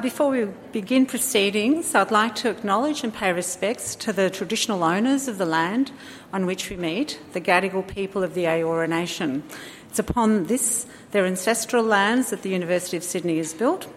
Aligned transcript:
Before 0.00 0.30
we 0.30 0.44
begin 0.70 1.06
proceedings, 1.06 1.92
I'd 1.92 2.12
like 2.12 2.36
to 2.36 2.50
acknowledge 2.50 3.02
and 3.02 3.12
pay 3.12 3.32
respects 3.32 3.96
to 3.96 4.12
the 4.12 4.30
traditional 4.30 4.84
owners 4.84 5.26
of 5.26 5.38
the 5.38 5.44
land 5.44 5.90
on 6.32 6.46
which 6.46 6.70
we 6.70 6.76
meet, 6.76 7.18
the 7.32 7.40
Gadigal 7.40 7.84
people 7.84 8.22
of 8.22 8.34
the 8.34 8.44
Eora 8.44 8.88
Nation. 8.88 9.42
It's 9.90 9.98
upon 9.98 10.44
this, 10.44 10.86
their 11.10 11.26
ancestral 11.26 11.82
lands, 11.82 12.30
that 12.30 12.42
the 12.42 12.50
University 12.50 12.96
of 12.96 13.02
Sydney 13.02 13.40
is 13.40 13.52
built. 13.52 13.88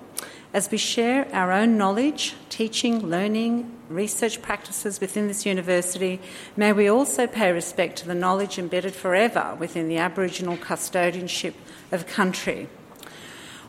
As 0.56 0.72
we 0.72 0.79
share 0.79 1.28
our 1.36 1.52
own 1.52 1.78
knowledge, 1.78 2.33
teaching, 2.49 3.06
learning, 3.06 3.72
research 3.88 4.42
practices 4.42 4.99
within 4.99 5.28
this 5.28 5.46
university, 5.46 6.20
may 6.58 6.74
we 6.74 6.88
also 6.88 7.28
pay 7.28 7.52
respect 7.52 7.97
to 7.97 8.08
the 8.08 8.15
knowledge 8.15 8.58
embedded 8.58 8.96
forever 8.96 9.56
within 9.60 9.88
the 9.88 9.97
Aboriginal 9.97 10.58
custodianship 10.58 11.54
of 11.92 12.08
country. 12.08 12.68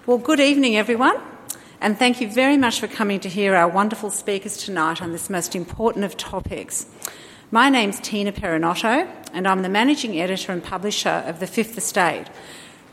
Well, 0.07 0.17
good 0.17 0.41
evening, 0.41 0.79
everyone. 0.79 1.21
And 1.83 1.99
thank 1.99 2.21
you 2.21 2.31
very 2.31 2.57
much 2.57 2.79
for 2.79 2.87
coming 2.87 3.19
to 3.19 3.29
hear 3.29 3.57
our 3.57 3.67
wonderful 3.67 4.13
speakers 4.13 4.57
tonight 4.57 5.03
on 5.03 5.11
this 5.11 5.29
most 5.29 5.57
important 5.57 6.05
of 6.05 6.17
topics. 6.17 6.87
My 7.51 7.71
name's 7.71 7.99
Tina 7.99 8.31
Perinotto, 8.31 9.13
and 9.33 9.49
I'm 9.49 9.63
the 9.63 9.69
managing 9.69 10.21
editor 10.21 10.53
and 10.53 10.63
publisher 10.63 11.25
of 11.27 11.41
The 11.41 11.49
Fifth 11.49 11.77
Estate. 11.77 12.27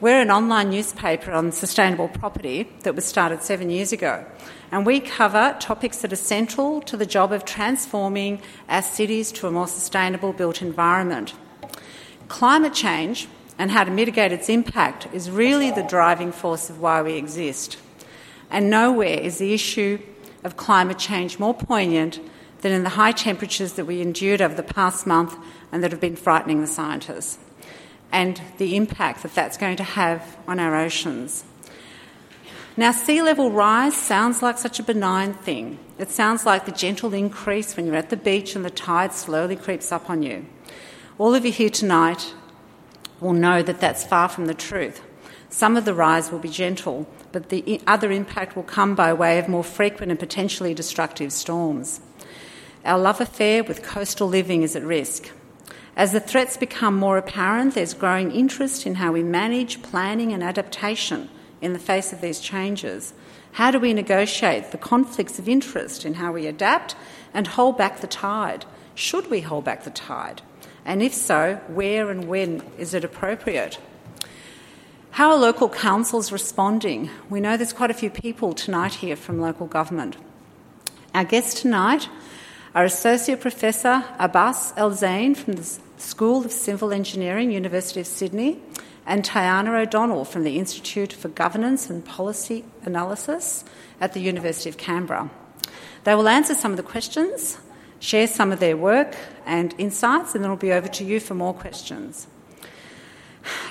We're 0.02 0.20
an 0.20 0.31
online 0.31 0.71
newspaper 0.71 1.31
on 1.34 1.52
sustainable 1.52 2.07
property 2.07 2.67
that 2.81 2.95
was 2.95 3.05
started 3.05 3.43
seven 3.43 3.70
years 3.70 3.91
ago, 3.91 4.25
and 4.71 4.88
we 4.88 5.01
cover 5.01 5.55
topics 5.59 5.99
that 5.99 6.12
are 6.12 6.15
central 6.15 6.81
to 6.81 6.98
the 6.98 7.05
job 7.05 7.31
of 7.31 7.45
transforming 7.45 8.41
our 8.70 8.81
cities 8.81 9.31
to 9.34 9.45
a 9.45 9.51
more 9.51 9.67
sustainable 9.67 10.34
built 10.34 10.63
environment. 10.63 11.35
Climate 12.27 12.73
change 12.73 13.27
and 13.59 13.70
how 13.70 13.84
to 13.84 13.91
mitigate 13.91 14.31
its 14.31 14.49
impact 14.49 15.07
is 15.13 15.29
really 15.29 15.70
the 15.70 15.84
driving 15.84 16.31
force 16.31 16.71
of 16.71 16.81
why 16.81 17.03
we 17.03 17.13
exist. 17.13 17.77
And 18.49 18.70
nowhere 18.70 19.20
is 19.20 19.38
the 19.38 19.53
issue 19.53 19.99
of 20.44 20.57
climate 20.57 20.98
change 20.98 21.40
more 21.40 21.53
poignant 21.53 22.20
than 22.62 22.71
in 22.71 22.84
the 22.84 22.90
high 22.90 23.12
temperatures 23.12 23.73
that 23.73 23.85
we 23.85 24.01
endured 24.01 24.41
over 24.41 24.55
the 24.55 24.63
past 24.63 25.07
month 25.07 25.35
and 25.71 25.84
that 25.84 25.91
have 25.91 26.01
been 26.01 26.15
frightening 26.15 26.62
the 26.62 26.68
scientists, 26.68 27.38
and 28.12 28.41
the 28.57 28.76
impact 28.76 29.23
that 29.23 29.35
that's 29.35 29.57
going 29.57 29.77
to 29.77 29.84
have 29.84 30.38
on 30.48 30.60
our 30.60 30.76
oceans. 30.76 31.43
Now, 32.76 32.91
sea 32.91 33.21
level 33.21 33.51
rise 33.51 33.96
sounds 33.96 34.41
like 34.41 34.57
such 34.57 34.79
a 34.79 34.84
benign 34.84 35.34
thing. 35.34 35.79
It 35.98 36.10
sounds 36.10 36.45
like 36.45 36.66
the 36.66 36.71
gentle 36.71 37.13
increase 37.13 37.76
when 37.76 37.85
you're 37.85 37.95
at 37.95 38.10
the 38.10 38.18
beach 38.18 38.55
and 38.55 38.63
the 38.63 38.70
tide 38.70 39.13
slowly 39.13 39.55
creeps 39.55 39.91
up 39.91 40.10
on 40.10 40.23
you. 40.23 40.45
All 41.18 41.35
of 41.35 41.45
you 41.45 41.51
here 41.51 41.70
tonight 41.70 42.34
will 43.20 43.34
know 43.34 43.62
that 43.62 43.82
that's 43.82 44.05
far 44.05 44.29
from 44.29 44.45
the 44.45 44.54
truth. 44.54 45.01
Some 45.49 45.76
of 45.76 45.84
the 45.84 45.93
rise 45.93 46.32
will 46.32 46.40
be 46.40 46.49
gentle, 46.49 47.05
but 47.32 47.49
the 47.49 47.82
other 47.88 48.12
impact 48.12 48.55
will 48.55 48.63
come 48.63 48.96
by 48.96 49.13
way 49.13 49.40
of 49.40 49.48
more 49.48 49.63
frequent 49.63 50.12
and 50.12 50.20
potentially 50.20 50.74
destructive 50.74 51.32
storms. 51.32 52.02
Our 52.85 52.98
love 52.98 53.22
affair 53.22 53.63
with 53.63 53.84
coastal 53.84 54.27
living 54.27 54.63
is 54.63 54.76
at 54.76 54.84
risk. 54.84 55.32
As 55.96 56.13
the 56.13 56.20
threats 56.20 56.55
become 56.55 56.96
more 56.96 57.18
apparent, 57.18 57.76
there's 57.76 57.94
growing 57.94 58.32
interest 58.32 58.85
in 58.85 58.96
how 58.96 59.12
we 59.12 59.24
manage 59.24 59.82
planning 59.82 60.32
and 60.32 60.41
adaptation 60.41 61.30
in 61.62 61.74
the 61.74 61.80
face 61.80 62.13
of 62.13 62.22
these 62.22 62.40
changes. 62.40 63.13
How 63.54 63.72
do 63.72 63.80
we 63.80 63.94
negotiate 63.94 64.72
the 64.72 64.78
conflicts 64.78 65.40
of 65.40 65.50
interest 65.50 66.06
in 66.06 66.16
how 66.16 66.31
we 66.31 66.47
adapt 66.47 66.96
and 67.34 67.47
hold 67.47 67.78
back 67.78 68.00
the 68.00 68.07
tide? 68.07 68.66
Should 68.96 69.30
we 69.30 69.41
hold 69.41 69.66
back 69.66 69.84
the 69.84 69.90
tide? 69.90 70.41
And 70.85 71.03
if 71.03 71.13
so, 71.13 71.56
where 71.68 72.09
and 72.09 72.28
when 72.28 72.63
is 72.78 72.94
it 72.94 73.03
appropriate? 73.03 73.78
How 75.12 75.31
are 75.31 75.38
local 75.38 75.68
councils 75.68 76.31
responding? 76.31 77.09
We 77.29 77.41
know 77.41 77.57
there's 77.57 77.74
quite 77.74 77.91
a 77.91 77.96
few 77.96 78.09
people 78.09 78.53
tonight 78.53 78.94
here 78.94 79.16
from 79.16 79.41
local 79.41 79.66
government. 79.66 80.16
Our 81.13 81.25
guests 81.25 81.62
tonight 81.62 82.07
are 82.74 82.85
Associate 82.85 83.41
Professor 83.41 84.06
Abbas 84.18 84.72
El-Zein 84.78 85.35
from 85.35 85.53
the 85.53 85.79
School 85.97 86.46
of 86.46 86.51
Civil 86.51 86.94
Engineering, 86.94 87.51
University 87.51 88.00
of 88.00 88.07
Sydney, 88.07 88.59
and 89.06 89.25
Tayanah 89.25 89.81
O'Donnell 89.81 90.23
from 90.23 90.44
the 90.44 90.57
Institute 90.57 91.12
for 91.12 91.28
Governance 91.28 91.89
and 91.89 92.06
Policy 92.06 92.63
Analysis 92.83 93.66
at 94.00 94.13
the 94.13 94.22
University 94.22 94.69
of 94.69 94.78
Canberra. 94.78 95.29
They 96.06 96.16
will 96.16 96.29
answer 96.29 96.53
some 96.53 96.72
of 96.72 96.78
the 96.78 96.83
questions, 96.83 97.57
share 98.00 98.28
some 98.28 98.53
of 98.53 98.59
their 98.59 98.78
work 98.78 99.17
and 99.45 99.73
insights, 99.78 100.33
and 100.33 100.44
then 100.44 100.51
it'll 100.51 100.62
be 100.62 100.72
over 100.72 100.88
to 100.88 101.03
you 101.03 101.19
for 101.19 101.33
more 101.33 101.53
questions. 101.53 102.28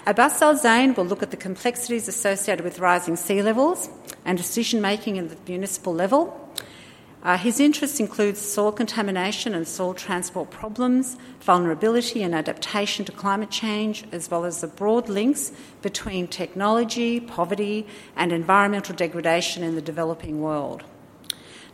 Abbas 0.07 0.41
El-Zein 0.41 0.97
will 0.97 1.05
look 1.05 1.23
at 1.23 1.31
the 1.31 1.37
complexities 1.37 2.09
associated 2.09 2.65
with 2.65 2.79
rising 2.79 3.17
sea 3.17 3.43
levels 3.43 3.91
and 4.25 4.39
decision 4.39 4.81
making 4.81 5.19
at 5.19 5.29
the 5.29 5.37
municipal 5.47 5.93
level. 5.93 6.49
Uh, 7.23 7.37
his 7.37 7.59
interests 7.59 7.99
include 7.99 8.37
soil 8.37 8.71
contamination 8.71 9.55
and 9.55 9.67
soil 9.67 9.93
transport 9.93 10.51
problems, 10.51 11.17
vulnerability 11.41 12.23
and 12.23 12.35
adaptation 12.35 13.05
to 13.05 13.13
climate 13.13 13.51
change, 13.51 14.05
as 14.13 14.31
well 14.31 14.45
as 14.45 14.61
the 14.61 14.69
broad 14.69 15.09
links 15.09 15.51
between 15.83 16.29
technology, 16.29 17.19
poverty, 17.19 17.87
and 18.17 18.33
environmental 18.33 18.95
degradation 18.95 19.65
in 19.65 19.75
the 19.75 19.83
developing 19.83 20.41
world. 20.41 20.85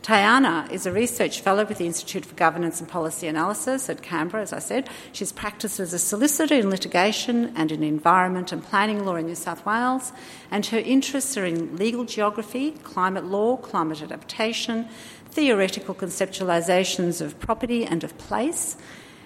Tayanah 0.05 0.71
is 0.71 0.85
a 0.85 0.91
research 0.91 1.41
fellow 1.41 1.65
with 1.65 1.79
the 1.79 1.87
Institute 1.87 2.27
for 2.27 2.35
Governance 2.35 2.79
and 2.79 2.87
Policy 2.87 3.25
Analysis 3.25 3.89
at 3.89 4.03
Canberra, 4.03 4.43
as 4.43 4.53
I 4.53 4.59
said. 4.59 4.87
She's 5.13 5.31
practiced 5.31 5.79
as 5.79 5.93
a 5.93 5.97
solicitor 5.97 6.53
in 6.53 6.69
litigation 6.69 7.51
and 7.55 7.71
in 7.71 7.81
environment 7.81 8.51
and 8.51 8.63
planning 8.63 9.03
law 9.03 9.15
in 9.15 9.25
New 9.25 9.33
South 9.33 9.65
Wales, 9.65 10.11
and 10.51 10.63
her 10.67 10.77
interests 10.77 11.35
are 11.37 11.45
in 11.45 11.75
legal 11.77 12.05
geography, 12.05 12.69
climate 12.83 13.25
law, 13.25 13.57
climate 13.57 14.03
adaptation, 14.03 14.87
theoretical 15.31 15.95
conceptualizations 15.95 17.19
of 17.19 17.39
property 17.39 17.83
and 17.83 18.03
of 18.03 18.15
place, 18.19 18.77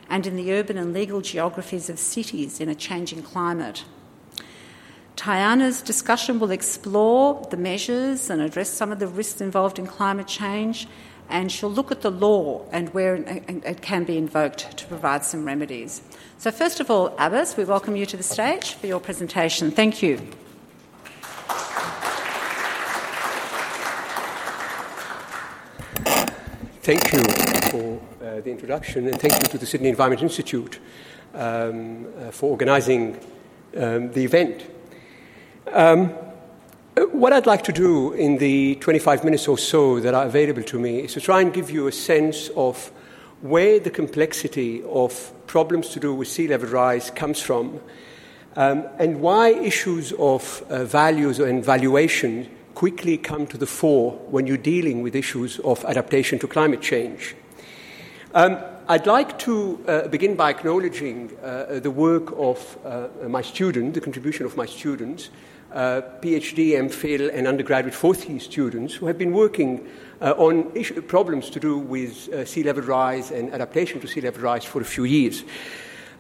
and 0.10 0.26
in 0.26 0.38
the 0.38 0.54
urban 0.54 0.78
and 0.78 0.94
legal 0.94 1.20
geographies 1.20 1.90
of 1.90 2.00
cities 2.00 2.62
in 2.62 2.70
a 2.70 2.74
changing 2.74 3.22
climate. 3.22 3.84
Tayanah's 5.20 5.82
discussion 5.82 6.40
will 6.40 6.50
explore 6.50 7.46
the 7.50 7.58
measures 7.58 8.30
and 8.30 8.42
address 8.42 8.70
some 8.70 8.94
of 8.94 9.00
the 9.00 9.08
risks 9.08 9.42
involved 9.42 9.78
in 9.78 9.86
climate 9.86 10.28
change, 10.28 10.88
and 11.30 11.52
she'll 11.52 11.70
look 11.70 11.92
at 11.92 12.00
the 12.00 12.10
law 12.10 12.66
and 12.72 12.88
where 12.94 13.16
it 13.16 13.82
can 13.82 14.06
be 14.06 14.18
invoked 14.18 14.78
to 14.78 14.86
provide 14.86 15.26
some 15.26 15.44
remedies. 15.44 16.02
So, 16.38 16.52
first 16.52 16.80
of 16.80 16.90
all, 16.90 17.14
Abbas, 17.20 17.58
we 17.58 17.66
welcome 17.66 17.98
you 17.98 18.06
to 18.06 18.16
the 18.16 18.24
stage 18.24 18.76
for 18.76 18.88
your 18.88 19.02
presentation. 19.02 19.72
Thank 19.72 20.02
you. 20.02 20.20
Thank 26.82 27.12
you 27.12 27.24
for 27.70 28.00
uh, 28.24 28.40
the 28.40 28.52
introduction, 28.52 29.06
and 29.06 29.20
thank 29.20 29.34
you 29.34 29.50
to 29.50 29.58
the 29.58 29.66
Sydney 29.66 29.90
Environment 29.90 30.24
Institute 30.24 30.80
um, 31.34 32.08
uh, 32.18 32.32
for 32.32 32.52
organising 32.52 33.20
um, 33.76 34.14
the 34.14 34.24
event. 34.24 34.79
Um, 35.72 36.10
what 37.12 37.32
I'd 37.32 37.46
like 37.46 37.64
to 37.66 37.72
do 37.72 38.14
in 38.14 38.40
the 38.40 38.76
25 38.76 39.24
minutes 39.24 39.48
or 39.48 39.58
so 39.58 40.00
that 40.00 40.16
are 40.16 40.26
available 40.26 40.64
to 40.64 40.80
me 40.80 41.00
is 41.02 41.14
to 41.14 41.22
try 41.22 41.42
and 41.42 41.54
give 41.54 41.70
you 41.70 41.88
a 41.88 41.92
sense 41.92 42.50
of 42.56 42.92
where 43.42 43.80
the 43.80 43.92
complexity 43.92 44.82
of 44.84 45.32
problems 45.46 45.90
to 45.90 46.00
do 46.00 46.14
with 46.14 46.28
sea 46.28 46.48
level 46.48 46.70
rise 46.70 47.12
comes 47.12 47.40
from 47.40 47.80
um, 48.56 48.86
and 48.98 49.22
why 49.22 49.50
issues 49.50 50.12
of 50.14 50.64
uh, 50.70 50.86
values 50.86 51.40
and 51.40 51.64
valuation 51.64 52.50
quickly 52.74 53.18
come 53.18 53.46
to 53.46 53.58
the 53.58 53.68
fore 53.68 54.14
when 54.32 54.48
you're 54.48 54.58
dealing 54.58 55.04
with 55.04 55.16
issues 55.16 55.60
of 55.60 55.86
adaptation 55.86 56.40
to 56.40 56.48
climate 56.48 56.82
change. 56.82 57.36
Um, 58.34 58.58
I'd 58.88 59.06
like 59.06 59.38
to 59.40 59.86
uh, 59.88 60.08
begin 60.08 60.36
by 60.36 60.50
acknowledging 60.50 61.30
uh, 61.44 61.80
the 61.80 61.92
work 61.92 62.34
of 62.38 62.78
uh, 62.84 63.28
my 63.28 63.44
student, 63.44 63.94
the 63.94 64.02
contribution 64.02 64.48
of 64.48 64.58
my 64.58 64.66
students, 64.66 65.30
uh, 65.74 66.02
PhD, 66.22 66.72
MPhil, 66.72 67.34
and 67.34 67.48
undergraduate 67.48 67.94
fourth 67.94 68.30
year 68.30 68.40
students 68.40 68.96
who 68.96 69.08
have 69.08 69.18
been 69.18 69.34
working 69.34 69.88
uh, 70.22 70.34
on 70.38 70.72
issue, 70.76 71.02
problems 71.02 71.50
to 71.52 71.60
do 71.60 71.78
with 71.78 72.30
uh, 72.30 72.46
sea 72.46 72.64
level 72.64 72.84
rise 72.84 73.32
and 73.32 73.54
adaptation 73.54 74.00
to 74.02 74.08
sea 74.08 74.22
level 74.22 74.42
rise 74.42 74.66
for 74.66 74.82
a 74.82 74.86
few 74.86 75.04
years. 75.04 75.44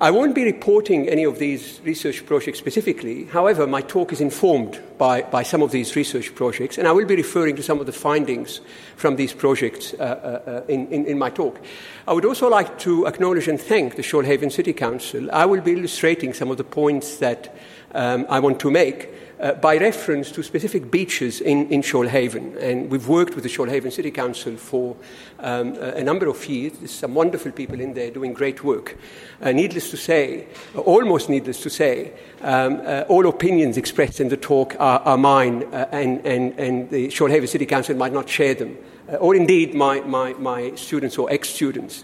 I 0.01 0.12
won't 0.12 0.34
be 0.34 0.46
reporting 0.46 1.10
any 1.10 1.25
of 1.25 1.40
these 1.40 1.81
research 1.84 2.25
projects 2.25 2.57
specifically. 2.57 3.25
However, 3.25 3.68
my 3.68 3.81
talk 3.81 4.13
is 4.13 4.22
informed 4.22 4.80
by, 4.98 5.24
by 5.24 5.44
some 5.44 5.62
of 5.62 5.72
these 5.72 5.94
research 5.94 6.34
projects, 6.36 6.78
and 6.78 6.88
I 6.88 6.94
will 6.94 7.06
be 7.06 7.18
referring 7.18 7.57
to 7.57 7.63
some 7.63 7.81
of 7.81 7.86
the 7.86 7.92
findings 7.92 8.62
from 8.96 9.18
these 9.18 9.34
projects 9.34 9.94
uh, 9.96 9.98
uh, 9.98 10.50
uh 10.50 10.62
in, 10.69 10.88
in, 10.88 11.06
in, 11.06 11.19
my 11.19 11.30
talk. 11.30 11.60
I 12.07 12.13
would 12.13 12.24
also 12.24 12.48
like 12.48 12.80
to 12.80 13.07
acknowledge 13.07 13.50
and 13.50 13.60
thank 13.60 13.98
the 13.98 14.01
Shoalhaven 14.01 14.54
City 14.54 14.72
Council. 14.72 15.30
I 15.34 15.46
will 15.46 15.62
be 15.62 15.74
illustrating 15.74 16.34
some 16.34 16.50
of 16.50 16.56
the 16.56 16.63
points 16.63 17.18
that 17.18 17.54
um, 17.94 18.25
I 18.30 18.40
want 18.40 18.62
to 18.62 18.72
make 18.72 19.10
uh, 19.39 19.53
by 19.53 19.77
reference 19.77 20.31
to 20.31 20.44
specific 20.44 20.91
beaches 20.91 21.41
in, 21.41 21.69
in 21.69 21.81
Shoalhaven. 21.81 22.57
And 22.62 22.91
we've 22.91 23.07
worked 23.07 23.36
with 23.36 23.44
the 23.44 23.50
Shoalhaven 23.50 23.91
City 23.91 24.12
Council 24.12 24.57
for 24.57 24.95
um, 25.39 25.75
a 25.75 26.03
number 26.03 26.27
of 26.27 26.45
years. 26.47 26.74
There's 26.74 26.91
some 26.91 27.15
wonderful 27.15 27.51
people 27.51 27.80
in 27.80 27.94
there 27.94 28.12
doing 28.12 28.33
great 28.33 28.63
work. 28.63 28.97
Uh, 29.41 29.51
needless 29.51 29.89
to 29.91 29.97
say, 29.97 30.47
almost 30.75 31.30
needless 31.30 31.63
to 31.63 31.69
say, 31.69 32.12
um, 32.41 32.81
uh, 32.86 33.06
all 33.07 33.27
opinions 33.27 33.77
expressed 33.77 34.19
in 34.19 34.30
the 34.30 34.38
talk 34.38 34.75
are, 34.80 35.00
are 35.00 35.18
mine, 35.18 35.63
uh, 35.74 35.88
and, 35.91 36.25
and, 36.25 36.59
and 36.59 36.89
the 36.89 37.07
Shoalhaven 37.07 37.47
City 37.47 37.65
Council 37.65 37.95
might 37.95 38.13
not 38.13 38.27
share 38.27 38.53
them, 38.53 38.77
uh, 39.09 39.15
or 39.15 39.36
indeed 39.36 39.74
my, 39.74 40.01
my, 40.01 40.33
my 40.33 40.75
students 40.75 41.18
or 41.18 41.31
ex 41.31 41.50
students. 41.50 42.03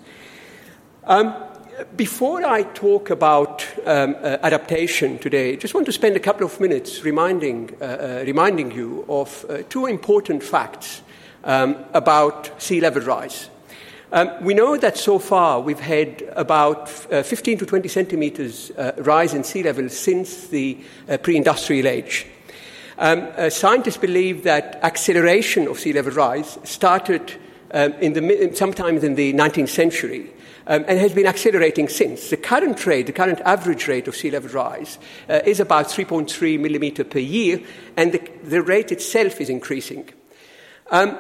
Um, 1.04 1.36
before 1.96 2.46
I 2.46 2.64
talk 2.64 3.10
about 3.10 3.66
um, 3.86 4.16
uh, 4.16 4.38
adaptation 4.42 5.18
today, 5.20 5.54
I 5.54 5.56
just 5.56 5.74
want 5.74 5.86
to 5.88 5.92
spend 5.92 6.16
a 6.16 6.20
couple 6.20 6.46
of 6.46 6.60
minutes 6.60 7.04
reminding, 7.04 7.76
uh, 7.82 7.86
uh, 7.86 8.24
reminding 8.26 8.72
you 8.72 9.06
of 9.10 9.46
uh, 9.50 9.58
two 9.68 9.86
important 9.86 10.42
facts 10.42 11.02
um, 11.44 11.76
about 11.94 12.62
sea 12.62 12.80
level 12.80 13.02
rise. 13.02 13.50
Um, 14.12 14.32
we 14.42 14.54
know 14.54 14.78
that 14.78 14.98
so 14.98 15.20
far 15.20 15.60
we've 15.60 15.80
had 15.80 16.22
about 16.36 16.90
uh, 17.12 17.24
15 17.24 17.58
to 17.60 17.66
20 17.66 17.90
centimeters 17.90 18.72
uh, 18.72 18.94
rise 19.00 19.34
in 19.34 19.44
sea 19.44 19.64
level 19.64 19.90
since 19.90 20.48
the 20.48 20.78
pre 21.24 21.36
industrial 21.36 21.88
age. 21.88 22.26
Um, 22.98 23.28
scientists 23.50 23.98
believe 23.98 24.44
that 24.44 24.80
acceleration 24.82 25.68
of 25.68 25.80
sea 25.80 25.92
level 25.92 26.14
rise 26.14 26.58
started 26.64 27.34
um, 27.72 27.92
in 27.94 28.14
the, 28.14 28.52
sometimes 28.54 29.04
in 29.04 29.16
the 29.16 29.34
19th 29.34 29.70
century 29.70 30.32
um, 30.68 30.86
and 30.88 31.00
has 31.00 31.14
been 31.14 31.28
accelerating 31.28 31.90
since. 31.90 32.30
The 32.30 32.38
current 32.38 32.86
rate, 32.86 33.08
the 33.08 33.14
current 33.14 33.42
average 33.42 33.88
rate 33.88 34.08
of 34.08 34.16
sea 34.16 34.32
level 34.32 34.50
rise, 34.50 34.98
uh, 35.30 35.42
is 35.46 35.60
about 35.60 35.88
3.3 35.88 36.60
millimeter 36.60 37.04
per 37.04 37.20
year, 37.20 37.62
and 37.98 38.12
the, 38.12 38.22
the 38.44 38.62
rate 38.62 38.92
itself 38.92 39.42
is 39.42 39.50
increasing. 39.50 40.10
Um, 40.92 41.18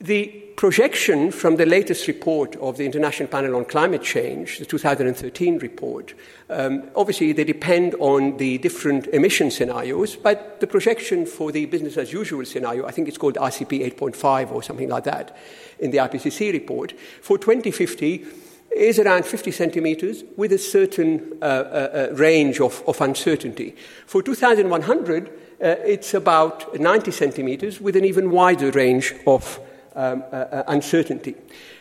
the 0.00 0.26
projection 0.56 1.30
from 1.30 1.56
the 1.56 1.66
latest 1.66 2.06
report 2.06 2.56
of 2.56 2.76
the 2.76 2.84
International 2.84 3.28
Panel 3.28 3.56
on 3.56 3.64
Climate 3.64 4.02
Change, 4.02 4.58
the 4.58 4.64
2013 4.64 5.58
report, 5.58 6.14
um, 6.50 6.84
obviously 6.94 7.32
they 7.32 7.44
depend 7.44 7.94
on 7.98 8.36
the 8.36 8.58
different 8.58 9.06
emission 9.08 9.50
scenarios, 9.50 10.14
but 10.14 10.60
the 10.60 10.66
projection 10.66 11.26
for 11.26 11.50
the 11.50 11.66
business 11.66 11.96
as 11.96 12.12
usual 12.12 12.44
scenario, 12.44 12.86
I 12.86 12.90
think 12.90 13.08
it's 13.08 13.18
called 13.18 13.36
RCP 13.36 13.94
8.5 13.96 14.52
or 14.52 14.62
something 14.62 14.88
like 14.88 15.04
that 15.04 15.36
in 15.78 15.90
the 15.90 15.98
IPCC 15.98 16.52
report, 16.52 16.92
for 17.20 17.38
2050 17.38 18.26
is 18.76 18.98
around 18.98 19.24
50 19.24 19.50
centimeters 19.50 20.24
with 20.36 20.52
a 20.52 20.58
certain 20.58 21.38
uh, 21.40 21.44
uh, 21.44 22.08
uh, 22.10 22.14
range 22.14 22.60
of, 22.60 22.82
of, 22.86 23.00
uncertainty. 23.00 23.74
For 24.06 24.22
2100, 24.22 25.28
uh, 25.28 25.30
it's 25.60 26.14
about 26.14 26.78
90 26.78 27.10
centimeters 27.10 27.80
with 27.80 27.96
an 27.96 28.04
even 28.04 28.30
wider 28.30 28.70
range 28.70 29.14
of 29.26 29.60
um, 29.94 30.24
uh, 30.32 30.64
uncertainty. 30.66 31.34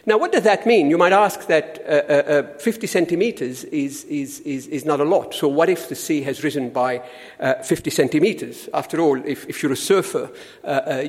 Now, 0.05 0.17
what 0.17 0.33
does 0.33 0.43
that 0.43 0.65
mean? 0.65 0.89
You 0.89 0.97
might 0.97 1.13
ask 1.13 1.47
that 1.47 1.79
uh, 1.87 1.91
uh, 1.91 2.53
uh 2.55 2.57
50 2.57 2.87
centimeters 2.87 3.63
is, 3.63 4.03
is, 4.05 4.41
is, 4.41 4.67
is, 4.67 4.83
not 4.83 4.99
a 4.99 5.05
lot. 5.05 5.33
So, 5.33 5.47
what 5.47 5.69
if 5.69 5.87
the 5.87 5.95
sea 5.95 6.21
has 6.23 6.43
risen 6.43 6.71
by 6.71 7.01
uh, 7.39 7.63
50 7.63 7.89
centimeters? 7.89 8.67
After 8.73 8.99
all, 8.99 9.23
if, 9.25 9.47
if 9.47 9.63
you're 9.63 9.71
a 9.71 9.77
surfer, 9.77 10.29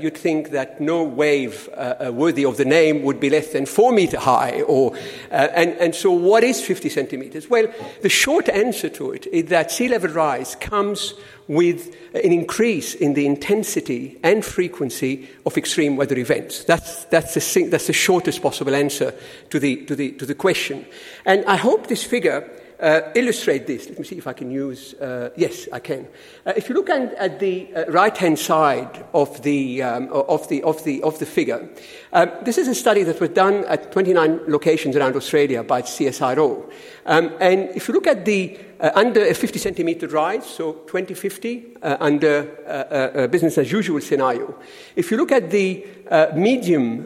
you'd 0.00 0.16
think 0.16 0.50
that 0.50 0.80
no 0.80 1.02
wave 1.02 1.68
worthy 2.12 2.44
of 2.44 2.56
the 2.56 2.64
name 2.64 3.02
would 3.02 3.18
be 3.18 3.30
less 3.30 3.52
than 3.52 3.66
four 3.66 3.90
meter 3.90 4.20
high. 4.20 4.62
Or, 4.62 4.96
and, 5.28 5.72
and 5.72 5.92
so, 5.92 6.12
what 6.12 6.44
is 6.44 6.62
50 6.62 6.88
centimeters? 6.88 7.50
Well, 7.50 7.66
the 8.02 8.08
short 8.08 8.48
answer 8.48 8.88
to 8.90 9.10
it 9.10 9.26
is 9.26 9.46
that 9.46 9.72
sea 9.72 9.88
level 9.88 10.10
rise 10.10 10.54
comes 10.54 11.14
with 11.48 11.94
an 12.14 12.32
increase 12.32 12.94
in 12.94 13.14
the 13.14 13.26
intensity 13.26 14.18
and 14.22 14.44
frequency 14.44 15.28
of 15.44 15.56
extreme 15.56 15.96
weather 15.96 16.16
events. 16.16 16.64
That's, 16.64 17.04
that's, 17.06 17.34
the, 17.34 17.68
that's 17.68 17.86
the 17.86 17.92
shortest 17.92 18.42
possible 18.42 18.74
answer 18.74 19.14
to 19.50 19.58
the, 19.58 19.84
to 19.86 19.96
the, 19.96 20.12
to 20.12 20.26
the 20.26 20.34
question. 20.34 20.86
And 21.24 21.44
I 21.46 21.56
hope 21.56 21.86
this 21.86 22.04
figure 22.04 22.50
uh, 22.80 23.12
illustrate 23.14 23.66
this. 23.66 23.88
Let 23.88 23.98
me 23.98 24.04
see 24.04 24.18
if 24.18 24.26
I 24.26 24.32
can 24.32 24.50
use. 24.50 24.94
Uh, 24.94 25.30
yes, 25.36 25.68
I 25.72 25.78
can. 25.78 26.06
Uh, 26.44 26.52
if 26.56 26.68
you 26.68 26.74
look 26.74 26.90
at, 26.90 27.14
at 27.14 27.40
the 27.40 27.74
uh, 27.74 27.84
right-hand 27.86 28.38
side 28.38 29.04
of 29.14 29.42
the, 29.42 29.82
um, 29.82 30.08
of 30.12 30.48
the, 30.48 30.62
of 30.62 30.82
the, 30.84 31.02
of 31.02 31.18
the 31.18 31.26
figure, 31.26 31.68
um, 32.12 32.30
this 32.42 32.58
is 32.58 32.68
a 32.68 32.74
study 32.74 33.02
that 33.04 33.20
was 33.20 33.30
done 33.30 33.64
at 33.66 33.92
29 33.92 34.40
locations 34.48 34.96
around 34.96 35.16
Australia 35.16 35.62
by 35.62 35.82
CSIRO. 35.82 36.70
Um, 37.06 37.32
and 37.40 37.70
if 37.70 37.88
you 37.88 37.94
look 37.94 38.06
at 38.06 38.24
the 38.24 38.58
uh, 38.84 38.90
under 38.94 39.24
a 39.24 39.32
50 39.32 39.58
centimeter 39.58 40.06
rise, 40.08 40.44
so 40.44 40.72
2050 40.86 41.76
uh, 41.82 41.96
under 42.00 43.16
a 43.16 43.26
business 43.28 43.56
as 43.56 43.72
usual 43.72 43.98
scenario, 43.98 44.54
if 44.94 45.10
you 45.10 45.16
look 45.16 45.32
at 45.32 45.50
the 45.50 45.86
medium 46.34 47.04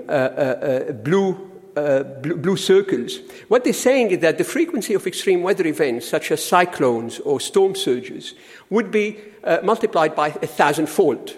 blue 1.04 1.44
uh, 1.76 2.02
blue, 2.02 2.36
blue, 2.36 2.56
circles. 2.56 3.20
What 3.46 3.62
they're 3.62 3.72
saying 3.72 4.10
is 4.10 4.18
that 4.18 4.36
the 4.36 4.42
frequency 4.42 4.94
of 4.94 5.06
extreme 5.06 5.44
weather 5.44 5.64
events, 5.64 6.08
such 6.08 6.32
as 6.32 6.44
cyclones 6.44 7.20
or 7.20 7.38
storm 7.38 7.76
surges, 7.76 8.34
would 8.68 8.90
be 8.90 9.16
uh, 9.44 9.58
multiplied 9.62 10.16
by 10.16 10.28
a 10.28 10.46
thousandfold. 10.48 11.36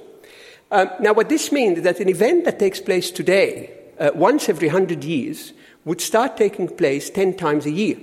Um, 0.70 0.88
now, 1.00 1.12
what 1.12 1.28
this 1.28 1.52
means 1.52 1.76
is 1.78 1.84
that 1.84 2.00
an 2.00 2.08
event 2.08 2.46
that 2.46 2.58
takes 2.58 2.81
place 2.81 3.10
today, 3.10 3.70
uh, 3.98 4.12
once 4.14 4.48
every 4.48 4.69
hundred 4.69 5.04
years, 5.04 5.52
would 5.84 6.00
start 6.00 6.38
taking 6.38 6.69
place 6.69 7.10
ten 7.10 7.37
times 7.37 7.66
a 7.66 7.70
year. 7.70 7.98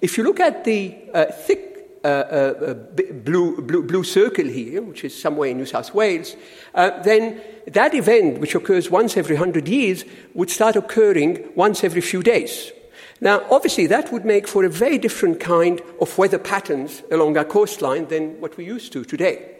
If 0.00 0.18
you 0.18 0.24
look 0.24 0.40
at 0.40 0.64
the 0.64 0.94
uh, 1.12 1.26
thick 1.26 1.74
uh, 2.04 2.08
uh, 2.08 2.74
blue, 2.74 3.62
blue, 3.62 3.82
blue, 3.82 4.04
circle 4.04 4.44
here, 4.44 4.82
which 4.82 5.04
is 5.04 5.18
somewhere 5.18 5.48
in 5.48 5.56
New 5.56 5.66
South 5.66 5.94
Wales, 5.94 6.36
uh, 6.74 7.02
then 7.02 7.40
that 7.66 7.94
event, 7.94 8.40
which 8.40 8.54
occurs 8.54 8.90
once 8.90 9.16
every 9.16 9.36
100 9.36 9.66
years, 9.68 10.04
would 10.34 10.50
start 10.50 10.76
occurring 10.76 11.48
once 11.54 11.82
every 11.82 12.02
few 12.02 12.22
days. 12.22 12.72
Now, 13.20 13.42
obviously, 13.50 13.86
that 13.86 14.12
would 14.12 14.26
make 14.26 14.46
for 14.46 14.64
a 14.64 14.68
very 14.68 14.98
different 14.98 15.40
kind 15.40 15.80
of 15.98 16.18
weather 16.18 16.38
patterns 16.38 17.02
along 17.10 17.38
our 17.38 17.44
coastline 17.44 18.08
than 18.08 18.38
what 18.40 18.58
we're 18.58 18.68
used 18.68 18.92
to 18.92 19.04
today. 19.04 19.54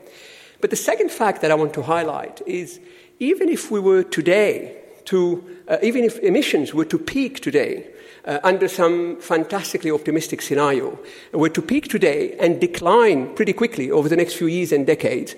But 0.61 0.71
the 0.71 0.77
second 0.77 1.11
fact 1.11 1.41
that 1.41 1.51
I 1.51 1.55
want 1.55 1.73
to 1.75 1.83
highlight 1.83 2.43
is 2.47 2.81
even 3.21 3.49
if 3.49 3.71
we 3.71 3.81
were 3.81 4.03
today 4.03 4.84
to, 5.07 5.45
uh, 5.69 5.79
even 5.83 6.05
if 6.05 6.19
emissions 6.19 6.75
were 6.75 6.85
to 6.85 6.99
peak 6.99 7.41
today, 7.41 7.87
uh, 8.25 8.41
under 8.43 8.69
some 8.69 9.21
fantastically 9.21 9.91
optimistic 9.91 10.41
scenario, 10.41 10.99
were 11.33 11.49
to 11.49 11.63
peak 11.63 11.89
today 11.89 12.37
and 12.39 12.61
decline 12.61 13.35
pretty 13.35 13.53
quickly 13.53 13.91
over 13.91 14.09
the 14.09 14.17
next 14.17 14.35
few 14.35 14.47
years 14.47 14.73
and 14.73 14.87
decades, 14.87 15.35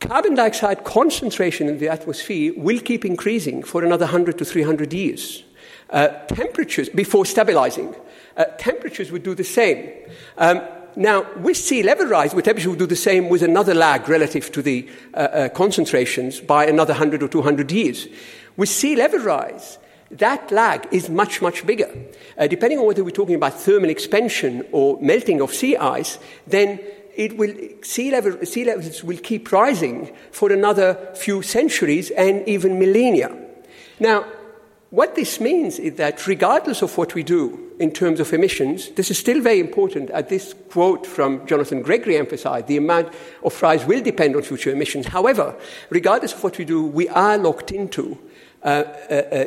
carbon 0.00 0.34
dioxide 0.34 0.84
concentration 0.84 1.68
in 1.68 1.78
the 1.78 1.88
atmosphere 1.88 2.52
will 2.56 2.80
keep 2.80 3.04
increasing 3.04 3.62
for 3.62 3.84
another 3.84 4.06
100 4.06 4.38
to 4.38 4.44
300 4.44 4.92
years. 4.92 5.44
Uh, 5.90 6.08
temperatures, 6.26 6.88
before 6.88 7.24
stabilizing, 7.24 7.94
uh, 8.36 8.44
temperatures 8.58 9.10
would 9.10 9.22
do 9.22 9.34
the 9.34 9.44
same. 9.44 9.90
Um, 10.36 10.60
now, 10.96 11.32
with 11.36 11.56
sea 11.56 11.82
level 11.82 12.06
rise, 12.06 12.34
with 12.34 12.46
would 12.46 12.78
do 12.78 12.86
the 12.86 12.96
same 12.96 13.28
with 13.28 13.42
another 13.42 13.72
lag 13.72 14.08
relative 14.08 14.50
to 14.52 14.62
the 14.62 14.88
uh, 15.14 15.16
uh 15.16 15.48
concentrations 15.50 16.40
by 16.40 16.66
another 16.66 16.92
100 16.92 17.22
or 17.22 17.28
200 17.28 17.70
years. 17.70 18.08
With 18.58 18.68
sea 18.68 18.96
level 18.96 19.20
rise, 19.20 19.78
that 20.10 20.50
lag 20.50 20.88
is 20.90 21.08
much, 21.08 21.40
much 21.40 21.64
bigger. 21.64 21.90
Uh, 22.36 22.48
depending 22.48 22.80
on 22.80 22.86
whether 22.86 23.04
we're 23.04 23.12
talking 23.12 23.36
about 23.36 23.54
thermal 23.54 23.88
expansion 23.88 24.66
or 24.72 24.98
melting 25.00 25.40
of 25.40 25.54
sea 25.54 25.76
ice, 25.76 26.18
then 26.44 26.80
it 27.14 27.38
will, 27.38 27.54
sea, 27.82 28.10
level, 28.10 28.44
sea 28.44 28.64
levels 28.64 29.04
will 29.04 29.18
keep 29.18 29.52
rising 29.52 30.12
for 30.32 30.50
another 30.50 31.12
few 31.14 31.40
centuries 31.40 32.10
and 32.10 32.46
even 32.48 32.80
millennia. 32.80 33.32
Now, 34.00 34.24
what 34.90 35.14
this 35.14 35.38
means 35.38 35.78
is 35.78 35.94
that 35.94 36.26
regardless 36.26 36.82
of 36.82 36.98
what 36.98 37.14
we 37.14 37.22
do 37.22 37.70
in 37.78 37.92
terms 37.92 38.18
of 38.18 38.32
emissions, 38.32 38.88
this 38.90 39.08
is 39.08 39.18
still 39.18 39.40
very 39.40 39.60
important. 39.60 40.10
As 40.10 40.26
this 40.26 40.54
quote 40.70 41.06
from 41.06 41.46
Jonathan 41.46 41.82
Gregory 41.82 42.16
emphasized, 42.16 42.66
the 42.66 42.78
amount 42.78 43.12
of 43.44 43.62
rise 43.62 43.84
will 43.84 44.02
depend 44.02 44.34
on 44.34 44.42
future 44.42 44.72
emissions. 44.72 45.06
However, 45.06 45.54
regardless 45.90 46.32
of 46.32 46.42
what 46.42 46.58
we 46.58 46.64
do, 46.64 46.86
we 46.86 47.08
are 47.10 47.38
locked 47.38 47.70
into 47.70 48.18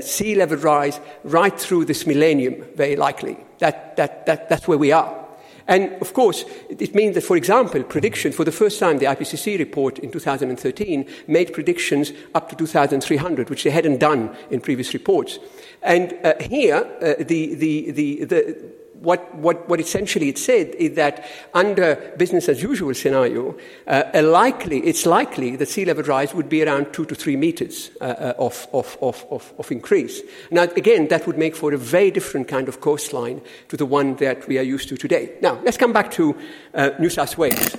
sea 0.01 0.35
level 0.35 0.57
rise 0.57 0.99
right 1.23 1.59
through 1.59 1.85
this 1.85 2.05
millennium, 2.05 2.63
very 2.75 2.95
likely. 2.95 3.37
That, 3.59 3.95
that, 3.97 4.25
that, 4.25 4.49
that's 4.49 4.67
where 4.67 4.77
we 4.77 4.91
are. 4.91 5.21
And 5.67 5.93
of 6.01 6.13
course, 6.13 6.43
it 6.69 6.93
means 6.95 7.15
that, 7.15 7.23
for 7.23 7.37
example, 7.37 7.83
prediction 7.83 8.31
for 8.31 8.43
the 8.43 8.51
first 8.51 8.79
time, 8.79 8.97
the 8.97 9.05
IPCC 9.05 9.57
report 9.59 9.99
in 9.99 10.11
2013 10.11 11.07
made 11.27 11.53
predictions 11.53 12.11
up 12.33 12.49
to 12.49 12.55
2300, 12.55 13.49
which 13.49 13.63
they 13.63 13.69
hadn't 13.69 13.99
done 13.99 14.35
in 14.49 14.59
previous 14.59 14.93
reports. 14.93 15.39
And 15.81 16.13
uh, 16.23 16.33
here, 16.41 16.75
uh, 16.75 17.23
the, 17.23 17.55
the, 17.55 17.91
the, 17.91 18.25
the 18.25 18.71
what, 19.01 19.33
what, 19.35 19.67
what 19.67 19.79
essentially 19.79 20.29
it 20.29 20.37
said 20.37 20.75
is 20.75 20.95
that 20.95 21.25
under 21.53 21.95
business 22.17 22.47
as 22.47 22.61
usual 22.61 22.93
scenario, 22.93 23.57
uh, 23.87 24.03
likely, 24.23 24.79
it's 24.79 25.05
likely 25.05 25.55
that 25.55 25.67
sea 25.67 25.85
level 25.85 26.03
rise 26.03 26.33
would 26.35 26.47
be 26.47 26.63
around 26.63 26.93
two 26.93 27.05
to 27.05 27.15
three 27.15 27.35
meters 27.35 27.89
uh, 27.99 28.03
uh, 28.03 28.33
of, 28.37 28.67
of, 28.73 28.97
of, 29.01 29.53
of, 29.57 29.71
increase. 29.71 30.21
Now, 30.51 30.63
again, 30.63 31.07
that 31.07 31.25
would 31.25 31.37
make 31.37 31.55
for 31.55 31.73
a 31.73 31.77
very 31.77 32.11
different 32.11 32.47
kind 32.47 32.67
of 32.67 32.79
coastline 32.79 33.41
to 33.69 33.77
the 33.77 33.85
one 33.85 34.15
that 34.17 34.47
we 34.47 34.59
are 34.59 34.63
used 34.63 34.89
to 34.89 34.97
today. 34.97 35.33
Now, 35.41 35.59
let's 35.63 35.77
come 35.77 35.93
back 35.93 36.11
to 36.11 36.37
uh, 36.73 36.91
New 36.99 37.09
South 37.09 37.37
Wales. 37.37 37.75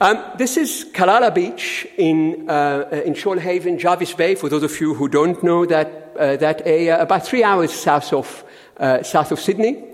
Um, 0.00 0.24
this 0.36 0.56
is 0.56 0.86
Callala 0.92 1.32
Beach 1.32 1.86
in, 1.96 2.48
uh, 2.48 3.02
in 3.04 3.14
Shoalhaven, 3.14 3.78
Jervis 3.78 4.14
Bay, 4.14 4.34
for 4.34 4.48
those 4.48 4.62
of 4.62 4.80
you 4.80 4.94
who 4.94 5.08
don't 5.08 5.40
know 5.44 5.64
that, 5.66 6.16
uh, 6.18 6.36
that 6.36 6.62
area, 6.66 7.00
about 7.00 7.24
three 7.24 7.44
hours 7.44 7.72
south 7.72 8.12
of, 8.12 8.44
uh, 8.78 9.02
south 9.02 9.30
of 9.30 9.38
Sydney. 9.38 9.89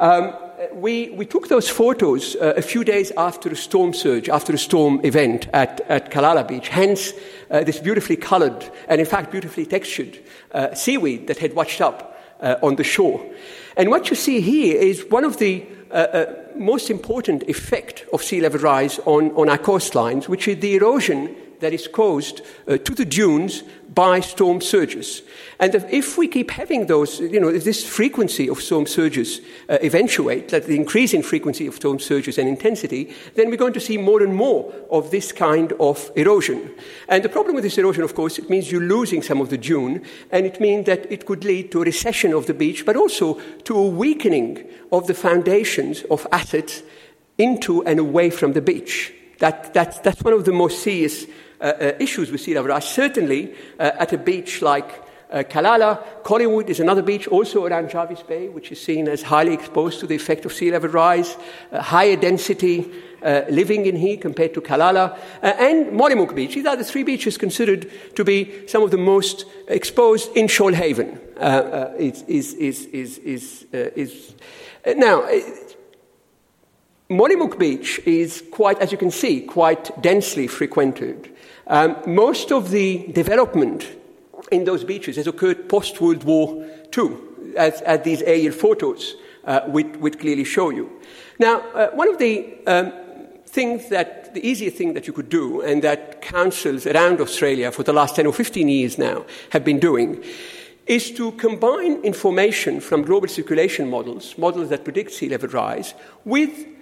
Um, 0.00 0.34
we, 0.72 1.10
we 1.10 1.26
took 1.26 1.48
those 1.48 1.68
photos 1.68 2.36
uh, 2.36 2.54
a 2.56 2.62
few 2.62 2.84
days 2.84 3.12
after 3.16 3.48
a 3.48 3.56
storm 3.56 3.92
surge, 3.92 4.28
after 4.28 4.52
a 4.52 4.58
storm 4.58 5.00
event 5.04 5.48
at, 5.52 5.80
at 5.88 6.10
Callala 6.10 6.46
Beach, 6.46 6.68
hence 6.68 7.12
uh, 7.50 7.62
this 7.64 7.78
beautifully 7.78 8.16
colored 8.16 8.70
and, 8.88 9.00
in 9.00 9.06
fact, 9.06 9.30
beautifully 9.30 9.66
textured 9.66 10.18
uh, 10.52 10.74
seaweed 10.74 11.26
that 11.26 11.38
had 11.38 11.54
washed 11.54 11.80
up 11.80 12.10
on 12.62 12.76
the 12.76 12.84
shore. 12.84 13.24
And 13.74 13.88
what 13.88 14.10
you 14.10 14.16
see 14.16 14.40
here 14.40 14.76
is 14.76 15.06
one 15.08 15.24
of 15.24 15.38
the 15.38 15.64
uh, 15.90 15.94
uh, 15.94 16.34
most 16.56 16.90
important 16.90 17.44
effect 17.44 18.04
of 18.12 18.20
sea 18.20 18.40
level 18.40 18.58
rise 18.60 18.98
on, 19.06 19.30
on 19.36 19.48
our 19.48 19.58
coastlines, 19.58 20.28
which 20.28 20.48
is 20.48 20.58
the 20.58 20.74
erosion 20.74 21.34
that 21.60 21.72
is 21.72 21.88
caused 21.88 22.42
uh, 22.68 22.76
to 22.78 22.94
the 22.94 23.04
dunes 23.04 23.62
by 23.94 24.20
storm 24.20 24.60
surges. 24.60 25.22
And 25.60 25.74
if 25.74 26.18
we 26.18 26.26
keep 26.26 26.50
having 26.50 26.86
those, 26.86 27.20
you 27.20 27.38
know, 27.38 27.48
if 27.48 27.64
this 27.64 27.84
frequency 27.88 28.48
of 28.48 28.60
storm 28.60 28.86
surges 28.86 29.40
uh, 29.68 29.78
eventuate, 29.82 30.48
that 30.48 30.66
the 30.66 30.74
increase 30.74 31.14
in 31.14 31.22
frequency 31.22 31.66
of 31.66 31.76
storm 31.76 32.00
surges 32.00 32.38
and 32.38 32.48
intensity, 32.48 33.14
then 33.34 33.50
we're 33.50 33.56
going 33.56 33.72
to 33.74 33.80
see 33.80 33.96
more 33.96 34.22
and 34.22 34.34
more 34.34 34.72
of 34.90 35.10
this 35.10 35.32
kind 35.32 35.72
of 35.78 36.10
erosion. 36.16 36.74
And 37.08 37.22
the 37.22 37.28
problem 37.28 37.54
with 37.54 37.64
this 37.64 37.78
erosion, 37.78 38.02
of 38.02 38.14
course, 38.14 38.38
it 38.38 38.50
means 38.50 38.72
you're 38.72 38.80
losing 38.82 39.22
some 39.22 39.40
of 39.40 39.50
the 39.50 39.58
dune, 39.58 40.04
and 40.30 40.44
it 40.44 40.60
means 40.60 40.86
that 40.86 41.10
it 41.10 41.24
could 41.24 41.44
lead 41.44 41.70
to 41.72 41.82
a 41.82 41.84
recession 41.84 42.32
of 42.32 42.46
the 42.46 42.54
beach, 42.54 42.84
but 42.84 42.96
also 42.96 43.40
to 43.64 43.76
a 43.76 43.88
weakening 43.88 44.64
of 44.90 45.06
the 45.06 45.14
foundations 45.14 46.02
of 46.10 46.26
assets 46.32 46.82
into 47.38 47.84
and 47.84 47.98
away 48.00 48.30
from 48.30 48.52
the 48.52 48.62
beach. 48.62 49.12
That, 49.38 49.74
that, 49.74 50.02
that's 50.02 50.22
one 50.22 50.34
of 50.34 50.44
the 50.44 50.52
most 50.52 50.82
serious 50.82 51.26
uh, 51.60 51.72
uh, 51.80 51.92
issues 51.98 52.30
with 52.30 52.40
sea 52.40 52.54
level 52.54 52.68
rise. 52.70 52.88
Certainly, 52.88 53.54
uh, 53.78 53.92
at 53.98 54.12
a 54.12 54.18
beach 54.18 54.60
like 54.60 55.02
uh, 55.30 55.42
Callala, 55.42 56.22
Collingwood 56.22 56.68
is 56.68 56.78
another 56.78 57.02
beach 57.02 57.26
also 57.26 57.64
around 57.64 57.90
Jervis 57.90 58.22
Bay, 58.22 58.48
which 58.48 58.70
is 58.70 58.80
seen 58.80 59.08
as 59.08 59.22
highly 59.22 59.54
exposed 59.54 59.98
to 60.00 60.06
the 60.06 60.14
effect 60.14 60.44
of 60.44 60.52
sea 60.52 60.70
level 60.70 60.90
rise, 60.90 61.36
uh, 61.72 61.80
higher 61.80 62.16
density 62.16 62.90
uh, 63.22 63.42
living 63.48 63.86
in 63.86 63.96
here 63.96 64.18
compared 64.18 64.52
to 64.52 64.60
Callala, 64.60 65.18
and 65.42 65.86
Mollymook 65.86 66.34
Beach. 66.34 66.54
These 66.54 66.66
are 66.66 66.76
the 66.76 66.84
three 66.84 67.02
beaches 67.02 67.38
considered 67.38 67.90
to 68.16 68.24
be 68.24 68.68
some 68.68 68.82
of 68.82 68.90
the 68.90 68.98
most 68.98 69.46
exposed 69.66 70.36
in 70.36 70.46
Shoalhaven. 70.46 71.18
is, 71.98 72.22
is, 72.24 72.52
is, 72.54 73.18
is, 73.18 73.66
is 73.72 74.34
now, 74.96 75.26
Mollymook 77.14 77.60
Beach 77.60 78.00
is 78.04 78.42
quite, 78.50 78.80
as 78.80 78.90
you 78.90 78.98
can 78.98 79.12
see, 79.12 79.40
quite 79.40 80.02
densely 80.02 80.48
frequented. 80.48 81.30
Um, 81.68 81.96
most 82.06 82.50
of 82.50 82.70
the 82.72 83.06
development 83.12 83.86
in 84.50 84.64
those 84.64 84.82
beaches 84.82 85.14
has 85.14 85.28
occurred 85.28 85.68
post 85.68 86.00
World 86.00 86.24
War 86.24 86.66
II, 86.96 87.16
as, 87.56 87.80
as 87.82 88.02
these 88.02 88.20
aerial 88.22 88.52
photos 88.52 89.14
uh, 89.44 89.60
would, 89.68 90.00
would, 90.00 90.18
clearly 90.18 90.42
show 90.42 90.70
you. 90.70 90.90
Now, 91.38 91.60
uh, 91.70 91.90
one 91.90 92.08
of 92.08 92.18
the 92.18 92.56
um, 92.66 92.92
things 93.46 93.90
that, 93.90 94.34
the 94.34 94.44
easier 94.44 94.70
thing 94.70 94.94
that 94.94 95.06
you 95.06 95.12
could 95.12 95.28
do, 95.28 95.60
and 95.60 95.82
that 95.84 96.20
councils 96.20 96.84
around 96.84 97.20
Australia 97.20 97.70
for 97.70 97.84
the 97.84 97.92
last 97.92 98.16
10 98.16 98.26
or 98.26 98.32
15 98.32 98.68
years 98.68 98.98
now 98.98 99.24
have 99.50 99.64
been 99.64 99.78
doing, 99.78 100.24
is 100.86 101.12
to 101.12 101.30
combine 101.32 102.02
information 102.02 102.80
from 102.80 103.02
global 103.02 103.28
circulation 103.28 103.88
models, 103.88 104.36
models 104.36 104.68
that 104.70 104.82
predict 104.82 105.12
sea 105.12 105.28
level 105.28 105.48
rise, 105.50 105.94
with 106.24 106.73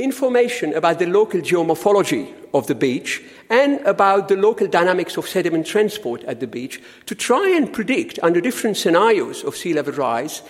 information 0.00 0.74
about 0.74 0.98
the 0.98 1.06
local 1.06 1.40
geomorphology 1.40 2.32
of 2.52 2.66
the 2.66 2.74
beach 2.74 3.22
and 3.48 3.80
about 3.86 4.28
the 4.28 4.36
local 4.36 4.66
dynamics 4.66 5.16
of 5.16 5.28
sediment 5.28 5.66
transport 5.66 6.24
at 6.24 6.40
the 6.40 6.46
beach 6.46 6.80
to 7.06 7.14
try 7.14 7.48
and 7.50 7.72
predict 7.72 8.18
under 8.22 8.40
different 8.40 8.76
scenarios 8.76 9.44
of 9.44 9.56
sea 9.56 9.72
level 9.72 9.92
rise 9.94 10.42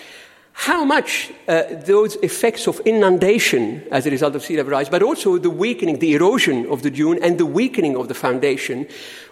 how 0.53 0.85
much 0.85 1.33
uh, 1.49 1.63
those 1.87 2.17
effects 2.17 2.67
of 2.67 2.81
inundation 2.85 3.83
as 3.91 4.07
a 4.07 4.11
result 4.11 4.35
of 4.35 4.43
sea 4.43 4.57
level 4.57 4.73
rise, 4.73 4.89
but 4.89 5.03
also 5.03 5.39
the 5.39 5.51
weakening, 5.51 5.99
the 5.99 6.15
erosion 6.15 6.67
of 6.67 6.83
the 6.83 6.91
dune 6.91 7.23
and 7.23 7.39
the 7.39 7.47
weakening 7.47 7.97
of 7.97 8.09
the 8.09 8.15
foundation 8.15 8.87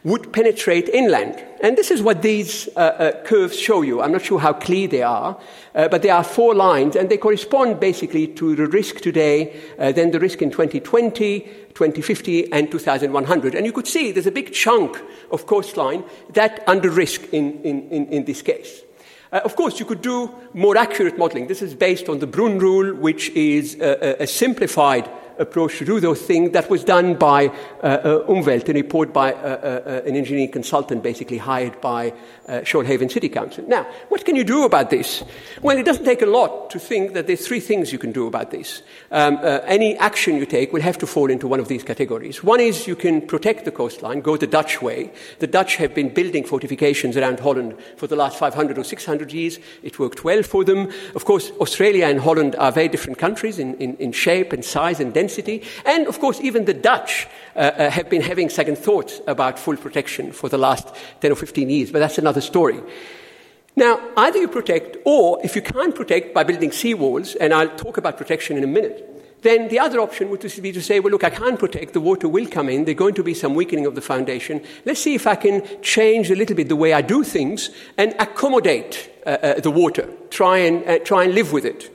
would 0.05 0.33
penetrate 0.33 0.89
inland. 0.89 1.45
And 1.61 1.77
this 1.77 1.91
is 1.91 2.03
what 2.03 2.23
these 2.23 2.69
uh, 2.77 2.79
uh, 2.79 3.25
curves 3.25 3.59
show 3.59 3.83
you. 3.83 4.01
I'm 4.01 4.13
not 4.13 4.23
sure 4.23 4.39
how 4.39 4.53
clear 4.53 4.89
they 4.89 5.03
are, 5.03 5.39
uh, 5.75 5.89
but 5.89 6.03
there 6.03 6.15
are 6.15 6.25
four 6.25 6.55
lines, 6.55 6.97
and 6.97 7.11
they 7.11 7.19
correspond 7.19 7.81
basically 7.81 8.29
to 8.29 8.55
the 8.55 8.67
risk 8.67 9.01
today, 9.01 9.61
uh, 9.79 9.93
then 9.93 10.13
the 10.13 10.21
risk 10.21 10.41
in 10.41 10.51
2020, 10.51 11.41
2050, 11.41 12.53
and 12.53 12.71
2100. 12.71 13.55
And 13.55 13.67
you 13.67 13.73
could 13.73 13.89
see 13.89 14.13
there's 14.13 14.27
a 14.27 14.33
big 14.33 14.53
chunk 14.53 15.03
of 15.31 15.47
coastline 15.47 16.05
that 16.33 16.63
under 16.69 16.91
risk 16.91 17.23
in, 17.33 17.61
in, 17.63 17.89
in, 17.91 18.07
in 18.07 18.25
this 18.25 18.41
case. 18.41 18.83
Uh, 19.33 19.41
of 19.45 19.57
course, 19.57 19.79
you 19.79 19.87
could 19.87 20.03
do 20.03 20.35
more 20.55 20.77
accurate 20.77 21.19
modeling. 21.19 21.47
This 21.47 21.63
is 21.63 21.75
based 21.75 22.09
on 22.09 22.19
the 22.19 22.27
Bruun 22.27 22.61
rule, 22.61 22.95
which 22.95 23.31
is 23.31 23.75
a, 23.81 24.23
a 24.23 24.27
simplified 24.27 25.09
approach 25.39 25.79
to 25.79 25.85
do 25.85 26.01
those 26.01 26.21
things 26.23 26.53
that 26.53 26.69
was 26.69 26.85
done 26.85 27.15
by 27.15 27.49
uh, 27.83 27.87
uh, 27.87 28.27
Umwelt, 28.29 28.69
a 28.69 28.73
report 28.73 29.13
by 29.13 29.33
uh, 29.33 29.37
uh, 29.37 30.03
an 30.07 30.17
engineering 30.17 30.51
consultant 30.51 31.03
basically 31.03 31.39
hired 31.39 31.81
by 31.81 32.13
Shoalhaven 32.49 33.11
City 33.11 33.29
Council. 33.29 33.63
Now, 33.69 33.87
what 34.09 34.25
can 34.25 34.35
you 34.35 34.43
do 34.43 34.65
about 34.65 34.89
this? 34.89 35.23
Well, 35.61 35.77
it 35.77 35.85
doesn't 35.85 36.07
take 36.07 36.23
a 36.23 36.27
lot 36.27 36.71
to 36.71 36.79
think 36.79 37.13
that 37.13 37.27
there's 37.27 37.47
three 37.47 37.61
things 37.61 37.93
you 37.93 37.99
can 37.99 38.11
do 38.11 38.27
about 38.27 38.51
this. 38.51 38.83
Um, 39.11 39.39
any 39.43 39.99
action 39.99 40.37
you 40.37 40.47
take 40.47 40.73
will 40.73 40.81
have 40.81 40.97
to 40.99 41.07
fall 41.07 41.31
into 41.31 41.47
one 41.47 41.61
of 41.61 41.69
these 41.69 41.83
categories. 41.83 42.43
One 42.43 42.61
is 42.61 42.87
you 42.87 42.97
can 42.97 43.21
protect 43.21 43.67
the 43.67 43.71
coastline, 43.71 44.23
go 44.23 44.39
the 44.39 44.47
Dutch 44.47 44.81
way. 44.81 45.13
The 45.41 45.47
Dutch 45.47 45.77
have 45.77 45.95
been 45.95 46.09
building 46.09 46.45
fortifications 46.45 47.19
around 47.19 47.41
Holland 47.41 47.77
for 47.99 48.07
the 48.07 48.17
last 48.17 48.39
500 48.39 48.79
or 48.79 48.85
600 48.85 49.31
years. 49.31 49.59
It 49.83 49.99
worked 49.99 50.25
well 50.25 50.43
for 50.43 50.65
them. 50.65 50.91
Of 51.15 51.27
course, 51.27 51.51
Australia 51.61 52.07
and 52.07 52.21
Holland 52.21 52.57
are 52.57 52.73
very 52.73 52.89
different 52.89 53.19
countries 53.19 53.59
in, 53.59 53.75
in, 53.75 53.95
in 53.97 54.13
shape 54.13 54.55
and 54.55 54.65
size 54.65 55.01
and 55.01 55.13
density 55.13 55.28
density. 55.29 55.63
And 55.85 56.07
of 56.07 56.19
course, 56.19 56.41
even 56.41 56.65
the 56.65 56.75
Dutch 56.75 57.29
uh, 57.55 57.59
uh, 57.59 57.91
have 57.91 58.09
been 58.09 58.23
having 58.23 58.49
second 58.49 58.79
thoughts 58.79 59.21
about 59.27 59.59
full 59.59 59.77
protection 59.77 60.33
for 60.33 60.49
the 60.49 60.59
last 60.59 60.89
10 61.21 61.33
or 61.33 61.37
15 61.37 61.71
years, 61.71 61.93
but 61.93 61.99
that's 61.99 62.19
another 62.19 62.41
story. 62.41 62.81
Now, 63.77 64.01
either 64.17 64.39
you 64.39 64.49
protect, 64.49 64.97
or 65.05 65.39
if 65.45 65.55
you 65.55 65.63
can't 65.63 65.95
protect 65.95 66.35
by 66.35 66.45
building 66.45 66.71
seawalls, 66.71 67.37
and 67.41 67.53
I'll 67.53 67.77
talk 67.77 67.97
about 67.99 68.17
protection 68.17 68.57
in 68.57 68.65
a 68.65 68.67
minute, 68.67 69.05
then 69.43 69.69
the 69.69 69.79
other 69.79 70.01
option 70.01 70.31
would 70.31 70.41
be 70.63 70.73
to 70.73 70.83
say, 70.83 70.99
well, 70.99 71.13
look, 71.13 71.23
I 71.23 71.31
can't 71.31 71.59
protect, 71.59 71.93
the 71.93 72.01
water 72.01 72.29
will 72.29 72.49
come 72.49 72.69
in, 72.69 72.87
there's 72.87 72.97
going 72.97 73.15
to 73.15 73.23
be 73.23 73.35
some 73.35 73.55
weakening 73.55 73.87
of 73.87 73.95
the 73.95 74.01
foundation. 74.01 74.65
Let's 74.85 75.01
see 75.01 75.15
if 75.15 75.29
I 75.29 75.37
can 75.37 75.63
change 75.81 76.29
a 76.31 76.35
little 76.35 76.57
bit 76.57 76.69
the 76.69 76.75
way 76.75 76.93
I 76.93 77.03
do 77.03 77.23
things 77.23 77.71
and 77.97 78.17
accommodate 78.19 79.13
uh, 79.25 79.31
uh, 79.31 79.61
the 79.61 79.71
water, 79.71 80.09
try 80.31 80.59
and, 80.59 80.85
uh, 80.89 80.99
try 81.05 81.23
and 81.23 81.35
live 81.35 81.53
with 81.53 81.65
it. 81.65 81.89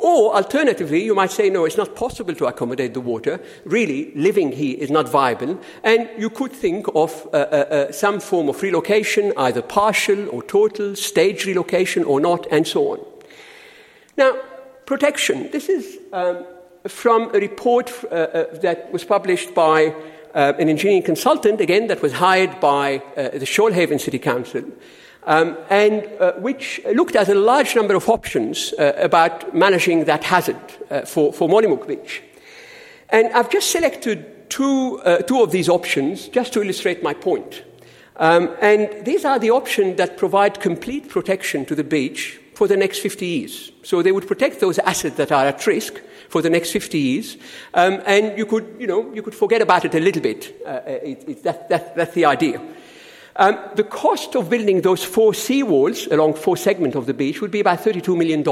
Or 0.00 0.36
alternatively, 0.36 1.02
you 1.02 1.14
might 1.14 1.32
say, 1.32 1.50
no, 1.50 1.64
it's 1.64 1.76
not 1.76 1.96
possible 1.96 2.34
to 2.34 2.46
accommodate 2.46 2.94
the 2.94 3.00
water. 3.00 3.40
Really, 3.64 4.12
living 4.14 4.52
here 4.52 4.76
is 4.78 4.90
not 4.90 5.08
viable. 5.08 5.58
And 5.82 6.08
you 6.16 6.30
could 6.30 6.52
think 6.52 6.86
of 6.94 7.26
uh, 7.32 7.36
uh, 7.36 7.40
uh, 7.40 7.92
some 7.92 8.20
form 8.20 8.48
of 8.48 8.62
relocation, 8.62 9.32
either 9.36 9.60
partial 9.60 10.28
or 10.30 10.42
total, 10.44 10.94
stage 10.94 11.46
relocation 11.46 12.04
or 12.04 12.20
not, 12.20 12.46
and 12.50 12.66
so 12.66 12.92
on. 12.92 13.00
Now, 14.16 14.36
protection. 14.86 15.50
This 15.50 15.68
is 15.68 15.98
um, 16.12 16.46
from 16.86 17.34
a 17.34 17.40
report 17.40 17.92
uh, 18.04 18.14
uh, 18.14 18.44
that 18.60 18.92
was 18.92 19.04
published 19.04 19.52
by 19.52 19.94
uh, 20.32 20.52
an 20.58 20.68
engineering 20.68 21.02
consultant, 21.02 21.60
again, 21.60 21.88
that 21.88 22.02
was 22.02 22.12
hired 22.12 22.60
by 22.60 23.02
the 23.16 23.46
Shoalhaven 23.46 24.00
City 24.00 24.18
Council 24.18 24.62
um, 25.24 25.56
and 25.70 26.06
uh, 26.20 26.32
which 26.34 26.80
looked 26.94 27.16
at 27.16 27.28
a 27.28 27.34
large 27.34 27.74
number 27.74 27.94
of 27.94 28.08
options 28.08 28.72
uh, 28.78 28.92
about 28.96 29.54
managing 29.54 30.04
that 30.04 30.24
hazard 30.24 30.56
uh, 30.90 31.02
for, 31.02 31.32
for 31.32 31.48
Beach. 31.86 32.22
And 33.10 33.32
I've 33.32 33.50
just 33.50 33.70
selected 33.70 34.50
two, 34.50 35.00
uh, 35.04 35.18
two 35.18 35.42
of 35.42 35.50
these 35.50 35.68
options 35.68 36.28
just 36.28 36.52
to 36.54 36.62
illustrate 36.62 37.02
my 37.02 37.14
point. 37.14 37.64
Um, 38.16 38.56
and 38.60 39.04
these 39.04 39.24
are 39.24 39.38
the 39.38 39.50
options 39.50 39.96
that 39.96 40.16
provide 40.16 40.60
complete 40.60 41.08
protection 41.08 41.64
to 41.66 41.74
the 41.74 41.84
beach 41.84 42.40
for 42.54 42.66
the 42.66 42.76
next 42.76 42.98
50 42.98 43.26
years. 43.26 43.72
So 43.84 44.02
they 44.02 44.10
would 44.10 44.26
protect 44.26 44.60
those 44.60 44.78
assets 44.80 45.16
that 45.16 45.30
are 45.30 45.46
at 45.46 45.64
risk 45.66 46.00
for 46.28 46.42
the 46.42 46.50
next 46.50 46.72
50 46.72 46.98
years, 46.98 47.36
um, 47.72 48.02
and 48.04 48.36
you 48.36 48.44
could, 48.44 48.76
you 48.78 48.86
know, 48.86 49.14
you 49.14 49.22
could 49.22 49.34
forget 49.34 49.62
about 49.62 49.84
it 49.84 49.94
a 49.94 50.00
little 50.00 50.20
bit. 50.20 50.60
Uh, 50.66 50.80
it, 50.86 51.24
it, 51.26 51.42
that, 51.44 51.68
that, 51.70 51.96
that's 51.96 52.14
the 52.14 52.24
idea. 52.24 52.60
Um, 53.38 53.56
the 53.76 53.84
cost 53.84 54.34
of 54.34 54.50
building 54.50 54.80
those 54.80 55.04
four 55.04 55.30
seawalls 55.30 56.10
along 56.10 56.34
four 56.34 56.56
segments 56.56 56.96
of 56.96 57.06
the 57.06 57.14
beach 57.14 57.40
would 57.40 57.52
be 57.52 57.60
about 57.60 57.78
$32 57.78 58.16
million. 58.16 58.44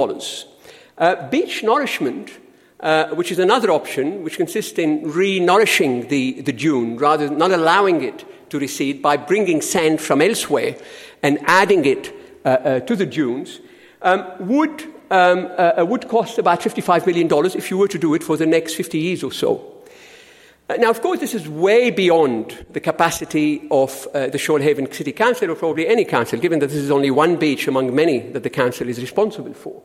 Uh, 0.96 1.28
beach 1.28 1.64
nourishment, 1.64 2.30
uh, 2.78 3.08
which 3.08 3.32
is 3.32 3.40
another 3.40 3.72
option, 3.72 4.22
which 4.22 4.36
consists 4.36 4.78
in 4.78 5.02
re-nourishing 5.10 6.06
the, 6.06 6.40
the 6.42 6.52
dune 6.52 6.96
rather 6.98 7.28
than 7.28 7.36
not 7.36 7.50
allowing 7.50 8.04
it 8.04 8.24
to 8.50 8.60
recede 8.60 9.02
by 9.02 9.16
bringing 9.16 9.60
sand 9.60 10.00
from 10.00 10.22
elsewhere 10.22 10.76
and 11.20 11.38
adding 11.46 11.84
it 11.84 12.14
uh, 12.44 12.48
uh 12.48 12.80
to 12.80 12.94
the 12.94 13.06
dunes, 13.06 13.58
um, 14.02 14.24
would, 14.38 14.82
um, 15.10 15.50
uh, 15.58 15.84
would 15.84 16.06
cost 16.06 16.38
about 16.38 16.60
$55 16.60 17.06
million 17.06 17.28
if 17.56 17.72
you 17.72 17.78
were 17.78 17.88
to 17.88 17.98
do 17.98 18.14
it 18.14 18.22
for 18.22 18.36
the 18.36 18.46
next 18.46 18.74
50 18.74 18.98
years 18.98 19.24
or 19.24 19.32
so. 19.32 19.75
Uh, 20.68 20.74
now, 20.78 20.90
of 20.90 21.00
course, 21.00 21.20
this 21.20 21.34
is 21.34 21.48
way 21.48 21.90
beyond 21.90 22.66
the 22.70 22.80
capacity 22.80 23.68
of 23.70 24.08
uh, 24.08 24.26
the 24.26 24.38
Shoalhaven 24.38 24.92
City 24.92 25.12
Council 25.12 25.50
or 25.50 25.54
probably 25.54 25.86
any 25.86 26.04
council, 26.04 26.40
given 26.40 26.58
that 26.58 26.66
this 26.66 26.76
is 26.76 26.90
only 26.90 27.10
one 27.12 27.36
beach 27.36 27.68
among 27.68 27.94
many 27.94 28.18
that 28.32 28.42
the 28.42 28.50
council 28.50 28.88
is 28.88 29.00
responsible 29.00 29.54
for. 29.54 29.80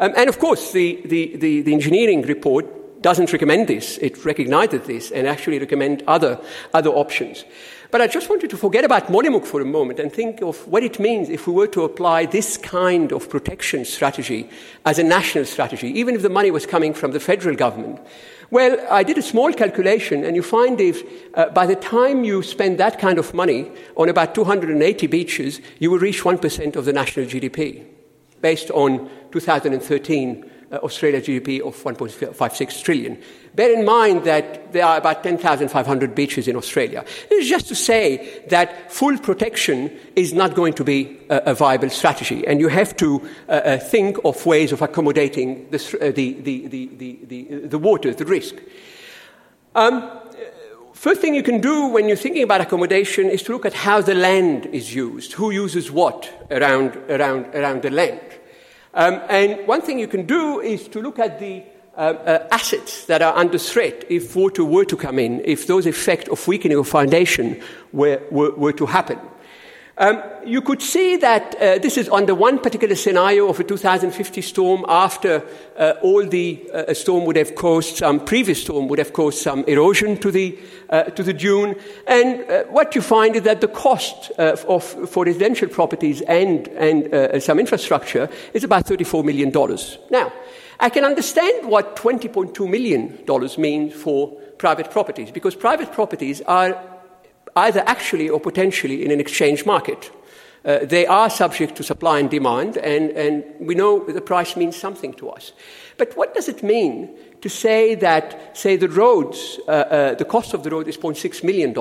Um, 0.00 0.12
and 0.16 0.28
of 0.28 0.40
course, 0.40 0.72
the, 0.72 1.00
the, 1.04 1.36
the, 1.36 1.62
the, 1.62 1.72
engineering 1.72 2.22
report 2.22 3.00
doesn't 3.00 3.32
recommend 3.32 3.68
this. 3.68 3.96
It 3.98 4.24
recognizes 4.24 4.84
this 4.88 5.12
and 5.12 5.28
actually 5.28 5.60
recommend 5.60 6.02
other, 6.08 6.40
other 6.72 6.90
options. 6.90 7.44
But 7.94 8.00
I 8.00 8.08
just 8.08 8.28
wanted 8.28 8.50
to 8.50 8.56
forget 8.56 8.84
about 8.84 9.06
Mollymook 9.06 9.46
for 9.46 9.60
a 9.60 9.64
moment 9.64 10.00
and 10.00 10.12
think 10.12 10.42
of 10.42 10.66
what 10.66 10.82
it 10.82 10.98
means 10.98 11.28
if 11.28 11.46
we 11.46 11.52
were 11.52 11.68
to 11.68 11.84
apply 11.84 12.26
this 12.26 12.56
kind 12.56 13.12
of 13.12 13.30
protection 13.30 13.84
strategy 13.84 14.50
as 14.84 14.98
a 14.98 15.04
national 15.04 15.44
strategy, 15.44 15.96
even 15.96 16.16
if 16.16 16.22
the 16.22 16.28
money 16.28 16.50
was 16.50 16.66
coming 16.66 16.92
from 16.92 17.12
the 17.12 17.20
federal 17.20 17.54
government. 17.54 18.00
Well, 18.50 18.84
I 18.90 19.04
did 19.04 19.16
a 19.18 19.22
small 19.22 19.52
calculation, 19.52 20.24
and 20.24 20.34
you 20.34 20.42
find 20.42 20.80
if 20.80 21.04
uh, 21.34 21.50
by 21.50 21.66
the 21.66 21.76
time 21.76 22.24
you 22.24 22.42
spend 22.42 22.78
that 22.78 22.98
kind 22.98 23.16
of 23.16 23.32
money 23.32 23.70
on 23.96 24.08
about 24.08 24.34
280 24.34 25.06
beaches, 25.06 25.60
you 25.78 25.92
will 25.92 26.00
reach 26.00 26.22
1% 26.22 26.74
of 26.74 26.86
the 26.86 26.92
national 26.92 27.26
GDP, 27.26 27.84
based 28.40 28.72
on 28.72 29.08
2013 29.30 30.50
uh, 30.72 30.78
Australia 30.78 31.20
GDP 31.20 31.60
of 31.60 31.76
1.56 31.76 32.82
trillion. 32.82 33.22
Bear 33.54 33.72
in 33.72 33.84
mind 33.84 34.24
that 34.24 34.72
there 34.72 34.84
are 34.84 34.98
about 34.98 35.22
10,500 35.22 36.14
beaches 36.14 36.48
in 36.48 36.56
Australia. 36.56 37.04
Is 37.30 37.48
just 37.48 37.68
to 37.68 37.76
say 37.76 38.42
that 38.48 38.90
full 38.92 39.16
protection 39.18 39.96
is 40.16 40.32
not 40.32 40.54
going 40.54 40.72
to 40.74 40.84
be 40.84 41.18
a, 41.30 41.36
a 41.46 41.54
viable 41.54 41.90
strategy, 41.90 42.44
and 42.48 42.58
you 42.58 42.66
have 42.66 42.96
to 42.96 43.22
uh, 43.48 43.52
uh, 43.52 43.78
think 43.78 44.18
of 44.24 44.44
ways 44.44 44.72
of 44.72 44.82
accommodating 44.82 45.70
the, 45.70 45.78
uh, 46.00 46.10
the, 46.10 46.32
the, 46.40 46.66
the, 46.66 47.18
the, 47.26 47.66
the, 47.68 47.78
water, 47.78 48.12
the 48.12 48.24
risk. 48.24 48.56
Um, 49.76 50.10
first 50.92 51.20
thing 51.20 51.36
you 51.36 51.44
can 51.44 51.60
do 51.60 51.86
when 51.86 52.08
you're 52.08 52.16
thinking 52.16 52.42
about 52.42 52.60
accommodation 52.60 53.30
is 53.30 53.44
to 53.44 53.52
look 53.52 53.66
at 53.66 53.74
how 53.74 54.00
the 54.00 54.14
land 54.14 54.66
is 54.66 54.92
used, 54.92 55.34
who 55.34 55.52
uses 55.52 55.92
what 55.92 56.48
around, 56.50 56.96
around, 57.08 57.54
around 57.54 57.82
the 57.82 57.90
land. 57.90 58.20
Um, 58.94 59.20
and 59.28 59.66
one 59.68 59.82
thing 59.82 60.00
you 60.00 60.08
can 60.08 60.26
do 60.26 60.60
is 60.60 60.88
to 60.88 61.00
look 61.00 61.20
at 61.20 61.38
the 61.38 61.62
uh, 61.96 62.00
uh, 62.00 62.48
assets 62.50 63.06
that 63.06 63.22
are 63.22 63.36
under 63.36 63.58
threat 63.58 64.04
if 64.08 64.34
water 64.34 64.64
were 64.64 64.84
to 64.84 64.96
come 64.96 65.18
in, 65.18 65.40
if 65.44 65.66
those 65.66 65.86
effects 65.86 66.28
of 66.28 66.46
weakening 66.48 66.78
of 66.78 66.88
foundation 66.88 67.60
were, 67.92 68.20
were, 68.30 68.50
were 68.52 68.72
to 68.72 68.86
happen. 68.86 69.18
Um, 69.96 70.20
you 70.44 70.60
could 70.60 70.82
see 70.82 71.16
that 71.18 71.54
uh, 71.54 71.78
this 71.78 71.96
is 71.96 72.08
under 72.08 72.34
one 72.34 72.58
particular 72.58 72.96
scenario 72.96 73.48
of 73.48 73.60
a 73.60 73.64
2050 73.64 74.42
storm 74.42 74.84
after 74.88 75.44
uh, 75.78 75.92
all 76.02 76.26
the 76.26 76.68
uh, 76.74 76.92
storm 76.94 77.24
would 77.26 77.36
have 77.36 77.54
caused 77.54 77.98
some 77.98 78.18
previous 78.24 78.62
storm 78.62 78.88
would 78.88 78.98
have 78.98 79.12
caused 79.12 79.38
some 79.38 79.62
erosion 79.68 80.16
to 80.16 80.32
the 80.32 80.58
uh, 80.90 81.04
to 81.04 81.22
the 81.22 81.32
dune 81.32 81.76
and 82.08 82.50
uh, 82.50 82.64
what 82.70 82.96
you 82.96 83.02
find 83.02 83.36
is 83.36 83.42
that 83.42 83.60
the 83.60 83.68
cost 83.68 84.32
of 84.32 84.82
for 84.82 85.24
residential 85.24 85.68
properties 85.68 86.22
and 86.22 86.66
and 86.68 87.40
some 87.40 87.60
infrastructure 87.60 88.28
is 88.52 88.64
about 88.64 88.88
34 88.88 89.22
million 89.22 89.50
dollars 89.50 89.98
now 90.10 90.32
I 90.80 90.88
can 90.88 91.04
understand 91.04 91.68
what 91.68 91.96
20.2 91.96 92.68
million 92.68 93.24
dollars 93.24 93.58
means 93.58 93.94
for 93.94 94.28
private 94.58 94.90
properties 94.90 95.30
because 95.30 95.54
private 95.54 95.92
properties 95.92 96.40
are 96.42 96.82
either 97.56 97.82
actually 97.86 98.28
or 98.28 98.40
potentially 98.40 99.04
in 99.04 99.10
an 99.10 99.20
exchange 99.20 99.64
market. 99.66 100.10
Uh, 100.64 100.78
they 100.82 101.06
are 101.06 101.28
subject 101.28 101.76
to 101.76 101.82
supply 101.82 102.18
and 102.18 102.30
demand, 102.30 102.78
and, 102.78 103.10
and 103.10 103.44
we 103.60 103.74
know 103.74 104.02
the 104.02 104.20
price 104.20 104.56
means 104.56 104.74
something 104.74 105.12
to 105.12 105.28
us. 105.28 105.52
But 105.98 106.16
what 106.16 106.34
does 106.34 106.48
it 106.48 106.62
mean 106.62 107.10
to 107.42 107.50
say 107.50 107.94
that, 107.96 108.56
say, 108.56 108.76
the 108.76 108.88
roads, 108.88 109.60
uh, 109.68 109.70
uh, 109.70 110.14
the 110.14 110.24
cost 110.24 110.54
of 110.54 110.62
the 110.62 110.70
road 110.70 110.88
is 110.88 110.96
$0.6 110.96 111.44
million, 111.44 111.74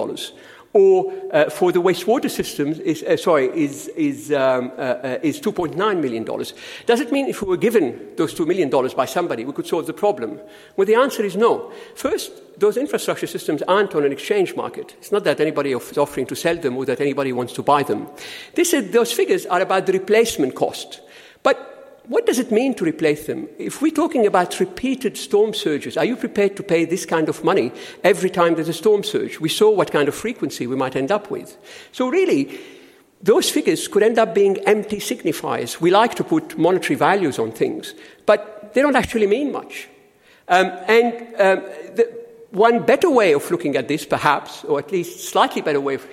or 0.73 1.13
uh, 1.31 1.49
for 1.49 1.71
the 1.71 1.81
wastewater 1.81 2.29
systems 2.29 2.79
is 2.79 3.03
uh, 3.03 3.15
sorry 3.15 3.45
is 3.55 3.87
is 3.89 4.31
um, 4.31 4.71
uh, 4.77 4.81
uh 4.81 5.19
is 5.21 5.39
2.9 5.39 5.75
million 6.01 6.23
dollars. 6.23 6.53
Does 6.85 6.99
it 6.99 7.11
mean 7.11 7.27
if 7.27 7.41
we 7.41 7.47
were 7.47 7.57
given 7.57 8.15
those 8.17 8.33
two 8.33 8.45
million 8.45 8.69
dollars 8.69 8.93
by 8.93 9.05
somebody 9.05 9.45
we 9.45 9.53
could 9.53 9.67
solve 9.67 9.85
the 9.85 9.93
problem? 9.93 10.39
Well, 10.75 10.87
the 10.87 10.95
answer 10.95 11.23
is 11.23 11.35
no. 11.35 11.71
First, 11.95 12.31
those 12.59 12.77
infrastructure 12.77 13.27
systems 13.27 13.61
aren't 13.63 13.95
on 13.95 14.03
an 14.03 14.11
exchange 14.11 14.55
market. 14.55 14.95
It's 14.97 15.11
not 15.11 15.23
that 15.23 15.39
anybody 15.39 15.71
is 15.71 15.97
offering 15.97 16.25
to 16.27 16.35
sell 16.35 16.55
them 16.55 16.77
or 16.77 16.85
that 16.85 17.01
anybody 17.01 17.33
wants 17.33 17.53
to 17.53 17.63
buy 17.63 17.83
them. 17.83 18.07
This 18.53 18.73
is, 18.73 18.91
those 18.91 19.11
figures 19.11 19.45
are 19.45 19.61
about 19.61 19.85
the 19.85 19.93
replacement 19.93 20.55
cost. 20.55 21.01
But 21.41 21.72
what 22.07 22.25
does 22.25 22.37
it 22.37 22.51
mean 22.51 22.73
to 22.75 22.85
replace 22.85 23.27
them? 23.27 23.47
If 23.57 23.81
we're 23.81 23.91
talking 23.91 24.27
about 24.27 24.59
repeated 24.59 25.17
storm 25.17 25.53
surges, 25.53 25.95
are 25.95 26.03
you 26.03 26.17
prepared 26.17 26.57
to 26.57 26.63
pay 26.63 26.83
this 26.83 27.05
kind 27.05 27.29
of 27.29 27.43
money 27.43 27.71
every 28.03 28.29
time 28.29 28.55
there's 28.55 28.67
a 28.67 28.73
storm 28.73 29.03
surge? 29.03 29.39
We 29.39 29.49
saw 29.49 29.69
what 29.69 29.91
kind 29.91 30.09
of 30.09 30.15
frequency 30.15 30.67
we 30.67 30.75
might 30.75 30.97
end 30.97 31.11
up 31.11 31.31
with. 31.31 31.57
So, 31.93 32.09
really, 32.09 32.59
those 33.21 33.49
figures 33.49 33.87
could 33.87 34.03
end 34.03 34.19
up 34.19 34.35
being 34.35 34.57
empty 34.65 34.97
signifiers. 34.97 35.79
We 35.79 35.91
like 35.91 36.15
to 36.15 36.25
put 36.25 36.57
monetary 36.57 36.95
values 36.95 37.39
on 37.39 37.53
things, 37.53 37.93
but 38.25 38.73
they 38.73 38.81
don't 38.81 38.97
actually 38.97 39.27
mean 39.27 39.53
much. 39.53 39.87
Um, 40.49 40.67
and 40.87 41.13
um, 41.39 41.63
the, 41.95 42.23
one 42.51 42.85
better 42.85 43.09
way 43.09 43.33
of 43.33 43.49
looking 43.49 43.77
at 43.77 43.87
this, 43.87 44.05
perhaps, 44.05 44.65
or 44.65 44.77
at 44.77 44.91
least 44.91 45.29
slightly 45.29 45.61
better 45.61 45.79
way 45.79 45.95
of 45.95 46.05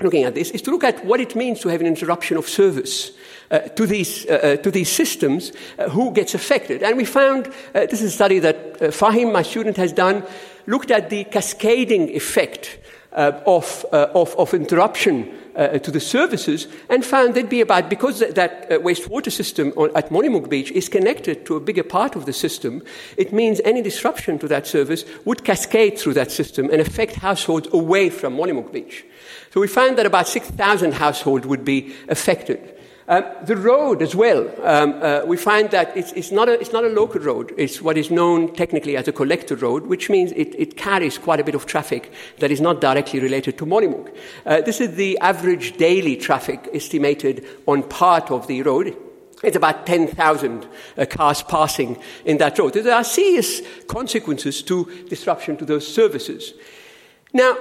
looking 0.00 0.24
at 0.24 0.34
this, 0.34 0.50
is 0.50 0.60
to 0.62 0.72
look 0.72 0.82
at 0.82 1.04
what 1.04 1.20
it 1.20 1.36
means 1.36 1.60
to 1.60 1.68
have 1.68 1.80
an 1.80 1.86
interruption 1.86 2.36
of 2.36 2.48
service 2.48 3.12
uh, 3.50 3.60
to, 3.60 3.86
these, 3.86 4.26
uh, 4.26 4.32
uh, 4.34 4.56
to 4.56 4.70
these 4.70 4.90
systems, 4.90 5.52
uh, 5.78 5.88
who 5.88 6.12
gets 6.12 6.34
affected. 6.34 6.82
And 6.82 6.96
we 6.96 7.04
found 7.04 7.46
uh, 7.46 7.86
this 7.86 8.02
is 8.02 8.02
a 8.02 8.10
study 8.10 8.38
that 8.40 8.56
uh, 8.56 8.84
Fahim, 8.86 9.32
my 9.32 9.42
student, 9.42 9.76
has 9.76 9.92
done, 9.92 10.24
looked 10.66 10.90
at 10.90 11.10
the 11.10 11.24
cascading 11.24 12.10
effect 12.10 12.78
of, 13.12 13.86
of, 13.92 14.34
of, 14.36 14.52
interruption 14.52 15.32
to 15.54 15.90
the 15.90 16.00
services 16.00 16.68
and 16.90 17.02
found 17.02 17.34
there'd 17.34 17.48
be 17.48 17.62
about, 17.62 17.88
because 17.88 18.18
that, 18.18 18.34
that 18.34 18.68
wastewater 18.68 19.32
system 19.32 19.72
on, 19.76 19.90
at 19.96 20.10
Mollymook 20.10 20.50
Beach 20.50 20.70
is 20.72 20.90
connected 20.90 21.46
to 21.46 21.56
a 21.56 21.60
bigger 21.60 21.82
part 21.82 22.14
of 22.14 22.26
the 22.26 22.34
system, 22.34 22.82
it 23.16 23.32
means 23.32 23.62
any 23.64 23.80
disruption 23.80 24.38
to 24.40 24.48
that 24.48 24.66
service 24.66 25.06
would 25.24 25.44
cascade 25.44 25.98
through 25.98 26.12
that 26.12 26.30
system 26.30 26.68
and 26.70 26.78
affect 26.82 27.14
households 27.14 27.72
away 27.72 28.10
from 28.10 28.36
Mollymook 28.36 28.70
Beach. 28.70 29.06
So 29.50 29.62
we 29.62 29.68
found 29.68 29.96
that 29.96 30.04
about 30.04 30.28
6,000 30.28 30.92
households 30.92 31.46
would 31.46 31.64
be 31.64 31.94
affected. 32.08 32.75
Um, 33.08 33.24
the 33.44 33.56
road 33.56 34.02
as 34.02 34.16
well, 34.16 34.50
um, 34.64 35.00
uh, 35.00 35.22
we 35.24 35.36
find 35.36 35.70
that 35.70 35.96
it's, 35.96 36.10
it's, 36.12 36.32
not 36.32 36.48
a, 36.48 36.58
it's 36.60 36.72
not 36.72 36.84
a 36.84 36.88
local 36.88 37.20
road. 37.20 37.54
It's 37.56 37.80
what 37.80 37.96
is 37.96 38.10
known 38.10 38.52
technically 38.52 38.96
as 38.96 39.06
a 39.06 39.12
collector 39.12 39.54
road, 39.54 39.86
which 39.86 40.10
means 40.10 40.32
it, 40.32 40.56
it 40.58 40.76
carries 40.76 41.16
quite 41.16 41.38
a 41.38 41.44
bit 41.44 41.54
of 41.54 41.66
traffic 41.66 42.12
that 42.40 42.50
is 42.50 42.60
not 42.60 42.80
directly 42.80 43.20
related 43.20 43.58
to 43.58 43.66
Mollymook. 43.66 44.12
Uh, 44.44 44.60
this 44.60 44.80
is 44.80 44.96
the 44.96 45.16
average 45.18 45.76
daily 45.76 46.16
traffic 46.16 46.68
estimated 46.74 47.46
on 47.66 47.84
part 47.84 48.32
of 48.32 48.48
the 48.48 48.62
road. 48.62 48.96
It's 49.44 49.56
about 49.56 49.86
10,000 49.86 50.66
uh, 50.98 51.06
cars 51.06 51.42
passing 51.42 51.98
in 52.24 52.38
that 52.38 52.58
road. 52.58 52.72
There 52.72 52.92
are 52.92 53.04
serious 53.04 53.60
consequences 53.86 54.62
to 54.64 55.06
disruption 55.08 55.56
to 55.58 55.64
those 55.64 55.86
services. 55.86 56.54
Now, 57.32 57.56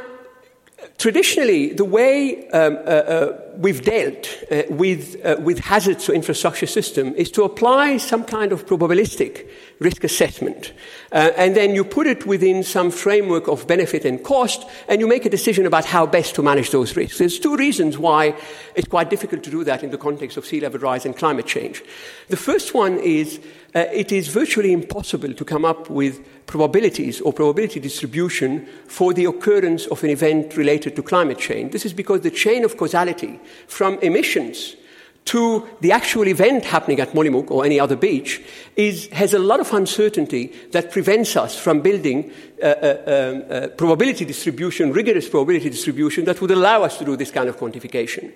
traditionally, 0.97 1.73
the 1.73 1.85
way 1.85 2.47
um, 2.49 2.75
uh, 2.75 2.79
uh, 2.79 3.39
we've 3.57 3.83
dealt 3.83 4.27
uh, 4.51 4.63
with, 4.69 5.23
uh, 5.25 5.37
with 5.39 5.59
hazards 5.59 6.05
to 6.05 6.13
infrastructure 6.13 6.67
system 6.67 7.13
is 7.15 7.31
to 7.31 7.43
apply 7.43 7.97
some 7.97 8.23
kind 8.23 8.51
of 8.51 8.65
probabilistic 8.65 9.49
risk 9.79 10.03
assessment. 10.03 10.73
Uh, 11.11 11.31
and 11.37 11.55
then 11.55 11.75
you 11.75 11.83
put 11.83 12.07
it 12.07 12.25
within 12.25 12.63
some 12.63 12.91
framework 12.91 13.47
of 13.47 13.67
benefit 13.67 14.05
and 14.05 14.23
cost, 14.23 14.65
and 14.87 14.99
you 14.99 15.07
make 15.07 15.25
a 15.25 15.29
decision 15.29 15.65
about 15.65 15.85
how 15.85 16.05
best 16.05 16.35
to 16.35 16.41
manage 16.41 16.71
those 16.71 16.95
risks. 16.95 17.17
There's 17.17 17.39
two 17.39 17.55
reasons 17.55 17.97
why 17.97 18.35
it's 18.75 18.87
quite 18.87 19.09
difficult 19.09 19.43
to 19.43 19.51
do 19.51 19.63
that 19.63 19.83
in 19.83 19.91
the 19.91 19.97
context 19.97 20.37
of 20.37 20.45
sea 20.45 20.59
level 20.59 20.79
rise 20.79 21.05
and 21.05 21.15
climate 21.15 21.45
change. 21.45 21.83
The 22.29 22.37
first 22.37 22.73
one 22.73 22.99
is 22.99 23.39
uh, 23.75 23.85
it 23.91 24.11
is 24.11 24.29
virtually 24.29 24.71
impossible 24.71 25.33
to 25.33 25.43
come 25.43 25.65
up 25.65 25.89
with 25.89 26.25
probabilities 26.45 27.19
or 27.21 27.33
probability 27.33 27.79
distribution 27.79 28.65
for 28.87 29.13
the 29.13 29.25
occurrence 29.25 29.85
of 29.87 30.01
an 30.03 30.09
event 30.09 30.55
related 30.55 30.95
to 30.95 31.03
climate 31.03 31.37
change. 31.37 31.73
This 31.73 31.85
is 31.85 31.93
because 31.93 32.21
the 32.21 32.31
chain 32.31 32.63
of 32.63 32.77
causality 32.77 33.39
from 33.67 33.99
emissions 33.99 34.77
to 35.25 35.67
the 35.81 35.91
actual 35.91 36.27
event 36.27 36.63
happening 36.63 36.99
at 36.99 37.13
Mollymook 37.13 37.49
or 37.49 37.65
any 37.65 37.79
other 37.79 37.95
beach 37.95 38.41
is, 38.75 39.07
has 39.07 39.33
a 39.33 39.39
lot 39.39 39.59
of 39.59 39.73
uncertainty 39.73 40.53
that 40.71 40.91
prevents 40.91 41.35
us 41.35 41.59
from 41.59 41.81
building 41.81 42.31
a, 42.61 42.69
a, 42.69 43.63
a, 43.63 43.67
probability 43.69 44.23
distribution, 44.23 44.93
rigorous 44.93 45.27
probability 45.27 45.69
distribution 45.69 46.25
that 46.25 46.39
would 46.41 46.51
allow 46.51 46.83
us 46.83 46.99
to 46.99 47.05
do 47.05 47.17
this 47.17 47.31
kind 47.31 47.49
of 47.49 47.57
quantification. 47.57 48.31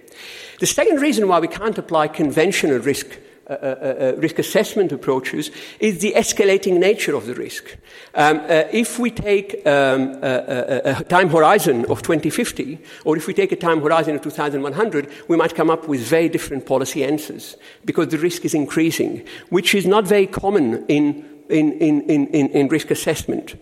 The 0.60 0.66
second 0.66 1.00
reason 1.00 1.28
why 1.28 1.40
we 1.40 1.48
can't 1.48 1.78
apply 1.78 2.08
conventional 2.08 2.80
risk 2.80 3.20
uh, 3.50 3.54
uh, 3.54 3.56
uh, 3.56 4.14
risk 4.18 4.38
assessment 4.38 4.92
approaches 4.92 5.50
is 5.80 6.02
the 6.02 6.14
escalating 6.16 6.78
nature 6.78 7.16
of 7.16 7.26
the 7.26 7.34
risk. 7.34 7.78
Um, 8.14 8.42
uh, 8.42 8.66
if 8.72 9.00
we 9.00 9.10
take 9.10 9.66
um, 9.66 10.20
a, 10.22 10.82
a, 10.86 11.04
time 11.06 11.30
horizon 11.30 11.86
of 11.86 12.04
2050, 12.04 12.78
or 13.06 13.18
if 13.18 13.26
we 13.26 13.34
take 13.34 13.52
a 13.52 13.56
time 13.56 13.82
horizon 13.82 14.16
of 14.16 14.22
2100, 14.22 15.10
we 15.28 15.36
might 15.36 15.56
come 15.56 15.72
up 15.72 15.88
with 15.88 16.02
very 16.02 16.30
different 16.30 16.68
policy 16.68 17.04
answers 17.04 17.58
because 17.86 18.10
the 18.10 18.20
risk 18.20 18.46
is 18.46 18.54
increasing, 18.54 19.26
which 19.50 19.74
is 19.74 19.88
not 19.88 20.06
very 20.06 20.28
common 20.28 20.86
in, 20.86 21.28
in, 21.50 21.72
in, 21.74 22.02
in, 22.02 22.50
in 22.50 22.68
risk 22.68 22.92
assessment. 22.92 23.56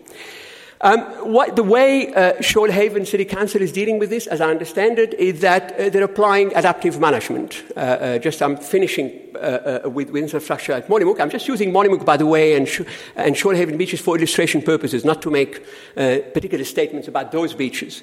Um, 0.80 1.00
what, 1.32 1.56
the 1.56 1.64
way 1.64 2.14
uh, 2.14 2.34
Shoalhaven 2.34 3.04
City 3.04 3.24
Council 3.24 3.60
is 3.60 3.72
dealing 3.72 3.98
with 3.98 4.10
this, 4.10 4.28
as 4.28 4.40
I 4.40 4.50
understand 4.50 5.00
it, 5.00 5.12
is 5.14 5.40
that 5.40 5.72
uh, 5.72 5.88
they're 5.88 6.04
applying 6.04 6.54
adaptive 6.54 7.00
management. 7.00 7.64
Uh, 7.76 7.80
uh 7.80 8.18
just 8.18 8.40
I'm 8.40 8.56
finishing 8.56 9.10
uh, 9.34 9.80
uh, 9.84 9.90
with, 9.90 10.10
with, 10.10 10.22
infrastructure 10.22 10.72
at 10.72 10.86
Mollymook. 10.86 11.20
I'm 11.20 11.30
just 11.30 11.48
using 11.48 11.72
Mollymook, 11.72 12.04
by 12.04 12.16
the 12.16 12.26
way, 12.26 12.54
and, 12.54 12.68
Sh- 12.68 12.82
and 13.16 13.34
Shoalhaven 13.34 13.76
beaches 13.76 14.00
for 14.00 14.16
illustration 14.16 14.62
purposes, 14.62 15.04
not 15.04 15.20
to 15.22 15.30
make 15.30 15.64
particular 15.94 16.64
statements 16.64 17.08
about 17.08 17.32
those 17.32 17.54
beaches. 17.54 18.02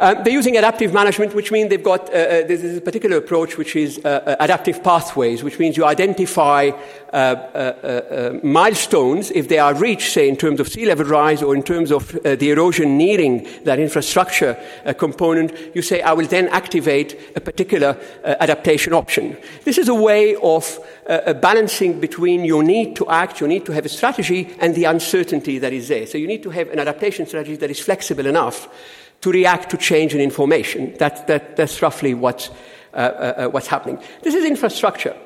Um, 0.00 0.24
they're 0.24 0.32
using 0.32 0.56
adaptive 0.56 0.94
management, 0.94 1.34
which 1.34 1.52
means 1.52 1.68
they've 1.68 1.82
got 1.82 2.08
uh, 2.08 2.12
uh, 2.12 2.46
this 2.46 2.64
is 2.64 2.78
a 2.78 2.80
particular 2.80 3.18
approach, 3.18 3.58
which 3.58 3.76
is 3.76 3.98
uh, 3.98 4.08
uh 4.08 4.36
adaptive 4.40 4.82
pathways, 4.82 5.44
which 5.44 5.58
means 5.58 5.76
you 5.76 5.84
identify 5.84 6.70
uh, 7.12 8.38
milestones 8.42 9.30
if 9.32 9.48
they 9.48 9.58
are 9.58 9.74
reached, 9.74 10.10
say 10.12 10.26
in 10.26 10.38
terms 10.38 10.58
of 10.58 10.68
sea 10.68 10.86
level 10.86 11.04
rise 11.04 11.42
or 11.42 11.54
in 11.54 11.62
terms 11.62 11.92
of 11.92 12.12
the 12.22 12.50
erosion 12.50 12.96
nearing 12.96 13.46
that 13.64 13.78
infrastructure 13.78 14.56
component. 14.96 15.52
You 15.74 15.82
say, 15.82 16.00
I 16.00 16.12
will 16.12 16.26
then 16.26 16.48
activate 16.48 17.18
a 17.36 17.40
particular 17.40 17.98
adaptation 18.24 18.94
option. 18.94 19.36
This 19.64 19.76
is 19.76 19.88
a 19.88 19.94
way 19.94 20.36
of 20.36 20.78
balancing 21.42 22.00
between 22.00 22.44
your 22.44 22.62
need 22.62 22.94
to 22.96 23.08
act, 23.08 23.40
your 23.40 23.48
need 23.48 23.66
to 23.66 23.72
have 23.72 23.84
a 23.84 23.88
strategy, 23.88 24.54
and 24.60 24.74
the 24.74 24.84
uncertainty 24.84 25.58
that 25.58 25.72
is 25.72 25.88
there. 25.88 26.06
So 26.06 26.16
you 26.16 26.28
need 26.28 26.44
to 26.44 26.50
have 26.50 26.68
an 26.68 26.78
adaptation 26.78 27.26
strategy 27.26 27.56
that 27.56 27.70
is 27.70 27.80
flexible 27.80 28.26
enough 28.26 28.68
to 29.20 29.30
react 29.30 29.70
to 29.70 29.76
change 29.76 30.14
in 30.14 30.20
information. 30.20 30.94
That, 30.98 31.26
that, 31.26 31.56
that's 31.56 31.82
roughly 31.82 32.14
what's, 32.14 32.50
uh, 32.94 32.96
uh, 32.96 33.34
uh, 33.36 33.48
what's 33.48 33.66
happening. 33.66 33.98
This 34.22 34.34
is 34.34 34.44
infrastructure. 34.44 35.16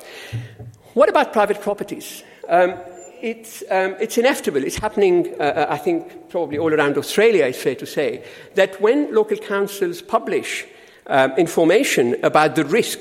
What 0.93 1.09
about 1.09 1.33
private 1.33 1.61
properties? 1.61 2.23
Um, 2.47 2.75
it's, 3.21 3.63
um, 3.71 3.95
it's, 3.99 4.17
inevitable. 4.17 4.63
It's 4.63 4.77
happening, 4.77 5.33
uh, 5.39 5.43
uh, 5.43 5.67
I 5.69 5.77
think, 5.77 6.29
probably 6.29 6.57
all 6.57 6.73
around 6.73 6.97
Australia, 6.97 7.45
it's 7.45 7.61
fair 7.61 7.75
to 7.75 7.85
say, 7.85 8.23
that 8.55 8.79
when 8.81 9.13
local 9.13 9.37
councils 9.37 10.01
publish 10.01 10.65
um, 11.07 11.31
information 11.33 12.17
about 12.23 12.55
the 12.55 12.65
risk 12.65 12.99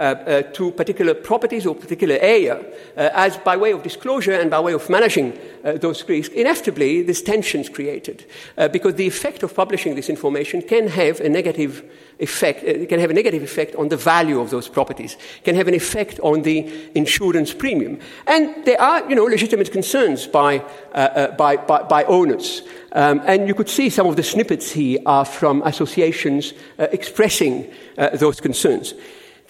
to 0.00 0.72
particular 0.72 1.12
properties 1.12 1.66
or 1.66 1.74
particular 1.74 2.16
area 2.20 2.56
uh, 2.96 3.10
as 3.12 3.36
by 3.36 3.56
way 3.56 3.72
of 3.72 3.82
disclosure 3.82 4.32
and 4.32 4.50
by 4.50 4.58
way 4.58 4.72
of 4.72 4.88
managing 4.88 5.38
uh, 5.62 5.72
those 5.72 6.08
risks, 6.08 6.34
inevitably 6.34 7.02
this 7.02 7.20
tension 7.20 7.60
is 7.60 7.68
created 7.68 8.24
uh, 8.56 8.66
because 8.68 8.94
the 8.94 9.06
effect 9.06 9.42
of 9.42 9.54
publishing 9.54 9.94
this 9.94 10.08
information 10.08 10.62
can 10.62 10.88
have 10.88 11.20
a 11.20 11.28
negative 11.28 11.84
effect, 12.18 12.64
uh, 12.64 12.86
can 12.86 12.98
have 12.98 13.10
a 13.10 13.14
negative 13.14 13.42
effect 13.42 13.74
on 13.76 13.88
the 13.88 13.96
value 13.96 14.40
of 14.40 14.48
those 14.48 14.68
properties, 14.68 15.18
can 15.44 15.54
have 15.54 15.68
an 15.68 15.74
effect 15.74 16.18
on 16.20 16.42
the 16.42 16.66
insurance 16.94 17.52
premium. 17.52 17.98
And 18.26 18.64
there 18.64 18.80
are, 18.80 19.06
you 19.06 19.14
know, 19.14 19.24
legitimate 19.24 19.70
concerns 19.70 20.26
by, 20.26 20.64
by, 20.94 21.56
by, 21.56 21.82
by, 21.82 22.04
owners. 22.04 22.62
Um, 22.92 23.20
and 23.26 23.46
you 23.46 23.54
could 23.54 23.68
see 23.68 23.90
some 23.90 24.06
of 24.06 24.16
the 24.16 24.22
snippets 24.22 24.70
here 24.70 24.98
are 25.04 25.24
from 25.24 25.62
associations 25.62 26.54
expressing 26.78 27.70
those 28.14 28.40
concerns. 28.40 28.94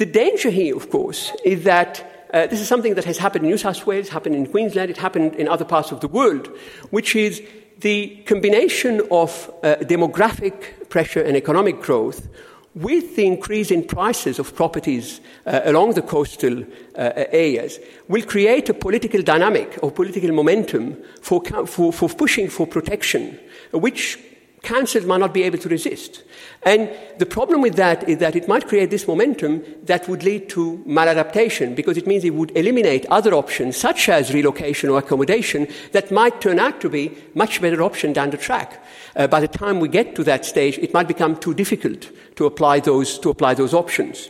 The 0.00 0.06
danger 0.06 0.48
here, 0.48 0.74
of 0.74 0.88
course, 0.88 1.30
is 1.44 1.64
that 1.64 2.26
uh, 2.32 2.46
this 2.46 2.62
is 2.62 2.66
something 2.66 2.94
that 2.94 3.04
has 3.04 3.18
happened 3.18 3.44
in 3.44 3.50
New 3.50 3.58
South 3.58 3.86
Wales, 3.86 4.08
happened 4.08 4.34
in 4.34 4.46
Queensland, 4.46 4.88
it 4.88 4.96
happened 4.96 5.34
in 5.34 5.46
other 5.46 5.66
parts 5.66 5.92
of 5.92 6.00
the 6.00 6.08
world, 6.08 6.48
which 6.88 7.14
is 7.14 7.42
the 7.80 8.16
combination 8.24 9.02
of 9.10 9.50
uh, 9.62 9.74
demographic 9.82 10.88
pressure 10.88 11.20
and 11.20 11.36
economic 11.36 11.82
growth 11.82 12.30
with 12.74 13.14
the 13.16 13.26
increase 13.26 13.70
in 13.70 13.84
prices 13.84 14.38
of 14.38 14.56
properties 14.56 15.20
uh, 15.44 15.60
along 15.64 15.92
the 15.92 16.02
coastal 16.02 16.62
uh, 16.62 17.12
areas 17.30 17.78
will 18.08 18.22
create 18.22 18.70
a 18.70 18.74
political 18.74 19.20
dynamic 19.20 19.78
or 19.82 19.90
political 19.90 20.32
momentum 20.32 20.96
for, 21.20 21.44
for, 21.66 21.92
for 21.92 22.08
pushing 22.08 22.48
for 22.48 22.66
protection, 22.66 23.38
which 23.72 24.18
councils 24.62 25.06
might 25.06 25.20
not 25.20 25.32
be 25.32 25.42
able 25.42 25.58
to 25.58 25.68
resist. 25.68 26.22
And 26.62 26.90
the 27.18 27.26
problem 27.26 27.62
with 27.62 27.76
that 27.76 28.08
is 28.08 28.18
that 28.18 28.36
it 28.36 28.46
might 28.46 28.68
create 28.68 28.90
this 28.90 29.08
momentum 29.08 29.64
that 29.84 30.08
would 30.08 30.22
lead 30.22 30.48
to 30.50 30.82
maladaptation 30.86 31.74
because 31.74 31.96
it 31.96 32.06
means 32.06 32.24
it 32.24 32.34
would 32.34 32.54
eliminate 32.56 33.06
other 33.06 33.32
options 33.32 33.76
such 33.76 34.08
as 34.08 34.34
relocation 34.34 34.90
or 34.90 34.98
accommodation 34.98 35.66
that 35.92 36.10
might 36.10 36.40
turn 36.40 36.58
out 36.58 36.80
to 36.82 36.90
be 36.90 37.16
much 37.34 37.62
better 37.62 37.82
option 37.82 38.12
down 38.12 38.30
the 38.30 38.36
track. 38.36 38.84
Uh, 39.16 39.26
by 39.26 39.40
the 39.40 39.48
time 39.48 39.80
we 39.80 39.88
get 39.88 40.14
to 40.14 40.24
that 40.24 40.44
stage, 40.44 40.76
it 40.78 40.92
might 40.92 41.08
become 41.08 41.36
too 41.36 41.54
difficult 41.54 42.10
to 42.36 42.44
apply 42.44 42.80
those, 42.80 43.18
to 43.18 43.30
apply 43.30 43.54
those 43.54 43.72
options. 43.72 44.28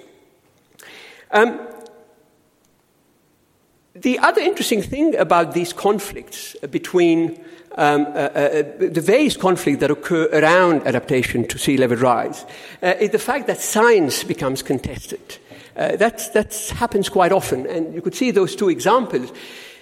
Um, 1.32 1.60
the 3.94 4.18
other 4.20 4.40
interesting 4.40 4.82
thing 4.82 5.16
about 5.16 5.52
these 5.52 5.72
conflicts 5.72 6.56
between 6.70 7.44
um, 7.76 8.06
uh, 8.06 8.08
uh, 8.08 8.62
the 8.78 9.00
various 9.00 9.36
conflicts 9.36 9.80
that 9.80 9.90
occur 9.90 10.28
around 10.32 10.86
adaptation 10.86 11.46
to 11.46 11.58
sea 11.58 11.76
level 11.76 11.96
rise 11.96 12.44
uh, 12.82 12.94
is 13.00 13.10
the 13.10 13.18
fact 13.18 13.46
that 13.46 13.60
science 13.60 14.24
becomes 14.24 14.62
contested. 14.62 15.38
Uh, 15.76 15.96
that 15.96 16.72
happens 16.76 17.08
quite 17.08 17.32
often, 17.32 17.66
and 17.66 17.94
you 17.94 18.02
could 18.02 18.14
see 18.14 18.30
those 18.30 18.56
two 18.56 18.68
examples. 18.68 19.32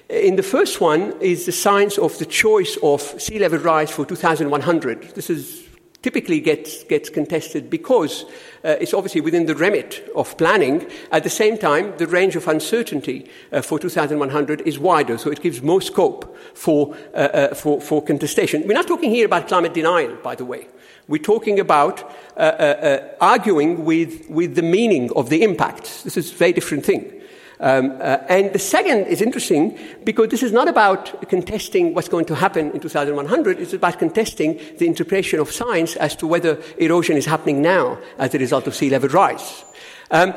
In 0.09 0.37
the 0.37 0.43
first 0.43 0.81
one 0.81 1.15
is 1.21 1.47
the 1.47 1.53
science 1.53 1.99
of 1.99 2.19
the 2.19 2.27
choice 2.27 2.79
of 2.83 3.01
sea 3.21 3.39
level 3.39 3.59
rise 3.59 3.91
for 3.91 4.05
2100. 4.07 5.15
This 5.15 5.31
is 5.31 5.68
typically 6.03 6.41
gets, 6.41 6.85
gets 6.85 7.11
contested 7.11 7.69
because 7.69 8.25
uh, 8.65 8.77
it's 8.81 8.95
obviously 8.95 9.21
within 9.21 9.47
the 9.47 9.55
remit 9.55 10.09
of 10.15 10.37
planning. 10.37 10.87
At 11.11 11.25
the 11.25 11.31
same 11.31 11.59
time, 11.59 11.97
the 11.97 12.07
range 12.07 12.37
of 12.37 12.47
uncertainty 12.47 13.29
uh, 13.53 13.63
for 13.63 13.79
2100 13.79 14.61
is 14.63 14.79
wider, 14.79 15.19
so 15.19 15.31
it 15.31 15.43
gives 15.43 15.61
more 15.61 15.81
scope 15.81 16.37
for, 16.55 16.97
uh, 17.15 17.17
uh 17.17 17.55
for, 17.55 17.81
for, 17.81 18.03
contestation. 18.03 18.67
We're 18.67 18.75
not 18.75 18.87
talking 18.87 19.11
here 19.11 19.27
about 19.27 19.49
climate 19.49 19.75
denial, 19.75 20.17
by 20.23 20.37
the 20.37 20.45
way. 20.45 20.69
We're 21.09 21.23
talking 21.23 21.59
about 21.59 22.03
uh, 22.37 22.41
uh, 22.41 23.09
arguing 23.21 23.85
with, 23.85 24.29
with 24.29 24.55
the 24.55 24.63
meaning 24.63 25.11
of 25.17 25.31
the 25.31 25.43
impacts. 25.43 26.03
This 26.03 26.17
is 26.17 26.31
a 26.31 26.35
very 26.35 26.53
different 26.53 26.85
thing. 26.85 27.18
Um, 27.61 27.93
uh, 28.01 28.19
and 28.29 28.53
the 28.53 28.59
second 28.59 29.07
is 29.07 29.21
interesting 29.21 29.77
because 30.05 30.29
this 30.29 30.43
is 30.43 30.53
not 30.53 30.69
about 30.69 31.29
contesting 31.29 31.93
what's 31.93 32.09
going 32.09 32.27
to 32.27 32.35
happen 32.35 32.71
in 32.71 32.81
2100, 32.81 33.59
it's 33.59 33.73
about 33.73 33.99
contesting 33.99 34.61
the 34.79 34.87
interpretation 34.87 35.41
of 35.41 35.51
science 35.51 35.97
as 35.97 36.15
to 36.17 36.27
whether 36.27 36.63
erosion 36.79 37.17
is 37.17 37.27
happening 37.27 37.61
now 37.61 37.99
as 38.19 38.35
a 38.35 38.39
result 38.39 38.67
of 38.67 38.75
sea 38.75 38.91
level 38.91 39.09
rise. 39.09 39.65
Um, 40.11 40.35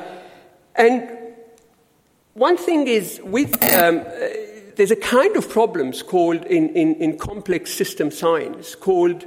and 0.76 1.10
one 2.34 2.58
thing 2.58 2.88
is 2.88 3.22
with 3.24 3.62
um, 3.74 4.00
uh, 4.00 4.04
there's 4.76 4.92
a 4.92 4.96
kind 4.96 5.36
of 5.36 5.50
problems 5.50 6.02
called 6.02 6.44
in, 6.46 6.70
in, 6.70 6.96
in 6.96 7.18
complex 7.18 7.72
system 7.74 8.10
science 8.10 8.74
called 8.74 9.26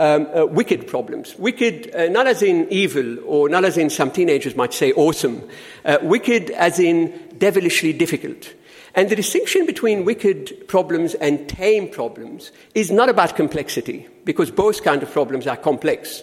um, 0.00 0.26
uh, 0.34 0.46
wicked 0.46 0.86
problems. 0.86 1.36
Wicked, 1.38 1.94
uh, 1.94 2.08
not 2.08 2.26
as 2.26 2.42
in 2.42 2.66
evil, 2.70 3.18
or 3.26 3.50
not 3.50 3.66
as 3.66 3.76
in 3.76 3.90
some 3.90 4.10
teenagers 4.10 4.56
might 4.56 4.72
say 4.72 4.92
awesome. 4.92 5.46
Uh, 5.84 5.98
wicked 6.02 6.50
as 6.52 6.80
in 6.80 7.12
devilishly 7.36 7.92
difficult. 7.92 8.54
And 8.94 9.10
the 9.10 9.14
distinction 9.14 9.66
between 9.66 10.06
wicked 10.06 10.66
problems 10.68 11.14
and 11.14 11.46
tame 11.48 11.88
problems 11.88 12.50
is 12.74 12.90
not 12.90 13.10
about 13.10 13.36
complexity, 13.36 14.08
because 14.24 14.50
both 14.50 14.82
kinds 14.82 15.02
of 15.02 15.12
problems 15.12 15.46
are 15.46 15.56
complex. 15.56 16.22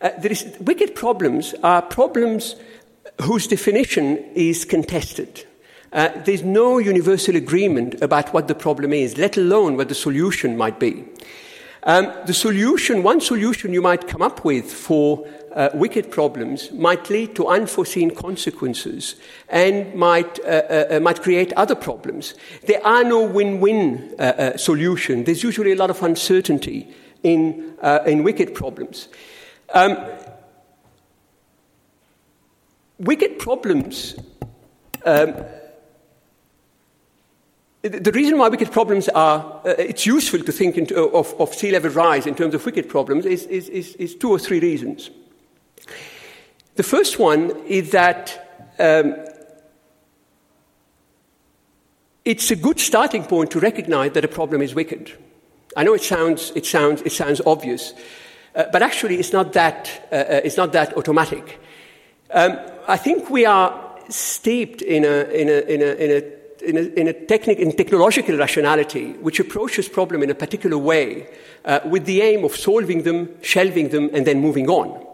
Uh, 0.00 0.10
is, 0.22 0.46
wicked 0.60 0.94
problems 0.94 1.54
are 1.64 1.82
problems 1.82 2.54
whose 3.22 3.48
definition 3.48 4.16
is 4.34 4.64
contested. 4.64 5.44
Uh, 5.92 6.10
there's 6.24 6.44
no 6.44 6.78
universal 6.78 7.34
agreement 7.34 8.00
about 8.00 8.32
what 8.32 8.46
the 8.46 8.54
problem 8.54 8.92
is, 8.92 9.18
let 9.18 9.36
alone 9.36 9.76
what 9.76 9.88
the 9.88 9.94
solution 9.94 10.56
might 10.56 10.78
be. 10.78 11.04
Um, 11.84 12.12
the 12.26 12.34
solution, 12.34 13.02
one 13.02 13.20
solution 13.20 13.72
you 13.72 13.80
might 13.80 14.08
come 14.08 14.22
up 14.22 14.44
with 14.44 14.70
for 14.70 15.26
uh, 15.52 15.70
wicked 15.74 16.10
problems 16.10 16.70
might 16.72 17.08
lead 17.08 17.34
to 17.36 17.46
unforeseen 17.46 18.14
consequences 18.14 19.14
and 19.48 19.94
might, 19.94 20.38
uh, 20.40 20.62
uh, 20.68 20.86
uh 20.90 21.00
might 21.00 21.22
create 21.22 21.52
other 21.54 21.74
problems. 21.74 22.34
There 22.66 22.84
are 22.84 23.04
no 23.04 23.24
win 23.24 23.60
win 23.60 24.14
uh, 24.18 24.22
uh, 24.22 24.56
solutions. 24.56 25.26
There's 25.26 25.42
usually 25.42 25.72
a 25.72 25.76
lot 25.76 25.90
of 25.90 26.02
uncertainty 26.02 26.88
in, 27.22 27.74
in 28.06 28.22
wicked 28.22 28.54
problems. 28.54 29.08
Um, 29.74 29.96
wicked 32.98 33.38
problems 33.38 34.16
um, 35.04 35.34
the 37.88 38.12
reason 38.12 38.38
why 38.38 38.48
wicked 38.48 38.72
problems 38.72 39.08
are, 39.08 39.60
uh, 39.64 39.74
it's 39.78 40.06
useful 40.06 40.40
to 40.40 40.52
think 40.52 40.76
into, 40.76 40.96
of, 41.10 41.34
of, 41.40 41.54
sea 41.54 41.70
level 41.70 41.90
rise 41.90 42.26
in 42.26 42.34
terms 42.34 42.54
of 42.54 42.64
wicked 42.64 42.88
problems 42.88 43.26
is, 43.26 43.46
is, 43.46 43.68
is, 43.68 43.94
is, 43.96 44.14
two 44.14 44.30
or 44.30 44.38
three 44.38 44.60
reasons. 44.60 45.10
The 46.76 46.82
first 46.82 47.18
one 47.18 47.50
is 47.66 47.90
that 47.90 48.72
um, 48.78 49.16
it's 52.24 52.50
a 52.50 52.56
good 52.56 52.80
starting 52.80 53.24
point 53.24 53.50
to 53.52 53.60
recognize 53.60 54.12
that 54.12 54.24
a 54.24 54.28
problem 54.28 54.62
is 54.62 54.74
wicked. 54.74 55.12
I 55.76 55.84
know 55.84 55.94
it 55.94 56.02
sounds, 56.02 56.52
it 56.54 56.66
sounds, 56.66 57.02
it 57.02 57.12
sounds 57.12 57.40
obvious, 57.46 57.92
uh, 58.54 58.64
but 58.72 58.82
actually 58.82 59.16
it's 59.16 59.32
not 59.32 59.52
that, 59.52 60.08
uh, 60.12 60.14
uh 60.14 60.40
it's 60.44 60.56
not 60.56 60.72
that 60.72 60.96
automatic. 60.96 61.60
Um, 62.30 62.58
I 62.86 62.96
think 62.96 63.30
we 63.30 63.46
are 63.46 63.98
steeped 64.08 64.82
in 64.82 65.04
a, 65.04 65.24
in 65.24 65.48
a, 65.48 65.60
in 65.72 65.82
a, 65.82 65.94
in 65.94 66.10
a 66.10 66.37
in 66.68 66.76
a, 66.76 66.82
in 67.00 67.08
a 67.08 67.12
technic, 67.12 67.58
in 67.58 67.72
technological 67.72 68.36
rationality 68.36 69.12
which 69.14 69.40
approaches 69.40 69.88
problem 69.88 70.22
in 70.22 70.30
a 70.30 70.34
particular 70.34 70.78
way 70.78 71.26
uh, 71.64 71.80
with 71.86 72.04
the 72.04 72.20
aim 72.20 72.44
of 72.44 72.54
solving 72.54 73.02
them, 73.02 73.28
shelving 73.42 73.88
them, 73.88 74.10
and 74.12 74.26
then 74.26 74.40
moving 74.40 74.68
on. 74.68 75.04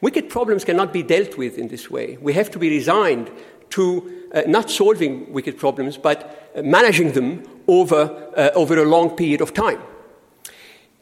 Wicked 0.00 0.30
problems 0.30 0.64
cannot 0.64 0.92
be 0.92 1.02
dealt 1.02 1.36
with 1.36 1.58
in 1.58 1.68
this 1.68 1.90
way. 1.90 2.16
We 2.20 2.32
have 2.32 2.50
to 2.52 2.58
be 2.58 2.70
resigned 2.70 3.30
to 3.70 4.26
uh, 4.32 4.42
not 4.46 4.70
solving 4.70 5.32
wicked 5.32 5.58
problems, 5.58 5.98
but 5.98 6.50
uh, 6.56 6.62
managing 6.62 7.12
them 7.12 7.42
over, 7.68 8.32
uh, 8.36 8.50
over 8.54 8.78
a 8.78 8.84
long 8.84 9.10
period 9.16 9.40
of 9.40 9.52
time. 9.52 9.80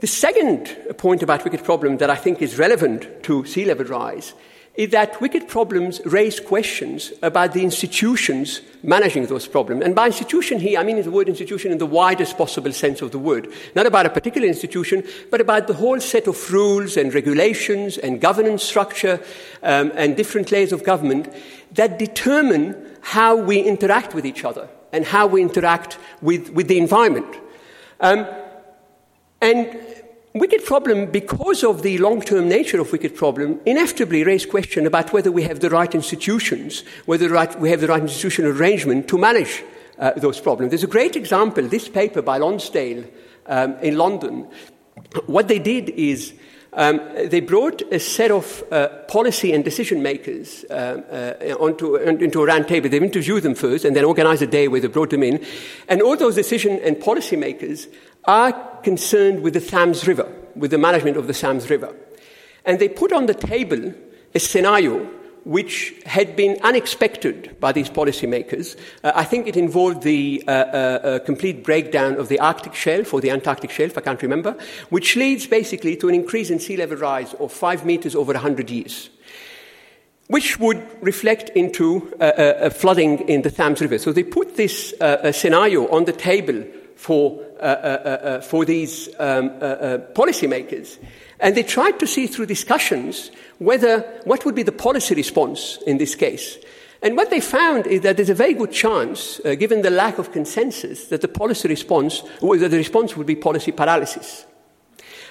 The 0.00 0.06
second 0.06 0.76
point 0.96 1.22
about 1.22 1.44
wicked 1.44 1.64
problem 1.64 1.98
that 1.98 2.10
I 2.10 2.16
think 2.16 2.40
is 2.40 2.58
relevant 2.58 3.22
to 3.24 3.44
sea 3.44 3.64
level 3.64 3.86
rise 3.86 4.34
is 4.78 4.90
that 4.90 5.20
wicked 5.20 5.48
problems 5.48 6.00
raise 6.04 6.38
questions 6.38 7.12
about 7.20 7.52
the 7.52 7.64
institutions 7.64 8.60
managing 8.84 9.26
those 9.26 9.48
problems. 9.48 9.84
And 9.84 9.92
by 9.92 10.06
institution 10.06 10.60
here, 10.60 10.78
I 10.78 10.84
mean 10.84 11.02
the 11.02 11.10
word 11.10 11.28
institution 11.28 11.72
in 11.72 11.78
the 11.78 11.84
widest 11.84 12.38
possible 12.38 12.72
sense 12.72 13.02
of 13.02 13.10
the 13.10 13.18
word. 13.18 13.52
Not 13.74 13.86
about 13.86 14.06
a 14.06 14.10
particular 14.10 14.46
institution, 14.46 15.02
but 15.32 15.40
about 15.40 15.66
the 15.66 15.74
whole 15.74 15.98
set 15.98 16.28
of 16.28 16.52
rules 16.52 16.96
and 16.96 17.12
regulations 17.12 17.98
and 17.98 18.20
governance 18.20 18.62
structure 18.62 19.20
um, 19.64 19.90
and 19.96 20.16
different 20.16 20.52
layers 20.52 20.72
of 20.72 20.84
government 20.84 21.28
that 21.72 21.98
determine 21.98 22.76
how 23.00 23.34
we 23.34 23.58
interact 23.58 24.14
with 24.14 24.24
each 24.24 24.44
other 24.44 24.68
and 24.92 25.04
how 25.04 25.26
we 25.26 25.42
interact 25.42 25.98
with, 26.22 26.50
with 26.50 26.68
the 26.68 26.78
environment. 26.78 27.36
Um, 27.98 28.28
and 29.40 29.76
wicked 30.38 30.64
problem, 30.64 31.10
because 31.10 31.64
of 31.64 31.82
the 31.82 31.98
long-term 31.98 32.48
nature 32.48 32.80
of 32.80 32.92
wicked 32.92 33.14
problem, 33.14 33.60
inevitably 33.64 34.24
raise 34.24 34.46
question 34.46 34.86
about 34.86 35.12
whether 35.12 35.32
we 35.32 35.42
have 35.42 35.60
the 35.60 35.70
right 35.70 35.94
institutions, 35.94 36.84
whether 37.06 37.28
right, 37.28 37.58
we 37.60 37.70
have 37.70 37.80
the 37.80 37.86
right 37.86 38.02
institutional 38.02 38.52
arrangement 38.52 39.08
to 39.08 39.18
manage 39.18 39.62
uh, 39.98 40.12
those 40.12 40.40
problems. 40.40 40.70
There's 40.70 40.84
a 40.84 40.86
great 40.86 41.16
example, 41.16 41.66
this 41.66 41.88
paper 41.88 42.22
by 42.22 42.38
Lonsdale 42.38 43.04
um, 43.46 43.76
in 43.80 43.96
London. 43.96 44.46
What 45.26 45.48
they 45.48 45.58
did 45.58 45.90
is 45.90 46.34
um, 46.72 47.00
they 47.26 47.40
brought 47.40 47.82
a 47.92 47.98
set 47.98 48.30
of 48.30 48.62
uh, 48.70 48.88
policy 49.08 49.52
and 49.52 49.64
decision 49.64 50.02
makers 50.02 50.64
uh, 50.70 51.34
uh, 51.40 51.54
onto, 51.54 51.96
into 51.96 52.42
a 52.42 52.46
round 52.46 52.68
table. 52.68 52.88
They 52.88 52.98
interviewed 52.98 53.42
them 53.42 53.54
first 53.54 53.84
and 53.84 53.96
then 53.96 54.04
organized 54.04 54.42
a 54.42 54.46
day 54.46 54.68
where 54.68 54.80
they 54.80 54.88
brought 54.88 55.10
them 55.10 55.22
in. 55.22 55.44
And 55.88 56.02
all 56.02 56.16
those 56.16 56.34
decision 56.34 56.78
and 56.80 57.00
policy 57.00 57.36
makers 57.36 57.88
are 58.24 58.52
concerned 58.82 59.42
with 59.42 59.54
the 59.54 59.60
Thames 59.60 60.06
River, 60.06 60.30
with 60.54 60.70
the 60.70 60.78
management 60.78 61.16
of 61.16 61.26
the 61.26 61.32
Thames 61.32 61.70
River. 61.70 61.94
And 62.64 62.78
they 62.78 62.88
put 62.88 63.12
on 63.12 63.26
the 63.26 63.34
table 63.34 63.94
a 64.34 64.38
scenario 64.38 65.08
which 65.48 65.94
had 66.04 66.36
been 66.36 66.58
unexpected 66.62 67.58
by 67.58 67.72
these 67.72 67.88
policymakers. 67.88 68.76
Uh, 69.02 69.12
I 69.14 69.24
think 69.24 69.46
it 69.46 69.56
involved 69.56 70.02
the 70.02 70.44
uh, 70.46 70.50
uh, 70.50 70.54
uh, 70.54 71.18
complete 71.20 71.64
breakdown 71.64 72.16
of 72.16 72.28
the 72.28 72.38
Arctic 72.38 72.74
shelf 72.74 73.14
or 73.14 73.22
the 73.22 73.30
Antarctic 73.30 73.70
shelf, 73.70 73.96
I 73.96 74.02
can't 74.02 74.20
remember, 74.20 74.58
which 74.90 75.16
leads 75.16 75.46
basically 75.46 75.96
to 75.96 76.08
an 76.10 76.14
increase 76.14 76.50
in 76.50 76.60
sea 76.60 76.76
level 76.76 76.98
rise 76.98 77.32
of 77.32 77.50
five 77.50 77.86
meters 77.86 78.14
over 78.14 78.34
100 78.34 78.68
years. 78.68 79.08
Which 80.26 80.60
would 80.60 80.86
reflect 81.00 81.48
into 81.56 82.14
uh, 82.20 82.24
uh, 82.24 82.68
flooding 82.68 83.26
in 83.26 83.40
the 83.40 83.50
Thames 83.50 83.80
River. 83.80 83.96
So 83.96 84.12
they 84.12 84.24
put 84.24 84.56
this 84.56 84.90
scenario 85.32 85.88
on 85.88 86.04
the 86.04 86.12
table 86.12 86.62
for, 86.94 87.42
for 88.42 88.66
these 88.66 89.08
um, 89.18 89.48
policymakers. 90.12 90.98
And 91.40 91.56
they 91.56 91.62
tried 91.62 91.98
to 92.00 92.06
see 92.06 92.26
through 92.26 92.46
discussions 92.46 93.30
whether 93.58 94.00
what 94.24 94.44
would 94.44 94.54
be 94.54 94.62
the 94.62 94.72
policy 94.72 95.14
response 95.14 95.78
in 95.86 95.98
this 95.98 96.14
case. 96.14 96.58
And 97.00 97.16
what 97.16 97.30
they 97.30 97.40
found 97.40 97.86
is 97.86 98.00
that 98.00 98.16
there's 98.16 98.30
a 98.30 98.34
very 98.34 98.54
good 98.54 98.72
chance, 98.72 99.40
uh, 99.44 99.54
given 99.54 99.82
the 99.82 99.90
lack 99.90 100.18
of 100.18 100.32
consensus, 100.32 101.06
that 101.08 101.20
the 101.20 101.28
policy 101.28 101.68
response, 101.68 102.22
that 102.40 102.70
the 102.70 102.76
response 102.76 103.16
would 103.16 103.26
be 103.26 103.36
policy 103.36 103.70
paralysis. 103.70 104.46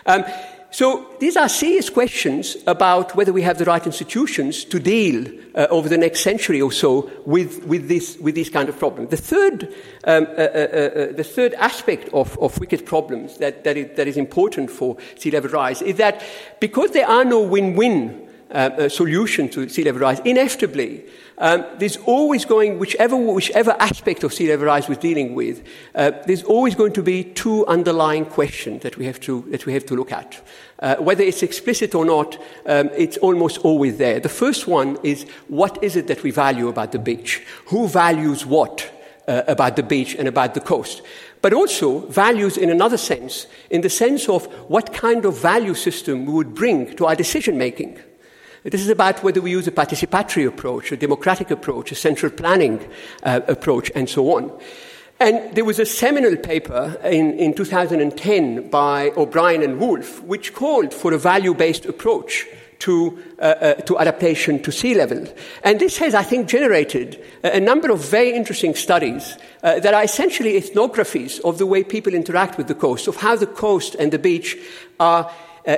Um, 0.06 0.24
so 0.70 1.16
these 1.20 1.38
are 1.38 1.48
serious 1.48 1.90
questions 1.90 2.58
about 2.68 3.16
whether 3.16 3.32
we 3.32 3.42
have 3.42 3.58
the 3.58 3.66
right 3.66 3.86
institutions 3.86 4.66
to 4.66 4.80
deal 4.80 5.26
uh, 5.56 5.68
over 5.70 5.88
the 5.88 5.98
next 5.98 6.22
century 6.22 6.62
or 6.62 6.72
so 6.72 7.10
with, 7.26 7.64
with, 7.66 7.88
this, 7.88 8.18
with 8.18 8.36
these 8.36 8.50
kind 8.50 8.68
of 8.68 8.78
problems. 8.78 9.10
The 9.10 9.18
third, 9.18 9.74
um, 10.04 10.26
uh, 10.26 10.28
uh, 10.28 10.28
uh, 10.28 10.78
uh 11.02 11.12
the 11.14 11.24
third 11.24 11.54
aspect 11.54 12.10
of, 12.14 12.38
of 12.40 12.60
wicked 12.60 12.86
problems 12.86 13.38
that, 13.38 13.64
that, 13.64 13.78
is, 13.78 13.96
that 13.96 14.08
is 14.08 14.18
important 14.18 14.70
for 14.70 14.98
sea 15.18 15.32
level 15.32 15.52
rise 15.52 15.82
is 15.82 15.96
that 15.98 16.22
because 16.60 16.92
there 16.92 17.08
are 17.08 17.24
no 17.24 17.42
win-win 17.42 18.27
uh, 18.52 18.90
solution 18.90 19.50
to 19.50 19.68
sea 19.70 19.84
level 19.84 20.02
rise, 20.02 20.20
inevitably, 20.22 21.04
um, 21.40 21.66
there's 21.78 21.98
always 21.98 22.46
going, 22.46 22.80
whichever, 22.80 23.16
whichever 23.16 23.76
aspect 23.80 24.24
of 24.24 24.34
sea 24.34 24.50
level 24.50 24.66
rise 24.66 24.90
we're 24.90 24.96
dealing 24.96 25.36
with, 25.36 25.64
uh, 25.94 26.12
there's 26.26 26.44
always 26.44 26.74
going 26.74 26.94
to 26.94 27.04
be 27.04 27.24
two 27.24 27.66
underlying 27.68 28.26
questions 28.26 28.82
that 28.82 28.98
we 28.98 29.06
have 29.06 29.20
to, 29.22 29.42
that 29.50 29.66
we 29.66 29.74
have 29.74 29.86
to 29.86 29.96
look 29.96 30.12
at. 30.12 30.42
Uh, 30.80 30.96
whether 30.96 31.24
it's 31.24 31.44
explicit 31.44 31.94
or 31.94 32.06
not, 32.06 32.38
um, 32.66 32.90
it's 32.96 33.18
almost 33.18 33.60
always 33.60 33.98
there. 33.98 34.20
The 34.20 34.30
first 34.30 34.68
one 34.68 34.98
is 35.04 35.28
what 35.48 35.84
is 35.84 35.96
it 35.96 36.08
that 36.08 36.24
we 36.24 36.32
value 36.32 36.70
about 36.70 36.92
the 36.92 37.00
beach? 37.00 37.46
Who 37.68 37.88
values 37.88 38.46
what 38.46 38.92
uh, 39.28 39.44
about 39.48 39.76
the 39.76 39.84
beach 39.84 40.16
and 40.16 40.28
about 40.28 40.56
the 40.56 40.62
coast? 40.62 41.04
But 41.42 41.54
also 41.54 42.00
values 42.08 42.58
in 42.58 42.72
another 42.72 42.98
sense, 42.98 43.46
in 43.70 43.82
the 43.82 43.90
sense 43.92 44.28
of 44.28 44.46
what 44.70 44.92
kind 44.92 45.24
of 45.24 45.40
value 45.40 45.76
system 45.76 46.26
we 46.26 46.34
would 46.34 46.56
bring 46.56 46.96
to 46.96 47.06
our 47.06 47.16
decision 47.16 47.60
making. 47.60 48.00
This 48.64 48.82
is 48.82 48.90
about 48.90 49.24
whether 49.24 49.42
we 49.42 49.52
use 49.52 49.68
a 49.68 49.72
participatory 49.72 50.48
approach, 50.48 50.92
a 50.92 50.98
democratic 50.98 51.52
approach, 51.52 51.92
a 51.92 51.96
central 51.96 52.32
planning 52.32 52.86
uh, 53.24 53.42
approach, 53.48 53.92
and 53.96 54.10
so 54.10 54.36
on. 54.36 54.52
And 55.20 55.56
there 55.56 55.66
was 55.66 55.80
a 55.80 55.86
seminal 55.86 56.36
paper 56.36 56.96
in, 57.04 57.34
in 57.40 57.54
2010 57.54 58.70
by 58.70 59.12
O'Brien 59.18 59.64
and 59.64 59.80
Wolf, 59.80 60.22
which 60.24 60.54
called 60.54 60.94
for 60.94 61.14
a 61.14 61.18
value 61.18 61.56
based 61.56 61.86
approach 61.86 62.46
to, 62.80 63.18
uh, 63.40 63.42
uh, 63.42 63.74
to 63.76 63.98
adaptation 63.98 64.62
to 64.62 64.72
sea 64.72 64.94
level. 64.94 65.26
And 65.64 65.80
this 65.80 65.98
has, 65.98 66.14
I 66.14 66.24
think, 66.24 66.48
generated 66.48 67.24
a, 67.44 67.60
number 67.60 67.92
of 67.92 68.08
very 68.08 68.34
interesting 68.34 68.76
studies 68.76 69.38
uh, 69.64 69.80
that 69.80 69.94
are 69.94 70.04
essentially 70.04 70.54
ethnographies 70.54 71.40
of 71.42 71.58
the 71.58 71.66
way 71.66 71.84
people 71.84 72.14
interact 72.14 72.58
with 72.58 72.68
the 72.68 72.76
coast, 72.76 73.08
of 73.08 73.16
how 73.16 73.36
the 73.36 73.48
coast 73.48 73.96
and 73.96 74.12
the 74.12 74.20
beach 74.20 74.56
are 75.00 75.32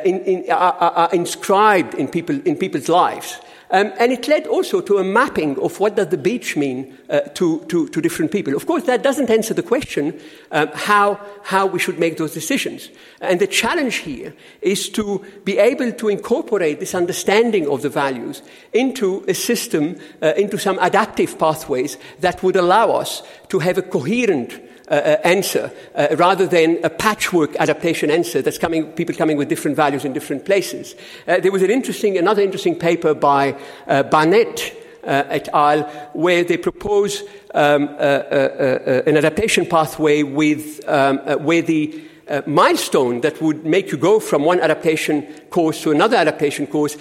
in, 0.05 0.19
in, 0.21 0.51
are, 0.51 0.73
are, 0.73 1.09
inscribed 1.13 1.95
in, 1.95 2.07
people, 2.07 2.39
in 2.45 2.55
people's 2.55 2.89
lives. 2.89 3.39
Um, 3.71 3.93
and 3.99 4.11
it 4.11 4.27
led 4.27 4.47
also 4.47 4.81
to 4.81 4.97
a 4.97 5.03
mapping 5.03 5.59
of 5.59 5.79
what 5.79 5.95
does 5.95 6.07
the 6.07 6.17
beach 6.17 6.57
mean 6.57 6.97
uh, 7.07 7.19
to, 7.35 7.63
to, 7.65 7.87
to, 7.89 8.01
different 8.01 8.31
people. 8.31 8.55
Of 8.55 8.65
course, 8.65 8.85
that 8.85 9.03
doesn't 9.03 9.29
answer 9.29 9.53
the 9.53 9.61
question 9.61 10.19
um, 10.51 10.69
how, 10.73 11.19
how 11.43 11.67
we 11.67 11.77
should 11.77 11.99
make 11.99 12.17
those 12.17 12.33
decisions. 12.33 12.89
And 13.21 13.39
the 13.39 13.45
challenge 13.45 13.97
here 13.97 14.33
is 14.61 14.89
to 14.89 15.23
be 15.43 15.59
able 15.59 15.91
to 15.91 16.07
incorporate 16.07 16.79
this 16.79 16.95
understanding 16.95 17.67
of 17.67 17.83
the 17.83 17.89
values 17.89 18.41
into 18.73 19.23
a 19.27 19.35
system, 19.35 19.99
uh, 20.23 20.33
into 20.35 20.57
some 20.57 20.79
adaptive 20.81 21.37
pathways 21.37 21.97
that 22.21 22.41
would 22.41 22.55
allow 22.55 22.91
us 22.91 23.21
to 23.49 23.59
have 23.59 23.77
a 23.77 23.83
coherent 23.83 24.59
uh, 24.89 24.93
uh, 24.93 25.17
answer 25.23 25.71
uh, 25.93 26.07
rather 26.17 26.47
than 26.47 26.79
a 26.83 26.89
patchwork 26.89 27.55
adaptation 27.57 28.09
answer 28.09 28.41
that's 28.41 28.57
coming, 28.57 28.85
people 28.93 29.13
coming 29.13 29.37
with 29.37 29.47
different 29.47 29.77
values 29.77 30.03
in 30.03 30.13
different 30.13 30.45
places. 30.45 30.95
Uh, 31.27 31.39
there 31.39 31.51
was 31.51 31.61
an 31.61 31.69
interesting, 31.69 32.17
another 32.17 32.41
interesting 32.41 32.75
paper 32.75 33.13
by 33.13 33.55
uh, 33.87 34.01
Barnett 34.01 34.75
uh, 35.03 35.25
et 35.29 35.47
al., 35.53 35.83
where 36.13 36.43
they 36.43 36.57
propose 36.57 37.21
um, 37.53 37.87
an 37.99 39.15
adaptation 39.15 39.65
pathway 39.65 40.23
with 40.23 40.81
um, 40.87 41.19
where 41.43 41.61
the 41.61 42.03
milestone 42.47 43.21
that 43.21 43.39
would 43.41 43.65
make 43.65 43.91
you 43.91 43.97
go 43.97 44.19
from 44.19 44.43
one 44.43 44.59
adaptation 44.59 45.21
course 45.51 45.83
to 45.83 45.91
another 45.91 46.17
adaptation 46.17 46.67
course 46.67 46.97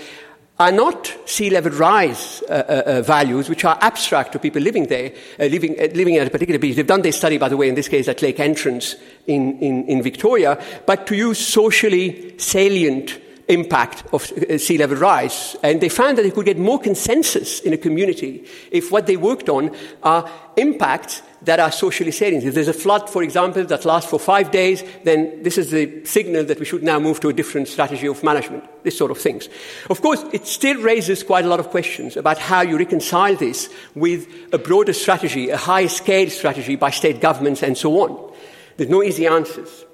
are 0.60 0.72
not 0.72 1.14
sea 1.24 1.50
level 1.50 1.70
rise 1.72 2.42
uh, 2.48 2.52
uh, 2.52 2.82
uh, 2.86 3.02
values, 3.02 3.48
which 3.48 3.64
are 3.64 3.78
abstract 3.80 4.32
to 4.32 4.38
people 4.38 4.60
living 4.60 4.86
there, 4.86 5.12
uh, 5.38 5.44
living, 5.44 5.76
uh, 5.78 5.86
living 5.94 6.16
at 6.16 6.26
a 6.26 6.30
particular 6.30 6.58
beach. 6.58 6.74
They've 6.74 6.86
done 6.86 7.02
their 7.02 7.12
study, 7.12 7.38
by 7.38 7.48
the 7.48 7.56
way, 7.56 7.68
in 7.68 7.76
this 7.76 7.88
case 7.88 8.08
at 8.08 8.22
Lake 8.22 8.40
Entrance 8.40 8.96
in, 9.26 9.58
in, 9.60 9.86
in 9.86 10.02
Victoria, 10.02 10.60
but 10.84 11.06
to 11.06 11.14
use 11.14 11.38
socially 11.38 12.36
salient 12.38 13.20
impact 13.48 14.04
of 14.12 14.30
uh, 14.32 14.58
sea 14.58 14.78
level 14.78 14.96
rise. 14.96 15.56
And 15.62 15.80
they 15.80 15.88
found 15.88 16.18
that 16.18 16.22
they 16.22 16.30
could 16.30 16.44
get 16.44 16.58
more 16.58 16.78
consensus 16.78 17.60
in 17.60 17.72
a 17.72 17.78
community 17.78 18.44
if 18.70 18.92
what 18.92 19.06
they 19.06 19.16
worked 19.16 19.48
on 19.48 19.74
are 20.02 20.28
impacts 20.56 21.22
that 21.42 21.60
are 21.60 21.70
socially 21.70 22.10
salient. 22.10 22.44
If 22.44 22.54
there's 22.54 22.68
a 22.68 22.72
flood, 22.72 23.08
for 23.08 23.22
example, 23.22 23.64
that 23.64 23.84
lasts 23.84 24.10
for 24.10 24.18
five 24.18 24.50
days, 24.50 24.82
then 25.04 25.42
this 25.42 25.56
is 25.56 25.70
the 25.70 26.04
signal 26.04 26.44
that 26.44 26.58
we 26.58 26.66
should 26.66 26.82
now 26.82 26.98
move 26.98 27.20
to 27.20 27.28
a 27.28 27.32
different 27.32 27.68
strategy 27.68 28.08
of 28.08 28.22
management, 28.24 28.64
this 28.82 28.98
sort 28.98 29.10
of 29.10 29.18
things. 29.18 29.48
Of 29.88 30.02
course, 30.02 30.24
it 30.32 30.46
still 30.46 30.80
raises 30.82 31.22
quite 31.22 31.44
a 31.44 31.48
lot 31.48 31.60
of 31.60 31.70
questions 31.70 32.16
about 32.16 32.38
how 32.38 32.62
you 32.62 32.76
reconcile 32.76 33.36
this 33.36 33.72
with 33.94 34.28
a 34.52 34.58
broader 34.58 34.92
strategy, 34.92 35.50
a 35.50 35.56
higher 35.56 35.88
scale 35.88 36.28
strategy 36.28 36.76
by 36.76 36.90
state 36.90 37.20
governments 37.20 37.62
and 37.62 37.78
so 37.78 38.00
on. 38.00 38.34
There's 38.76 38.90
no 38.90 39.02
easy 39.02 39.26
answers. 39.26 39.84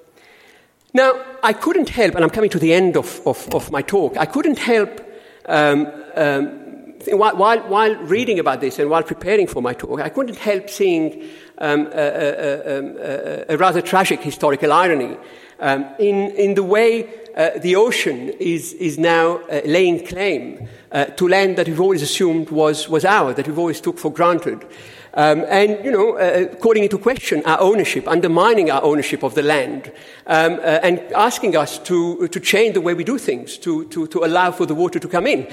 Now, 0.94 1.20
I 1.42 1.52
couldn't 1.52 1.88
help, 1.88 2.14
and 2.14 2.22
I'm 2.22 2.30
coming 2.30 2.50
to 2.50 2.58
the 2.60 2.72
end 2.72 2.96
of, 2.96 3.20
of, 3.26 3.52
of 3.52 3.72
my 3.72 3.82
talk, 3.82 4.16
I 4.16 4.26
couldn't 4.26 4.60
help 4.60 5.00
um, 5.46 5.88
um, 6.14 6.64
while, 7.10 7.36
while, 7.36 7.58
while, 7.68 7.94
reading 7.96 8.38
about 8.38 8.60
this 8.60 8.78
and 8.78 8.88
while 8.88 9.02
preparing 9.02 9.48
for 9.48 9.60
my 9.60 9.74
talk, 9.74 10.00
I 10.00 10.08
couldn't 10.08 10.38
help 10.38 10.70
seeing 10.70 11.28
um, 11.58 11.88
a, 11.88 11.90
a, 11.90 13.44
a, 13.50 13.54
a, 13.54 13.56
rather 13.56 13.82
tragic 13.82 14.20
historical 14.20 14.72
irony 14.72 15.16
um, 15.60 15.84
in, 15.98 16.30
in 16.30 16.54
the 16.54 16.62
way 16.62 17.08
uh, 17.36 17.50
the 17.58 17.76
ocean 17.76 18.30
is, 18.40 18.72
is 18.74 18.96
now 18.96 19.38
uh, 19.50 19.60
laying 19.64 20.06
claim 20.06 20.68
uh, 20.92 21.06
to 21.06 21.28
land 21.28 21.56
that 21.56 21.66
we've 21.66 21.80
always 21.80 22.02
assumed 22.02 22.50
was, 22.50 22.88
was 22.88 23.04
ours, 23.04 23.34
that 23.36 23.46
we've 23.46 23.58
always 23.58 23.80
took 23.80 23.98
for 23.98 24.12
granted. 24.12 24.64
Um, 25.16 25.44
and, 25.48 25.84
you 25.84 25.92
know, 25.92 26.16
uh, 26.16 26.54
calling 26.56 26.82
into 26.82 26.98
question 26.98 27.42
our 27.46 27.60
ownership, 27.60 28.08
undermining 28.08 28.70
our 28.70 28.82
ownership 28.82 29.22
of 29.22 29.34
the 29.34 29.42
land, 29.42 29.92
um, 30.26 30.54
uh, 30.54 30.80
and 30.82 30.98
asking 31.12 31.56
us 31.56 31.78
to, 31.80 32.26
to 32.28 32.40
change 32.40 32.74
the 32.74 32.80
way 32.80 32.94
we 32.94 33.04
do 33.04 33.16
things, 33.16 33.56
to, 33.58 33.86
to, 33.90 34.08
to 34.08 34.24
allow 34.24 34.50
for 34.50 34.66
the 34.66 34.74
water 34.74 34.98
to 34.98 35.08
come 35.08 35.28
in. 35.28 35.46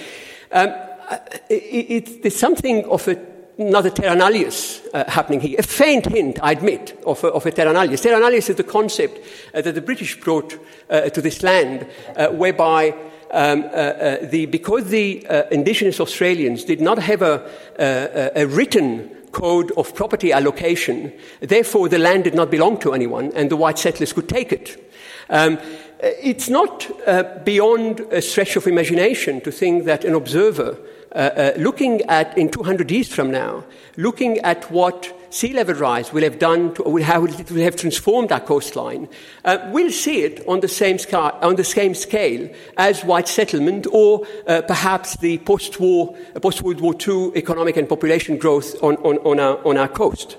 Um, 0.52 0.69
uh, 1.10 1.17
it, 1.50 1.54
it, 1.54 2.21
there's 2.24 2.36
something 2.36 2.86
of 2.86 3.08
a 3.08 3.32
another 3.58 3.89
terra 3.89 4.15
nullius 4.15 4.82
uh, 4.93 5.10
happening 5.10 5.39
here. 5.39 5.60
A 5.60 5.63
faint 5.63 6.08
hint, 6.08 6.39
I 6.41 6.54
admit, 6.54 7.00
of 7.06 7.24
a, 7.24 7.28
of 7.28 7.45
a 7.45 7.52
terra 7.52 7.74
nullius. 7.74 8.02
Terra 8.02 8.19
nullius 8.19 8.50
is 8.50 8.56
the 8.56 8.63
concept 8.63 9.19
uh, 9.54 9.62
that 9.62 9.76
the 9.76 9.82
British 9.82 10.19
brought 10.19 10.58
uh, 10.89 11.10
to 11.10 11.21
this 11.21 11.43
land, 11.43 11.86
uh, 12.15 12.30
whereby 12.30 12.95
um, 13.32 13.63
uh, 13.63 13.65
uh, 13.65 14.17
the, 14.24 14.45
because 14.47 14.89
the 14.89 15.26
indigenous 15.52 16.00
Australians 16.00 16.63
did 16.63 16.82
not 16.82 16.97
have 16.97 17.21
a, 17.21 17.47
a, 17.78 18.41
a 18.43 18.47
written 18.47 19.10
code 19.32 19.72
of 19.78 19.96
property 19.96 20.32
allocation. 20.32 21.13
Therefore, 21.39 21.89
the 21.89 22.00
land 22.00 22.26
did 22.26 22.36
not 22.36 22.52
belong 22.52 22.80
to 22.80 22.94
anyone, 22.94 23.32
and 23.34 23.50
the 23.50 23.58
white 23.58 23.80
settlers 23.80 24.13
could 24.13 24.30
take 24.30 24.52
it. 24.52 24.91
Um, 25.30 25.60
it's 26.00 26.50
not 26.50 26.89
uh, 27.08 27.24
beyond 27.44 28.02
a 28.12 28.22
stretch 28.22 28.56
of 28.56 28.67
imagination 28.67 29.41
to 29.41 29.52
think 29.52 29.86
that 29.86 30.04
an 30.04 30.15
observer 30.15 30.78
uh, 31.13 31.17
uh, 31.17 31.54
looking 31.58 32.02
at, 32.04 32.38
in 32.38 32.50
200 32.50 32.89
years 32.89 33.10
from 33.10 33.32
now, 33.32 33.63
looking 33.98 34.39
at 34.39 34.72
what 34.72 35.13
sea 35.32 35.54
level 35.54 35.76
rise 35.76 36.13
will 36.13 36.24
have 36.24 36.38
done, 36.38 36.74
to, 36.76 36.84
will 36.84 37.04
have, 37.04 37.24
will 37.24 37.63
have 37.63 37.76
transformed 37.76 38.32
our 38.32 38.39
coastline, 38.39 39.10
uh, 39.46 39.58
we'll 39.72 39.91
see 39.91 40.22
it 40.22 40.46
on 40.48 40.60
the 40.60 40.67
same, 40.67 40.98
on 41.13 41.56
the 41.56 41.63
same 41.63 41.96
scale 41.96 42.50
as 42.78 43.04
white 43.04 43.28
settlement 43.28 43.88
or 43.91 44.28
uh, 44.48 44.62
perhaps 44.62 45.17
the 45.17 45.38
post-war, 45.39 46.15
post-World 46.41 46.82
War 46.82 46.94
II 46.96 47.32
economic 47.36 47.78
and 47.78 47.89
population 47.89 48.38
growth 48.38 48.76
on, 48.84 48.98
on, 48.98 49.17
on, 49.20 49.39
our, 49.39 49.65
on 49.65 49.78
our 49.78 49.88
coast. 49.88 50.38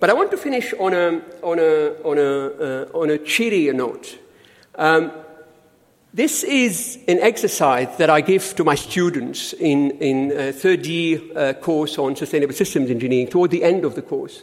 But 0.00 0.08
I 0.08 0.14
want 0.14 0.30
to 0.30 0.38
finish 0.38 0.72
on 0.74 0.94
a, 0.94 1.22
on 1.42 1.58
a, 1.58 1.94
on 2.02 2.18
a, 2.18 2.86
uh, 2.86 2.98
on 2.98 3.10
a 3.10 3.18
cheerier 3.18 3.74
note. 3.74 4.18
Um, 4.76 5.12
this 6.12 6.42
is 6.42 6.98
an 7.06 7.20
exercise 7.20 7.96
that 7.98 8.10
I 8.10 8.20
give 8.20 8.56
to 8.56 8.64
my 8.64 8.74
students 8.74 9.52
in, 9.52 9.92
in 9.98 10.32
a 10.32 10.52
third 10.52 10.84
year 10.84 11.20
uh, 11.36 11.52
course 11.52 11.98
on 11.98 12.16
sustainable 12.16 12.54
systems 12.54 12.90
engineering 12.90 13.28
toward 13.28 13.52
the 13.52 13.62
end 13.62 13.84
of 13.84 13.94
the 13.94 14.02
course. 14.02 14.42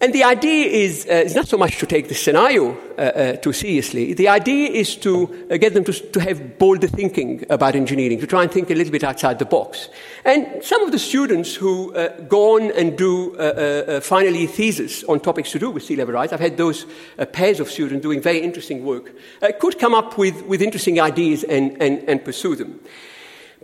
And 0.00 0.12
the 0.12 0.24
idea 0.24 0.66
is, 0.66 1.06
uh, 1.06 1.30
not 1.34 1.46
so 1.46 1.56
much 1.56 1.78
to 1.78 1.86
take 1.86 2.08
the 2.08 2.14
scenario 2.14 2.76
uh, 2.98 3.00
uh, 3.00 3.36
too 3.36 3.52
seriously. 3.52 4.12
The 4.12 4.28
idea 4.28 4.68
is 4.68 4.96
to 4.96 5.46
uh, 5.50 5.56
get 5.56 5.72
them 5.72 5.84
to, 5.84 5.92
to 5.92 6.20
have 6.20 6.58
bolder 6.58 6.88
thinking 6.88 7.44
about 7.48 7.76
engineering, 7.76 8.18
to 8.20 8.26
try 8.26 8.42
and 8.42 8.52
think 8.52 8.70
a 8.70 8.74
little 8.74 8.90
bit 8.90 9.04
outside 9.04 9.38
the 9.38 9.44
box. 9.44 9.88
And 10.24 10.62
some 10.62 10.82
of 10.82 10.90
the 10.90 10.98
students 10.98 11.54
who 11.54 11.94
uh, 11.94 12.08
go 12.22 12.56
on 12.56 12.72
and 12.72 12.98
do 12.98 13.36
uh, 13.36 14.00
final 14.00 14.34
year 14.34 14.48
thesis 14.48 15.04
on 15.04 15.20
topics 15.20 15.52
to 15.52 15.58
do 15.58 15.70
with 15.70 15.84
sea 15.84 15.96
level 15.96 16.14
rise, 16.14 16.32
I've 16.32 16.40
had 16.40 16.56
those 16.56 16.86
pairs 17.32 17.60
of 17.60 17.70
students 17.70 18.02
doing 18.02 18.20
very 18.20 18.40
interesting 18.40 18.84
work, 18.84 19.12
could 19.60 19.78
come 19.78 19.94
up 19.94 20.18
with, 20.18 20.42
with 20.42 20.60
interesting 20.60 21.00
ideas 21.00 21.44
and, 21.44 21.80
and, 21.80 22.08
and 22.08 22.24
pursue 22.24 22.56
them. 22.56 22.80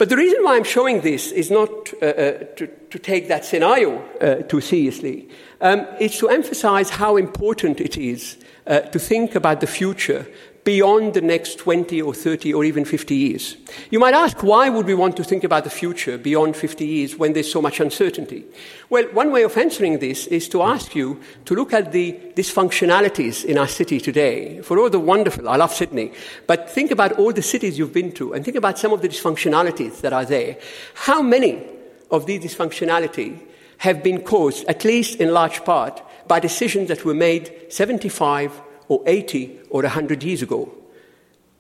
But 0.01 0.09
the 0.09 0.17
reason 0.17 0.43
why 0.43 0.57
I'm 0.57 0.65
showing 0.65 1.03
this 1.03 1.31
is 1.31 1.51
not 1.51 1.93
uh, 2.01 2.07
uh, 2.07 2.33
to, 2.57 2.67
to, 2.89 2.99
take 2.99 3.29
that 3.29 3.45
scenario 3.45 3.99
uh, 4.19 4.37
too 4.49 4.63
seriously. 4.63 5.29
Um, 5.61 5.87
it's 6.01 6.19
to 6.21 6.31
emphasize 6.31 6.89
how 6.89 7.19
important 7.19 7.83
it 7.83 7.99
is 7.99 8.39
uh, 8.67 8.81
to 8.81 8.99
think 8.99 9.35
about 9.35 9.61
the 9.61 9.67
future 9.67 10.27
beyond 10.71 11.15
the 11.15 11.21
next 11.21 11.59
20 11.59 12.01
or 12.01 12.15
30 12.15 12.55
or 12.55 12.63
even 12.63 12.85
50 12.85 13.13
years. 13.13 13.57
You 13.91 13.99
might 13.99 14.15
ask, 14.15 14.41
why 14.45 14.69
would 14.69 14.87
we 14.87 14.95
want 14.95 15.17
to 15.17 15.25
think 15.25 15.43
about 15.43 15.65
the 15.65 15.77
future 15.83 16.17
beyond 16.17 16.55
50 16.55 16.87
years 16.87 17.17
when 17.17 17.33
there's 17.33 17.51
so 17.51 17.61
much 17.61 17.81
uncertainty? 17.81 18.45
Well, 18.89 19.03
one 19.07 19.33
way 19.33 19.43
of 19.43 19.59
answering 19.59 19.99
this 19.99 20.29
is 20.29 20.49
to 20.51 20.63
ask 20.63 20.95
you 20.95 21.21
to 21.47 21.57
look 21.57 21.73
at 21.73 21.91
the 21.91 22.17
dysfunctionalities 22.37 23.45
in 23.45 23.59
our 23.59 23.67
city 23.67 23.99
today. 23.99 24.63
For 24.63 24.79
all 24.79 24.89
the 24.89 25.01
wonderful, 25.01 25.49
I 25.49 25.57
love 25.57 25.75
Sydney, 25.75 26.13
but 26.47 26.71
think 26.71 26.93
about 26.93 27.19
all 27.19 27.33
the 27.33 27.43
cities 27.43 27.77
you've 27.77 27.93
been 27.93 28.13
to 28.13 28.35
and 28.35 28.45
think 28.45 28.57
about 28.57 28.79
some 28.79 28.93
of 28.93 29.03
the 29.03 29.09
dysfunctionalities 29.09 30.03
that 30.03 30.13
are 30.13 30.25
there. 30.25 30.57
How 30.95 31.21
many 31.21 31.67
of 32.13 32.27
these 32.27 32.45
dysfunctionalities 32.45 33.41
have 33.79 34.05
been 34.05 34.23
caused, 34.23 34.65
at 34.69 34.85
least 34.85 35.19
in 35.21 35.33
large 35.33 35.65
part, 35.65 36.01
by 36.29 36.39
decisions 36.39 36.87
that 36.87 37.05
were 37.05 37.15
made 37.29 37.51
75 37.71 38.70
or 38.91 39.01
80 39.07 39.57
or 39.71 39.83
100 39.83 40.25
years 40.25 40.43
ago. 40.43 40.69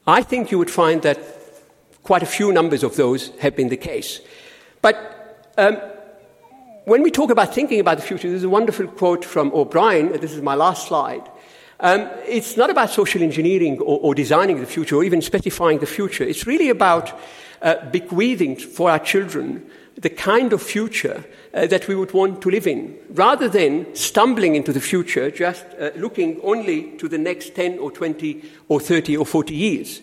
I 0.05 0.23
think 0.23 0.51
you 0.51 0.59
would 0.59 0.71
find 0.71 1.01
that 1.03 1.19
quite 2.03 2.25
a 2.25 2.27
few 2.27 2.53
numbers 2.53 2.83
of 2.83 2.97
those 2.97 3.31
have 3.39 3.55
been 3.55 3.69
the 3.69 3.77
case. 3.77 4.21
But 4.83 5.53
um, 5.57 5.77
when 6.87 7.03
we 7.03 7.13
talk 7.13 7.31
about 7.31 7.55
thinking 7.55 7.79
about 7.79 7.99
the 7.99 8.03
future, 8.03 8.29
there's 8.29 8.43
a 8.43 8.49
wonderful 8.49 8.89
quote 8.89 9.25
from 9.25 9.53
O'Brien. 9.53 10.11
This 10.21 10.33
is 10.33 10.43
my 10.43 10.57
last 10.57 10.89
slide. 10.89 11.23
Um, 11.79 12.11
it's 12.27 12.57
not 12.57 12.69
about 12.69 12.91
social 12.91 13.23
engineering 13.23 13.79
or, 13.79 14.01
or, 14.01 14.15
designing 14.15 14.61
the 14.61 14.67
future 14.67 14.97
or 14.97 15.05
even 15.05 15.23
specifying 15.23 15.79
the 15.79 15.87
future. 15.87 16.25
It's 16.25 16.47
really 16.47 16.69
about 16.69 17.19
uh, 17.63 17.89
bequeathing 17.91 18.57
for 18.57 18.91
our 18.91 18.99
children 18.99 19.71
the 20.01 20.11
kind 20.11 20.53
of 20.53 20.63
future 20.63 21.25
uh, 21.53 21.67
that 21.67 21.87
we 21.87 21.95
would 21.95 22.13
want 22.13 22.41
to 22.43 22.51
live 22.51 22.67
in, 22.67 22.97
rather 23.11 23.49
than 23.49 23.95
stumbling 23.95 24.55
into 24.55 24.73
the 24.73 24.81
future, 24.81 25.31
just 25.31 25.65
uh, 25.79 25.91
looking 25.97 26.41
only 26.43 26.97
to 26.97 27.09
the 27.09 27.19
next 27.19 27.55
10 27.55 27.79
or 27.79 27.91
20 27.91 28.43
or 28.69 28.81
30 28.81 29.17
or 29.17 29.27
40 29.27 29.55
years. 29.55 30.01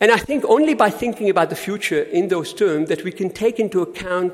And 0.00 0.10
I 0.10 0.18
think 0.18 0.44
only 0.44 0.74
by 0.74 0.90
thinking 0.90 1.30
about 1.30 1.50
the 1.50 1.56
future 1.56 2.02
in 2.02 2.28
those 2.28 2.52
terms 2.54 2.88
that 2.88 3.04
we 3.04 3.12
can 3.12 3.30
take 3.30 3.58
into 3.58 3.82
account 3.82 4.32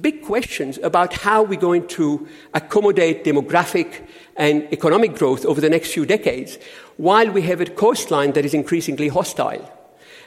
big 0.00 0.22
questions 0.22 0.78
about 0.82 1.12
how 1.12 1.42
we're 1.42 1.58
going 1.58 1.86
to 1.88 2.26
accommodate 2.54 3.24
demographic 3.24 4.06
and 4.36 4.62
economic 4.72 5.16
growth 5.16 5.44
over 5.44 5.60
the 5.60 5.70
next 5.70 5.92
few 5.92 6.06
decades 6.06 6.58
while 6.96 7.30
we 7.30 7.42
have 7.42 7.60
a 7.60 7.66
coastline 7.66 8.32
that 8.32 8.44
is 8.44 8.54
increasingly 8.54 9.08
hostile. 9.08 9.79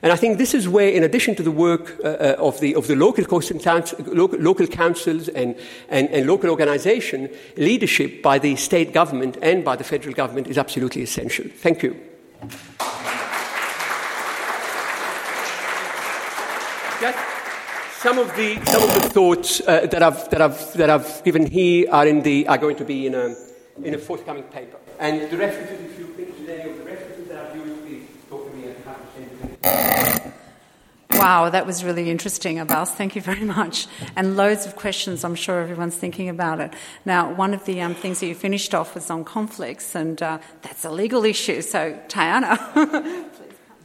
And 0.04 0.12
I 0.12 0.18
think 0.18 0.38
this 0.38 0.54
is 0.54 0.68
where, 0.68 0.90
in 0.90 1.02
addition 1.02 1.34
to 1.36 1.44
the 1.44 1.50
work 1.50 1.98
uh, 2.04 2.08
uh 2.08 2.36
of, 2.38 2.60
the, 2.60 2.76
of 2.76 2.88
the 2.88 2.96
local, 2.96 3.24
local, 3.24 4.40
local 4.40 4.68
councils 4.68 5.30
and, 5.30 5.56
and, 5.88 6.10
and 6.10 6.28
local 6.28 6.50
organisation, 6.50 7.30
leadership 7.56 8.22
by 8.22 8.38
the 8.38 8.58
state 8.58 8.92
government 8.92 9.38
and 9.42 9.64
by 9.64 9.78
the 9.78 9.84
federal 9.86 10.14
government 10.14 10.48
is 10.48 10.58
absolutely 10.58 11.04
essential. 11.04 11.46
Thank 11.48 11.84
you. 11.84 11.96
Just 17.00 17.18
some 18.02 18.20
of 18.20 18.36
the, 18.36 18.60
some 18.66 18.84
of 18.84 18.94
the 18.96 19.10
thoughts 19.10 19.62
uh, 19.62 19.88
that, 19.88 20.04
I've, 20.04 20.30
that, 20.32 20.42
I've, 20.42 20.74
that 20.74 20.90
I've 20.90 21.24
given 21.24 21.50
here 21.50 21.88
are, 21.90 22.06
in 22.06 22.24
the, 22.24 22.46
are 22.50 22.58
going 22.58 22.76
to 22.76 22.86
be 22.86 23.08
in 23.08 23.16
a, 23.16 23.36
in 23.82 23.94
a 23.94 23.98
forthcoming 23.98 24.44
paper. 24.44 24.78
And 25.00 25.32
the 25.32 25.38
references, 25.38 25.80
if 25.80 25.98
you 25.98 26.08
think 26.08 26.46
to 26.46 26.62
any 26.62 26.72
of 26.72 26.78
the 26.78 26.84
references 26.84 27.30
that 27.30 27.46
I've 27.46 27.56
used, 27.56 27.86
please 27.86 28.04
talk 28.30 28.52
to 28.52 28.58
me 28.58 28.68
and 28.68 28.84
happy 28.84 29.53
Wow, 31.24 31.50
that 31.50 31.66
was 31.66 31.84
really 31.86 32.10
interesting, 32.10 32.60
Abbas. 32.60 32.92
Thank 32.92 33.16
you 33.16 33.22
very 33.22 33.46
much. 33.46 33.88
And 34.16 34.36
loads 34.36 34.66
of 34.66 34.76
questions. 34.76 35.24
I'm 35.24 35.36
sure 35.36 35.62
everyone's 35.62 35.96
thinking 35.96 36.28
about 36.28 36.60
it. 36.60 36.74
Now, 37.06 37.32
one 37.34 37.54
of 37.54 37.64
the 37.66 37.82
um, 37.82 37.96
things 37.96 38.20
that 38.20 38.28
you 38.28 38.36
finished 38.36 38.76
off 38.76 38.94
was 38.94 39.10
on 39.10 39.24
conflicts, 39.24 39.96
and 39.96 40.22
uh, 40.22 40.40
that's 40.64 40.84
a 40.84 40.90
legal 40.90 41.24
issue. 41.24 41.62
So, 41.62 41.98
Tayanah, 42.10 42.74
please 43.34 43.54
come. 43.68 43.78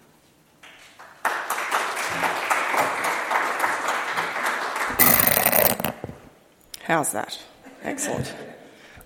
How's 6.82 7.12
that? 7.12 7.38
Excellent. 7.82 8.34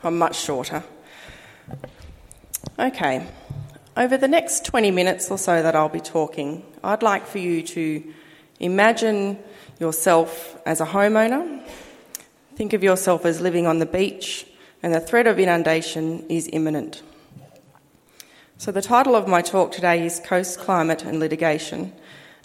I'm 0.02 0.16
much 0.16 0.40
shorter. 0.40 0.82
Okay. 2.78 3.26
Over 3.94 4.16
the 4.16 4.28
next 4.28 4.64
20 4.64 4.90
minutes 4.90 5.30
or 5.30 5.36
so 5.36 5.62
that 5.62 5.76
I'll 5.76 5.90
be 5.90 6.00
talking, 6.00 6.64
I'd 6.82 7.02
like 7.02 7.26
for 7.26 7.36
you 7.36 7.62
to 7.62 8.02
imagine 8.58 9.38
yourself 9.78 10.58
as 10.64 10.80
a 10.80 10.86
homeowner. 10.86 11.62
Think 12.56 12.72
of 12.72 12.82
yourself 12.82 13.26
as 13.26 13.42
living 13.42 13.66
on 13.66 13.80
the 13.80 13.86
beach, 13.86 14.46
and 14.82 14.94
the 14.94 15.00
threat 15.00 15.26
of 15.26 15.38
inundation 15.38 16.24
is 16.30 16.48
imminent. 16.54 17.02
So, 18.56 18.72
the 18.72 18.80
title 18.80 19.14
of 19.14 19.28
my 19.28 19.42
talk 19.42 19.72
today 19.72 20.06
is 20.06 20.20
Coast 20.24 20.58
Climate 20.58 21.04
and 21.04 21.20
Litigation, 21.20 21.92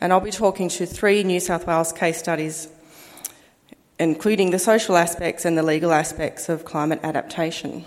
and 0.02 0.12
I'll 0.12 0.20
be 0.20 0.32
talking 0.32 0.68
to 0.68 0.86
three 0.86 1.24
New 1.24 1.40
South 1.40 1.66
Wales 1.66 1.94
case 1.94 2.18
studies, 2.18 2.68
including 3.98 4.52
the 4.52 4.60
social 4.60 4.98
aspects 4.98 5.46
and 5.46 5.58
the 5.58 5.64
legal 5.64 5.94
aspects 5.94 6.50
of 6.50 6.66
climate 6.66 7.00
adaptation. 7.04 7.86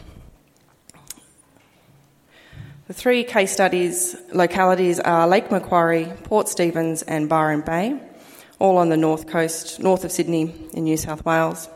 The 2.91 2.95
three 2.95 3.22
case 3.22 3.53
studies 3.53 4.16
localities 4.32 4.99
are 4.99 5.28
Lake 5.28 5.53
Macquarie, 5.53 6.12
Port 6.24 6.49
Stephens, 6.49 7.03
and 7.03 7.28
Byron 7.28 7.61
Bay. 7.61 8.01
all 8.59 8.78
on 8.78 8.88
the 8.88 8.97
north 8.97 9.28
coast, 9.28 9.78
north 9.78 10.03
of 10.03 10.11
Sydney 10.11 10.53
in 10.74 10.82
New 10.82 10.97
South 10.97 11.24
Wales. 11.24 11.68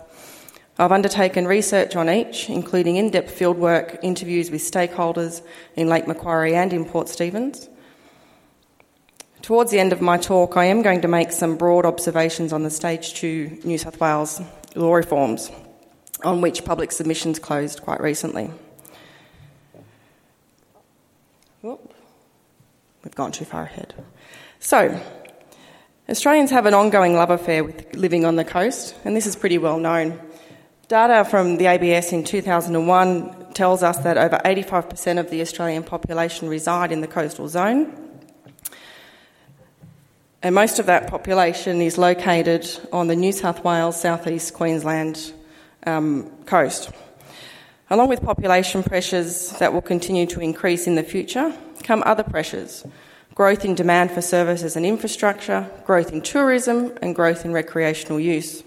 I've 0.76 0.90
undertaken 0.90 1.46
research 1.46 1.94
on 1.94 2.10
each, 2.10 2.50
including 2.50 2.96
in 2.96 3.10
depth 3.10 3.38
fieldwork, 3.38 4.00
interviews 4.02 4.50
with 4.50 4.60
stakeholders 4.60 5.40
in 5.76 5.88
Lake 5.88 6.08
Macquarie 6.08 6.56
and 6.56 6.72
in 6.72 6.84
Port 6.84 7.08
Stephens. 7.08 7.68
Towards 9.40 9.70
the 9.70 9.78
end 9.78 9.92
of 9.92 10.00
my 10.00 10.18
talk, 10.18 10.56
I 10.56 10.64
am 10.64 10.82
going 10.82 11.02
to 11.02 11.06
make 11.06 11.30
some 11.30 11.56
broad 11.56 11.86
observations 11.86 12.52
on 12.52 12.64
the 12.64 12.70
Stage 12.70 13.14
2 13.14 13.60
New 13.62 13.78
South 13.78 14.00
Wales 14.00 14.42
law 14.74 14.92
reforms, 14.92 15.52
on 16.24 16.40
which 16.40 16.64
public 16.64 16.90
submissions 16.90 17.38
closed 17.38 17.82
quite 17.82 18.00
recently. 18.00 18.50
Whoop. 21.64 21.94
We've 23.02 23.14
gone 23.14 23.32
too 23.32 23.46
far 23.46 23.62
ahead. 23.62 23.94
So, 24.60 25.00
Australians 26.10 26.50
have 26.50 26.66
an 26.66 26.74
ongoing 26.74 27.14
love 27.14 27.30
affair 27.30 27.64
with 27.64 27.96
living 27.96 28.26
on 28.26 28.36
the 28.36 28.44
coast, 28.44 28.94
and 29.02 29.16
this 29.16 29.26
is 29.26 29.34
pretty 29.34 29.56
well 29.56 29.78
known. 29.78 30.20
Data 30.88 31.24
from 31.24 31.56
the 31.56 31.64
ABS 31.64 32.12
in 32.12 32.22
2001 32.22 33.54
tells 33.54 33.82
us 33.82 33.96
that 34.00 34.18
over 34.18 34.38
85% 34.44 35.18
of 35.18 35.30
the 35.30 35.40
Australian 35.40 35.84
population 35.84 36.50
reside 36.50 36.92
in 36.92 37.00
the 37.00 37.06
coastal 37.06 37.48
zone. 37.48 37.94
And 40.42 40.54
most 40.54 40.78
of 40.78 40.84
that 40.84 41.06
population 41.06 41.80
is 41.80 41.96
located 41.96 42.68
on 42.92 43.06
the 43.06 43.16
New 43.16 43.32
South 43.32 43.64
Wales, 43.64 43.98
southeast 43.98 44.52
Queensland 44.52 45.32
um, 45.86 46.30
coast. 46.44 46.90
Along 47.90 48.08
with 48.08 48.22
population 48.22 48.82
pressures 48.82 49.50
that 49.58 49.72
will 49.72 49.82
continue 49.82 50.26
to 50.26 50.40
increase 50.40 50.86
in 50.86 50.94
the 50.94 51.02
future, 51.02 51.54
come 51.82 52.02
other 52.06 52.22
pressures 52.22 52.84
growth 53.34 53.64
in 53.64 53.74
demand 53.74 54.12
for 54.12 54.22
services 54.22 54.76
and 54.76 54.86
infrastructure, 54.86 55.68
growth 55.84 56.12
in 56.12 56.22
tourism, 56.22 56.96
and 57.02 57.14
growth 57.14 57.44
in 57.44 57.52
recreational 57.52 58.20
use. 58.20 58.62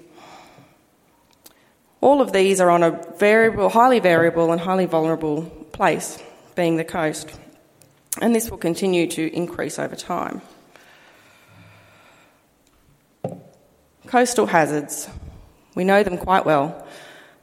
All 2.02 2.22
of 2.22 2.32
these 2.32 2.60
are 2.60 2.70
on 2.70 2.84
a 2.84 2.92
variable, 3.18 3.70
highly 3.70 4.00
variable 4.00 4.52
and 4.52 4.62
highly 4.62 4.86
vulnerable 4.86 5.44
place, 5.72 6.22
being 6.56 6.76
the 6.78 6.84
coast, 6.84 7.32
and 8.22 8.36
this 8.36 8.50
will 8.50 8.58
continue 8.58 9.08
to 9.08 9.34
increase 9.34 9.80
over 9.80 9.96
time. 9.96 10.42
Coastal 14.06 14.48
hazards. 14.48 15.10
We 15.76 15.84
know 15.84 16.04
them 16.04 16.18
quite 16.18 16.46
well. 16.46 16.87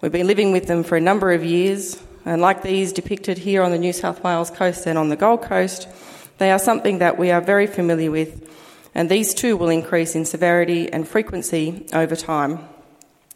We've 0.05 0.13
been 0.13 0.27
living 0.27 0.53
with 0.53 0.67
them 0.67 0.85
for 0.85 0.99
a 0.99 1.01
number 1.01 1.33
of 1.33 1.43
years, 1.43 1.99
and 2.27 2.43
like 2.43 2.61
these 2.61 2.93
depicted 2.93 3.39
here 3.39 3.63
on 3.63 3.71
the 3.71 3.79
New 3.79 3.95
South 3.95 4.23
Wales 4.23 4.51
coast 4.51 4.85
and 4.85 4.99
on 4.99 5.09
the 5.09 5.17
Gold 5.17 5.41
Coast, 5.41 5.89
they 6.37 6.51
are 6.51 6.59
something 6.59 6.99
that 6.99 7.17
we 7.17 7.31
are 7.31 7.41
very 7.41 7.67
familiar 7.67 8.11
with, 8.11 8.47
and 8.95 9.09
these 9.09 9.33
too 9.33 9.57
will 9.57 9.71
increase 9.71 10.15
in 10.15 10.27
severity 10.27 10.93
and 10.93 11.09
frequency 11.09 11.87
over 11.95 12.17
time. 12.17 12.69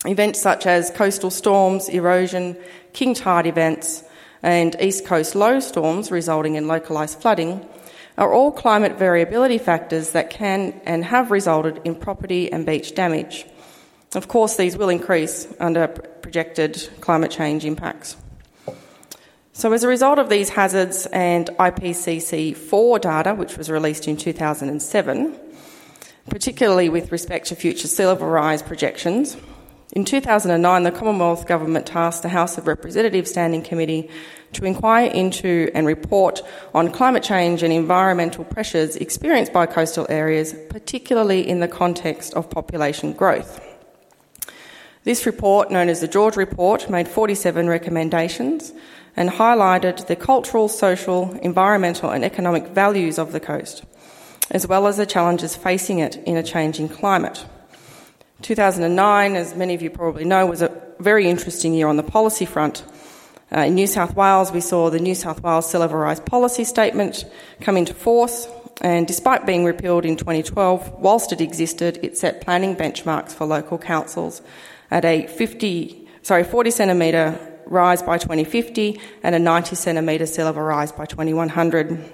Events 0.05 0.43
such 0.43 0.67
as 0.67 0.91
coastal 0.91 1.31
storms, 1.31 1.89
erosion, 1.89 2.55
king 2.93 3.15
tide 3.15 3.47
events, 3.47 4.05
and 4.43 4.77
east 4.79 5.07
coast 5.07 5.35
low 5.35 5.61
storms 5.61 6.11
resulting 6.11 6.57
in 6.57 6.69
localised 6.69 7.23
flooding 7.23 7.67
are 8.19 8.35
all 8.35 8.53
climate 8.53 8.99
variability 8.99 9.57
factors 9.57 10.11
that 10.11 10.29
can 10.29 10.79
and 10.85 11.07
have 11.07 11.31
resulted 11.31 11.81
in 11.85 11.95
property 11.95 12.53
and 12.53 12.67
beach 12.67 12.95
damage. 12.95 13.47
Of 14.15 14.29
course, 14.29 14.57
these 14.57 14.77
will 14.77 14.89
increase 14.89 15.47
under 15.61 15.87
projected 15.87 16.89
climate 17.01 17.31
change 17.31 17.65
impacts. 17.65 18.17
So, 19.53 19.73
as 19.73 19.83
a 19.83 19.89
result 19.89 20.19
of 20.19 20.29
these 20.29 20.51
hazards 20.51 21.07
and 21.07 21.49
IPCC 21.59 22.57
4 22.57 22.99
data, 23.01 23.35
which 23.35 23.59
was 23.59 23.69
released 23.69 24.07
in 24.07 24.17
2007, 24.17 25.39
particularly 26.31 26.89
with 26.89 27.11
respect 27.11 27.49
to 27.49 27.57
future 27.57 27.89
sea 27.89 28.07
level 28.07 28.29
rise 28.29 28.63
projections, 28.63 29.37
in 29.93 30.05
2009, 30.05 30.83
the 30.83 30.91
Commonwealth 30.91 31.47
Government 31.47 31.87
tasked 31.87 32.23
the 32.23 32.29
House 32.29 32.59
of 32.59 32.67
Representatives 32.67 33.31
Standing 33.31 33.63
Committee 33.63 34.11
to 34.53 34.65
inquire 34.65 35.11
into 35.11 35.71
and 35.75 35.87
report 35.87 36.43
on 36.75 36.93
climate 36.93 37.23
change 37.23 37.63
and 37.63 37.73
environmental 37.73 38.45
pressures 38.45 38.97
experienced 38.97 39.53
by 39.53 39.67
coastal 39.67 40.07
areas, 40.11 40.55
particularly 40.69 41.47
in 41.47 41.61
the 41.61 41.69
context 41.69 42.35
of 42.35 42.51
population 42.51 43.13
growth. 43.13 43.68
This 45.09 45.25
report, 45.25 45.71
known 45.71 45.89
as 45.89 46.03
the 46.03 46.07
George 46.07 46.37
Report, 46.37 46.91
made 46.91 47.09
47 47.09 47.67
recommendations 47.67 48.75
and 49.17 49.31
highlighted 49.31 50.07
the 50.07 50.15
cultural, 50.15 50.69
social, 50.69 51.33
environmental, 51.41 52.11
and 52.11 52.23
economic 52.23 52.67
values 52.67 53.19
of 53.19 53.33
the 53.33 53.41
coast, 53.41 53.85
as 54.51 54.67
well 54.67 54.87
as 54.87 54.99
the 54.99 55.07
challenges 55.07 55.57
facing 55.57 56.01
it 56.01 56.17
in 56.27 56.37
a 56.37 56.43
changing 56.43 56.91
climate. 56.91 57.43
2009, 58.43 59.35
as 59.35 59.55
many 59.55 59.73
of 59.73 59.81
you 59.81 59.89
probably 59.89 60.27
know, 60.27 60.45
was 60.45 60.61
a 60.61 60.79
very 61.01 61.27
interesting 61.27 61.73
year 61.73 61.89
on 61.89 61.97
the 61.97 62.03
policy 62.03 62.45
front. 62.45 62.85
Uh, 63.51 63.61
in 63.61 63.77
New 63.77 63.87
South 63.87 64.15
Wales, 64.15 64.53
we 64.53 64.61
saw 64.61 64.91
the 64.91 65.01
New 65.01 65.15
South 65.15 65.43
Wales 65.43 65.75
Rise 65.75 66.21
Policy 66.21 66.65
Statement 66.65 67.25
come 67.63 67.79
into 67.79 67.95
force, 67.95 68.47
and 68.81 69.07
despite 69.07 69.47
being 69.47 69.65
repealed 69.65 70.05
in 70.05 70.17
2012, 70.17 70.93
whilst 70.99 71.33
it 71.33 71.41
existed, 71.41 71.99
it 72.03 72.17
set 72.17 72.41
planning 72.41 72.77
benchmarks 72.77 73.33
for 73.33 73.45
local 73.45 73.79
councils 73.79 74.41
at 74.91 75.05
a 75.05 75.27
50, 75.27 76.09
sorry, 76.23 76.45
40 76.45 76.71
centimetre 76.71 77.39
rise 77.67 78.03
by 78.03 78.19
2050 78.19 79.01
and 79.23 79.35
a 79.35 79.39
90 79.39 79.75
centimetre 79.75 80.27
sea 80.27 80.45
level 80.45 80.63
rise 80.63 80.93
by 80.93 81.07
2100. 81.07 82.13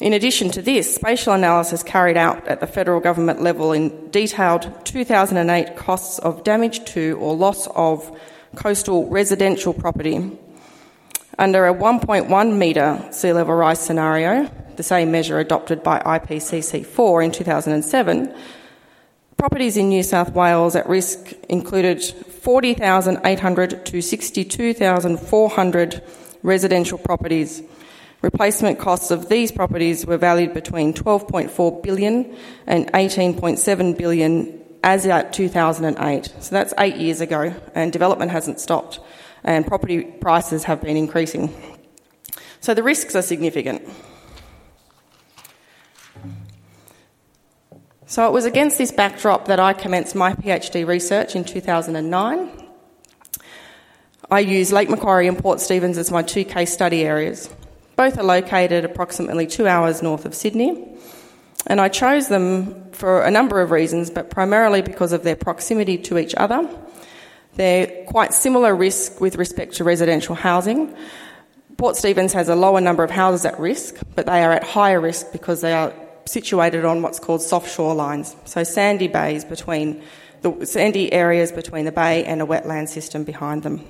In 0.00 0.12
addition 0.12 0.50
to 0.50 0.60
this, 0.60 0.94
spatial 0.94 1.32
analysis 1.32 1.82
carried 1.82 2.16
out 2.16 2.46
at 2.46 2.60
the 2.60 2.66
federal 2.66 3.00
government 3.00 3.40
level 3.40 3.72
in 3.72 4.10
detailed 4.10 4.84
2008 4.84 5.76
costs 5.76 6.18
of 6.18 6.44
damage 6.44 6.84
to 6.92 7.16
or 7.20 7.34
loss 7.34 7.68
of 7.68 8.16
coastal 8.54 9.08
residential 9.08 9.72
property. 9.72 10.38
Under 11.38 11.66
a 11.66 11.74
1.1 11.74 12.56
metre 12.56 13.08
sea 13.12 13.32
level 13.32 13.54
rise 13.54 13.80
scenario, 13.80 14.50
the 14.76 14.82
same 14.82 15.10
measure 15.10 15.38
adopted 15.38 15.82
by 15.82 16.00
IPCC 16.00 16.84
4 16.84 17.22
in 17.22 17.30
2007, 17.30 18.34
properties 19.36 19.76
in 19.76 19.88
New 19.88 20.02
South 20.02 20.32
Wales 20.32 20.76
at 20.76 20.88
risk 20.88 21.32
included 21.48 22.02
40,800 22.02 23.86
to 23.86 24.02
62,400 24.02 26.02
residential 26.42 26.98
properties 26.98 27.62
Replacement 28.24 28.78
costs 28.78 29.10
of 29.10 29.28
these 29.28 29.52
properties 29.52 30.06
were 30.06 30.16
valued 30.16 30.54
between 30.54 30.94
12.4 30.94 31.82
billion 31.82 32.34
and 32.66 32.90
18.7 32.92 33.98
billion 33.98 34.64
as 34.82 35.04
at 35.04 35.34
2008. 35.34 36.32
So 36.40 36.54
that's 36.54 36.72
eight 36.78 36.96
years 36.96 37.20
ago, 37.20 37.54
and 37.74 37.92
development 37.92 38.30
hasn't 38.30 38.60
stopped, 38.60 38.98
and 39.42 39.66
property 39.66 40.04
prices 40.04 40.64
have 40.64 40.80
been 40.80 40.96
increasing. 40.96 41.54
So 42.62 42.72
the 42.72 42.82
risks 42.82 43.14
are 43.14 43.20
significant. 43.20 43.86
So 48.06 48.26
it 48.26 48.32
was 48.32 48.44
against 48.44 48.76
this 48.76 48.92
backdrop 48.92 49.46
that 49.46 49.58
I 49.58 49.72
commenced 49.72 50.14
my 50.14 50.34
PhD 50.34 50.86
research 50.86 51.34
in 51.34 51.42
2009. 51.42 52.50
I 54.30 54.40
used 54.40 54.72
Lake 54.72 54.90
Macquarie 54.90 55.26
and 55.26 55.38
Port 55.38 55.58
Stephens 55.60 55.96
as 55.96 56.10
my 56.10 56.22
two 56.22 56.44
case 56.44 56.72
study 56.72 57.02
areas. 57.02 57.48
Both 57.96 58.18
are 58.18 58.24
located 58.24 58.84
approximately 58.84 59.46
two 59.46 59.66
hours 59.66 60.02
north 60.02 60.26
of 60.26 60.34
Sydney, 60.34 60.86
and 61.66 61.80
I 61.80 61.88
chose 61.88 62.28
them 62.28 62.90
for 62.92 63.22
a 63.22 63.30
number 63.30 63.62
of 63.62 63.70
reasons, 63.70 64.10
but 64.10 64.28
primarily 64.28 64.82
because 64.82 65.12
of 65.12 65.22
their 65.22 65.36
proximity 65.36 65.96
to 65.98 66.18
each 66.18 66.34
other. 66.34 66.68
They're 67.54 68.04
quite 68.06 68.34
similar 68.34 68.74
risk 68.74 69.20
with 69.20 69.36
respect 69.36 69.74
to 69.76 69.84
residential 69.84 70.34
housing. 70.34 70.94
Port 71.78 71.96
Stephens 71.96 72.32
has 72.34 72.48
a 72.48 72.56
lower 72.56 72.80
number 72.80 73.02
of 73.02 73.10
houses 73.10 73.46
at 73.46 73.58
risk, 73.58 73.96
but 74.14 74.26
they 74.26 74.42
are 74.42 74.52
at 74.52 74.64
higher 74.64 75.00
risk 75.00 75.32
because 75.32 75.60
they 75.60 75.72
are 75.72 75.94
situated 76.26 76.84
on 76.84 77.02
what's 77.02 77.18
called 77.18 77.42
soft 77.42 77.68
shorelines, 77.68 78.34
so 78.46 78.64
sandy 78.64 79.08
bays 79.08 79.44
between 79.44 80.02
the 80.42 80.66
sandy 80.66 81.12
areas 81.12 81.50
between 81.52 81.84
the 81.86 81.92
bay 81.92 82.24
and 82.24 82.42
a 82.42 82.44
wetland 82.44 82.88
system 82.88 83.24
behind 83.24 83.62
them. 83.62 83.82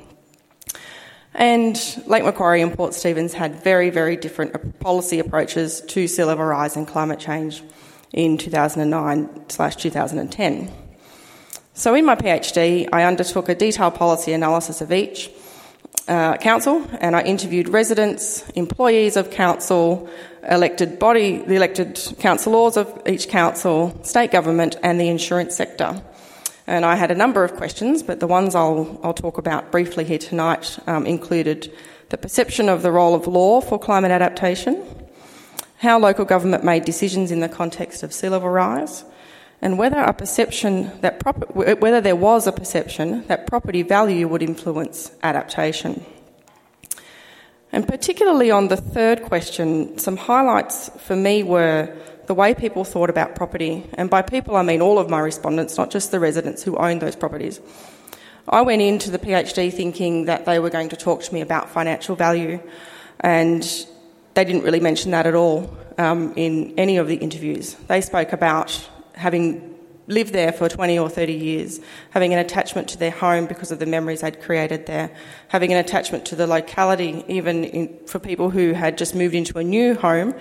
And 1.35 1.77
Lake 2.07 2.25
Macquarie 2.25 2.63
and 2.63 2.73
Port 2.73 2.95
Stephens 2.95 3.35
had 3.35 3.57
very, 3.57 3.91
very 3.91 4.17
different 4.17 4.79
policy 4.79 5.19
approaches 5.19 5.81
to 5.81 6.07
sea 6.07 6.23
level 6.23 6.45
rise 6.45 6.77
and 6.77 6.87
climate 6.87 7.19
change 7.19 7.63
in 8.13 8.39
2009 8.39 9.51
slash 9.51 9.75
2010. 9.75 10.73
So, 11.77 11.93
in 11.97 12.05
my 12.05 12.15
PhD, 12.15 12.89
I 12.93 13.03
undertook 13.03 13.49
a 13.49 13.55
detailed 13.57 13.97
policy 13.97 14.33
analysis 14.33 14.81
of 14.81 14.93
each 14.93 15.29
uh, 16.07 16.37
council 16.37 16.87
and 17.01 17.17
I 17.17 17.23
interviewed 17.23 17.69
residents, 17.69 18.49
employees 18.51 19.17
of 19.17 19.31
council, 19.31 20.09
elected 20.51 20.99
body, 20.99 21.39
the 21.39 21.55
elected 21.55 22.01
councillors 22.19 22.77
of 22.77 23.03
each 23.07 23.29
council, 23.29 23.99
state 24.03 24.31
government, 24.31 24.77
and 24.83 25.01
the 25.01 25.09
insurance 25.09 25.57
sector. 25.57 26.03
And 26.67 26.85
I 26.85 26.97
had 26.97 27.11
a 27.11 27.15
number 27.15 27.45
of 27.45 27.57
questions, 27.57 28.03
but 28.03 28.21
the 28.21 28.27
ones 28.27 28.55
I'll, 28.55 28.99
I'll 29.03 29.15
talk 29.15 29.39
about 29.39 29.71
briefly 29.71 30.05
here 30.05 30.19
tonight 30.19 30.79
um, 30.87 31.07
included 31.07 31.73
the 32.09 32.17
perception 32.17 32.69
of 32.69 32.83
the 32.83 32.91
role 32.91 33.15
of 33.15 33.27
law 33.27 33.61
for 33.61 33.79
climate 33.79 34.11
adaptation, 34.11 34.83
how 35.79 35.99
local 35.99 36.25
government 36.25 36.65
made 36.65 36.85
decisions 36.85 37.31
in 37.31 37.41
the 37.41 37.49
context 37.49 38.03
of 38.03 38.13
sea 38.13 38.29
level 38.29 38.49
rise, 38.49 39.05
and 39.61 39.79
whether 39.79 39.99
a 39.99 40.13
perception 40.13 40.91
that 41.01 41.23
whether 41.55 42.01
there 42.01 42.17
was 42.17 42.47
a 42.47 42.53
perception 42.53 43.27
that 43.27 43.47
property 43.47 43.83
value 43.83 44.29
would 44.29 44.43
influence 44.43 45.11
adaptation. 45.23 46.05
And 47.75 47.89
particularly 47.89 48.53
on 48.53 48.69
the 48.69 48.77
third 48.77 49.25
question, 49.25 49.99
some 49.99 50.17
highlights 50.17 50.91
for 50.97 51.17
me 51.17 51.43
were 51.43 51.93
the 52.27 52.33
way 52.33 52.55
people 52.55 52.85
thought 52.85 53.11
about 53.11 53.35
property. 53.35 53.85
And 53.95 54.09
by 54.09 54.23
people, 54.23 54.55
I 54.55 54.63
mean 54.63 54.81
all 54.81 54.97
of 54.97 55.11
my 55.11 55.19
respondents, 55.19 55.77
not 55.77 55.91
just 55.91 56.13
the 56.13 56.21
residents 56.21 56.63
who 56.63 56.77
owned 56.77 57.03
those 57.03 57.17
properties. 57.17 57.61
I 58.49 58.63
went 58.63 58.81
into 58.81 59.11
the 59.11 59.19
PhD 59.19 59.73
thinking 59.73 60.27
that 60.27 60.47
they 60.47 60.61
were 60.61 60.71
going 60.71 60.91
to 60.91 60.97
talk 60.97 61.25
to 61.25 61.35
me 61.35 61.41
about 61.41 61.69
financial 61.69 62.15
value, 62.15 62.61
and 63.19 63.65
they 64.35 64.45
didn't 64.45 64.63
really 64.63 64.79
mention 64.79 65.11
that 65.11 65.27
at 65.27 65.35
all 65.35 65.77
um, 65.99 66.33
in 66.37 66.75
any 66.79 66.99
of 66.99 67.09
the 67.09 67.17
interviews. 67.17 67.75
They 67.89 68.03
spoke 68.03 68.33
about 68.33 68.89
having 69.15 69.74
lived 70.07 70.33
there 70.33 70.53
for 70.53 70.69
20 70.69 70.99
or 70.99 71.09
30 71.09 71.33
years, 71.33 71.81
having 72.11 72.33
an 72.33 72.39
attachment 72.39 72.89
to 72.89 72.99
their 72.99 73.11
home 73.11 73.47
because 73.47 73.71
of 73.71 73.79
the 73.79 73.87
memories 73.87 74.21
they'd 74.21 74.41
created 74.41 74.87
there, 74.87 75.11
having 75.49 75.73
an 75.73 75.79
attachment 75.79 76.27
to 76.27 76.37
the 76.37 76.47
locality, 76.47 77.25
even 77.29 77.65
in, 77.65 78.07
for 78.07 78.19
people 78.19 78.51
who 78.51 78.73
had 78.73 78.99
just 78.99 79.15
moved 79.15 79.35
into 79.35 79.59
a 79.59 79.65
new 79.65 79.95
home, 79.95 80.35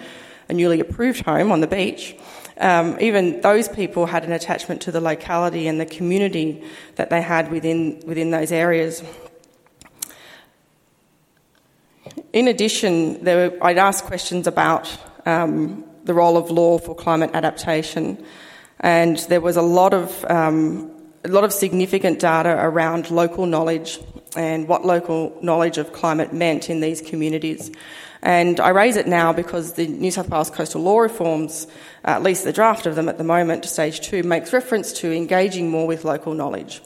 a 0.50 0.54
newly 0.54 0.80
approved 0.80 1.24
home 1.26 1.52
on 1.52 1.62
the 1.62 1.68
beach. 1.68 2.16
Um, 2.58 2.98
even 3.00 3.42
those 3.42 3.68
people 3.68 4.06
had 4.06 4.26
an 4.26 4.32
attachment 4.32 4.82
to 4.84 4.92
the 4.92 5.02
locality 5.02 5.68
and 5.68 5.80
the 5.80 5.86
community 5.86 6.64
that 6.96 7.10
they 7.10 7.22
had 7.22 7.52
within, 7.52 8.02
within 8.06 8.32
those 8.32 8.52
areas. 8.52 9.04
In 12.32 12.48
addition, 12.48 13.24
were, 13.24 13.58
I'd 13.62 13.78
ask 13.78 14.04
questions 14.04 14.46
about 14.46 14.96
um, 15.26 15.84
the 16.04 16.14
role 16.14 16.38
of 16.38 16.52
law 16.52 16.78
for 16.78 16.96
climate 16.96 17.32
adaptation 17.34 18.24
and 18.84 19.18
there 19.30 19.42
was 19.42 19.58
a 19.58 19.62
lot 19.62 19.94
of 19.94 20.24
um, 20.30 20.92
a 21.24 21.30
lot 21.30 21.46
of 21.46 21.54
significant 21.54 22.20
data 22.20 22.56
around 22.60 23.10
local 23.10 23.46
knowledge 23.46 24.00
and 24.36 24.68
what 24.68 24.86
local 24.86 25.36
knowledge 25.42 25.78
of 25.78 25.94
climate 25.94 26.34
meant 26.34 26.70
in 26.70 26.82
these 26.82 27.02
communities. 27.02 27.72
And 28.22 28.60
I 28.60 28.70
raise 28.70 28.98
it 28.98 29.08
now 29.08 29.32
because 29.32 29.74
the 29.74 29.88
New 29.88 30.12
South 30.12 30.30
Wales 30.30 30.50
coastal 30.50 30.82
law 30.82 31.00
reforms, 31.00 31.68
at 32.04 32.24
least 32.24 32.44
the 32.44 32.54
draft 32.54 32.86
of 32.86 32.96
them 32.96 33.08
at 33.10 33.18
the 33.18 33.24
moment, 33.24 33.66
stage 33.66 34.02
two, 34.02 34.24
makes 34.24 34.54
reference 34.54 34.92
to 34.94 35.12
engaging 35.12 35.70
more 35.70 35.88
with 35.88 36.04
local 36.04 36.34
knowledge. 36.34 36.82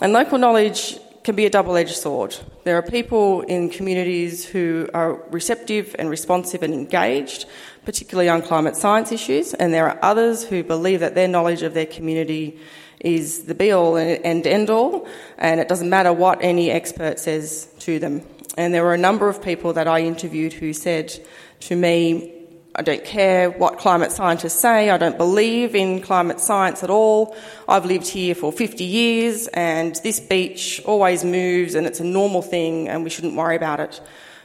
And 0.00 0.12
local 0.12 0.38
knowledge 0.38 0.98
can 1.24 1.36
be 1.36 1.46
a 1.46 1.50
double 1.50 1.76
edged 1.76 1.96
sword. 1.96 2.36
There 2.64 2.76
are 2.76 2.82
people 2.82 3.42
in 3.42 3.68
communities 3.70 4.44
who 4.44 4.88
are 4.92 5.14
receptive 5.30 5.94
and 5.98 6.10
responsive 6.10 6.62
and 6.62 6.74
engaged, 6.74 7.46
particularly 7.84 8.28
on 8.28 8.42
climate 8.42 8.76
science 8.76 9.12
issues, 9.12 9.54
and 9.54 9.72
there 9.72 9.88
are 9.88 9.98
others 10.02 10.44
who 10.44 10.62
believe 10.62 11.00
that 11.00 11.14
their 11.14 11.28
knowledge 11.28 11.62
of 11.62 11.74
their 11.74 11.86
community 11.86 12.58
is 13.00 13.44
the 13.44 13.54
be 13.54 13.72
all 13.72 13.96
and 13.96 14.46
end 14.46 14.70
all, 14.70 15.06
and 15.38 15.60
it 15.60 15.68
doesn't 15.68 15.90
matter 15.90 16.12
what 16.12 16.38
any 16.42 16.70
expert 16.70 17.18
says 17.18 17.68
to 17.80 17.98
them. 17.98 18.22
And 18.56 18.72
there 18.72 18.84
were 18.84 18.94
a 18.94 18.98
number 18.98 19.28
of 19.28 19.42
people 19.42 19.72
that 19.72 19.88
I 19.88 20.00
interviewed 20.00 20.52
who 20.52 20.72
said 20.72 21.12
to 21.60 21.76
me, 21.76 22.32
I 22.74 22.82
don't 22.82 23.04
care 23.04 23.50
what 23.50 23.78
climate 23.78 24.12
scientists 24.12 24.58
say. 24.58 24.88
I 24.88 24.96
don't 24.96 25.18
believe 25.18 25.74
in 25.74 26.00
climate 26.00 26.40
science 26.40 26.82
at 26.82 26.88
all. 26.88 27.36
I've 27.68 27.84
lived 27.84 28.08
here 28.08 28.34
for 28.34 28.50
50 28.50 28.84
years 28.84 29.46
and 29.48 29.94
this 29.96 30.20
beach 30.20 30.80
always 30.86 31.22
moves 31.22 31.74
and 31.74 31.86
it's 31.86 32.00
a 32.00 32.04
normal 32.04 32.40
thing 32.40 32.88
and 32.88 33.04
we 33.04 33.10
shouldn't 33.10 33.34
worry 33.34 33.56
about 33.56 33.80
it. 33.80 34.00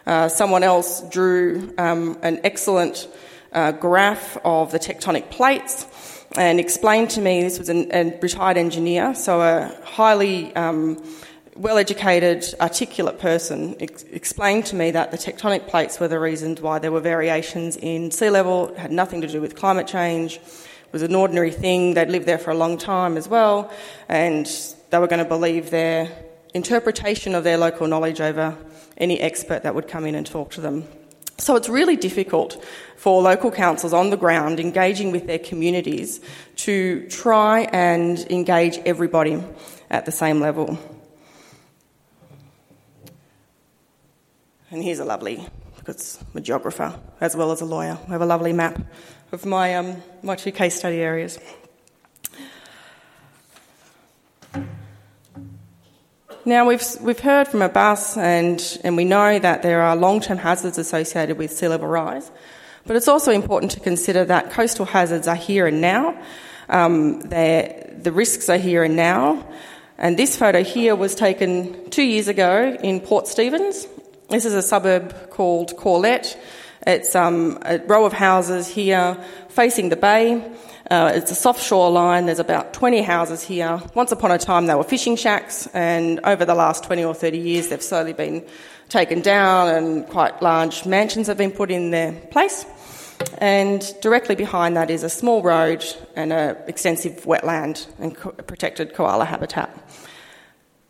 Uh, 0.06 0.28
someone 0.28 0.64
else 0.64 1.02
drew 1.10 1.74
um, 1.78 2.18
an 2.22 2.42
excellent 2.44 3.08
uh, 3.58 3.72
graph 3.72 4.38
of 4.46 4.72
the 4.72 4.78
tectonic 4.78 5.32
plates 5.32 5.88
and 6.36 6.60
explained 6.60 7.10
to 7.10 7.22
me 7.22 7.42
this 7.42 7.58
was 7.58 7.70
an, 7.70 7.90
a 7.92 8.16
retired 8.22 8.56
engineer, 8.56 9.16
so 9.16 9.42
a 9.42 9.76
highly 9.84 10.56
um, 10.56 11.04
well 11.56 11.80
educated, 11.80 12.46
articulate 12.62 13.18
person 13.18 13.76
ex- 13.80 14.04
explained 14.12 14.68
to 14.68 14.76
me 14.76 14.92
that 14.92 15.10
the 15.10 15.18
tectonic 15.18 15.68
plates 15.68 16.00
were 16.00 16.08
the 16.08 16.20
reasons 16.20 16.62
why 16.62 16.78
there 16.78 16.92
were 16.92 17.00
variations 17.00 17.78
in 17.78 18.12
sea 18.12 18.30
level, 18.30 18.70
it 18.70 18.78
had 18.78 18.92
nothing 18.92 19.22
to 19.22 19.28
do 19.28 19.42
with 19.42 19.56
climate 19.56 19.88
change, 19.88 20.36
it 20.36 20.94
was 20.94 21.02
an 21.02 21.16
ordinary 21.16 21.52
thing, 21.52 21.96
they'd 21.96 22.10
lived 22.10 22.28
there 22.28 22.38
for 22.38 22.52
a 22.52 22.58
long 22.58 22.78
time 22.78 23.18
as 23.18 23.28
well, 23.28 23.72
and 24.08 24.46
they 24.92 25.00
were 25.00 25.08
going 25.08 25.24
to 25.24 25.30
believe 25.38 25.72
their 25.72 26.12
interpretation 26.54 27.34
of 27.34 27.44
their 27.44 27.58
local 27.58 27.88
knowledge 27.88 28.22
over 28.22 28.56
any 28.98 29.20
expert 29.20 29.64
that 29.64 29.74
would 29.74 29.88
come 29.88 30.06
in 30.06 30.14
and 30.14 30.28
talk 30.28 30.52
to 30.52 30.62
them. 30.62 30.88
So 31.40 31.56
it's 31.56 31.70
really 31.70 31.96
difficult 31.96 32.64
for 32.96 33.22
local 33.22 33.52
councils 33.52 33.94
on 33.94 34.10
the 34.10 34.18
ground 34.18 34.60
engaging 34.60 35.12
with 35.12 35.28
their 35.28 35.40
communities 35.40 36.20
to 36.58 37.08
try 37.10 37.62
and 37.72 38.20
engage 38.32 38.80
everybody 38.80 39.42
at 39.90 40.06
the 40.06 40.12
same 40.12 40.40
level. 40.40 40.80
And 44.72 44.84
here's 44.84 45.00
a 45.00 45.06
lovely, 45.06 45.48
because 45.78 46.20
I'm 46.22 46.40
a 46.40 46.42
geographer 46.42 47.00
as 47.22 47.36
well 47.36 47.52
as 47.52 47.62
a 47.62 47.66
lawyer. 47.66 47.98
I 48.08 48.12
have 48.12 48.22
a 48.22 48.26
lovely 48.26 48.52
map 48.52 48.82
of 49.32 49.46
my, 49.46 49.76
um, 49.76 50.02
my 50.24 50.36
two 50.36 50.52
case 50.52 50.76
study 50.76 50.98
areas. 50.98 51.40
Now, 56.48 56.66
we've, 56.66 56.82
we've 57.02 57.20
heard 57.20 57.50
from 57.50 57.62
Abbas, 57.62 58.16
and, 58.16 58.80
and 58.86 58.96
we 58.96 59.04
know 59.04 59.38
that 59.38 59.64
there 59.64 59.82
are 59.82 59.98
long 59.98 60.22
term 60.22 60.38
hazards 60.38 60.78
associated 60.78 61.38
with 61.38 61.52
sea 61.52 61.68
level 61.68 61.90
rise, 61.90 62.32
but 62.86 62.96
it's 62.96 63.10
also 63.10 63.34
important 63.34 63.74
to 63.74 63.82
consider 63.82 64.24
that 64.24 64.52
coastal 64.52 64.86
hazards 64.86 65.28
are 65.28 65.36
here 65.36 65.68
and 65.68 65.82
now. 65.82 66.18
Um, 66.70 67.20
the 67.20 68.12
risks 68.14 68.48
are 68.48 68.56
here 68.56 68.86
and 68.86 68.96
now. 68.96 69.46
And 69.98 70.18
this 70.18 70.38
photo 70.38 70.64
here 70.64 70.96
was 70.96 71.16
taken 71.16 71.90
two 71.90 72.04
years 72.04 72.30
ago 72.30 72.78
in 72.82 73.02
Port 73.02 73.28
Stephens 73.28 73.86
this 74.30 74.44
is 74.44 74.54
a 74.54 74.62
suburb 74.62 75.30
called 75.30 75.78
Corlette. 75.78 76.38
It's 76.86 77.16
um, 77.16 77.60
a 77.62 77.80
row 77.80 78.06
of 78.06 78.12
houses 78.12 78.68
here 78.68 79.18
facing 79.50 79.88
the 79.88 79.96
bay. 79.96 80.44
Uh, 80.90 81.12
it's 81.14 81.32
a 81.32 81.36
soft 81.36 81.62
shoreline. 81.62 82.28
There's 82.28 82.40
about 82.40 82.74
20 82.74 83.02
houses 83.02 83.44
here. 83.44 83.82
Once 83.94 84.14
upon 84.14 84.32
a 84.32 84.38
time, 84.38 84.68
they 84.68 84.76
were 84.76 84.86
fishing 84.86 85.18
shacks, 85.18 85.68
and 85.74 86.22
over 86.24 86.46
the 86.46 86.56
last 86.56 86.86
20 86.86 87.04
or 87.04 87.14
30 87.14 87.38
years, 87.38 87.68
they've 87.68 87.82
slowly 87.82 88.14
been 88.14 88.46
taken 88.88 89.22
down, 89.22 89.68
and 89.68 90.08
quite 90.08 90.42
large 90.42 90.86
mansions 90.86 91.28
have 91.28 91.38
been 91.38 91.52
put 91.52 91.72
in 91.72 91.92
their 91.92 92.14
place. 92.32 92.66
And 93.40 93.84
directly 94.02 94.36
behind 94.36 94.78
that 94.78 94.90
is 94.90 95.04
a 95.04 95.10
small 95.10 95.42
road 95.42 95.84
and 96.16 96.32
an 96.32 96.56
extensive 96.68 97.26
wetland 97.26 97.86
and 98.00 98.16
co- 98.16 98.32
protected 98.32 98.94
koala 98.94 99.26
habitat. 99.26 99.70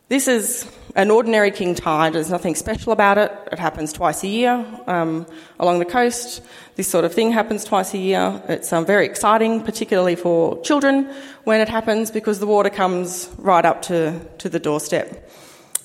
This 0.09 0.27
is 0.27 0.69
an 0.97 1.11
ordinary 1.11 1.51
king 1.51 1.75
tide. 1.75 2.13
There's 2.13 2.31
nothing 2.31 2.55
special 2.55 2.91
about 2.91 3.19
it. 3.19 3.31
It 3.51 3.59
happens 3.59 3.93
twice 3.93 4.23
a 4.23 4.27
year 4.27 4.65
um, 4.87 5.27
along 5.59 5.77
the 5.77 5.85
coast. 5.85 6.41
This 6.75 6.87
sort 6.87 7.05
of 7.05 7.13
thing 7.13 7.31
happens 7.31 7.63
twice 7.63 7.93
a 7.93 7.99
year. 7.99 8.41
It's 8.49 8.73
um, 8.73 8.83
very 8.83 9.05
exciting, 9.05 9.61
particularly 9.61 10.15
for 10.15 10.59
children 10.63 11.13
when 11.43 11.61
it 11.61 11.69
happens 11.69 12.09
because 12.09 12.39
the 12.39 12.47
water 12.47 12.71
comes 12.71 13.29
right 13.37 13.63
up 13.63 13.83
to, 13.83 14.19
to 14.39 14.49
the 14.49 14.59
doorstep. 14.59 15.29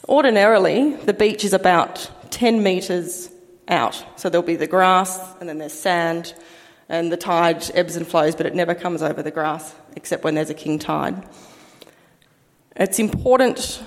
Ordinarily, 0.09 0.95
the 0.97 1.13
beach 1.13 1.45
is 1.45 1.53
about 1.53 2.11
10 2.31 2.63
metres 2.63 3.29
out. 3.69 4.03
So 4.17 4.31
there'll 4.31 4.47
be 4.47 4.57
the 4.57 4.67
grass 4.67 5.21
and 5.41 5.49
then 5.49 5.59
there's 5.59 5.75
sand 5.75 6.33
and 6.89 7.13
the 7.13 7.19
tide 7.19 7.71
ebbs 7.75 7.97
and 7.97 8.09
flows, 8.09 8.35
but 8.35 8.47
it 8.47 8.55
never 8.55 8.75
comes 8.75 9.03
over 9.03 9.23
the 9.23 9.31
grass 9.31 9.75
except 9.95 10.25
when 10.25 10.35
there's 10.35 10.51
a 10.51 10.55
king 10.55 10.79
tide. 10.79 11.23
It's 12.75 12.99
important 12.99 13.83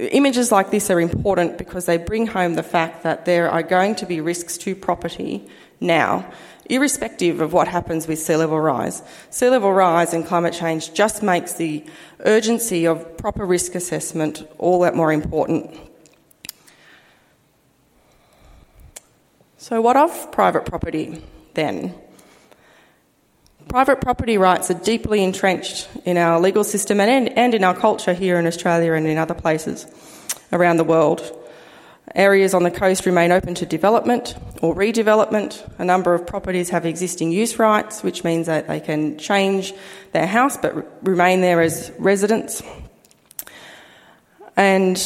Images 0.00 0.50
like 0.50 0.70
this 0.70 0.90
are 0.90 0.98
important 1.00 1.58
because 1.58 1.84
they 1.84 1.98
bring 1.98 2.26
home 2.26 2.54
the 2.54 2.62
fact 2.62 3.02
that 3.02 3.26
there 3.26 3.50
are 3.50 3.62
going 3.62 3.94
to 3.96 4.06
be 4.06 4.20
risks 4.20 4.56
to 4.58 4.74
property 4.74 5.46
now, 5.78 6.30
irrespective 6.66 7.40
of 7.40 7.52
what 7.52 7.68
happens 7.68 8.06
with 8.08 8.18
sea 8.18 8.36
level 8.36 8.58
rise. 8.58 9.02
Sea 9.28 9.50
level 9.50 9.72
rise 9.72 10.14
and 10.14 10.24
climate 10.24 10.54
change 10.54 10.94
just 10.94 11.22
makes 11.22 11.52
the 11.52 11.84
urgency 12.20 12.86
of 12.86 13.18
proper 13.18 13.44
risk 13.44 13.74
assessment 13.74 14.48
all 14.58 14.80
that 14.80 14.94
more 14.94 15.12
important. 15.12 15.74
So, 19.58 19.82
what 19.82 19.98
of 19.98 20.32
private 20.32 20.64
property 20.64 21.22
then? 21.52 21.94
Private 23.70 24.00
property 24.00 24.36
rights 24.36 24.68
are 24.72 24.74
deeply 24.74 25.22
entrenched 25.22 25.88
in 26.04 26.16
our 26.16 26.40
legal 26.40 26.64
system 26.64 26.98
and, 26.98 27.28
and 27.38 27.54
in 27.54 27.62
our 27.62 27.72
culture 27.72 28.12
here 28.12 28.36
in 28.36 28.44
Australia 28.48 28.94
and 28.94 29.06
in 29.06 29.16
other 29.16 29.32
places 29.32 29.86
around 30.50 30.78
the 30.78 30.84
world. 30.84 31.22
Areas 32.16 32.52
on 32.52 32.64
the 32.64 32.72
coast 32.72 33.06
remain 33.06 33.30
open 33.30 33.54
to 33.54 33.64
development 33.64 34.34
or 34.60 34.74
redevelopment. 34.74 35.62
A 35.78 35.84
number 35.84 36.14
of 36.14 36.26
properties 36.26 36.70
have 36.70 36.84
existing 36.84 37.30
use 37.30 37.60
rights, 37.60 38.02
which 38.02 38.24
means 38.24 38.48
that 38.48 38.66
they 38.66 38.80
can 38.80 39.16
change 39.18 39.72
their 40.10 40.26
house 40.26 40.56
but 40.56 41.06
remain 41.06 41.40
there 41.40 41.60
as 41.60 41.92
residents. 41.96 42.64
And 44.56 44.96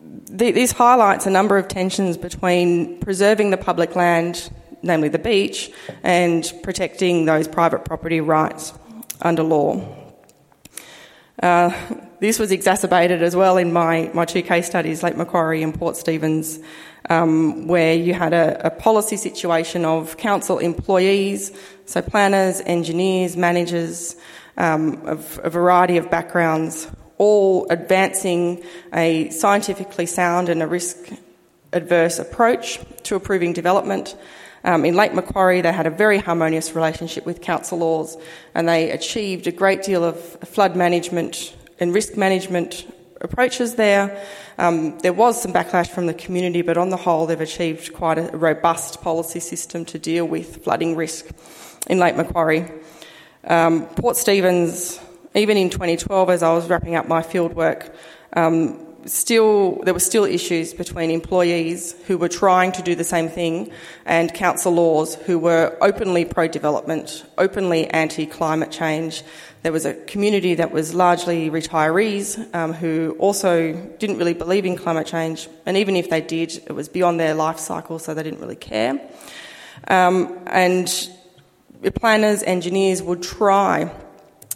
this 0.00 0.72
highlights 0.72 1.26
a 1.26 1.30
number 1.30 1.58
of 1.58 1.68
tensions 1.68 2.16
between 2.16 3.00
preserving 3.00 3.50
the 3.50 3.58
public 3.58 3.94
land 3.96 4.50
namely 4.84 5.08
the 5.08 5.18
beach, 5.18 5.70
and 6.02 6.52
protecting 6.62 7.24
those 7.24 7.48
private 7.48 7.84
property 7.84 8.20
rights. 8.20 8.72
under 9.20 9.42
law. 9.42 9.80
Uh, 11.42 11.72
this 12.20 12.38
was 12.38 12.52
exacerbated 12.52 13.22
as 13.22 13.34
well 13.34 13.56
in 13.56 13.72
my, 13.72 14.10
my 14.14 14.24
two 14.24 14.42
case 14.42 14.66
studies, 14.66 15.02
Lake 15.02 15.16
Macquarie 15.16 15.62
and 15.62 15.76
Port 15.76 15.96
Stephens, 15.96 16.58
um, 17.10 17.66
where 17.66 17.94
you 17.94 18.14
had 18.14 18.32
a, 18.32 18.68
a, 18.68 18.70
policy 18.70 19.16
situation 19.16 19.84
of 19.84 20.16
council 20.16 20.58
employees, 20.58 21.52
so 21.84 22.00
planners, 22.00 22.62
engineers, 22.64 23.36
managers, 23.36 24.16
um, 24.56 25.06
of 25.06 25.38
a 25.42 25.50
variety 25.50 25.96
of 25.98 26.10
backgrounds, 26.10 26.88
all 27.18 27.66
advancing 27.68 28.62
a 28.94 29.28
scientifically 29.30 30.06
sound 30.06 30.48
and 30.48 30.62
a 30.62 30.66
risk 30.66 30.96
adverse 31.72 32.18
approach 32.18 32.80
to 33.02 33.16
approving 33.16 33.52
development. 33.52 34.16
Um, 34.64 34.86
in 34.86 34.94
Lake 34.94 35.12
Macquarie, 35.12 35.60
they 35.60 35.72
had 35.72 35.86
a 35.86 35.90
very 35.90 36.18
harmonious 36.18 36.74
relationship 36.74 37.26
with 37.26 37.42
council 37.42 37.78
laws 37.78 38.16
and 38.54 38.66
they 38.66 38.90
achieved 38.90 39.46
a 39.46 39.52
great 39.52 39.82
deal 39.82 40.02
of 40.02 40.18
flood 40.18 40.74
management 40.74 41.54
and 41.78 41.92
risk 41.92 42.16
management 42.16 42.86
approaches 43.20 43.74
there. 43.74 44.24
Um, 44.58 44.98
there 45.00 45.12
was 45.12 45.42
some 45.42 45.52
backlash 45.52 45.88
from 45.88 46.06
the 46.06 46.14
community, 46.14 46.62
but 46.62 46.78
on 46.78 46.88
the 46.90 46.96
whole, 46.96 47.26
they've 47.26 47.40
achieved 47.40 47.92
quite 47.92 48.18
a 48.18 48.36
robust 48.36 49.02
policy 49.02 49.40
system 49.40 49.84
to 49.86 49.98
deal 49.98 50.24
with 50.24 50.64
flooding 50.64 50.96
risk 50.96 51.26
in 51.88 51.98
Lake 51.98 52.16
Macquarie. 52.16 52.70
Um, 53.44 53.86
Port 53.86 54.16
Stephens, 54.16 54.98
even 55.34 55.56
in 55.56 55.68
2012, 55.68 56.30
as 56.30 56.42
I 56.42 56.52
was 56.54 56.68
wrapping 56.68 56.94
up 56.94 57.06
my 57.08 57.22
fieldwork, 57.22 57.94
um, 58.34 58.93
still 59.06 59.76
there 59.84 59.94
were 59.94 60.00
still 60.00 60.24
issues 60.24 60.74
between 60.74 61.10
employees 61.10 61.94
who 62.06 62.18
were 62.18 62.28
trying 62.28 62.72
to 62.72 62.82
do 62.82 62.94
the 62.94 63.04
same 63.04 63.28
thing 63.28 63.70
and 64.04 64.32
council 64.34 64.72
laws 64.72 65.14
who 65.14 65.38
were 65.38 65.76
openly 65.80 66.24
pro-development, 66.24 67.24
openly 67.38 67.86
anti-climate 67.88 68.70
change. 68.70 69.22
There 69.62 69.72
was 69.72 69.86
a 69.86 69.94
community 69.94 70.54
that 70.56 70.72
was 70.72 70.94
largely 70.94 71.50
retirees 71.50 72.54
um, 72.54 72.72
who 72.72 73.16
also 73.18 73.72
didn't 73.98 74.18
really 74.18 74.34
believe 74.34 74.66
in 74.66 74.76
climate 74.76 75.06
change, 75.06 75.48
and 75.64 75.76
even 75.76 75.96
if 75.96 76.10
they 76.10 76.20
did, 76.20 76.56
it 76.66 76.72
was 76.72 76.88
beyond 76.88 77.18
their 77.18 77.34
life 77.34 77.58
cycle, 77.58 77.98
so 77.98 78.12
they 78.12 78.22
didn't 78.22 78.40
really 78.40 78.56
care. 78.56 79.00
Um, 79.88 80.38
and 80.46 81.10
planners, 81.94 82.42
engineers 82.42 83.02
would 83.02 83.22
try 83.22 83.90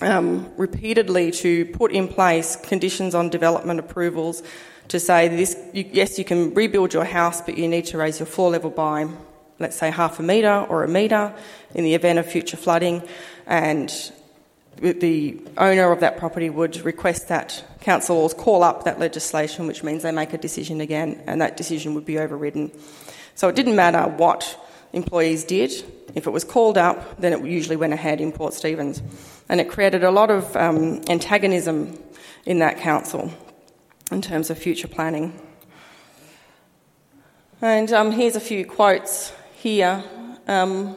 um, 0.00 0.50
repeatedly 0.56 1.30
to 1.32 1.66
put 1.66 1.92
in 1.92 2.08
place 2.08 2.56
conditions 2.56 3.14
on 3.14 3.30
development 3.30 3.80
approvals 3.80 4.42
to 4.88 4.98
say 4.98 5.28
this 5.28 5.56
you, 5.72 5.88
yes, 5.92 6.18
you 6.18 6.24
can 6.24 6.54
rebuild 6.54 6.92
your 6.92 7.04
house, 7.04 7.40
but 7.40 7.58
you 7.58 7.68
need 7.68 7.86
to 7.86 7.98
raise 7.98 8.18
your 8.18 8.26
floor 8.26 8.50
level 8.50 8.70
by, 8.70 9.08
let's 9.58 9.76
say, 9.76 9.90
half 9.90 10.18
a 10.18 10.22
metre 10.22 10.66
or 10.68 10.84
a 10.84 10.88
metre 10.88 11.34
in 11.74 11.84
the 11.84 11.94
event 11.94 12.18
of 12.18 12.26
future 12.26 12.56
flooding. 12.56 13.02
And 13.46 13.92
the 14.76 15.40
owner 15.56 15.90
of 15.90 16.00
that 16.00 16.18
property 16.18 16.48
would 16.48 16.80
request 16.84 17.28
that 17.28 17.64
councils 17.80 18.32
call 18.32 18.62
up 18.62 18.84
that 18.84 18.98
legislation, 18.98 19.66
which 19.66 19.82
means 19.82 20.02
they 20.02 20.12
make 20.12 20.32
a 20.32 20.38
decision 20.38 20.80
again, 20.80 21.22
and 21.26 21.40
that 21.40 21.56
decision 21.56 21.94
would 21.94 22.06
be 22.06 22.18
overridden. 22.18 22.70
So 23.34 23.48
it 23.48 23.56
didn't 23.56 23.76
matter 23.76 24.02
what 24.08 24.58
employees 24.92 25.44
did, 25.44 25.72
if 26.14 26.26
it 26.26 26.30
was 26.30 26.44
called 26.44 26.78
up, 26.78 27.20
then 27.20 27.32
it 27.32 27.44
usually 27.44 27.76
went 27.76 27.92
ahead 27.92 28.20
in 28.20 28.32
Port 28.32 28.54
Stephens 28.54 29.02
and 29.48 29.60
it 29.60 29.68
created 29.68 30.04
a 30.04 30.10
lot 30.10 30.30
of 30.30 30.54
um, 30.56 31.02
antagonism 31.08 31.98
in 32.44 32.58
that 32.58 32.78
council 32.78 33.32
in 34.10 34.22
terms 34.22 34.50
of 34.50 34.58
future 34.58 34.88
planning. 34.88 35.38
And 37.60 37.92
um, 37.92 38.12
here's 38.12 38.36
a 38.36 38.40
few 38.40 38.64
quotes 38.64 39.32
here. 39.54 40.04
Um, 40.46 40.96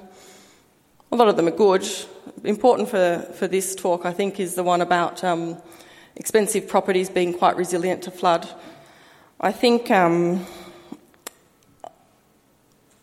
a 1.11 1.15
lot 1.15 1.27
of 1.27 1.35
them 1.35 1.47
are 1.47 1.51
good. 1.51 1.87
Important 2.43 2.89
for, 2.89 3.27
for 3.35 3.47
this 3.47 3.75
talk, 3.75 4.05
I 4.05 4.13
think, 4.13 4.39
is 4.39 4.55
the 4.55 4.63
one 4.63 4.81
about 4.81 5.23
um, 5.23 5.57
expensive 6.15 6.67
properties 6.67 7.09
being 7.09 7.33
quite 7.33 7.55
resilient 7.57 8.03
to 8.03 8.11
flood. 8.11 8.47
I 9.39 9.51
think 9.51 9.89
um, 9.89 10.45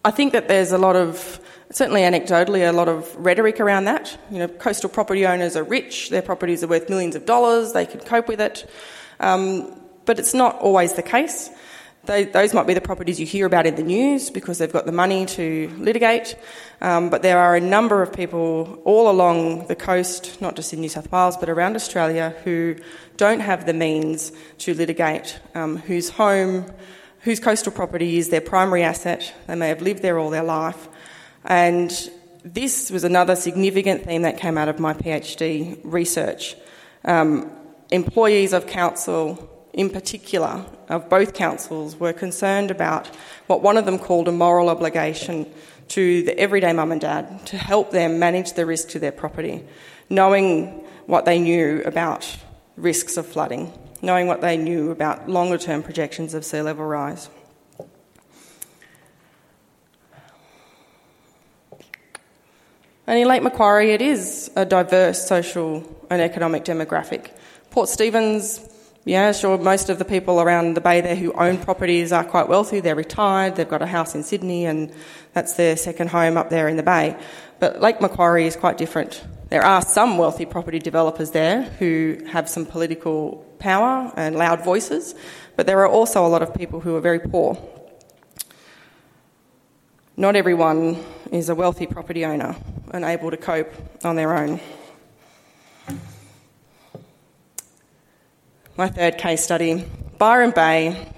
I 0.04 0.12
think 0.12 0.32
that 0.32 0.46
there's 0.46 0.72
a 0.72 0.78
lot 0.78 0.94
of 0.94 1.40
certainly 1.70 2.02
anecdotally, 2.02 2.68
a 2.68 2.72
lot 2.72 2.88
of 2.88 3.14
rhetoric 3.16 3.60
around 3.60 3.84
that. 3.84 4.16
You 4.30 4.38
know, 4.38 4.48
coastal 4.48 4.90
property 4.90 5.26
owners 5.26 5.56
are 5.56 5.64
rich, 5.64 6.10
their 6.10 6.22
properties 6.22 6.64
are 6.64 6.68
worth 6.68 6.88
millions 6.88 7.14
of 7.14 7.26
dollars, 7.26 7.72
they 7.72 7.86
can 7.86 8.00
cope 8.00 8.28
with 8.28 8.40
it. 8.40 8.68
Um, 9.20 9.74
but 10.04 10.18
it's 10.18 10.34
not 10.34 10.58
always 10.60 10.94
the 10.94 11.02
case. 11.02 11.50
They, 12.04 12.24
those 12.24 12.54
might 12.54 12.66
be 12.66 12.72
the 12.72 12.80
properties 12.80 13.20
you 13.20 13.26
hear 13.26 13.44
about 13.44 13.66
in 13.66 13.74
the 13.74 13.82
news 13.82 14.30
because 14.30 14.56
they've 14.56 14.72
got 14.72 14.86
the 14.86 14.92
money 14.92 15.26
to 15.26 15.70
litigate. 15.76 16.36
Um, 16.80 17.10
but 17.10 17.20
there 17.20 17.38
are 17.38 17.54
a 17.54 17.60
number 17.60 18.00
of 18.00 18.14
people 18.14 18.80
all 18.84 19.10
along 19.10 19.66
the 19.66 19.76
coast, 19.76 20.40
not 20.40 20.56
just 20.56 20.72
in 20.72 20.80
New 20.80 20.88
South 20.88 21.12
Wales, 21.12 21.36
but 21.36 21.50
around 21.50 21.76
Australia, 21.76 22.34
who 22.44 22.76
don't 23.18 23.40
have 23.40 23.66
the 23.66 23.74
means 23.74 24.32
to 24.58 24.72
litigate, 24.72 25.38
um, 25.54 25.76
whose 25.76 26.08
home, 26.08 26.72
whose 27.20 27.40
coastal 27.40 27.72
property 27.72 28.16
is 28.16 28.30
their 28.30 28.40
primary 28.40 28.82
asset. 28.82 29.34
They 29.46 29.56
may 29.56 29.68
have 29.68 29.82
lived 29.82 30.00
there 30.00 30.18
all 30.18 30.30
their 30.30 30.44
life. 30.44 30.88
And 31.48 31.90
this 32.44 32.90
was 32.90 33.04
another 33.04 33.34
significant 33.34 34.04
theme 34.04 34.22
that 34.22 34.38
came 34.38 34.58
out 34.58 34.68
of 34.68 34.78
my 34.78 34.92
PhD 34.92 35.80
research. 35.82 36.54
Um, 37.04 37.50
employees 37.90 38.52
of 38.52 38.66
council, 38.66 39.66
in 39.72 39.88
particular, 39.88 40.64
of 40.90 41.08
both 41.08 41.32
councils, 41.32 41.96
were 41.96 42.12
concerned 42.12 42.70
about 42.70 43.06
what 43.46 43.62
one 43.62 43.78
of 43.78 43.86
them 43.86 43.98
called 43.98 44.28
a 44.28 44.32
moral 44.32 44.68
obligation 44.68 45.46
to 45.88 46.22
the 46.22 46.38
everyday 46.38 46.74
mum 46.74 46.92
and 46.92 47.00
dad 47.00 47.46
to 47.46 47.56
help 47.56 47.92
them 47.92 48.18
manage 48.18 48.52
the 48.52 48.66
risk 48.66 48.90
to 48.90 48.98
their 48.98 49.12
property, 49.12 49.64
knowing 50.10 50.84
what 51.06 51.24
they 51.24 51.38
knew 51.38 51.82
about 51.86 52.36
risks 52.76 53.16
of 53.16 53.26
flooding, 53.26 53.72
knowing 54.02 54.26
what 54.26 54.42
they 54.42 54.58
knew 54.58 54.90
about 54.90 55.30
longer 55.30 55.56
term 55.56 55.82
projections 55.82 56.34
of 56.34 56.44
sea 56.44 56.60
level 56.60 56.84
rise. 56.84 57.30
And 63.08 63.18
in 63.18 63.26
Lake 63.26 63.42
Macquarie, 63.42 63.92
it 63.92 64.02
is 64.02 64.50
a 64.54 64.66
diverse 64.66 65.26
social 65.26 65.82
and 66.10 66.20
economic 66.20 66.66
demographic. 66.66 67.30
Port 67.70 67.88
Stephens, 67.88 68.60
yeah, 69.06 69.32
sure, 69.32 69.56
most 69.56 69.88
of 69.88 69.98
the 69.98 70.04
people 70.04 70.42
around 70.42 70.74
the 70.74 70.82
bay 70.82 71.00
there 71.00 71.16
who 71.16 71.32
own 71.32 71.56
properties 71.56 72.12
are 72.12 72.22
quite 72.22 72.50
wealthy. 72.50 72.80
They're 72.80 72.94
retired, 72.94 73.56
they've 73.56 73.66
got 73.66 73.80
a 73.80 73.86
house 73.86 74.14
in 74.14 74.24
Sydney, 74.24 74.66
and 74.66 74.92
that's 75.32 75.54
their 75.54 75.78
second 75.78 76.10
home 76.10 76.36
up 76.36 76.50
there 76.50 76.68
in 76.68 76.76
the 76.76 76.82
bay. 76.82 77.16
But 77.60 77.80
Lake 77.80 78.02
Macquarie 78.02 78.46
is 78.46 78.56
quite 78.56 78.76
different. 78.76 79.24
There 79.48 79.64
are 79.64 79.80
some 79.80 80.18
wealthy 80.18 80.44
property 80.44 80.78
developers 80.78 81.30
there 81.30 81.62
who 81.78 82.18
have 82.28 82.46
some 82.46 82.66
political 82.66 83.36
power 83.58 84.12
and 84.18 84.36
loud 84.36 84.62
voices, 84.62 85.14
but 85.56 85.66
there 85.66 85.78
are 85.78 85.88
also 85.88 86.26
a 86.26 86.28
lot 86.28 86.42
of 86.42 86.54
people 86.54 86.80
who 86.80 86.94
are 86.94 87.00
very 87.00 87.20
poor. 87.20 87.56
Not 90.18 90.36
everyone 90.36 91.02
is 91.32 91.48
a 91.48 91.54
wealthy 91.54 91.86
property 91.86 92.24
owner 92.24 92.56
and 92.92 93.04
able 93.04 93.30
to 93.30 93.36
cope 93.36 93.72
on 94.04 94.16
their 94.16 94.36
own. 94.36 94.60
My 98.76 98.88
third 98.88 99.18
case 99.18 99.42
study 99.42 99.84
Byron 100.18 100.50
Bay. 100.50 101.12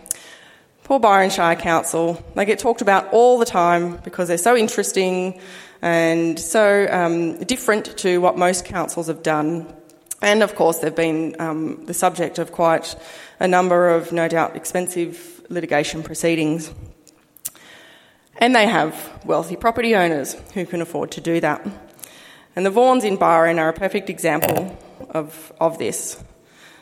Poor 0.84 0.98
Byron 0.98 1.30
Shire 1.30 1.56
Council. 1.56 2.22
They 2.34 2.44
get 2.44 2.58
talked 2.58 2.82
about 2.82 3.12
all 3.12 3.38
the 3.38 3.44
time 3.44 3.98
because 3.98 4.28
they're 4.28 4.38
so 4.38 4.56
interesting 4.56 5.40
and 5.82 6.38
so 6.38 6.86
um, 6.90 7.38
different 7.44 7.96
to 7.98 8.18
what 8.20 8.36
most 8.36 8.64
councils 8.64 9.06
have 9.06 9.22
done. 9.22 9.72
And 10.20 10.42
of 10.42 10.54
course, 10.54 10.78
they've 10.78 10.94
been 10.94 11.36
um, 11.38 11.86
the 11.86 11.94
subject 11.94 12.38
of 12.38 12.52
quite 12.52 12.94
a 13.38 13.48
number 13.48 13.90
of, 13.90 14.12
no 14.12 14.28
doubt, 14.28 14.56
expensive 14.56 15.40
litigation 15.48 16.02
proceedings. 16.02 16.72
And 18.40 18.56
they 18.56 18.66
have 18.66 19.20
wealthy 19.26 19.54
property 19.54 19.94
owners 19.94 20.34
who 20.54 20.64
can 20.64 20.80
afford 20.80 21.10
to 21.12 21.20
do 21.20 21.40
that. 21.40 21.66
And 22.56 22.64
the 22.64 22.70
Vaughans 22.70 23.04
in 23.04 23.16
Byron 23.16 23.58
are 23.58 23.68
a 23.68 23.74
perfect 23.74 24.08
example 24.08 24.78
of, 25.10 25.52
of 25.60 25.76
this. 25.76 26.22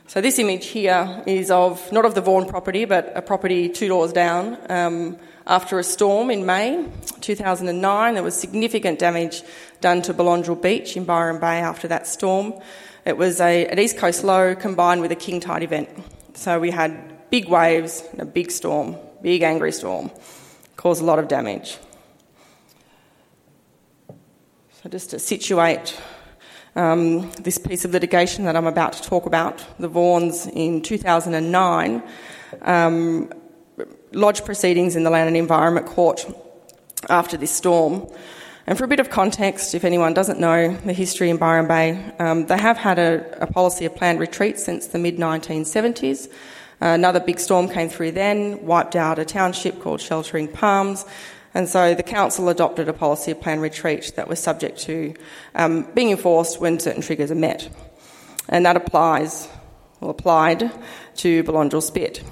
So 0.06 0.20
this 0.20 0.38
image 0.38 0.66
here 0.66 1.22
is 1.26 1.50
of 1.50 1.90
not 1.90 2.04
of 2.04 2.14
the 2.14 2.20
Vaughan 2.20 2.48
property, 2.48 2.84
but 2.84 3.12
a 3.16 3.20
property 3.20 3.68
two 3.68 3.88
doors 3.88 4.12
down. 4.12 4.56
Um, 4.70 5.18
after 5.48 5.80
a 5.80 5.84
storm 5.84 6.30
in 6.30 6.46
May 6.46 6.86
2009, 7.20 8.14
there 8.14 8.22
was 8.22 8.38
significant 8.38 9.00
damage 9.00 9.42
done 9.80 10.00
to 10.02 10.14
Belongil 10.14 10.54
Beach 10.54 10.96
in 10.96 11.04
Byron 11.04 11.40
Bay 11.40 11.58
after 11.58 11.88
that 11.88 12.06
storm. 12.06 12.54
It 13.04 13.16
was 13.16 13.40
a, 13.40 13.66
an 13.66 13.80
east 13.80 13.98
coast 13.98 14.22
low 14.22 14.54
combined 14.54 15.00
with 15.00 15.10
a 15.10 15.16
king 15.16 15.40
tide 15.40 15.64
event. 15.64 15.88
So 16.34 16.60
we 16.60 16.70
had 16.70 17.30
big 17.30 17.48
waves 17.48 18.04
and 18.12 18.20
a 18.20 18.26
big 18.26 18.52
storm, 18.52 18.96
big 19.22 19.42
angry 19.42 19.72
storm 19.72 20.12
cause 20.78 21.00
a 21.00 21.04
lot 21.04 21.18
of 21.18 21.26
damage. 21.26 21.76
So, 24.80 24.88
just 24.88 25.10
to 25.10 25.18
situate 25.18 26.00
um, 26.76 27.32
this 27.32 27.58
piece 27.58 27.84
of 27.84 27.90
litigation 27.90 28.44
that 28.44 28.54
I'm 28.54 28.68
about 28.68 28.92
to 28.92 29.02
talk 29.02 29.26
about, 29.26 29.62
the 29.80 29.88
Vaughans 29.88 30.46
in 30.46 30.80
2009 30.80 32.02
um, 32.62 33.32
lodged 34.12 34.44
proceedings 34.44 34.94
in 34.94 35.02
the 35.02 35.10
Land 35.10 35.26
and 35.26 35.36
Environment 35.36 35.84
Court 35.84 36.24
after 37.10 37.36
this 37.36 37.50
storm. 37.50 38.08
And 38.68 38.78
for 38.78 38.84
a 38.84 38.88
bit 38.88 39.00
of 39.00 39.10
context, 39.10 39.74
if 39.74 39.84
anyone 39.84 40.14
doesn't 40.14 40.38
know 40.38 40.76
the 40.84 40.92
history 40.92 41.28
in 41.28 41.38
Byron 41.38 41.66
Bay, 41.66 42.12
um, 42.20 42.46
they 42.46 42.58
have 42.58 42.76
had 42.76 43.00
a, 43.00 43.42
a, 43.42 43.46
policy 43.48 43.84
of 43.84 43.96
planned 43.96 44.20
retreat 44.20 44.60
since 44.60 44.86
the 44.86 44.98
mid 44.98 45.16
1970s. 45.16 46.30
Uh, 46.80 46.86
another 46.86 47.20
big 47.20 47.40
storm 47.40 47.68
came 47.68 47.88
through 47.88 48.12
then, 48.12 48.64
wiped 48.64 48.94
out 48.94 49.18
a 49.18 49.24
township 49.24 49.80
called 49.80 50.00
Sheltering 50.00 50.48
Palms, 50.48 51.04
and 51.54 51.68
so 51.68 51.94
the 51.94 52.02
council 52.02 52.48
adopted 52.48 52.88
a 52.88 52.92
policy 52.92 53.32
of 53.32 53.40
planned 53.40 53.62
retreat 53.62 54.12
that 54.16 54.28
was 54.28 54.38
subject 54.38 54.78
to 54.80 55.14
um, 55.54 55.88
being 55.94 56.10
enforced 56.10 56.60
when 56.60 56.78
certain 56.78 57.02
triggers 57.02 57.30
are 57.30 57.36
met. 57.36 57.68
And 58.48 58.64
that 58.64 58.76
applies, 58.76 59.48
or 60.00 60.10
applied, 60.10 60.70
to 61.16 61.42
Belongil 61.42 61.82
Spit. 61.82 62.22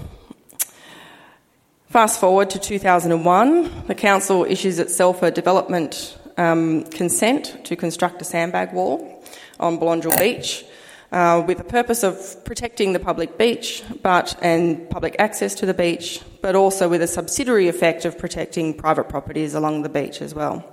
Fast 1.88 2.20
forward 2.20 2.50
to 2.50 2.58
2001, 2.58 3.86
the 3.86 3.94
council 3.94 4.44
issues 4.44 4.78
itself 4.78 5.22
a 5.22 5.30
development 5.30 6.16
um, 6.36 6.84
consent 6.84 7.64
to 7.64 7.74
construct 7.74 8.20
a 8.20 8.24
sandbag 8.24 8.72
wall 8.72 9.24
on 9.58 9.78
Belongil 9.78 10.16
Beach. 10.18 10.64
Uh, 11.12 11.44
with 11.46 11.58
the 11.58 11.64
purpose 11.64 12.02
of 12.02 12.44
protecting 12.44 12.92
the 12.92 12.98
public 12.98 13.38
beach 13.38 13.84
but 14.02 14.36
and 14.42 14.90
public 14.90 15.14
access 15.20 15.54
to 15.54 15.64
the 15.64 15.72
beach, 15.72 16.20
but 16.42 16.56
also 16.56 16.88
with 16.88 17.00
a 17.00 17.06
subsidiary 17.06 17.68
effect 17.68 18.04
of 18.04 18.18
protecting 18.18 18.74
private 18.74 19.08
properties 19.08 19.54
along 19.54 19.82
the 19.82 19.88
beach 19.88 20.20
as 20.20 20.34
well. 20.34 20.64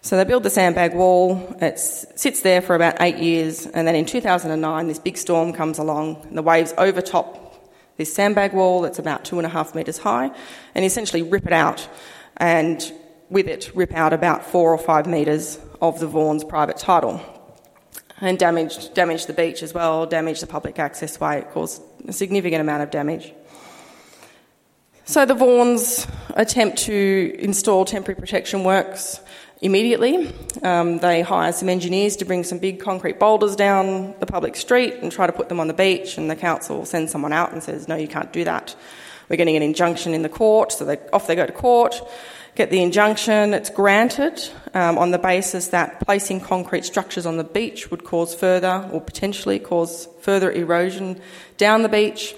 So 0.00 0.16
they 0.16 0.24
build 0.24 0.42
the 0.42 0.50
sandbag 0.50 0.94
wall. 0.94 1.56
It 1.60 1.78
sits 1.78 2.40
there 2.40 2.62
for 2.62 2.74
about 2.74 2.96
eight 3.00 3.18
years, 3.18 3.66
and 3.66 3.86
then 3.86 3.94
in 3.94 4.06
2009, 4.06 4.86
this 4.86 4.98
big 4.98 5.16
storm 5.16 5.52
comes 5.52 5.78
along, 5.78 6.22
and 6.24 6.36
the 6.36 6.42
waves 6.42 6.74
overtop 6.76 7.40
this 7.96 8.12
sandbag 8.12 8.52
wall 8.52 8.82
that's 8.82 8.98
about 8.98 9.24
two 9.24 9.38
and 9.38 9.46
a 9.46 9.48
half 9.48 9.74
metres 9.74 9.98
high, 9.98 10.30
and 10.74 10.84
essentially 10.84 11.22
rip 11.22 11.46
it 11.46 11.52
out, 11.52 11.88
and 12.36 12.92
with 13.30 13.46
it, 13.46 13.70
rip 13.74 13.94
out 13.94 14.12
about 14.12 14.44
four 14.44 14.72
or 14.72 14.78
five 14.78 15.06
metres 15.06 15.58
of 15.80 16.00
the 16.00 16.06
Vaughan's 16.06 16.44
private 16.44 16.76
title. 16.76 17.20
And 18.20 18.38
damaged, 18.38 18.94
damaged 18.94 19.26
the 19.26 19.32
beach 19.32 19.62
as 19.62 19.74
well, 19.74 20.06
damaged 20.06 20.42
the 20.42 20.46
public 20.46 20.78
access 20.78 21.18
way, 21.18 21.38
it 21.38 21.50
caused 21.50 21.82
a 22.06 22.12
significant 22.12 22.60
amount 22.60 22.82
of 22.82 22.90
damage. 22.90 23.32
So 25.04 25.26
the 25.26 25.34
Vaughans 25.34 26.10
attempt 26.34 26.78
to 26.84 27.36
install 27.38 27.84
temporary 27.84 28.18
protection 28.18 28.64
works 28.64 29.20
immediately. 29.60 30.32
Um, 30.62 30.98
they 30.98 31.22
hire 31.22 31.52
some 31.52 31.68
engineers 31.68 32.16
to 32.16 32.24
bring 32.24 32.44
some 32.44 32.58
big 32.58 32.80
concrete 32.80 33.18
boulders 33.18 33.56
down 33.56 34.14
the 34.20 34.26
public 34.26 34.56
street 34.56 34.94
and 35.02 35.12
try 35.12 35.26
to 35.26 35.32
put 35.32 35.48
them 35.48 35.60
on 35.60 35.68
the 35.68 35.74
beach, 35.74 36.16
and 36.16 36.30
the 36.30 36.36
council 36.36 36.84
sends 36.84 37.12
someone 37.12 37.32
out 37.32 37.52
and 37.52 37.62
says, 37.62 37.88
No, 37.88 37.96
you 37.96 38.08
can't 38.08 38.32
do 38.32 38.44
that. 38.44 38.74
We're 39.28 39.36
getting 39.36 39.56
an 39.56 39.62
injunction 39.62 40.14
in 40.14 40.22
the 40.22 40.28
court, 40.28 40.72
so 40.72 40.84
they, 40.84 40.98
off 41.12 41.26
they 41.26 41.34
go 41.34 41.46
to 41.46 41.52
court 41.52 42.00
get 42.54 42.70
the 42.70 42.82
injunction. 42.82 43.54
It's 43.54 43.70
granted 43.70 44.42
um, 44.74 44.98
on 44.98 45.10
the 45.10 45.18
basis 45.18 45.68
that 45.68 46.00
placing 46.00 46.40
concrete 46.40 46.84
structures 46.84 47.26
on 47.26 47.36
the 47.36 47.44
beach 47.44 47.90
would 47.90 48.04
cause 48.04 48.34
further 48.34 48.88
or 48.92 49.00
potentially 49.00 49.58
cause 49.58 50.08
further 50.20 50.50
erosion 50.52 51.20
down 51.56 51.82
the 51.82 51.88
beach. 51.88 52.34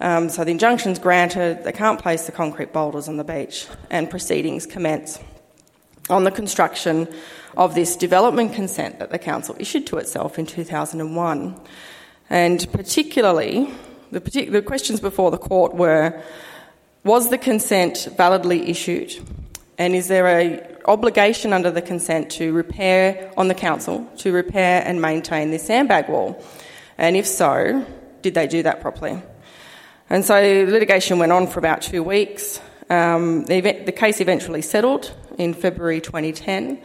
Um, 0.00 0.28
so 0.28 0.44
the 0.44 0.50
injunction's 0.50 0.98
granted, 0.98 1.64
they 1.64 1.72
can't 1.72 2.00
place 2.00 2.26
the 2.26 2.32
concrete 2.32 2.72
boulders 2.72 3.08
on 3.08 3.16
the 3.16 3.24
beach, 3.24 3.66
and 3.90 4.10
proceedings 4.10 4.66
commence 4.66 5.18
on 6.10 6.24
the 6.24 6.30
construction 6.30 7.08
of 7.56 7.74
this 7.74 7.96
development 7.96 8.52
consent 8.52 8.98
that 8.98 9.10
the 9.10 9.18
council 9.18 9.56
issued 9.58 9.86
to 9.86 9.96
itself 9.96 10.38
in 10.38 10.44
2001. 10.44 11.58
And 12.28 12.66
particularly, 12.72 13.70
the, 14.10 14.20
partic- 14.20 14.50
the 14.50 14.62
questions 14.62 15.00
before 15.00 15.30
the 15.30 15.38
court 15.38 15.74
were 15.74 16.20
was 17.04 17.28
the 17.28 17.38
consent 17.38 18.08
validly 18.16 18.68
issued? 18.68 19.14
And 19.76 19.94
is 19.94 20.08
there 20.08 20.26
a 20.26 20.74
obligation 20.84 21.52
under 21.52 21.70
the 21.70 21.82
consent 21.82 22.30
to 22.30 22.52
repair 22.52 23.32
on 23.36 23.48
the 23.48 23.54
council 23.54 24.08
to 24.18 24.32
repair 24.32 24.82
and 24.84 25.00
maintain 25.00 25.50
this 25.50 25.66
sandbag 25.66 26.08
wall? 26.08 26.42
And 26.96 27.16
if 27.16 27.26
so, 27.26 27.84
did 28.22 28.34
they 28.34 28.46
do 28.46 28.62
that 28.62 28.80
properly? 28.80 29.20
And 30.08 30.24
so 30.24 30.34
litigation 30.34 31.18
went 31.18 31.32
on 31.32 31.46
for 31.48 31.58
about 31.58 31.82
two 31.82 32.02
weeks. 32.02 32.60
Um, 32.88 33.44
the, 33.46 33.56
event, 33.56 33.86
the, 33.86 33.92
case 33.92 34.20
eventually 34.20 34.62
settled 34.62 35.12
in 35.38 35.54
February 35.54 36.00
2010 36.00 36.80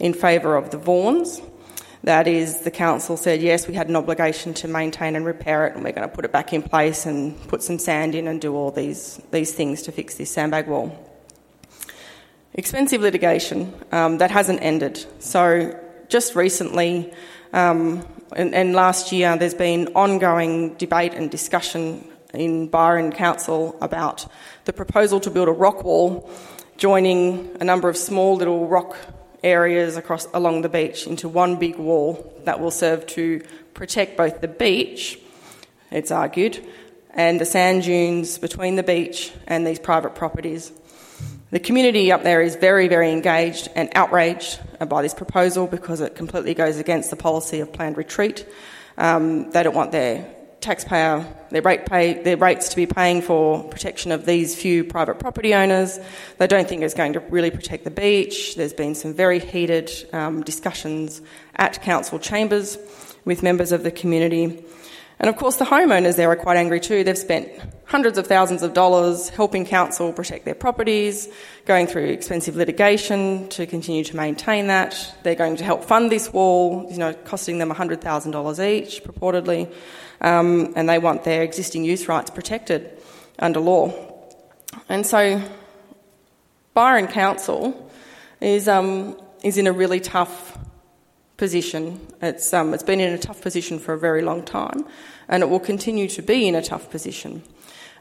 in 0.00 0.12
favour 0.12 0.56
of 0.56 0.70
the 0.70 0.76
Vaughans. 0.76 1.40
That 2.02 2.26
is, 2.26 2.60
the 2.60 2.70
council 2.70 3.16
said, 3.16 3.40
yes, 3.40 3.66
we 3.66 3.74
had 3.74 3.88
an 3.88 3.96
obligation 3.96 4.52
to 4.54 4.68
maintain 4.68 5.16
and 5.16 5.24
repair 5.24 5.66
it, 5.66 5.74
and 5.74 5.84
we're 5.84 5.92
going 5.92 6.06
to 6.06 6.14
put 6.14 6.26
it 6.26 6.32
back 6.32 6.52
in 6.52 6.62
place 6.62 7.06
and 7.06 7.40
put 7.48 7.62
some 7.62 7.78
sand 7.78 8.14
in 8.14 8.28
and 8.28 8.40
do 8.40 8.54
all 8.54 8.70
these, 8.72 9.22
these 9.30 9.52
things 9.52 9.80
to 9.82 9.92
fix 9.92 10.16
this 10.16 10.30
sandbag 10.30 10.66
wall 10.66 11.13
expensive 12.54 13.00
litigation 13.00 13.72
um, 13.92 14.18
that 14.18 14.30
hasn't 14.30 14.62
ended. 14.62 15.04
So, 15.18 15.78
just 16.08 16.34
recently 16.36 17.12
um, 17.52 18.06
and, 18.34 18.54
and, 18.54 18.74
last 18.74 19.12
year, 19.12 19.36
there's 19.36 19.54
been 19.54 19.88
ongoing 19.94 20.74
debate 20.74 21.14
and 21.14 21.30
discussion 21.30 22.04
in 22.32 22.66
Byron 22.66 23.12
Council 23.12 23.76
about 23.80 24.26
the 24.64 24.72
proposal 24.72 25.20
to 25.20 25.30
build 25.30 25.48
a 25.48 25.52
rock 25.52 25.84
wall 25.84 26.28
joining 26.76 27.56
a 27.60 27.64
number 27.64 27.88
of 27.88 27.96
small 27.96 28.34
little 28.34 28.66
rock 28.66 28.96
areas 29.44 29.96
across 29.96 30.26
along 30.34 30.62
the 30.62 30.68
beach 30.68 31.06
into 31.06 31.28
one 31.28 31.56
big 31.56 31.76
wall 31.76 32.34
that 32.44 32.58
will 32.58 32.70
serve 32.70 33.06
to 33.06 33.40
protect 33.74 34.16
both 34.16 34.40
the 34.40 34.48
beach, 34.48 35.18
it's 35.90 36.10
argued, 36.10 36.64
and 37.10 37.40
the 37.40 37.44
sand 37.44 37.84
dunes 37.84 38.38
between 38.38 38.74
the 38.74 38.82
beach 38.82 39.32
and 39.46 39.66
these 39.66 39.78
private 39.78 40.14
properties. 40.14 40.72
The 41.54 41.60
community 41.60 42.10
up 42.10 42.24
there 42.24 42.42
is 42.42 42.56
very, 42.56 42.88
very 42.88 43.12
engaged 43.12 43.68
and 43.76 43.88
outraged 43.94 44.58
by 44.88 45.02
this 45.02 45.14
proposal 45.14 45.68
because 45.68 46.00
it 46.00 46.16
completely 46.16 46.52
goes 46.52 46.78
against 46.78 47.10
the 47.10 47.16
policy 47.16 47.60
of 47.60 47.72
planned 47.72 47.96
retreat. 47.96 48.44
Um, 48.98 49.52
they 49.52 49.62
don't 49.62 49.76
want 49.76 49.92
their 49.92 50.28
taxpayer, 50.60 51.24
their, 51.52 51.62
rate 51.62 51.86
pay, 51.86 52.20
their 52.20 52.36
rates 52.36 52.70
to 52.70 52.76
be 52.76 52.86
paying 52.86 53.22
for 53.22 53.68
protection 53.68 54.10
of 54.10 54.26
these 54.26 54.60
few 54.60 54.82
private 54.82 55.20
property 55.20 55.54
owners. 55.54 56.00
They 56.38 56.48
don't 56.48 56.68
think 56.68 56.82
it's 56.82 56.92
going 56.92 57.12
to 57.12 57.20
really 57.20 57.52
protect 57.52 57.84
the 57.84 57.90
beach. 57.92 58.56
There's 58.56 58.72
been 58.72 58.96
some 58.96 59.14
very 59.14 59.38
heated 59.38 59.92
um, 60.12 60.42
discussions 60.42 61.22
at 61.54 61.80
council 61.82 62.18
chambers 62.18 62.78
with 63.24 63.44
members 63.44 63.70
of 63.70 63.84
the 63.84 63.92
community. 63.92 64.64
And 65.20 65.28
of 65.30 65.36
course, 65.36 65.56
the 65.56 65.64
homeowners 65.64 66.16
there 66.16 66.30
are 66.30 66.36
quite 66.36 66.56
angry 66.56 66.80
too. 66.80 67.04
They've 67.04 67.16
spent 67.16 67.48
hundreds 67.86 68.18
of 68.18 68.26
thousands 68.26 68.62
of 68.62 68.74
dollars 68.74 69.28
helping 69.28 69.64
council 69.64 70.12
protect 70.12 70.44
their 70.44 70.54
properties, 70.54 71.28
going 71.66 71.86
through 71.86 72.06
expensive 72.06 72.56
litigation 72.56 73.48
to 73.50 73.66
continue 73.66 74.02
to 74.04 74.16
maintain 74.16 74.66
that. 74.66 75.14
They're 75.22 75.34
going 75.34 75.56
to 75.56 75.64
help 75.64 75.84
fund 75.84 76.10
this 76.10 76.32
wall, 76.32 76.88
you 76.90 76.98
know, 76.98 77.12
costing 77.12 77.58
them 77.58 77.70
$100,000 77.70 78.68
each, 78.68 79.04
purportedly. 79.04 79.72
Um, 80.20 80.72
and 80.76 80.88
they 80.88 80.98
want 80.98 81.24
their 81.24 81.42
existing 81.42 81.84
use 81.84 82.08
rights 82.08 82.30
protected 82.30 82.90
under 83.38 83.60
law. 83.60 83.92
And 84.88 85.06
so, 85.06 85.42
Byron 86.72 87.06
Council 87.06 87.90
is, 88.40 88.66
um, 88.66 89.16
is 89.42 89.58
in 89.58 89.66
a 89.66 89.72
really 89.72 90.00
tough 90.00 90.53
position. 91.36 92.00
It's, 92.22 92.52
um, 92.52 92.74
it's 92.74 92.82
been 92.82 93.00
in 93.00 93.12
a 93.12 93.18
tough 93.18 93.40
position 93.40 93.78
for 93.78 93.94
a 93.94 93.98
very 93.98 94.22
long 94.22 94.44
time, 94.44 94.84
and 95.28 95.42
it 95.42 95.46
will 95.48 95.60
continue 95.60 96.08
to 96.08 96.22
be 96.22 96.46
in 96.46 96.54
a 96.54 96.62
tough 96.62 96.90
position. 96.90 97.42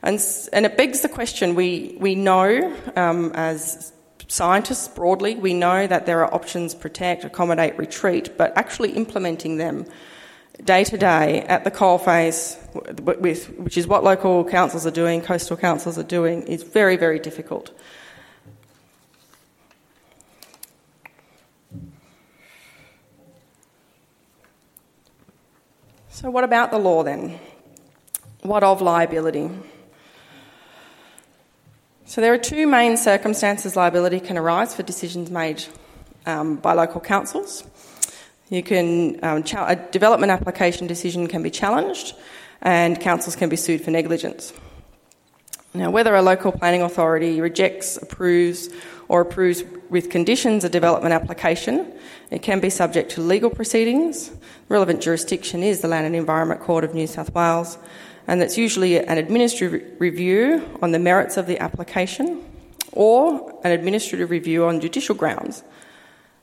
And, 0.02 0.22
and 0.52 0.66
it 0.66 0.76
begs 0.76 1.02
the 1.02 1.10
question 1.10 1.56
we, 1.56 1.96
we 2.00 2.16
know 2.16 2.76
um, 2.96 3.32
as 3.34 3.94
scientists 4.28 4.88
broadly, 4.88 5.36
we 5.36 5.54
know 5.54 5.88
that 5.88 6.06
there 6.06 6.24
are 6.24 6.34
options 6.34 6.76
protect, 6.76 7.24
accommodate, 7.24 7.78
retreat, 7.78 8.38
but 8.38 8.56
actually 8.58 8.92
implementing 8.92 9.58
them 9.58 9.86
day 10.64 10.84
to 10.84 10.98
day 10.98 11.42
at 11.42 11.64
the 11.64 11.72
coalface, 11.72 12.58
with, 13.02 13.50
which 13.58 13.78
is 13.78 13.88
what 13.88 14.04
local 14.04 14.44
councils 14.46 14.86
are 14.86 14.92
doing, 14.92 15.22
coastal 15.22 15.58
councils 15.58 15.98
are 15.98 16.04
doing, 16.04 16.44
is 16.44 16.64
very, 16.64 16.96
very 16.96 17.20
difficult. 17.20 17.72
So, 26.14 26.30
what 26.30 26.43
about 26.43 26.70
the 26.70 26.78
law 26.78 27.01
then? 27.01 27.39
What 28.43 28.64
of 28.64 28.84
liability? 28.84 29.49
So, 32.05 32.22
there 32.22 32.32
are 32.32 32.38
two 32.38 32.68
main 32.68 32.97
circumstances 32.97 33.76
liability 33.76 34.20
can 34.20 34.38
arise 34.38 34.76
for 34.76 34.84
decisions 34.84 35.32
made 35.32 35.66
um, 36.28 36.57
by 36.57 36.74
local 36.74 37.01
councils. 37.01 37.64
You 38.49 38.61
can, 38.61 39.26
um, 39.26 39.43
a 39.57 39.76
development 39.76 40.32
application 40.32 40.86
decision 40.86 41.26
can 41.26 41.41
be 41.41 41.49
challenged, 41.49 42.14
and 42.61 43.01
councils 43.01 43.36
can 43.36 43.49
be 43.49 43.55
sued 43.55 43.82
for 43.82 43.89
negligence. 43.89 44.53
Now, 45.74 45.89
whether 45.89 46.14
a 46.14 46.22
local 46.22 46.51
planning 46.51 46.84
authority 46.84 47.41
rejects, 47.41 47.97
approves, 47.97 48.70
or 49.07 49.22
approves 49.22 49.64
with 49.89 50.11
conditions 50.11 50.64
a 50.64 50.70
development 50.70 51.14
application, 51.16 51.91
it 52.30 52.43
can 52.43 52.59
be 52.59 52.70
subject 52.70 53.11
to 53.14 53.22
legal 53.22 53.49
proceedings. 53.49 54.32
Relevant 54.74 55.01
jurisdiction 55.01 55.61
is 55.61 55.82
the 55.82 55.88
Land 55.88 56.07
and 56.07 56.15
Environment 56.15 56.59
Court 56.59 56.84
of 56.84 56.95
New 56.95 57.05
South 57.05 57.32
Wales, 57.36 57.78
and 58.26 58.41
that's 58.41 58.57
usually 58.57 58.97
an 58.97 59.19
administrative 59.19 59.84
review 59.99 60.67
on 60.82 60.91
the 60.91 60.97
merits 60.97 61.38
of 61.38 61.45
the 61.45 61.59
application 61.59 62.43
or 62.91 63.53
an 63.63 63.71
administrative 63.71 64.32
review 64.32 64.65
on 64.65 64.82
judicial 64.82 65.13
grounds. 65.13 65.63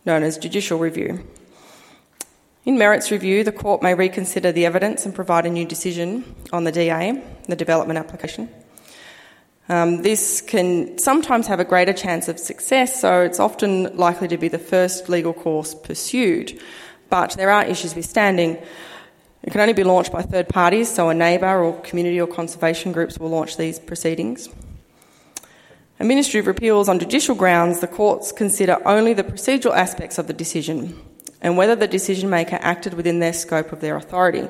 known 0.07 0.23
as 0.23 0.39
judicial 0.39 0.79
review. 0.79 1.27
In 2.65 2.79
merits 2.79 3.11
review, 3.11 3.43
the 3.43 3.51
court 3.51 3.83
may 3.83 3.95
reconsider 3.95 4.53
the 4.53 4.65
evidence 4.65 5.05
and 5.05 5.13
provide 5.13 5.45
a 5.45 5.51
new 5.51 5.65
decision 5.65 6.37
on 6.53 6.63
the 6.63 6.71
DA, 6.71 7.21
the 7.49 7.57
development 7.57 7.99
application. 7.99 8.49
Um, 9.69 10.03
this 10.03 10.41
can 10.41 10.99
sometimes 10.99 11.49
have 11.49 11.59
a 11.59 11.65
greater 11.65 11.93
chance 11.93 12.29
of 12.29 12.39
success, 12.39 13.01
so 13.01 13.23
it's 13.23 13.41
often 13.41 13.97
likely 13.97 14.29
to 14.29 14.39
be 14.39 14.47
the 14.47 14.59
first 14.59 15.09
legal 15.09 15.33
course 15.33 15.75
pursued. 15.75 16.61
But 17.11 17.33
there 17.33 17.51
are 17.51 17.65
issues 17.65 17.95
with 17.95 18.07
standing. 18.07 18.57
It 19.43 19.51
can 19.51 19.61
only 19.61 19.73
be 19.73 19.85
launched 19.85 20.13
by 20.13 20.23
third 20.23 20.49
parties, 20.49 20.89
so 20.89 21.09
a 21.09 21.15
neighbour 21.15 21.63
or 21.63 21.81
community 21.81 22.21
or 22.21 22.27
conservation 22.27 22.93
groups 22.93 23.19
will 23.19 23.31
launch 23.31 23.57
these 23.57 23.79
proceedings. 23.79 24.49
Administrative 25.99 26.49
appeals 26.49 26.89
on 26.89 26.99
judicial 26.99 27.35
grounds, 27.35 27.81
the 27.81 27.87
courts 27.87 28.33
consider 28.33 28.79
only 28.87 29.13
the 29.13 29.25
procedural 29.25 29.77
aspects 29.77 30.17
of 30.17 30.27
the 30.27 30.33
decision 30.33 30.99
and 31.43 31.57
whether 31.57 31.75
the 31.75 31.87
decision 31.87 32.31
maker 32.31 32.59
acted 32.61 32.95
within 32.95 33.19
their 33.19 33.33
scope 33.33 33.73
of 33.73 33.81
their 33.81 33.97
authority. 33.97 34.49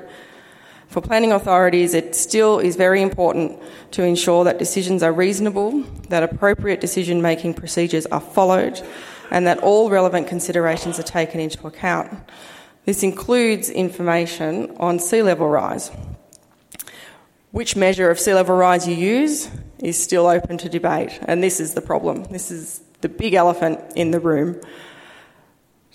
For 0.88 1.00
planning 1.00 1.32
authorities, 1.32 1.94
it 1.94 2.16
still 2.16 2.58
is 2.58 2.74
very 2.74 3.00
important 3.00 3.60
to 3.92 4.02
ensure 4.02 4.44
that 4.44 4.58
decisions 4.58 5.02
are 5.04 5.12
reasonable, 5.12 5.82
that 6.08 6.24
appropriate 6.24 6.80
decision 6.80 7.22
making 7.22 7.54
procedures 7.54 8.06
are 8.06 8.20
followed, 8.20 8.80
and 9.30 9.46
that 9.46 9.58
all 9.58 9.90
relevant 9.90 10.28
considerations 10.28 10.98
are 10.98 11.04
taken 11.04 11.40
into 11.40 11.66
account. 11.66 12.12
This 12.84 13.02
includes 13.02 13.70
information 13.70 14.74
on 14.78 14.98
sea 14.98 15.22
level 15.22 15.48
rise. 15.48 15.90
Which 17.52 17.76
measure 17.76 18.10
of 18.10 18.18
sea 18.18 18.34
level 18.34 18.56
rise 18.56 18.86
you 18.86 18.94
use 18.94 19.50
is 19.78 20.02
still 20.02 20.26
open 20.26 20.58
to 20.58 20.68
debate, 20.68 21.18
and 21.22 21.42
this 21.42 21.60
is 21.60 21.74
the 21.74 21.80
problem. 21.80 22.24
This 22.24 22.50
is 22.50 22.80
the 23.00 23.08
big 23.08 23.34
elephant 23.34 23.80
in 23.96 24.10
the 24.10 24.20
room. 24.20 24.60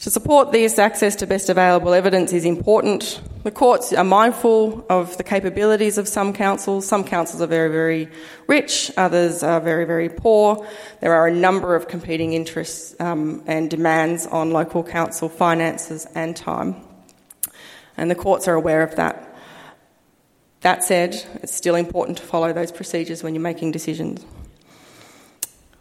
To 0.02 0.12
support 0.12 0.52
this, 0.52 0.78
access 0.78 1.16
to 1.18 1.28
best 1.28 1.50
available 1.50 1.94
evidence 1.94 2.34
is 2.34 2.44
important. 2.44 3.22
The 3.44 3.52
courts 3.52 3.94
are 3.94 4.04
mindful 4.04 4.86
of 4.90 5.16
the 5.18 5.24
capabilities 5.24 5.98
of 5.98 6.08
some 6.08 6.34
councils. 6.34 6.86
Some 6.86 7.06
councils 7.06 7.42
are 7.42 7.48
very, 7.48 7.70
very 7.70 8.10
rich, 8.46 8.92
others 8.98 9.42
are 9.42 9.62
very, 9.62 9.86
very 9.86 10.10
poor. 10.10 10.68
There 11.00 11.14
are 11.14 11.28
a 11.28 11.34
number 11.34 11.76
of 11.76 11.88
competing 11.88 12.34
interests 12.34 12.94
um, 13.00 13.42
and 13.48 13.70
demands 13.70 14.28
on 14.28 14.52
local 14.52 14.84
council 14.84 15.30
finances 15.30 16.06
and 16.14 16.36
time. 16.36 16.76
And 17.96 18.12
the 18.12 18.16
courts 18.16 18.50
are 18.50 18.56
aware 18.56 18.84
of 18.84 18.98
that. 18.98 19.34
That 20.60 20.84
said, 20.84 21.16
it's 21.42 21.54
still 21.54 21.76
important 21.76 22.18
to 22.18 22.24
follow 22.24 22.52
those 22.52 22.72
procedures 22.72 23.24
when 23.24 23.34
you're 23.34 23.42
making 23.42 23.72
decisions. 23.72 24.26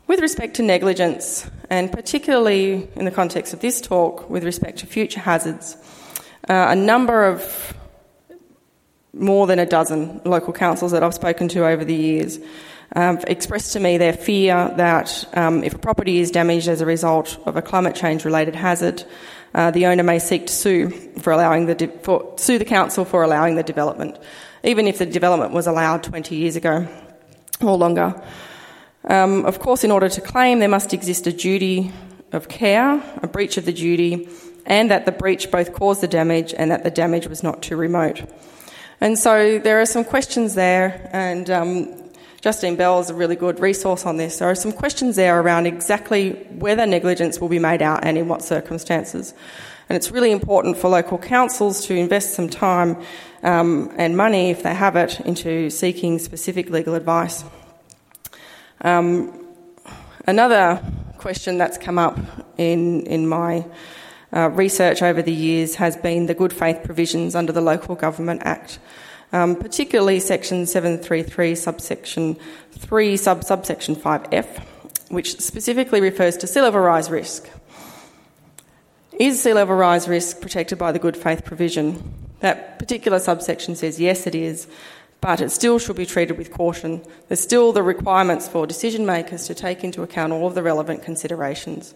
With 0.06 0.20
respect 0.20 0.54
to 0.56 0.62
negligence, 0.62 1.50
and 1.70 1.90
particularly 1.90 2.88
in 2.94 3.04
the 3.04 3.10
context 3.10 3.54
of 3.54 3.60
this 3.60 3.80
talk, 3.80 4.28
with 4.28 4.44
respect 4.44 4.78
to 4.80 4.86
future 4.86 5.20
hazards, 5.20 5.76
uh, 6.48 6.66
a 6.68 6.76
number 6.76 7.24
of 7.24 7.74
more 9.12 9.46
than 9.46 9.58
a 9.58 9.66
dozen 9.66 10.20
local 10.24 10.52
councils 10.52 10.92
that 10.92 11.02
I've 11.02 11.14
spoken 11.14 11.48
to 11.48 11.66
over 11.66 11.84
the 11.84 11.94
years 11.94 12.38
expressed 12.94 13.72
to 13.72 13.80
me 13.80 13.98
their 13.98 14.12
fear 14.12 14.72
that 14.76 15.26
um, 15.34 15.64
if 15.64 15.74
a 15.74 15.78
property 15.78 16.18
is 16.18 16.30
damaged 16.30 16.68
as 16.68 16.80
a 16.80 16.86
result 16.86 17.38
of 17.46 17.56
a 17.56 17.62
climate 17.62 17.94
change 17.94 18.24
related 18.24 18.54
hazard, 18.54 19.04
uh, 19.54 19.70
the 19.70 19.86
owner 19.86 20.02
may 20.02 20.18
seek 20.18 20.46
to 20.46 20.52
sue 20.52 20.90
for 21.18 21.32
allowing 21.32 21.66
the 21.66 21.74
de- 21.74 21.98
for, 22.02 22.34
sue 22.36 22.58
the 22.58 22.64
council 22.64 23.04
for 23.04 23.22
allowing 23.22 23.56
the 23.56 23.62
development, 23.62 24.18
even 24.62 24.86
if 24.86 24.98
the 24.98 25.06
development 25.06 25.52
was 25.52 25.66
allowed 25.66 26.02
20 26.02 26.34
years 26.36 26.56
ago 26.56 26.86
or 27.60 27.76
longer. 27.76 28.20
Um, 29.06 29.44
of 29.44 29.58
course, 29.58 29.84
in 29.84 29.90
order 29.90 30.08
to 30.08 30.20
claim, 30.20 30.58
there 30.58 30.68
must 30.68 30.94
exist 30.94 31.26
a 31.26 31.32
duty 31.32 31.92
of 32.32 32.48
care, 32.48 33.02
a 33.22 33.26
breach 33.26 33.56
of 33.56 33.64
the 33.64 33.72
duty, 33.72 34.28
and 34.66 34.90
that 34.90 35.04
the 35.04 35.12
breach 35.12 35.50
both 35.50 35.72
caused 35.72 36.00
the 36.00 36.08
damage 36.08 36.54
and 36.56 36.70
that 36.70 36.84
the 36.84 36.90
damage 36.90 37.26
was 37.26 37.42
not 37.42 37.62
too 37.62 37.76
remote. 37.76 38.22
And 39.00 39.18
so 39.18 39.58
there 39.58 39.80
are 39.80 39.86
some 39.86 40.04
questions 40.04 40.54
there, 40.54 41.10
and 41.12 41.50
um, 41.50 42.10
Justine 42.40 42.76
Bell 42.76 43.00
is 43.00 43.10
a 43.10 43.14
really 43.14 43.36
good 43.36 43.60
resource 43.60 44.06
on 44.06 44.16
this. 44.16 44.38
There 44.38 44.50
are 44.50 44.54
some 44.54 44.72
questions 44.72 45.16
there 45.16 45.40
around 45.40 45.66
exactly 45.66 46.32
whether 46.58 46.86
negligence 46.86 47.40
will 47.40 47.48
be 47.48 47.58
made 47.58 47.82
out 47.82 48.04
and 48.04 48.16
in 48.16 48.28
what 48.28 48.42
circumstances. 48.42 49.34
And 49.88 49.96
it's 49.96 50.10
really 50.10 50.30
important 50.30 50.78
for 50.78 50.88
local 50.88 51.18
councils 51.18 51.86
to 51.86 51.94
invest 51.94 52.34
some 52.34 52.48
time 52.48 52.96
um, 53.42 53.92
and 53.98 54.16
money, 54.16 54.50
if 54.50 54.62
they 54.62 54.74
have 54.74 54.96
it, 54.96 55.20
into 55.20 55.68
seeking 55.68 56.18
specific 56.18 56.70
legal 56.70 56.94
advice. 56.94 57.44
Um, 58.84 59.32
another 60.26 60.78
question 61.16 61.56
that's 61.56 61.78
come 61.78 61.98
up 61.98 62.18
in, 62.58 63.06
in 63.06 63.26
my 63.26 63.64
uh, 64.30 64.50
research 64.50 65.00
over 65.00 65.22
the 65.22 65.32
years 65.32 65.76
has 65.76 65.96
been 65.96 66.26
the 66.26 66.34
good 66.34 66.52
faith 66.52 66.82
provisions 66.84 67.34
under 67.34 67.50
the 67.50 67.62
Local 67.62 67.94
Government 67.94 68.42
Act, 68.44 68.78
um, 69.32 69.56
particularly 69.56 70.20
section 70.20 70.66
733, 70.66 71.54
subsection 71.54 72.36
3, 72.72 73.16
sub 73.16 73.42
subsection 73.42 73.96
5F, 73.96 74.62
which 75.08 75.40
specifically 75.40 76.02
refers 76.02 76.36
to 76.36 76.46
sea 76.46 76.60
level 76.60 76.80
rise 76.80 77.10
risk. 77.10 77.48
Is 79.18 79.42
sea 79.42 79.54
level 79.54 79.76
rise 79.76 80.08
risk 80.08 80.42
protected 80.42 80.76
by 80.76 80.92
the 80.92 80.98
good 80.98 81.16
faith 81.16 81.46
provision? 81.46 82.12
That 82.40 82.78
particular 82.78 83.18
subsection 83.18 83.76
says 83.76 83.98
yes, 83.98 84.26
it 84.26 84.34
is, 84.34 84.66
but 85.24 85.40
it 85.40 85.50
still 85.50 85.78
should 85.78 85.96
be 85.96 86.04
treated 86.04 86.36
with 86.36 86.52
caution. 86.52 87.00
There's 87.28 87.40
still 87.40 87.72
the 87.72 87.82
requirements 87.82 88.46
for 88.46 88.66
decision 88.66 89.06
makers 89.06 89.46
to 89.46 89.54
take 89.54 89.82
into 89.82 90.02
account 90.02 90.34
all 90.34 90.46
of 90.46 90.54
the 90.54 90.62
relevant 90.62 91.02
considerations. 91.02 91.94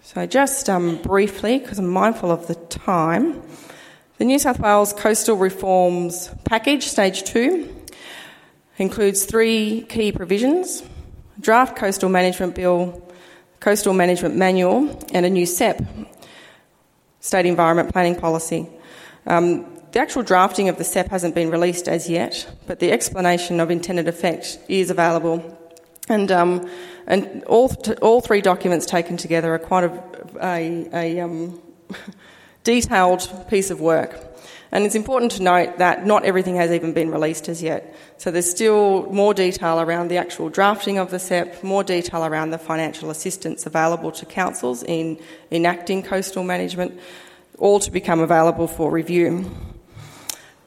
So, 0.00 0.24
just 0.24 0.70
um, 0.70 0.96
briefly, 1.02 1.58
because 1.58 1.78
I'm 1.78 1.86
mindful 1.86 2.30
of 2.30 2.46
the 2.46 2.54
time, 2.54 3.42
the 4.16 4.24
New 4.24 4.38
South 4.38 4.58
Wales 4.58 4.94
Coastal 4.94 5.36
Reforms 5.36 6.30
Package, 6.44 6.84
Stage 6.84 7.24
2, 7.24 7.76
includes 8.78 9.26
three 9.26 9.82
key 9.82 10.12
provisions 10.12 10.82
draft 11.38 11.76
coastal 11.76 12.08
management 12.08 12.54
bill, 12.54 13.11
Coastal 13.62 13.94
Management 13.94 14.34
Manual, 14.34 14.88
and 15.14 15.24
a 15.24 15.30
new 15.30 15.46
SEPP, 15.46 15.86
State 17.20 17.46
Environment 17.46 17.92
Planning 17.92 18.16
Policy. 18.16 18.68
Um, 19.24 19.78
the 19.92 20.00
actual 20.00 20.24
drafting 20.24 20.68
of 20.68 20.78
the 20.78 20.84
SEPP 20.84 21.06
hasn't 21.10 21.36
been 21.36 21.48
released 21.48 21.86
as 21.86 22.10
yet, 22.10 22.52
but 22.66 22.80
the 22.80 22.90
explanation 22.90 23.60
of 23.60 23.70
intended 23.70 24.08
effect 24.08 24.58
is 24.68 24.90
available. 24.90 25.56
And, 26.08 26.32
um, 26.32 26.68
and 27.06 27.44
all, 27.44 27.68
t- 27.68 27.92
all 28.02 28.20
three 28.20 28.40
documents 28.40 28.84
taken 28.84 29.16
together 29.16 29.54
are 29.54 29.60
quite 29.60 29.84
a, 29.84 30.02
a, 30.42 30.88
a 30.92 31.20
um, 31.20 31.62
detailed 32.64 33.46
piece 33.48 33.70
of 33.70 33.80
work. 33.80 34.31
And 34.72 34.86
it's 34.86 34.94
important 34.94 35.32
to 35.32 35.42
note 35.42 35.76
that 35.78 36.06
not 36.06 36.24
everything 36.24 36.56
has 36.56 36.70
even 36.70 36.94
been 36.94 37.10
released 37.10 37.46
as 37.50 37.62
yet. 37.62 37.94
So 38.16 38.30
there's 38.30 38.50
still 38.50 39.06
more 39.12 39.34
detail 39.34 39.78
around 39.80 40.08
the 40.08 40.16
actual 40.16 40.48
drafting 40.48 40.96
of 40.96 41.10
the 41.10 41.18
SEPP, 41.18 41.62
more 41.62 41.84
detail 41.84 42.24
around 42.24 42.50
the 42.50 42.58
financial 42.58 43.10
assistance 43.10 43.66
available 43.66 44.10
to 44.12 44.24
councils 44.24 44.82
in 44.82 45.20
enacting 45.50 46.02
coastal 46.02 46.42
management, 46.42 46.98
all 47.58 47.80
to 47.80 47.90
become 47.90 48.20
available 48.20 48.66
for 48.66 48.90
review. 48.90 49.50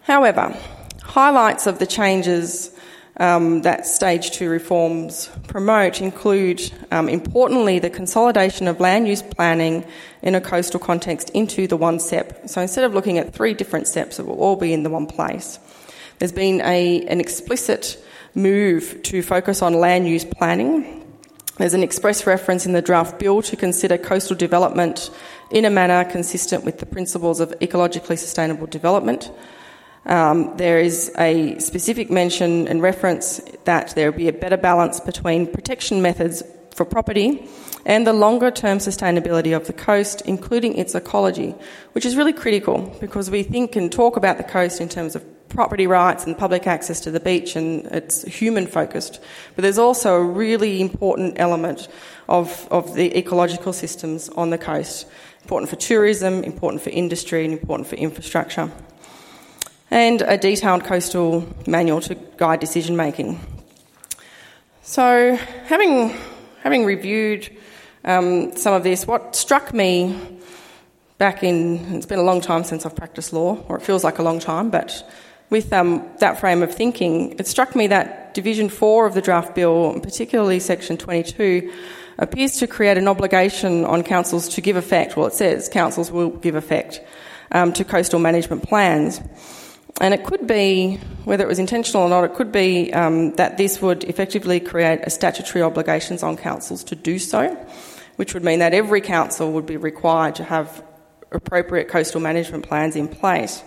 However, 0.02 0.56
highlights 1.02 1.66
of 1.66 1.80
the 1.80 1.88
changes 1.88 2.75
um, 3.18 3.62
that 3.62 3.86
stage 3.86 4.32
two 4.32 4.50
reforms 4.50 5.30
promote 5.48 6.02
include, 6.02 6.62
um, 6.92 7.08
importantly, 7.08 7.80
the 7.80 7.90
consolidation 7.90 8.68
of 8.68 8.80
land 8.80 9.08
use 9.08 9.22
planning 9.22 9.86
in 10.22 10.36
a 10.36 10.42
coastal 10.42 10.80
context 10.80 11.30
into 11.30 11.68
the 11.68 11.78
one 11.78 12.00
SEPP. 12.00 12.50
So 12.50 12.62
instead 12.62 12.84
of 12.84 12.94
looking 12.94 13.18
at 13.18 13.34
three 13.34 13.54
different 13.54 13.86
SEPPs, 13.86 14.20
it 14.20 14.26
will 14.26 14.40
all 14.40 14.58
be 14.58 14.74
in 14.74 14.84
the 14.84 14.90
one 14.90 15.08
place. 15.08 15.60
There's 16.20 16.34
been 16.34 16.62
a, 16.62 17.06
an 17.08 17.20
explicit 17.20 18.04
move 18.34 19.02
to 19.04 19.22
focus 19.22 19.62
on 19.62 19.74
land 19.74 20.08
use 20.08 20.26
planning. 20.26 21.02
There's 21.58 21.74
an 21.74 21.84
express 21.84 22.28
reference 22.28 22.66
in 22.66 22.74
the 22.74 22.82
draft 22.82 23.18
bill 23.18 23.42
to 23.44 23.56
consider 23.56 23.98
coastal 23.98 24.36
development 24.36 25.10
in 25.52 25.64
a 25.64 25.70
manner 25.70 26.04
consistent 26.10 26.66
with 26.66 26.80
the 26.80 26.86
principles 26.86 27.40
of 27.40 27.52
ecologically 27.62 28.18
sustainable 28.18 28.68
development. 28.68 29.32
Um, 30.06 30.56
there 30.58 30.80
is 30.80 31.12
a 31.18 31.58
specific 31.60 32.12
mention 32.12 32.68
and 32.68 32.82
reference 32.82 33.42
that 33.64 33.96
there 33.96 34.12
be 34.12 34.28
a 34.28 34.34
better 34.34 34.58
balance 34.58 35.00
between 35.00 35.48
protection 35.48 36.02
methods 36.02 36.44
for 36.76 36.86
property 36.86 37.48
and 37.86 38.06
the 38.06 38.14
longer 38.14 38.52
term 38.52 38.80
sustainability 38.80 39.56
of 39.56 39.66
the 39.66 39.74
coast, 39.74 40.22
including 40.22 40.76
its 40.76 40.94
ecology, 40.94 41.56
which 41.94 42.06
is 42.06 42.16
really 42.16 42.34
critical 42.34 42.96
because 43.00 43.32
we 43.32 43.44
think 43.44 43.76
and 43.76 43.92
talk 43.92 44.18
about 44.18 44.38
the 44.38 44.44
coast 44.44 44.82
in 44.82 44.90
terms 44.90 45.16
of 45.16 45.24
property 45.50 45.88
rights 45.88 46.26
and 46.26 46.38
public 46.38 46.68
access 46.68 47.00
to 47.00 47.12
the 47.12 47.20
beach 47.20 47.56
and 47.56 47.86
it's 47.88 48.24
human 48.24 48.68
focused. 48.68 49.22
But 49.56 49.62
there's 49.62 49.78
also 49.78 50.16
a 50.16 50.24
really 50.24 50.82
important 50.82 51.36
element 51.40 51.88
of, 52.28 52.68
of 52.70 52.94
the 52.94 53.18
ecological 53.18 53.72
systems 53.72 54.30
on 54.30 54.50
the 54.50 54.58
coast. 54.58 55.08
Important 55.44 55.70
for 55.70 55.78
tourism, 55.78 56.44
important 56.44 56.82
for 56.82 56.90
industry, 56.90 57.46
and 57.46 57.54
important 57.54 57.88
for 57.88 57.96
infrastructure. 57.96 58.70
And 59.92 60.22
a 60.22 60.38
detailed 60.38 60.84
coastal 60.84 61.48
manual 61.68 62.02
to 62.02 62.16
guide 62.38 62.60
decision 62.60 62.96
making. 62.96 63.40
So, 64.82 65.36
having, 65.66 66.16
having 66.62 66.86
reviewed 66.86 67.50
um, 68.04 68.56
some 68.56 68.74
of 68.74 68.84
this, 68.84 69.08
what 69.08 69.36
struck 69.36 69.74
me 69.74 70.40
back 71.18 71.44
in, 71.44 71.96
it's 71.96 72.06
been 72.06 72.20
a 72.20 72.24
long 72.24 72.42
time 72.42 72.64
since 72.64 72.86
I've 72.86 72.96
practiced 72.96 73.34
law, 73.34 73.64
or 73.68 73.78
it 73.78 73.82
feels 73.82 74.04
like 74.04 74.20
a 74.20 74.24
long 74.24 74.40
time, 74.40 74.70
but 74.70 75.04
with 75.50 75.72
um, 75.72 76.08
that 76.20 76.40
frame 76.40 76.64
of 76.64 76.74
thinking, 76.74 77.32
it 77.40 77.48
struck 77.48 77.76
me 77.76 77.88
that 77.88 78.34
Division 78.34 78.70
4 78.70 79.06
of 79.06 79.14
the 79.14 79.22
draft 79.22 79.56
bill, 79.56 80.00
particularly 80.02 80.60
Section 80.60 80.98
22, 80.98 81.72
appears 82.18 82.58
to 82.58 82.68
create 82.68 82.98
an 82.98 83.08
obligation 83.08 83.86
on 83.86 84.04
councils 84.04 84.48
to 84.50 84.62
give 84.62 84.76
effect, 84.76 85.16
well, 85.16 85.28
it 85.28 85.34
says 85.34 85.70
councils 85.70 86.12
will 86.12 86.30
give 86.30 86.56
effect 86.56 87.02
um, 87.52 87.74
to 87.74 87.84
coastal 87.84 88.20
management 88.20 88.64
plans. 88.64 89.22
And 90.02 90.14
it 90.14 90.26
could 90.26 90.46
be, 90.46 91.00
whether 91.24 91.44
it 91.44 91.48
was 91.48 91.60
intentional 91.60 92.04
or 92.04 92.10
not, 92.10 92.26
it 92.26 92.34
could 92.34 92.52
be 92.52 92.94
um, 92.94 93.34
that 93.36 93.58
this 93.58 93.82
would 93.82 94.04
effectively 94.04 94.60
create 94.60 95.00
a 95.04 95.10
statutory 95.10 95.62
obligations 95.62 96.22
on 96.22 96.36
councils 96.36 96.84
to 96.86 96.96
do 96.96 97.18
so, 97.18 97.56
which 98.18 98.34
would 98.34 98.44
mean 98.44 98.60
that 98.60 98.74
every 98.74 99.00
council 99.00 99.54
would 99.54 99.66
be 99.66 99.78
required 99.78 100.36
to 100.36 100.44
have 100.44 100.84
appropriate 101.32 101.88
coastal 101.88 102.20
management 102.20 102.68
plans 102.68 102.96
in 102.96 103.08
place. 103.08 103.64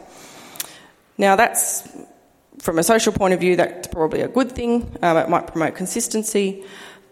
Now, 1.16 1.35
that's 1.35 1.89
from 2.61 2.79
a 2.79 2.83
social 2.83 3.12
point 3.12 3.35
of 3.35 3.41
view, 3.41 3.57
that's 3.57 3.89
probably 3.89 4.20
a 4.20 4.29
good 4.29 4.53
thing. 4.53 4.97
Um, 5.03 5.16
it 5.16 5.29
might 5.29 5.47
promote 5.47 5.74
consistency. 5.76 6.64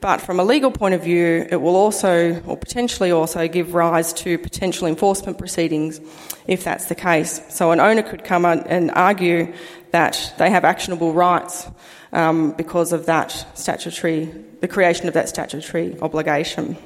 But 0.07 0.21
from 0.21 0.39
a 0.39 0.45
legal 0.45 0.71
point 0.71 0.95
of 0.95 1.03
view, 1.03 1.49
it 1.51 1.57
will 1.57 1.75
also, 1.75 2.41
or 2.47 2.57
potentially 2.57 3.11
also, 3.11 3.49
give 3.49 3.75
rise 3.75 4.13
to 4.13 4.39
potential 4.39 4.87
enforcement 4.87 5.37
proceedings 5.37 6.01
if 6.47 6.63
that's 6.63 6.85
the 6.85 6.95
case. 6.95 7.41
So 7.49 7.73
an 7.73 7.81
owner 7.81 8.05
could 8.05 8.23
come 8.23 8.45
and 8.45 8.93
argue 8.93 9.53
that 9.91 10.33
they 10.39 10.49
have 10.49 10.65
actionable 10.65 11.13
rights 11.13 11.67
um, 12.13 12.53
because 12.53 12.93
of 12.93 13.07
that 13.07 13.33
statutory, 13.55 14.27
the 14.61 14.69
creation 14.69 15.09
of 15.09 15.15
that 15.15 15.29
statutory 15.29 15.99
obligation. 16.01 16.77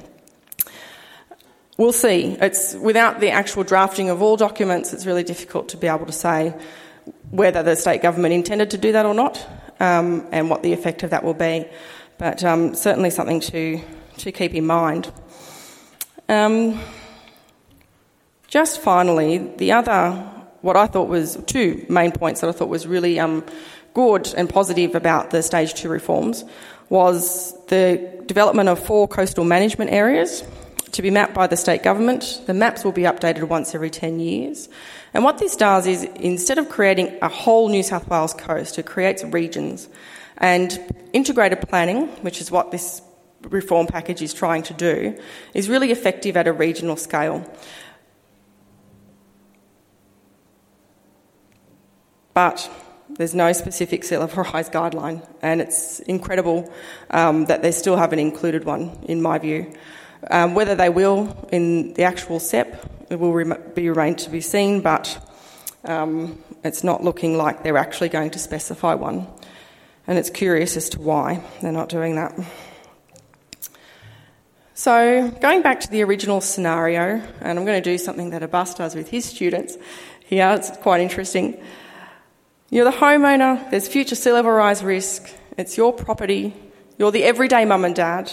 We'll 1.77 1.93
see. 1.93 2.37
It's 2.41 2.73
without 2.73 3.19
the 3.19 3.29
actual 3.29 3.63
drafting 3.63 4.09
of 4.09 4.23
all 4.23 4.35
documents, 4.35 4.93
it's 4.93 5.05
really 5.05 5.23
difficult 5.23 5.69
to 5.69 5.77
be 5.77 5.85
able 5.85 6.07
to 6.07 6.11
say 6.11 6.55
whether 7.29 7.61
the 7.61 7.75
state 7.75 8.01
government 8.01 8.33
intended 8.33 8.71
to 8.71 8.79
do 8.79 8.93
that 8.93 9.05
or 9.05 9.13
not, 9.13 9.47
um, 9.79 10.25
and 10.31 10.49
what 10.49 10.63
the 10.63 10.73
effect 10.73 11.03
of 11.03 11.11
that 11.11 11.23
will 11.23 11.35
be 11.35 11.67
but 12.21 12.43
um, 12.43 12.75
certainly 12.75 13.09
something 13.09 13.39
to, 13.39 13.81
to 14.17 14.31
keep 14.31 14.53
in 14.53 14.63
mind. 14.63 15.11
Um, 16.29 16.79
just 18.47 18.79
finally, 18.79 19.39
the 19.39 19.71
other, 19.71 20.11
what 20.61 20.77
I 20.77 20.85
thought 20.85 21.07
was 21.07 21.39
two 21.47 21.83
main 21.89 22.11
points 22.11 22.41
that 22.41 22.47
I 22.47 22.51
thought 22.51 22.69
was 22.69 22.85
really 22.85 23.19
um, 23.19 23.43
good 23.95 24.31
and 24.37 24.47
positive 24.47 24.93
about 24.93 25.31
the 25.31 25.41
stage 25.41 25.73
two 25.73 25.89
reforms 25.89 26.45
was 26.89 27.55
the 27.69 28.23
development 28.27 28.69
of 28.69 28.77
four 28.77 29.07
coastal 29.07 29.43
management 29.43 29.89
areas 29.89 30.43
to 30.91 31.01
be 31.01 31.09
mapped 31.09 31.33
by 31.33 31.47
the 31.47 31.57
state 31.57 31.81
government. 31.81 32.43
The 32.45 32.53
maps 32.53 32.83
will 32.83 32.91
be 32.91 33.03
updated 33.03 33.45
once 33.45 33.73
every 33.73 33.89
10 33.89 34.19
years. 34.19 34.69
And 35.15 35.23
what 35.23 35.39
this 35.39 35.55
does 35.55 35.87
is 35.87 36.03
instead 36.03 36.59
of 36.59 36.69
creating 36.69 37.17
a 37.23 37.29
whole 37.29 37.67
New 37.67 37.81
South 37.81 38.07
Wales 38.07 38.35
coast, 38.35 38.77
it 38.77 38.85
creates 38.85 39.23
regions. 39.23 39.89
And 40.41 41.05
integrated 41.13 41.61
planning, 41.61 42.07
which 42.23 42.41
is 42.41 42.49
what 42.49 42.71
this 42.71 43.01
reform 43.43 43.85
package 43.85 44.23
is 44.23 44.33
trying 44.33 44.63
to 44.63 44.73
do, 44.73 45.17
is 45.53 45.69
really 45.69 45.91
effective 45.91 46.35
at 46.35 46.47
a 46.47 46.51
regional 46.51 46.97
scale. 46.97 47.47
But 52.33 52.69
there's 53.07 53.35
no 53.35 53.53
specific 53.53 54.03
sea 54.03 54.17
level 54.17 54.43
rise 54.43 54.69
guideline, 54.69 55.27
and 55.43 55.61
it's 55.61 55.99
incredible 55.99 56.73
um, 57.11 57.45
that 57.45 57.61
they 57.61 57.71
still 57.71 57.95
haven't 57.95 58.19
included 58.19 58.63
one, 58.63 58.97
in 59.03 59.21
my 59.21 59.37
view. 59.37 59.71
Um, 60.31 60.55
whether 60.55 60.73
they 60.73 60.89
will 60.89 61.47
in 61.51 61.93
the 61.93 62.03
actual 62.03 62.39
SEPP, 62.39 63.11
it 63.11 63.19
will 63.19 63.33
rem- 63.33 63.61
be 63.75 63.89
remain 63.89 64.15
to 64.15 64.29
be 64.31 64.41
seen, 64.41 64.81
but 64.81 65.19
um, 65.83 66.41
it's 66.63 66.83
not 66.83 67.03
looking 67.03 67.37
like 67.37 67.63
they're 67.63 67.77
actually 67.77 68.09
going 68.09 68.31
to 68.31 68.39
specify 68.39 68.95
one 68.95 69.27
and 70.11 70.19
it's 70.19 70.29
curious 70.29 70.75
as 70.75 70.89
to 70.89 70.99
why 70.99 71.41
they're 71.61 71.71
not 71.71 71.87
doing 71.87 72.17
that. 72.17 72.37
So, 74.73 75.29
going 75.39 75.61
back 75.61 75.79
to 75.79 75.89
the 75.89 76.03
original 76.03 76.41
scenario, 76.41 77.21
and 77.39 77.57
I'm 77.57 77.63
going 77.63 77.81
to 77.81 77.89
do 77.89 77.97
something 77.97 78.31
that 78.31 78.43
Abbas 78.43 78.73
does 78.73 78.93
with 78.93 79.07
his 79.07 79.23
students 79.23 79.77
here, 80.25 80.49
it's 80.49 80.69
quite 80.79 80.99
interesting. 80.99 81.63
You're 82.69 82.83
the 82.83 82.91
homeowner, 82.91 83.71
there's 83.71 83.87
future 83.87 84.15
sea 84.15 84.33
level 84.33 84.51
rise 84.51 84.83
risk, 84.83 85.33
it's 85.57 85.77
your 85.77 85.93
property, 85.93 86.53
you're 86.97 87.13
the 87.13 87.23
everyday 87.23 87.63
mum 87.63 87.85
and 87.85 87.95
dad, 87.95 88.29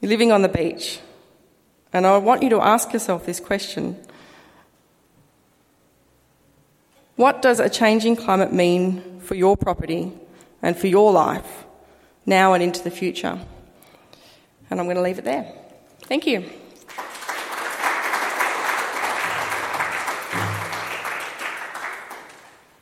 you're 0.00 0.10
living 0.10 0.32
on 0.32 0.42
the 0.42 0.48
beach. 0.48 0.98
And 1.92 2.04
I 2.04 2.18
want 2.18 2.42
you 2.42 2.50
to 2.50 2.60
ask 2.60 2.92
yourself 2.92 3.26
this 3.26 3.38
question 3.38 4.04
What 7.16 7.42
does 7.42 7.60
a 7.60 7.68
changing 7.68 8.16
climate 8.16 8.52
mean 8.52 9.20
for 9.20 9.34
your 9.34 9.56
property 9.56 10.12
and 10.62 10.76
for 10.76 10.86
your 10.86 11.12
life 11.12 11.64
now 12.26 12.52
and 12.52 12.62
into 12.62 12.82
the 12.82 12.90
future. 12.90 13.38
And 14.68 14.80
I'm 14.80 14.86
going 14.86 14.96
to 14.96 15.02
leave 15.02 15.18
it 15.18 15.24
there. 15.24 15.52
Thank 16.02 16.26
you. 16.26 16.44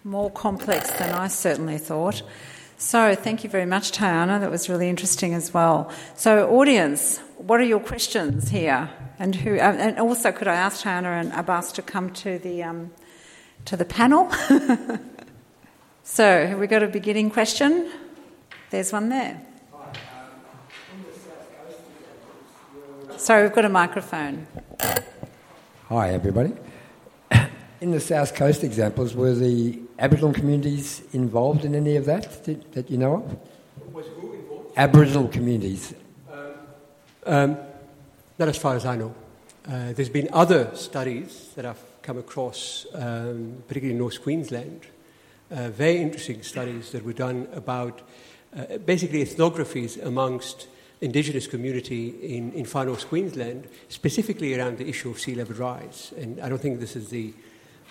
More 0.02 0.30
complex 0.30 0.90
than 0.92 1.12
I 1.12 1.28
certainly 1.28 1.78
thought. 1.78 2.22
So, 2.76 3.14
thank 3.14 3.44
you 3.44 3.50
very 3.50 3.64
much, 3.64 3.92
Tayanah. 3.92 4.40
That 4.40 4.50
was 4.50 4.68
really 4.68 4.88
interesting 4.90 5.32
as 5.32 5.54
well. 5.54 5.90
So, 6.16 6.50
audience, 6.50 7.18
what 7.38 7.60
are 7.60 7.64
your 7.64 7.80
questions 7.80 8.50
here? 8.50 8.90
And 9.18 9.34
who? 9.34 9.54
And 9.54 9.98
also, 9.98 10.32
could 10.32 10.48
I 10.48 10.54
ask 10.54 10.84
Tayanah 10.84 11.20
and 11.20 11.32
Abbas 11.32 11.72
to 11.72 11.82
come 11.82 12.10
to 12.14 12.38
the 12.38 12.62
um, 12.64 12.90
to 13.66 13.76
the 13.76 13.84
panel? 13.84 14.30
So, 16.06 16.46
have 16.46 16.58
we 16.58 16.66
got 16.66 16.82
a 16.82 16.86
beginning 16.86 17.30
question? 17.30 17.90
There's 18.68 18.92
one 18.92 19.08
there. 19.08 19.40
Sorry, 23.16 23.42
we've 23.42 23.54
got 23.54 23.64
a 23.64 23.70
microphone. 23.70 24.46
Hi, 25.88 26.10
everybody. 26.10 26.52
In 27.80 27.90
the 27.90 28.00
South 28.00 28.34
Coast 28.34 28.62
examples, 28.62 29.14
were 29.14 29.32
the 29.34 29.80
Aboriginal 29.98 30.34
communities 30.34 31.02
involved 31.14 31.64
in 31.64 31.74
any 31.74 31.96
of 31.96 32.04
that 32.04 32.44
that, 32.44 32.72
that 32.74 32.90
you 32.90 32.98
know 32.98 33.14
of? 33.14 33.94
Was 33.94 34.06
who 34.08 34.34
involved? 34.34 34.72
Aboriginal 34.76 35.28
communities. 35.28 35.94
Um, 36.30 36.52
um, 37.24 37.56
not 38.38 38.48
as 38.48 38.58
far 38.58 38.76
as 38.76 38.84
I 38.84 38.96
know. 38.96 39.14
Uh, 39.66 39.94
there's 39.94 40.10
been 40.10 40.28
other 40.34 40.70
studies 40.76 41.48
that 41.56 41.64
I've 41.64 41.82
come 42.04 42.18
across, 42.18 42.86
um, 42.94 43.64
particularly 43.66 43.94
in 43.94 43.98
North 43.98 44.22
Queensland, 44.22 44.86
uh, 45.50 45.70
very 45.70 45.96
interesting 45.96 46.42
studies 46.42 46.92
that 46.92 47.04
were 47.04 47.14
done 47.14 47.48
about 47.52 48.02
uh, 48.56 48.78
basically 48.78 49.24
ethnographies 49.24 50.00
amongst 50.04 50.68
indigenous 51.00 51.46
community 51.46 52.36
in, 52.36 52.52
in 52.52 52.64
far 52.64 52.84
north 52.84 53.08
Queensland, 53.08 53.68
specifically 53.88 54.54
around 54.54 54.78
the 54.78 54.88
issue 54.88 55.10
of 55.10 55.18
sea 55.18 55.34
level 55.34 55.56
rise. 55.56 56.12
And 56.16 56.40
I 56.40 56.48
don't 56.48 56.60
think 56.60 56.78
this 56.78 56.94
is 56.94 57.08
the, 57.08 57.32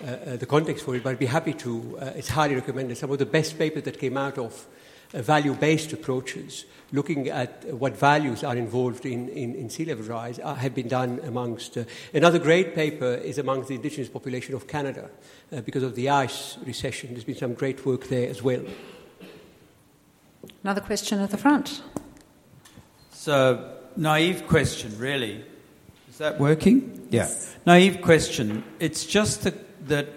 uh, 0.02 0.06
uh 0.06 0.36
the 0.36 0.46
context 0.46 0.84
for 0.84 0.94
it, 0.94 1.02
but 1.02 1.10
I'd 1.10 1.18
be 1.18 1.26
happy 1.26 1.54
to. 1.54 1.98
Uh, 2.00 2.04
it's 2.16 2.28
highly 2.28 2.54
recommended. 2.54 2.96
Some 2.96 3.10
of 3.10 3.18
the 3.18 3.26
best 3.26 3.58
papers 3.58 3.82
that 3.82 3.98
came 3.98 4.16
out 4.16 4.38
of 4.38 4.66
uh, 5.12 5.22
value 5.22 5.54
based 5.54 5.92
approaches, 5.92 6.64
looking 6.94 7.28
at 7.28 7.64
what 7.74 7.96
values 7.96 8.44
are 8.44 8.56
involved 8.56 9.04
in, 9.04 9.28
in, 9.30 9.54
in 9.56 9.68
sea 9.68 9.84
level 9.84 10.04
rise, 10.04 10.38
uh, 10.38 10.54
have 10.54 10.74
been 10.76 10.86
done 10.86 11.20
amongst. 11.24 11.76
Uh, 11.76 11.84
another 12.14 12.38
great 12.38 12.72
paper 12.72 13.14
is 13.14 13.36
amongst 13.36 13.68
the 13.68 13.74
indigenous 13.74 14.08
population 14.08 14.54
of 14.54 14.68
Canada, 14.68 15.10
uh, 15.52 15.60
because 15.62 15.82
of 15.82 15.96
the 15.96 16.08
ice 16.08 16.56
recession. 16.64 17.10
There's 17.10 17.24
been 17.24 17.34
some 17.34 17.54
great 17.54 17.84
work 17.84 18.06
there 18.06 18.30
as 18.30 18.42
well. 18.42 18.62
Another 20.62 20.80
question 20.80 21.18
at 21.18 21.30
the 21.30 21.36
front. 21.36 21.82
So, 23.10 23.76
naive 23.96 24.46
question, 24.46 24.96
really. 24.96 25.44
Is 26.08 26.18
that 26.18 26.38
working? 26.38 27.08
Yes. 27.10 27.50
Yeah. 27.50 27.62
Naive 27.66 28.02
question. 28.02 28.62
It's 28.78 29.04
just 29.04 29.42
that, 29.42 29.88
that 29.88 30.08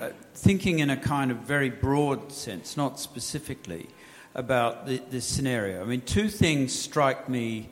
uh, 0.00 0.08
thinking 0.32 0.78
in 0.78 0.88
a 0.88 0.96
kind 0.96 1.30
of 1.30 1.38
very 1.38 1.68
broad 1.68 2.32
sense, 2.32 2.78
not 2.78 2.98
specifically, 2.98 3.88
about 4.34 4.86
the, 4.86 5.00
this 5.10 5.24
scenario. 5.24 5.80
I 5.80 5.84
mean, 5.84 6.00
two 6.00 6.28
things 6.28 6.76
strike 6.76 7.28
me 7.28 7.68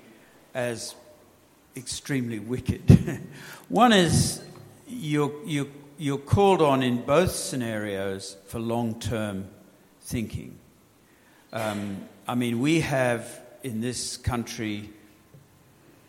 as 0.55 0.95
extremely 1.77 2.39
wicked. 2.39 3.21
One 3.69 3.93
is 3.93 4.43
you're, 4.87 5.33
you're, 5.45 5.67
you're 5.99 6.19
called 6.19 6.63
on 6.63 6.83
in 6.83 7.03
both 7.03 7.33
scenarios 7.33 8.37
for 8.47 8.59
long 8.59 9.01
term 9.01 9.49
thinking. 10.03 10.59
Um, 11.53 12.09
I 12.27 12.35
mean, 12.35 12.61
we 12.61 12.81
have 12.81 13.41
in 13.63 13.81
this 13.81 14.17
country, 14.17 14.91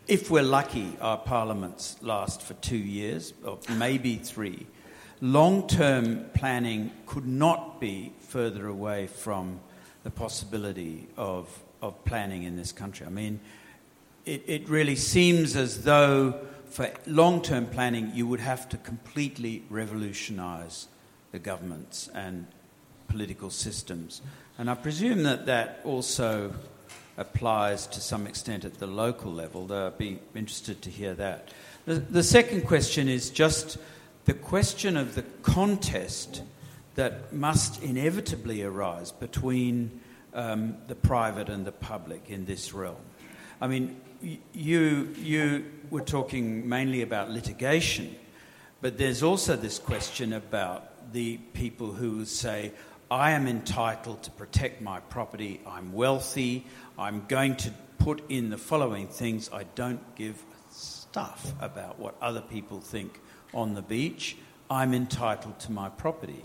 if 0.08 0.30
we're 0.30 0.44
lucky, 0.44 0.98
our 1.02 1.18
parliaments 1.18 1.98
last 2.02 2.42
for 2.42 2.54
two 2.56 2.78
years, 2.78 3.34
or 3.44 3.60
maybe 3.78 4.16
three. 4.16 4.68
long 5.22 5.68
term 5.68 6.26
planning 6.34 6.92
could 7.06 7.26
not 7.26 7.80
be 7.80 8.12
further 8.20 8.68
away 8.68 9.08
from 9.08 9.60
the 10.04 10.12
possibility 10.12 11.08
of, 11.18 11.48
of 11.82 12.04
planning 12.06 12.44
in 12.44 12.56
this 12.56 12.72
country. 12.72 13.06
I 13.06 13.10
mean, 13.10 13.40
it, 14.26 14.44
it 14.48 14.70
really 14.70 14.96
seems 14.96 15.56
as 15.56 15.84
though 15.84 16.40
for 16.66 16.90
long 17.06 17.42
term 17.42 17.68
planning 17.68 18.12
you 18.14 18.28
would 18.28 18.40
have 18.40 18.68
to 18.70 18.78
completely 18.78 19.64
revolutionise 19.70 20.88
the 21.32 21.40
governments 21.40 22.10
and 22.14 22.48
political 23.08 23.50
systems. 23.50 24.22
And 24.58 24.70
I 24.70 24.76
presume 24.76 25.24
that 25.24 25.46
that 25.46 25.82
also 25.84 26.54
applies 27.18 27.86
to 27.88 28.02
some 28.02 28.26
extent 28.26 28.66
at 28.66 28.80
the 28.80 28.88
local 28.88 29.32
level, 29.32 29.68
though 29.68 29.88
I'd 29.88 29.98
be 29.98 30.20
interested 30.36 30.82
to 30.84 30.90
hear 30.90 31.14
that. 31.16 31.50
The, 31.86 31.96
the 31.96 32.24
second 32.24 32.66
question 32.66 33.08
is 33.08 33.30
just 33.30 33.78
the 34.26 34.34
question 34.34 34.98
of 34.98 35.16
the 35.16 35.24
contest 35.44 36.42
that 36.96 37.34
must 37.34 37.82
inevitably 37.84 38.64
arise 38.64 39.12
between 39.12 40.02
um, 40.34 40.78
the 40.88 40.96
private 40.96 41.50
and 41.50 41.66
the 41.66 41.72
public 41.72 42.30
in 42.30 42.46
this 42.46 42.74
realm. 42.74 42.96
I 43.62 43.68
mean, 43.68 44.00
you, 44.54 45.14
you 45.18 45.66
were 45.90 46.02
talking 46.02 46.68
mainly 46.68 47.02
about 47.02 47.30
litigation, 47.30 48.16
but 48.82 48.98
there's 48.98 49.24
also 49.24 49.56
this 49.56 49.80
question 49.80 50.34
about 50.34 51.14
the 51.14 51.38
people 51.54 51.92
who 51.92 52.26
say, 52.26 52.72
I 53.12 53.32
am 53.32 53.48
entitled 53.48 54.24
to 54.24 54.32
protect 54.32 54.82
my 54.82 55.00
property, 55.02 55.62
I'm 55.68 55.94
wealthy, 55.94 56.66
I'm 56.98 57.26
going 57.28 57.56
to 57.58 57.72
put 58.00 58.24
in 58.30 58.50
the 58.50 58.58
following 58.58 59.08
things. 59.08 59.50
I 59.54 59.64
don't 59.76 60.16
give 60.16 60.44
stuff 60.72 61.54
about 61.62 62.00
what 62.00 62.16
other 62.22 62.42
people 62.42 62.82
think 62.82 63.20
on 63.54 63.76
the 63.76 63.82
beach. 63.82 64.36
I'm 64.70 64.94
entitled 64.94 65.60
to 65.62 65.72
my 65.72 65.90
property. 65.90 66.42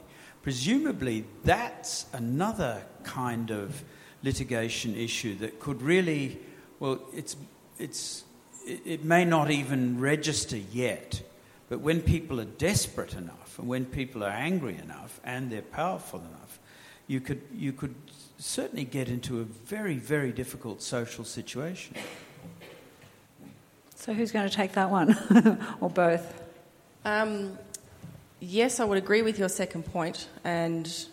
Presumably, 0.49 1.27
that's 1.45 2.07
another 2.15 2.83
kind 3.03 3.51
of 3.51 3.85
litigation 4.23 4.97
issue 4.97 5.35
that 5.35 5.61
could 5.61 5.83
really, 5.83 6.39
well, 6.81 7.03
it's, 7.13 7.37
it's, 7.79 8.25
it 8.67 9.05
may 9.05 9.27
not 9.27 9.51
even 9.51 10.01
register 10.01 10.57
yet, 10.57 11.21
but 11.69 11.81
when 11.81 12.01
people 12.01 12.41
are 12.41 12.47
desperate 12.47 13.13
enough 13.13 13.59
and 13.59 13.69
when 13.69 13.85
people 13.85 14.25
are 14.25 14.31
angry 14.31 14.79
enough 14.79 15.21
and 15.23 15.53
they're 15.53 15.61
powerful 15.61 16.21
enough, 16.21 16.59
you 17.09 17.21
could, 17.21 17.43
you 17.55 17.75
could 17.75 17.95
certainly 18.39 18.85
get 18.85 19.11
into 19.11 19.41
a 19.41 19.45
very, 19.45 19.99
very 19.99 20.33
difficult 20.33 20.81
social 20.81 21.25
situation. 21.25 21.95
So, 23.97 24.15
who's 24.15 24.33
going 24.33 24.49
to 24.49 24.57
take 24.57 24.73
that 24.73 24.89
one, 24.89 25.15
or 25.83 25.91
both? 25.91 26.43
Um, 27.05 27.59
yes, 28.41 28.81
I 28.81 28.85
would 28.85 28.99
agree 28.99 29.23
with 29.23 29.39
your 29.39 29.49
second 29.49 29.85
point, 29.85 30.29
and 30.45 30.87
is 30.87 31.09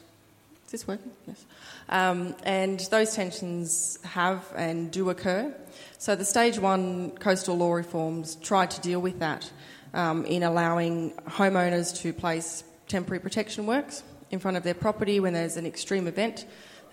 this 0.70 0.88
working? 0.88 1.12
Yes. 1.28 1.46
Um, 1.90 2.36
and 2.44 2.80
those 2.92 3.14
tensions 3.16 4.00
have 4.04 4.46
and 4.56 4.92
do 4.92 5.10
occur. 5.10 5.54
So, 5.98 6.16
the 6.16 6.26
stage 6.26 6.58
one 6.60 7.12
coastal 7.12 7.58
law 7.58 7.74
reforms 7.74 8.36
tried 8.36 8.72
to 8.72 8.82
deal 8.82 9.00
with 9.00 9.20
that 9.20 9.52
um, 9.94 10.26
in 10.26 10.44
allowing 10.44 11.12
homeowners 11.28 11.96
to 12.02 12.14
place 12.14 12.64
temporary 12.88 13.20
protection 13.20 13.66
works 13.66 14.04
in 14.32 14.40
front 14.40 14.58
of 14.58 14.64
their 14.64 14.74
property 14.74 15.20
when 15.20 15.34
there's 15.34 15.58
an 15.58 15.66
extreme 15.66 16.08
event 16.08 16.46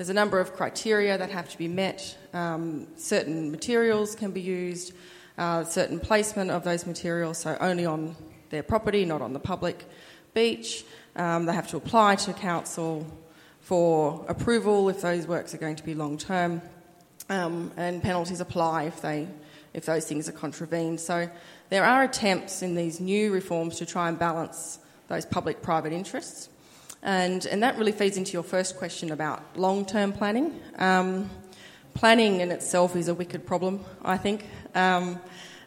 there's 0.02 0.08
a 0.08 0.14
number 0.14 0.40
of 0.40 0.54
criteria 0.54 1.18
that 1.18 1.30
have 1.30 1.48
to 1.50 1.58
be 1.58 1.68
met. 1.68 2.16
Um, 2.32 2.88
certain 2.96 3.50
materials 3.50 4.14
can 4.14 4.30
be 4.30 4.40
used, 4.40 4.94
uh, 5.38 5.64
certain 5.64 6.00
placement 6.00 6.50
of 6.50 6.64
those 6.64 6.86
materials, 6.86 7.38
so 7.38 7.56
only 7.60 7.86
on 7.86 8.16
their 8.50 8.62
property, 8.62 9.04
not 9.04 9.22
on 9.22 9.32
the 9.32 9.38
public 9.38 9.84
beach. 10.34 10.84
Um, 11.16 11.46
they 11.46 11.52
have 11.52 11.68
to 11.68 11.76
apply 11.76 12.16
to 12.16 12.32
council 12.32 13.06
for 13.60 14.24
approval 14.28 14.88
if 14.88 15.00
those 15.00 15.26
works 15.26 15.54
are 15.54 15.58
going 15.58 15.76
to 15.76 15.84
be 15.84 15.94
long 15.94 16.18
term, 16.18 16.62
um, 17.28 17.70
and 17.76 18.02
penalties 18.02 18.40
apply 18.40 18.84
if 18.84 19.00
they 19.00 19.28
if 19.74 19.86
those 19.86 20.06
things 20.06 20.28
are 20.28 20.32
contravened. 20.32 21.00
So 21.00 21.30
there 21.70 21.84
are 21.84 22.02
attempts 22.02 22.62
in 22.62 22.74
these 22.74 23.00
new 23.00 23.32
reforms 23.32 23.78
to 23.78 23.86
try 23.86 24.08
and 24.08 24.18
balance 24.18 24.78
those 25.08 25.24
public-private 25.24 25.92
interests. 25.92 26.48
And, 27.02 27.46
and 27.46 27.62
that 27.62 27.78
really 27.78 27.92
feeds 27.92 28.16
into 28.16 28.32
your 28.32 28.42
first 28.42 28.76
question 28.76 29.10
about 29.10 29.56
long 29.56 29.84
term 29.84 30.12
planning. 30.12 30.60
Um, 30.78 31.30
planning 31.94 32.40
in 32.40 32.50
itself 32.50 32.94
is 32.96 33.08
a 33.08 33.14
wicked 33.14 33.46
problem, 33.46 33.84
I 34.04 34.18
think. 34.18 34.46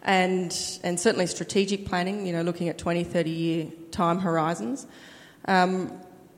And, 0.06 0.56
and 0.84 1.00
certainly 1.00 1.26
strategic 1.26 1.86
planning, 1.86 2.28
you 2.28 2.32
know, 2.32 2.44
looking 2.44 2.70
at 2.70 2.78
20, 2.78 3.04
30 3.04 3.30
year 3.30 3.68
time 3.92 4.20
horizons. 4.20 4.86
Um, 5.46 5.92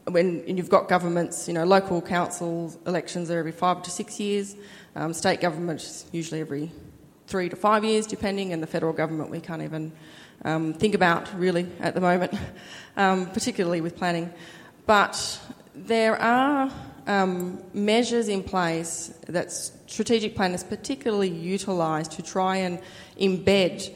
when 0.09 0.47
you've 0.47 0.69
got 0.69 0.87
governments, 0.87 1.47
you 1.47 1.53
know, 1.53 1.65
local 1.65 2.01
council 2.01 2.73
elections 2.87 3.29
are 3.29 3.37
every 3.37 3.51
five 3.51 3.83
to 3.83 3.91
six 3.91 4.19
years, 4.19 4.55
um, 4.95 5.13
state 5.13 5.41
government 5.41 6.05
usually 6.13 6.39
every 6.39 6.71
three 7.27 7.49
to 7.49 7.55
five 7.55 7.83
years, 7.83 8.07
depending, 8.07 8.53
and 8.53 8.63
the 8.63 8.67
federal 8.67 8.93
government 8.93 9.29
we 9.29 9.41
can't 9.41 9.61
even 9.61 9.91
um, 10.45 10.73
think 10.73 10.95
about 10.95 11.37
really 11.37 11.67
at 11.81 11.93
the 11.93 12.01
moment, 12.01 12.33
um, 12.97 13.25
particularly 13.27 13.81
with 13.81 13.97
planning. 13.97 14.31
But 14.85 15.39
there 15.75 16.15
are 16.15 16.71
um, 17.05 17.61
measures 17.73 18.29
in 18.29 18.43
place 18.43 19.13
that 19.27 19.51
strategic 19.87 20.35
plan 20.35 20.53
is 20.53 20.63
particularly 20.63 21.29
utilised 21.29 22.11
to 22.13 22.21
try 22.21 22.57
and 22.57 22.79
embed 23.19 23.91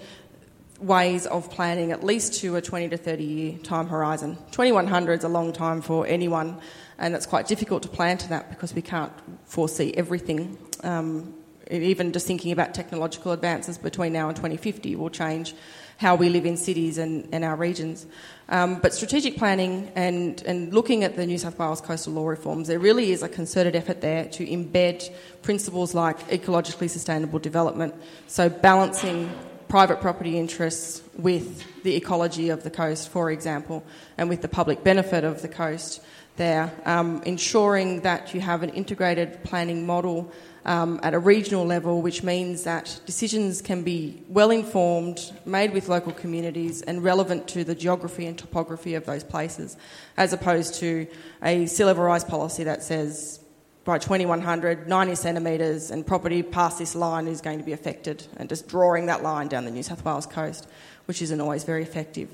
ways 0.79 1.27
of 1.27 1.49
planning 1.51 1.91
at 1.91 2.03
least 2.03 2.33
to 2.41 2.55
a 2.55 2.61
20 2.61 2.89
to 2.89 2.97
30 2.97 3.23
year 3.23 3.57
time 3.59 3.87
horizon. 3.87 4.35
2100 4.51 5.19
is 5.19 5.23
a 5.23 5.29
long 5.29 5.53
time 5.53 5.81
for 5.81 6.07
anyone, 6.07 6.59
and 6.97 7.13
it's 7.13 7.27
quite 7.27 7.47
difficult 7.47 7.83
to 7.83 7.89
plan 7.89 8.17
to 8.17 8.29
that 8.29 8.49
because 8.49 8.73
we 8.73 8.81
can't 8.81 9.13
foresee 9.45 9.93
everything. 9.95 10.57
Um, 10.83 11.35
even 11.69 12.11
just 12.11 12.27
thinking 12.27 12.51
about 12.51 12.73
technological 12.73 13.31
advances 13.31 13.77
between 13.77 14.11
now 14.11 14.27
and 14.27 14.35
2050 14.35 14.95
will 14.95 15.09
change 15.09 15.53
how 16.01 16.15
we 16.15 16.29
live 16.29 16.47
in 16.47 16.57
cities 16.57 16.97
and, 16.97 17.29
and 17.31 17.45
our 17.45 17.55
regions. 17.55 18.07
Um, 18.49 18.79
but 18.81 18.91
strategic 18.91 19.37
planning 19.37 19.91
and, 19.95 20.41
and 20.47 20.73
looking 20.73 21.03
at 21.03 21.15
the 21.15 21.27
New 21.27 21.37
South 21.37 21.57
Wales 21.59 21.79
coastal 21.79 22.13
law 22.13 22.27
reforms, 22.27 22.67
there 22.67 22.79
really 22.79 23.11
is 23.11 23.21
a 23.21 23.29
concerted 23.29 23.75
effort 23.75 24.01
there 24.01 24.25
to 24.25 24.45
embed 24.45 25.07
principles 25.43 25.93
like 25.93 26.17
ecologically 26.29 26.89
sustainable 26.89 27.37
development. 27.37 27.93
So 28.25 28.49
balancing 28.49 29.31
private 29.67 30.01
property 30.01 30.39
interests 30.39 31.03
with 31.17 31.63
the 31.83 31.95
ecology 31.95 32.49
of 32.49 32.63
the 32.63 32.71
coast, 32.71 33.09
for 33.09 33.29
example, 33.29 33.83
and 34.17 34.27
with 34.27 34.41
the 34.41 34.47
public 34.47 34.83
benefit 34.83 35.23
of 35.23 35.43
the 35.43 35.47
coast 35.47 36.01
there, 36.35 36.73
um, 36.85 37.21
ensuring 37.27 38.01
that 38.01 38.33
you 38.33 38.41
have 38.41 38.63
an 38.63 38.69
integrated 38.71 39.43
planning 39.43 39.85
model 39.85 40.31
um, 40.65 40.99
at 41.03 41.13
a 41.13 41.19
regional 41.19 41.65
level, 41.65 42.01
which 42.01 42.23
means 42.23 42.63
that 42.63 42.99
decisions 43.05 43.61
can 43.61 43.83
be 43.83 44.21
well 44.27 44.51
informed, 44.51 45.31
made 45.45 45.73
with 45.73 45.89
local 45.89 46.11
communities, 46.11 46.81
and 46.81 47.03
relevant 47.03 47.47
to 47.49 47.63
the 47.63 47.75
geography 47.75 48.25
and 48.25 48.37
topography 48.37 48.93
of 48.93 49.05
those 49.05 49.23
places, 49.23 49.77
as 50.17 50.33
opposed 50.33 50.75
to 50.75 51.07
a 51.41 51.65
sea 51.65 51.85
level 51.85 52.03
rise 52.03 52.23
policy 52.23 52.63
that 52.63 52.83
says 52.83 53.39
by 53.83 53.97
2100, 53.97 54.87
90 54.87 55.15
centimetres, 55.15 55.89
and 55.89 56.05
property 56.05 56.43
past 56.43 56.77
this 56.77 56.93
line 56.93 57.27
is 57.27 57.41
going 57.41 57.57
to 57.57 57.65
be 57.65 57.73
affected, 57.73 58.25
and 58.37 58.47
just 58.47 58.67
drawing 58.67 59.07
that 59.07 59.23
line 59.23 59.47
down 59.47 59.65
the 59.65 59.71
New 59.71 59.83
South 59.83 60.05
Wales 60.05 60.27
coast, 60.27 60.67
which 61.05 61.21
isn't 61.21 61.41
always 61.41 61.63
very 61.63 61.81
effective. 61.81 62.29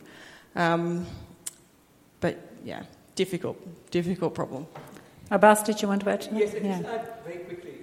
Um, 0.55 1.05
but 2.19 2.37
yeah, 2.65 2.83
difficult, 3.15 3.57
difficult 3.91 4.35
problem. 4.35 4.67
Abbas, 5.31 5.63
did 5.63 5.81
you 5.81 5.87
want 5.87 6.01
to 6.01 6.09
add 6.09 6.21
to 6.21 6.29
that? 6.33 6.39
Yes, 6.39 6.55
yeah. 6.61 7.05
very 7.23 7.39
quickly. 7.39 7.76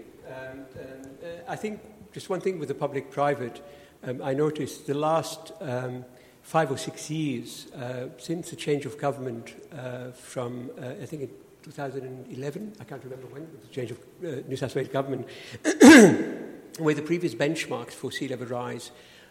I 1.49 1.57
think 1.57 1.81
just 2.13 2.31
one 2.31 2.41
thing 2.41 2.59
with 2.59 2.69
the 2.69 2.75
public 2.75 3.11
private, 3.11 3.63
um, 4.03 4.23
I 4.23 4.35
noticed 4.35 4.87
the 4.87 4.95
last 4.95 5.53
um, 5.61 6.05
five 6.43 6.71
or 6.71 6.79
six 6.79 7.11
years 7.11 7.73
uh, 7.73 8.09
since 8.19 8.51
the 8.51 8.57
change 8.57 8.87
of 8.87 8.99
government 8.99 9.55
uh, 9.73 10.11
from, 10.13 10.71
uh, 10.81 10.91
I 11.03 11.07
think, 11.07 11.23
in 11.23 11.31
2011, 11.63 12.75
I 12.79 12.85
can't 12.85 13.03
remember 13.03 13.27
when, 13.29 13.49
the 13.63 13.69
change 13.69 13.91
of 13.91 13.99
uh, 13.99 14.47
New 14.47 14.57
South 14.57 14.75
Wales 14.75 14.89
government, 14.89 15.27
where 16.79 16.95
the 16.95 17.03
previous 17.03 17.35
benchmarks 17.35 17.93
for 17.93 18.13
sea 18.13 18.29
level 18.29 18.47
rise 18.47 18.91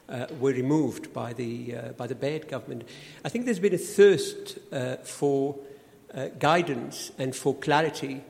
uh, 0.10 0.26
were 0.40 0.52
removed 0.52 1.14
by 1.14 1.34
the, 1.34 1.76
uh, 1.76 1.91
by 1.94 2.07
the 2.07 2.15
Baird 2.15 2.48
government. 2.48 2.84
I 3.23 3.30
think 3.30 3.45
there's 3.45 3.60
been 3.60 3.73
a 3.73 3.77
thirst 3.77 4.57
for 5.03 5.56
guidance 6.38 7.11
and 7.18 7.35
for 7.35 7.56
clarity 7.56 8.23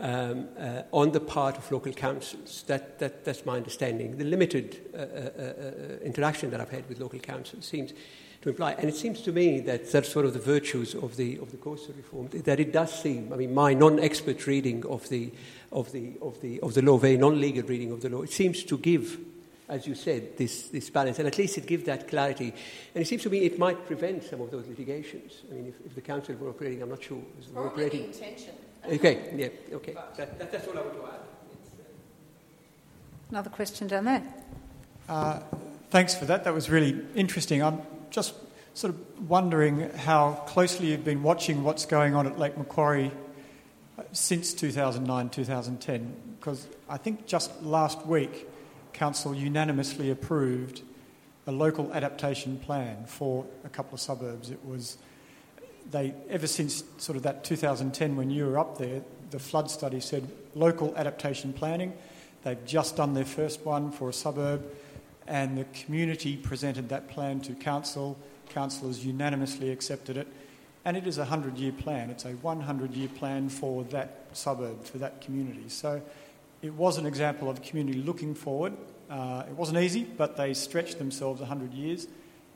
um, 0.00 0.48
uh, 0.58 0.82
on 0.92 1.12
the 1.12 1.20
part 1.20 1.56
of 1.56 1.70
local 1.70 1.92
councils. 1.92 2.64
That, 2.66 2.98
that, 2.98 3.24
that's 3.24 3.44
my 3.44 3.56
understanding. 3.56 4.16
The 4.16 4.24
limited 4.24 4.80
uh, 4.94 4.98
uh, 4.98 5.02
uh, 5.02 6.04
interaction 6.04 6.50
that 6.50 6.60
I've 6.60 6.70
had 6.70 6.88
with 6.88 7.00
local 7.00 7.18
councils 7.18 7.66
seems 7.66 7.92
to 8.42 8.48
imply, 8.50 8.72
and 8.74 8.88
it 8.88 8.94
seems 8.94 9.20
to 9.22 9.32
me 9.32 9.60
that 9.60 9.90
that's 9.90 10.08
sort 10.08 10.24
of 10.24 10.32
the 10.32 10.38
virtues 10.38 10.94
of 10.94 11.16
the, 11.16 11.38
of 11.38 11.50
the 11.50 11.56
coastal 11.56 11.94
reform, 11.94 12.28
that 12.28 12.60
it 12.60 12.72
does 12.72 13.02
seem, 13.02 13.32
I 13.32 13.36
mean, 13.36 13.52
my 13.52 13.74
non-expert 13.74 14.46
reading 14.46 14.86
of 14.86 15.08
the, 15.08 15.32
of 15.72 15.90
the, 15.90 16.12
of 16.22 16.40
the, 16.40 16.60
of 16.60 16.74
the 16.74 16.82
law, 16.82 16.98
very 16.98 17.16
non-legal 17.16 17.64
reading 17.64 17.90
of 17.90 18.00
the 18.00 18.08
law, 18.08 18.22
it 18.22 18.32
seems 18.32 18.62
to 18.64 18.78
give 18.78 19.18
as 19.68 19.86
you 19.86 19.94
said, 19.94 20.34
this, 20.38 20.68
this 20.68 20.88
balance, 20.88 21.18
and 21.18 21.28
at 21.28 21.36
least 21.36 21.58
it 21.58 21.66
gives 21.66 21.84
that 21.84 22.08
clarity. 22.08 22.54
And 22.94 23.02
it 23.02 23.06
seems 23.06 23.22
to 23.24 23.28
me 23.28 23.40
it 23.40 23.58
might 23.58 23.86
prevent 23.86 24.24
some 24.24 24.40
of 24.40 24.50
those 24.50 24.66
litigations. 24.66 25.42
I 25.50 25.54
mean, 25.54 25.66
if, 25.66 25.74
if 25.84 25.94
the 25.94 26.00
council 26.00 26.34
were 26.36 26.48
operating, 26.48 26.80
I'm 26.80 26.88
not 26.88 27.02
sure. 27.02 27.20
Were 27.52 27.66
operating. 27.66 28.04
intention. 28.04 28.54
Okay, 28.88 29.30
yeah, 29.36 29.76
okay. 29.76 29.92
That, 29.92 30.38
that, 30.38 30.52
that's 30.52 30.66
all 30.66 30.78
I 30.78 30.80
want 30.80 30.94
to 30.94 31.06
add. 31.06 31.20
Another 33.30 33.50
question 33.50 33.86
down 33.86 34.06
there. 34.06 34.22
Uh, 35.08 35.40
thanks 35.90 36.14
for 36.14 36.24
that. 36.24 36.44
That 36.44 36.54
was 36.54 36.70
really 36.70 36.98
interesting. 37.14 37.62
I'm 37.62 37.82
just 38.10 38.34
sort 38.72 38.94
of 38.94 39.28
wondering 39.28 39.90
how 39.90 40.44
closely 40.46 40.92
you've 40.92 41.04
been 41.04 41.22
watching 41.22 41.64
what's 41.64 41.84
going 41.84 42.14
on 42.14 42.26
at 42.26 42.38
Lake 42.38 42.56
Macquarie 42.56 43.10
uh, 43.98 44.02
since 44.12 44.54
2009 44.54 45.28
2010, 45.28 46.14
because 46.38 46.66
I 46.88 46.96
think 46.96 47.26
just 47.26 47.62
last 47.62 48.06
week 48.06 48.48
Council 48.94 49.34
unanimously 49.34 50.10
approved 50.10 50.82
a 51.46 51.52
local 51.52 51.92
adaptation 51.92 52.58
plan 52.58 53.04
for 53.06 53.44
a 53.64 53.68
couple 53.68 53.94
of 53.94 54.00
suburbs. 54.00 54.50
It 54.50 54.64
was 54.64 54.96
they 55.90 56.14
ever 56.28 56.46
since 56.46 56.84
sort 56.98 57.16
of 57.16 57.22
that 57.22 57.44
2010 57.44 58.16
when 58.16 58.30
you 58.30 58.46
were 58.46 58.58
up 58.58 58.78
there, 58.78 59.02
the 59.30 59.38
flood 59.38 59.70
study 59.70 60.00
said 60.00 60.28
local 60.54 60.94
adaptation 60.96 61.52
planning. 61.52 61.92
They've 62.44 62.64
just 62.64 62.96
done 62.96 63.14
their 63.14 63.24
first 63.24 63.64
one 63.64 63.90
for 63.90 64.08
a 64.08 64.12
suburb, 64.12 64.64
and 65.26 65.58
the 65.58 65.64
community 65.84 66.36
presented 66.36 66.88
that 66.90 67.08
plan 67.08 67.40
to 67.40 67.54
council. 67.54 68.16
Councillors 68.50 69.04
unanimously 69.04 69.70
accepted 69.70 70.16
it, 70.16 70.26
and 70.84 70.96
it 70.96 71.06
is 71.06 71.18
a 71.18 71.22
100 71.22 71.58
year 71.58 71.72
plan. 71.72 72.10
It's 72.10 72.24
a 72.24 72.32
100 72.32 72.94
year 72.94 73.08
plan 73.08 73.48
for 73.48 73.84
that 73.84 74.26
suburb, 74.32 74.84
for 74.84 74.98
that 74.98 75.20
community. 75.20 75.68
So 75.68 76.00
it 76.62 76.72
was 76.74 76.98
an 76.98 77.06
example 77.06 77.50
of 77.50 77.62
community 77.62 77.98
looking 77.98 78.34
forward. 78.34 78.74
Uh, 79.10 79.44
it 79.48 79.54
wasn't 79.54 79.78
easy, 79.78 80.04
but 80.04 80.36
they 80.36 80.54
stretched 80.54 80.98
themselves 80.98 81.40
100 81.40 81.72
years 81.72 82.08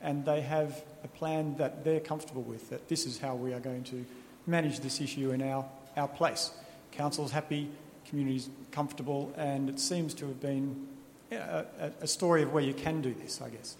and 0.02 0.24
they 0.24 0.40
have 0.40 0.82
a 1.04 1.08
plan 1.08 1.56
that 1.56 1.84
they're 1.84 2.00
comfortable 2.00 2.42
with, 2.42 2.70
that 2.70 2.88
this 2.88 3.06
is 3.06 3.18
how 3.18 3.34
we 3.34 3.54
are 3.54 3.60
going 3.60 3.84
to 3.84 4.04
manage 4.46 4.80
this 4.80 5.00
issue 5.00 5.30
in 5.30 5.42
our, 5.42 5.64
our 5.96 6.08
place. 6.08 6.50
Council's 6.90 7.30
happy, 7.30 7.68
community's 8.06 8.48
comfortable, 8.70 9.32
and 9.36 9.68
it 9.68 9.78
seems 9.78 10.14
to 10.14 10.26
have 10.26 10.40
been 10.40 10.88
a, 11.30 11.64
a, 12.00 12.06
story 12.06 12.42
of 12.42 12.52
where 12.52 12.62
you 12.62 12.74
can 12.74 13.00
do 13.00 13.14
this, 13.14 13.40
I 13.40 13.48
guess. 13.48 13.76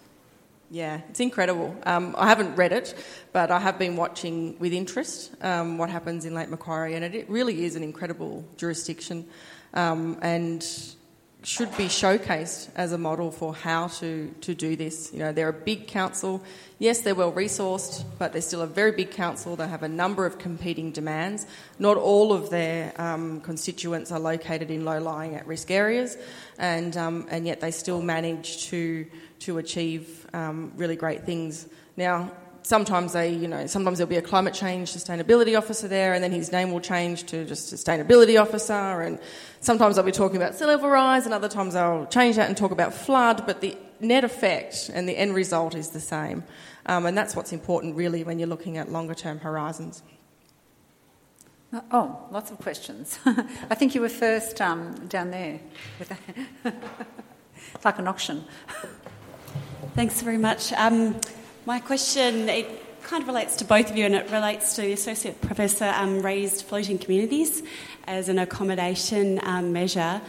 Yeah, 0.71 1.01
it's 1.09 1.19
incredible. 1.19 1.75
Um, 1.85 2.15
I 2.17 2.27
haven't 2.27 2.55
read 2.55 2.71
it, 2.71 2.95
but 3.31 3.51
I 3.51 3.59
have 3.59 3.77
been 3.77 3.95
watching 3.95 4.57
with 4.57 4.73
interest 4.73 5.31
um, 5.41 5.77
what 5.77 5.89
happens 5.89 6.25
in 6.25 6.33
Lake 6.33 6.49
Macquarie, 6.49 6.95
and 6.95 7.05
it, 7.05 7.29
really 7.29 7.65
is 7.65 7.75
an 7.75 7.83
incredible 7.83 8.43
jurisdiction. 8.57 9.25
Um, 9.75 10.17
and 10.21 10.65
should 11.43 11.75
be 11.75 11.85
showcased 11.85 12.69
as 12.75 12.93
a 12.93 12.97
model 12.97 13.29
for 13.29 13.53
how 13.53 13.87
to, 13.87 14.33
to 14.41 14.55
do 14.55 14.75
this. 14.75 15.11
You 15.11 15.19
know, 15.19 15.31
they're 15.31 15.49
a 15.49 15.53
big 15.53 15.87
council. 15.87 16.41
Yes, 16.79 17.01
they're 17.01 17.15
well 17.15 17.33
resourced, 17.33 18.05
but 18.17 18.31
they're 18.31 18.41
still 18.41 18.61
a 18.61 18.67
very 18.67 18.91
big 18.91 19.11
council. 19.11 19.55
They 19.55 19.67
have 19.67 19.83
a 19.83 19.89
number 19.89 20.25
of 20.25 20.39
competing 20.39 20.91
demands. 20.91 21.45
Not 21.79 21.97
all 21.97 22.31
of 22.31 22.49
their 22.49 22.93
um, 23.01 23.41
constituents 23.41 24.11
are 24.11 24.19
located 24.19 24.71
in 24.71 24.85
low 24.85 24.99
lying 24.99 25.35
at 25.35 25.45
risk 25.45 25.69
areas, 25.69 26.17
and, 26.57 26.95
um, 26.95 27.27
and 27.29 27.45
yet 27.45 27.59
they 27.59 27.71
still 27.71 28.01
manage 28.01 28.67
to, 28.67 29.05
to 29.39 29.57
achieve 29.57 30.25
um, 30.33 30.71
really 30.77 30.95
great 30.95 31.25
things. 31.25 31.67
Now, 31.97 32.31
sometimes 32.63 33.13
they, 33.13 33.29
you 33.29 33.47
know, 33.47 33.67
sometimes 33.67 33.97
there'll 33.97 34.09
be 34.09 34.17
a 34.17 34.21
climate 34.21 34.53
change 34.53 34.91
sustainability 34.91 35.57
officer 35.57 35.87
there, 35.87 36.13
and 36.13 36.23
then 36.23 36.31
his 36.31 36.51
name 36.51 36.71
will 36.71 36.79
change 36.79 37.25
to 37.25 37.45
just 37.45 37.71
sustainability 37.71 38.41
officer. 38.41 38.73
And 38.73 39.19
sometimes 39.59 39.97
I'll 39.97 40.03
be 40.03 40.11
talking 40.11 40.37
about 40.37 40.55
sea 40.55 40.65
level 40.65 40.89
rise, 40.89 41.25
and 41.25 41.33
other 41.33 41.49
times 41.49 41.75
I'll 41.75 42.07
change 42.07 42.37
that 42.37 42.47
and 42.47 42.57
talk 42.57 42.71
about 42.71 42.93
flood. 42.93 43.45
But 43.45 43.61
the 43.61 43.77
net 43.99 44.23
effect 44.23 44.89
and 44.93 45.07
the 45.07 45.15
end 45.15 45.35
result 45.35 45.75
is 45.75 45.89
the 45.89 45.99
same, 45.99 46.43
um, 46.85 47.05
and 47.05 47.17
that's 47.17 47.35
what's 47.35 47.53
important 47.53 47.95
really 47.95 48.23
when 48.23 48.39
you're 48.39 48.49
looking 48.49 48.77
at 48.77 48.91
longer 48.91 49.13
term 49.13 49.39
horizons. 49.39 50.01
Uh, 51.73 51.81
oh, 51.91 52.27
lots 52.31 52.51
of 52.51 52.59
questions. 52.59 53.17
I 53.25 53.75
think 53.75 53.95
you 53.95 54.01
were 54.01 54.09
first 54.09 54.61
um, 54.61 54.93
down 55.07 55.31
there. 55.31 55.59
it's 56.63 57.85
like 57.85 57.97
an 57.97 58.07
auction. 58.07 58.45
Thanks 59.95 60.21
very 60.21 60.37
much. 60.37 60.71
Um, 60.73 61.19
my 61.65 61.79
question, 61.79 62.49
it 62.49 62.67
kind 63.03 63.21
of 63.21 63.27
relates 63.27 63.55
to 63.57 63.65
both 63.65 63.89
of 63.89 63.95
you 63.95 64.05
and 64.05 64.15
it 64.15 64.29
relates 64.31 64.75
to 64.75 64.81
the 64.81 64.91
Associate 64.91 65.39
Professor 65.39 65.85
um, 65.95 66.21
raised 66.21 66.65
floating 66.65 66.97
communities 66.97 67.63
as 68.05 68.27
an 68.27 68.37
accommodation 68.37 69.39
um, 69.43 69.71
measure 69.71 70.21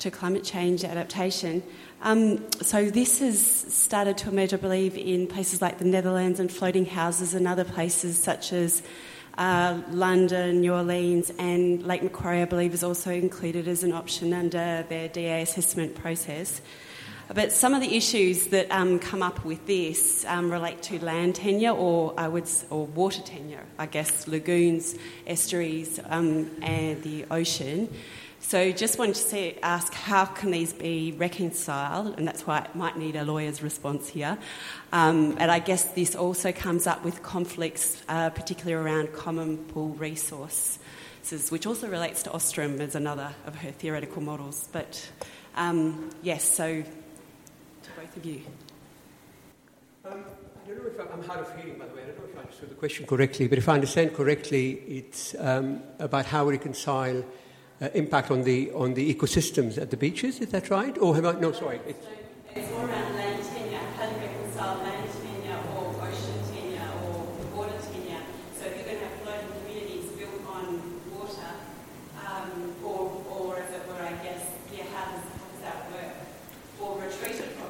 to 0.00 0.10
climate 0.10 0.42
change 0.42 0.82
adaptation. 0.82 1.62
Um, 2.02 2.50
so 2.60 2.90
this 2.90 3.20
has 3.20 3.40
started 3.40 4.18
to 4.18 4.30
emerge, 4.30 4.52
I 4.52 4.56
believe, 4.56 4.96
in 4.96 5.28
places 5.28 5.62
like 5.62 5.78
the 5.78 5.84
Netherlands 5.84 6.40
and 6.40 6.50
floating 6.50 6.86
houses 6.86 7.34
and 7.34 7.46
other 7.46 7.64
places 7.64 8.20
such 8.20 8.52
as 8.52 8.82
uh, 9.38 9.80
London, 9.90 10.60
New 10.60 10.74
Orleans, 10.74 11.30
and 11.38 11.84
Lake 11.84 12.02
Macquarie, 12.02 12.42
I 12.42 12.46
believe, 12.46 12.74
is 12.74 12.82
also 12.82 13.12
included 13.12 13.68
as 13.68 13.84
an 13.84 13.92
option 13.92 14.32
under 14.32 14.84
their 14.88 15.08
DA 15.08 15.42
assessment 15.42 15.94
process. 15.94 16.60
But 17.32 17.52
some 17.52 17.74
of 17.74 17.80
the 17.80 17.96
issues 17.96 18.48
that 18.48 18.68
um, 18.72 18.98
come 18.98 19.22
up 19.22 19.44
with 19.44 19.64
this 19.66 20.24
um, 20.24 20.50
relate 20.50 20.82
to 20.82 21.04
land 21.04 21.36
tenure 21.36 21.70
or 21.70 22.12
I 22.16 22.26
would 22.26 22.48
or 22.70 22.86
water 22.86 23.22
tenure, 23.22 23.64
I 23.78 23.86
guess 23.86 24.26
lagoons, 24.26 24.96
estuaries, 25.28 26.00
um, 26.08 26.50
and 26.60 27.00
the 27.04 27.26
ocean. 27.30 27.88
So 28.40 28.72
just 28.72 28.98
wanted 28.98 29.14
to 29.14 29.20
say, 29.20 29.58
ask 29.62 29.94
how 29.94 30.24
can 30.24 30.50
these 30.50 30.72
be 30.72 31.12
reconciled, 31.12 32.18
and 32.18 32.26
that's 32.26 32.48
why 32.48 32.62
it 32.62 32.74
might 32.74 32.98
need 32.98 33.14
a 33.14 33.22
lawyer's 33.22 33.62
response 33.62 34.08
here. 34.08 34.36
Um, 34.92 35.36
and 35.38 35.52
I 35.52 35.60
guess 35.60 35.84
this 35.84 36.16
also 36.16 36.50
comes 36.50 36.88
up 36.88 37.04
with 37.04 37.22
conflicts, 37.22 38.02
uh, 38.08 38.30
particularly 38.30 38.82
around 38.82 39.12
common 39.12 39.58
pool 39.58 39.90
resources, 39.90 40.80
which 41.50 41.64
also 41.64 41.86
relates 41.86 42.24
to 42.24 42.32
Ostrom 42.32 42.80
as 42.80 42.96
another 42.96 43.34
of 43.46 43.54
her 43.56 43.70
theoretical 43.70 44.20
models. 44.20 44.68
But 44.72 45.08
um, 45.54 46.10
yes, 46.22 46.42
so 46.42 46.82
both 48.00 48.16
of 48.16 48.24
you. 48.24 48.40
Um, 50.06 50.24
I 50.64 50.68
don't 50.68 50.78
know 50.78 50.88
if 50.88 51.12
I'm 51.12 51.22
hard 51.22 51.40
of 51.40 51.54
hearing, 51.56 51.78
by 51.78 51.86
the 51.86 51.94
way. 51.94 52.02
I 52.02 52.06
don't 52.06 52.18
know 52.18 52.24
if 52.32 52.36
I 52.36 52.40
understood 52.40 52.70
the 52.70 52.74
question 52.74 53.04
correctly, 53.04 53.46
but 53.46 53.58
if 53.58 53.68
I 53.68 53.74
understand 53.74 54.14
correctly, 54.14 54.82
it's 54.88 55.34
um, 55.38 55.82
about 55.98 56.24
how 56.24 56.46
we 56.46 56.52
reconcile 56.52 57.22
uh, 57.82 57.88
impact 57.92 58.30
on 58.30 58.42
the 58.44 58.70
on 58.72 58.94
the 58.94 59.14
ecosystems 59.14 59.76
at 59.76 59.90
the 59.90 59.98
beaches. 59.98 60.40
Is 60.40 60.48
that 60.48 60.70
right? 60.70 60.96
Or 60.96 61.14
have 61.14 61.26
I? 61.26 61.32
No, 61.40 61.52
sorry. 61.52 61.80
It's, 61.86 62.06
it's 62.54 62.70
more 62.70 62.88
around 62.88 63.14
land 63.16 63.44
tenure. 63.44 63.84
How 63.98 64.08
do 64.08 64.14
you 64.14 64.20
reconcile 64.28 64.78
land 64.78 65.08
tenure 65.20 65.60
or 65.76 65.92
ocean 66.00 66.40
tenure 66.48 66.90
or 67.04 67.16
water 67.54 67.80
tenure? 67.92 68.24
So 68.58 68.64
if 68.64 68.76
you're 68.76 68.86
going 68.86 69.00
to 69.00 69.04
have 69.04 69.16
floating 69.20 69.52
communities 69.60 70.08
built 70.16 70.40
on 70.48 70.64
water, 71.12 71.52
um, 72.24 72.74
or, 72.82 73.00
or 73.28 73.58
as 73.60 73.74
it 73.74 73.84
were, 73.86 74.00
I 74.00 74.16
guess, 74.24 74.40
yeah, 74.72 74.84
how 74.94 75.04
does, 75.12 75.24
how 75.36 75.46
does 75.52 75.62
that 75.68 75.78
work? 75.92 76.16
Or 76.80 76.96
retreated 76.96 77.60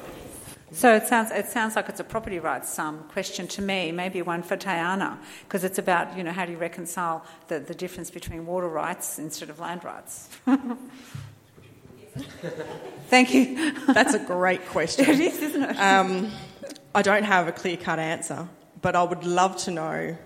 so 0.81 0.95
it 0.95 1.05
sounds 1.05 1.29
it 1.29 1.45
sounds 1.45 1.75
like 1.75 1.89
it's 1.89 1.99
a 1.99 2.03
property 2.03 2.39
rights 2.39 2.79
um, 2.79 3.03
question 3.09 3.47
to 3.49 3.61
me, 3.61 3.91
maybe 3.91 4.23
one 4.23 4.41
for 4.41 4.57
Tayanah, 4.57 5.19
because 5.43 5.63
it's 5.63 5.77
about 5.77 6.17
you 6.17 6.23
know 6.23 6.31
how 6.31 6.43
do 6.43 6.53
you 6.53 6.57
reconcile 6.57 7.23
the, 7.49 7.59
the 7.59 7.75
difference 7.75 8.09
between 8.09 8.47
water 8.47 8.67
rights 8.67 9.19
instead 9.19 9.51
of 9.51 9.59
land 9.59 9.83
rights. 9.83 10.27
Thank 13.09 13.35
you. 13.35 13.73
That's 13.85 14.15
a 14.15 14.19
great 14.19 14.65
question. 14.69 15.07
it 15.07 15.19
is, 15.19 15.39
isn't 15.39 15.61
it? 15.61 15.79
Um, 15.79 16.31
I 16.95 17.03
don't 17.03 17.25
have 17.25 17.47
a 17.47 17.51
clear 17.51 17.77
cut 17.77 17.99
answer, 17.99 18.49
but 18.81 18.95
I 18.95 19.03
would 19.03 19.23
love 19.23 19.57
to 19.65 19.71
know. 19.71 20.17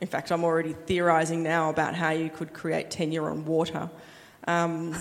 In 0.00 0.06
fact, 0.06 0.30
I'm 0.30 0.44
already 0.44 0.74
theorising 0.74 1.42
now 1.42 1.68
about 1.70 1.96
how 1.96 2.10
you 2.10 2.30
could 2.30 2.52
create 2.52 2.92
tenure 2.92 3.28
on 3.28 3.44
water. 3.44 3.90
Um, 4.46 4.94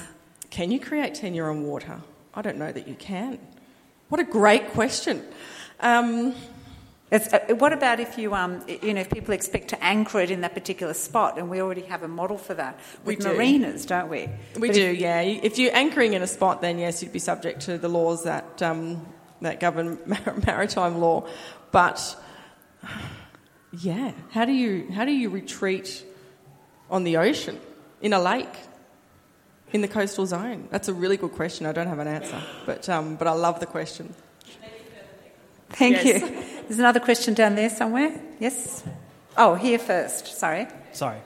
can 0.49 0.72
you 0.72 0.80
create 0.80 1.14
tenure 1.14 1.52
on 1.52 1.64
water? 1.64 2.02
I 2.34 2.41
don't 2.41 2.57
know 2.57 2.72
that 2.72 2.88
you 2.88 2.95
can. 2.95 3.38
What 4.10 4.22
a 4.22 4.23
great 4.23 4.69
question. 4.69 5.23
Um, 5.80 6.36
uh, 7.11 7.19
what 7.56 7.73
about 7.73 7.99
if 7.99 8.18
you, 8.18 8.34
um, 8.34 8.64
you 8.68 8.94
know, 8.94 9.02
if 9.02 9.10
people 9.10 9.34
expect 9.34 9.69
to 9.69 9.84
anchor 9.84 10.19
it 10.19 10.32
in 10.32 10.41
that 10.41 10.53
particular 10.53 10.94
spot, 10.94 11.38
and 11.38 11.49
we 11.49 11.61
already 11.61 11.82
have 11.84 12.03
a 12.03 12.07
model 12.07 12.38
for 12.38 12.53
that 12.56 12.80
with 13.03 13.19
do. 13.19 13.27
marinas, 13.27 13.86
don't 13.86 14.10
we? 14.10 14.27
We 14.60 14.68
but 14.68 14.73
do, 14.73 14.91
if, 14.91 14.98
yeah. 14.98 15.22
If 15.22 15.57
you're 15.57 15.76
anchoring 15.76 16.14
in 16.14 16.22
a 16.22 16.27
spot, 16.27 16.61
then 16.61 16.80
yes, 16.80 17.02
you'd 17.02 17.14
be 17.14 17.19
subject 17.19 17.61
to 17.61 17.77
the 17.77 17.88
laws 17.88 18.23
that 18.23 18.61
um, 18.61 19.06
that 19.41 19.60
govern 19.60 19.99
maritime 20.45 20.99
law. 20.99 21.27
But 21.72 22.15
yeah, 23.72 24.11
how 24.32 24.45
do 24.45 24.52
you 24.52 24.91
how 24.91 25.06
do 25.06 25.11
you 25.11 25.30
retreat 25.30 26.03
on 26.90 27.03
the 27.03 27.18
ocean 27.18 27.60
in 28.02 28.14
a 28.14 28.19
lake? 28.19 28.53
In 29.74 29.82
the 29.82 29.88
coastal 29.88 30.26
zone? 30.26 30.68
That's 30.72 30.88
a 30.88 30.94
really 30.94 31.18
good 31.18 31.34
question. 31.34 31.66
I 31.66 31.72
don't 31.72 31.88
have 31.88 32.00
an 32.00 32.08
answer, 32.08 32.42
but, 32.66 32.88
um, 32.88 33.16
but 33.16 33.28
I 33.28 33.34
love 33.34 33.60
the 33.60 33.66
question. 33.66 34.14
Thank 35.70 36.06
yes. 36.06 36.22
you. 36.22 36.30
There's 36.68 36.80
another 36.80 37.00
question 37.00 37.34
down 37.34 37.56
there 37.56 37.70
somewhere. 37.70 38.20
Yes? 38.40 38.84
Oh, 39.38 39.56
here 39.56 39.78
first. 39.78 40.28
Sorry. 40.28 40.68
Sorry. 40.94 41.20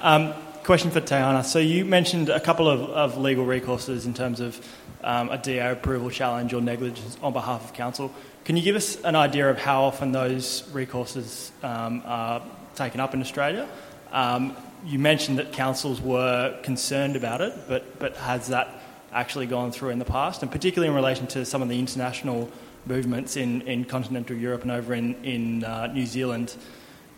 Um, 0.00 0.32
question 0.62 0.90
for 0.90 1.00
Tayanah. 1.00 1.44
So 1.44 1.58
you 1.58 1.84
mentioned 1.84 2.28
a 2.28 2.40
couple 2.40 2.68
of, 2.68 2.80
of 2.82 3.18
legal 3.18 3.44
recourses 3.44 4.06
in 4.06 4.14
terms 4.14 4.40
of 4.40 4.64
um, 5.02 5.30
a 5.30 5.38
DA 5.38 5.72
approval 5.72 6.10
challenge 6.10 6.54
or 6.54 6.60
negligence 6.60 7.16
on 7.22 7.32
behalf 7.32 7.64
of 7.64 7.72
council. 7.72 8.12
Can 8.44 8.56
you 8.56 8.62
give 8.62 8.76
us 8.76 8.96
an 9.02 9.16
idea 9.16 9.50
of 9.50 9.58
how 9.58 9.84
often 9.84 10.12
those 10.12 10.62
recourses 10.72 11.50
um, 11.62 12.02
are 12.04 12.42
taken 12.74 13.00
up 13.00 13.14
in 13.14 13.20
Australia? 13.20 13.68
Um, 14.12 14.56
you 14.84 14.98
mentioned 14.98 15.38
that 15.38 15.52
councils 15.52 16.00
were 16.00 16.58
concerned 16.62 17.16
about 17.16 17.40
it, 17.40 17.54
but, 17.68 17.98
but 17.98 18.16
has 18.16 18.48
that 18.48 18.80
actually 19.12 19.46
gone 19.46 19.72
through 19.72 19.90
in 19.90 19.98
the 19.98 20.04
past? 20.04 20.42
And 20.42 20.50
particularly 20.50 20.88
in 20.88 20.94
relation 20.94 21.26
to 21.28 21.44
some 21.44 21.62
of 21.62 21.68
the 21.68 21.78
international 21.78 22.50
movements 22.86 23.36
in, 23.36 23.62
in 23.62 23.84
continental 23.84 24.36
Europe 24.36 24.62
and 24.62 24.70
over 24.70 24.94
in, 24.94 25.14
in 25.24 25.64
uh, 25.64 25.86
New 25.88 26.06
Zealand, 26.06 26.56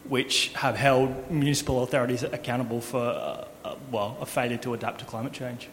which 0.08 0.48
have 0.54 0.76
held 0.76 1.30
municipal 1.30 1.82
authorities 1.82 2.22
accountable 2.22 2.80
for, 2.80 2.98
uh, 2.98 3.44
uh, 3.64 3.74
well, 3.90 4.16
a 4.20 4.26
failure 4.26 4.56
to 4.58 4.74
adapt 4.74 4.98
to 5.00 5.04
climate 5.04 5.32
change? 5.32 5.68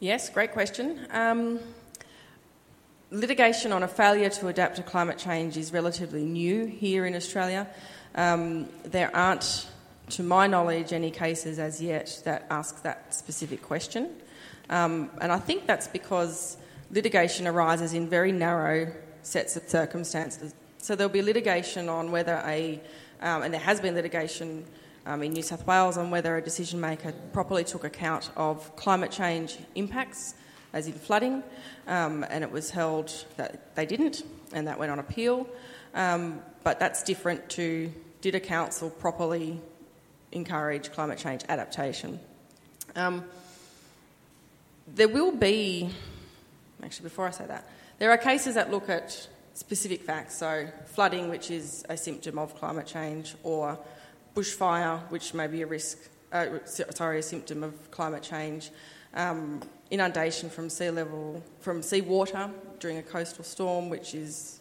Yes, 0.00 0.28
great 0.30 0.52
question. 0.52 1.06
Um, 1.10 1.60
litigation 3.10 3.72
on 3.72 3.82
a 3.82 3.88
failure 3.88 4.28
to 4.28 4.48
adapt 4.48 4.76
to 4.76 4.82
climate 4.82 5.18
change 5.18 5.56
is 5.56 5.72
relatively 5.72 6.24
new 6.24 6.66
here 6.66 7.06
in 7.06 7.14
Australia. 7.14 7.66
Um, 8.14 8.68
there 8.84 9.14
aren't, 9.14 9.66
to 10.10 10.22
my 10.22 10.46
knowledge, 10.46 10.92
any 10.92 11.10
cases 11.10 11.58
as 11.58 11.80
yet 11.80 12.20
that 12.24 12.46
ask 12.50 12.82
that 12.82 13.14
specific 13.14 13.62
question. 13.62 14.10
Um, 14.70 15.10
and 15.20 15.32
I 15.32 15.38
think 15.38 15.66
that's 15.66 15.88
because 15.88 16.56
litigation 16.90 17.46
arises 17.46 17.92
in 17.92 18.08
very 18.08 18.32
narrow 18.32 18.92
sets 19.22 19.56
of 19.56 19.68
circumstances. 19.68 20.54
So 20.78 20.94
there'll 20.94 21.12
be 21.12 21.22
litigation 21.22 21.88
on 21.88 22.10
whether 22.10 22.42
a, 22.44 22.80
um, 23.20 23.42
and 23.42 23.52
there 23.52 23.60
has 23.60 23.80
been 23.80 23.94
litigation 23.94 24.64
um, 25.06 25.22
in 25.22 25.32
New 25.32 25.42
South 25.42 25.66
Wales 25.66 25.96
on 25.96 26.10
whether 26.10 26.36
a 26.36 26.42
decision 26.42 26.80
maker 26.80 27.12
properly 27.32 27.64
took 27.64 27.84
account 27.84 28.30
of 28.36 28.74
climate 28.76 29.10
change 29.10 29.58
impacts, 29.74 30.34
as 30.72 30.86
in 30.86 30.92
flooding, 30.92 31.42
um, 31.86 32.24
and 32.30 32.42
it 32.42 32.50
was 32.50 32.70
held 32.70 33.24
that 33.36 33.74
they 33.76 33.86
didn't, 33.86 34.24
and 34.52 34.66
that 34.66 34.78
went 34.78 34.90
on 34.90 34.98
appeal. 34.98 35.46
Um, 35.94 36.42
but 36.64 36.80
that's 36.80 37.02
different 37.02 37.48
to 37.50 37.92
did 38.20 38.34
a 38.34 38.40
council 38.40 38.88
properly 38.88 39.60
encourage 40.34 40.92
climate 40.92 41.18
change 41.18 41.42
adaptation? 41.48 42.20
Um, 42.94 43.24
there 44.86 45.08
will 45.08 45.32
be, 45.32 45.90
actually, 46.82 47.04
before 47.04 47.26
I 47.26 47.30
say 47.30 47.46
that, 47.46 47.68
there 47.98 48.10
are 48.10 48.18
cases 48.18 48.54
that 48.56 48.70
look 48.70 48.88
at 48.88 49.28
specific 49.54 50.02
facts, 50.02 50.36
so 50.36 50.66
flooding, 50.86 51.30
which 51.30 51.50
is 51.50 51.84
a 51.88 51.96
symptom 51.96 52.38
of 52.38 52.54
climate 52.56 52.86
change, 52.86 53.34
or 53.42 53.78
bushfire, 54.34 55.00
which 55.10 55.32
may 55.32 55.46
be 55.46 55.62
a 55.62 55.66
risk, 55.66 55.98
uh, 56.32 56.46
sorry, 56.64 57.20
a 57.20 57.22
symptom 57.22 57.62
of 57.62 57.90
climate 57.90 58.22
change, 58.22 58.70
um, 59.14 59.62
inundation 59.90 60.50
from 60.50 60.68
sea 60.68 60.90
level, 60.90 61.42
from 61.60 61.82
seawater 61.82 62.50
during 62.80 62.98
a 62.98 63.02
coastal 63.02 63.44
storm, 63.44 63.88
which 63.88 64.14
is 64.14 64.60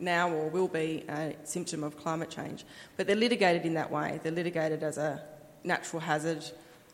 now 0.00 0.30
or 0.30 0.48
will 0.48 0.68
be 0.68 1.04
a 1.08 1.34
symptom 1.44 1.84
of 1.84 1.96
climate 1.96 2.30
change. 2.30 2.64
But 2.96 3.06
they're 3.06 3.16
litigated 3.16 3.64
in 3.64 3.74
that 3.74 3.90
way. 3.90 4.20
They're 4.22 4.32
litigated 4.32 4.82
as 4.82 4.98
a 4.98 5.22
natural 5.64 6.00
hazard, 6.00 6.44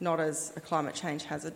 not 0.00 0.20
as 0.20 0.52
a 0.56 0.60
climate 0.60 0.94
change 0.94 1.24
hazard. 1.24 1.54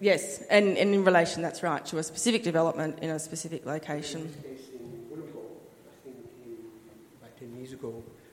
Yes, 0.00 0.42
and, 0.50 0.76
and 0.76 0.94
in 0.94 1.04
relation, 1.04 1.42
that's 1.42 1.62
right, 1.62 1.84
to 1.86 1.98
a 1.98 2.02
specific 2.02 2.42
development 2.42 2.98
in 3.00 3.10
a 3.10 3.18
specific 3.18 3.64
location. 3.64 4.32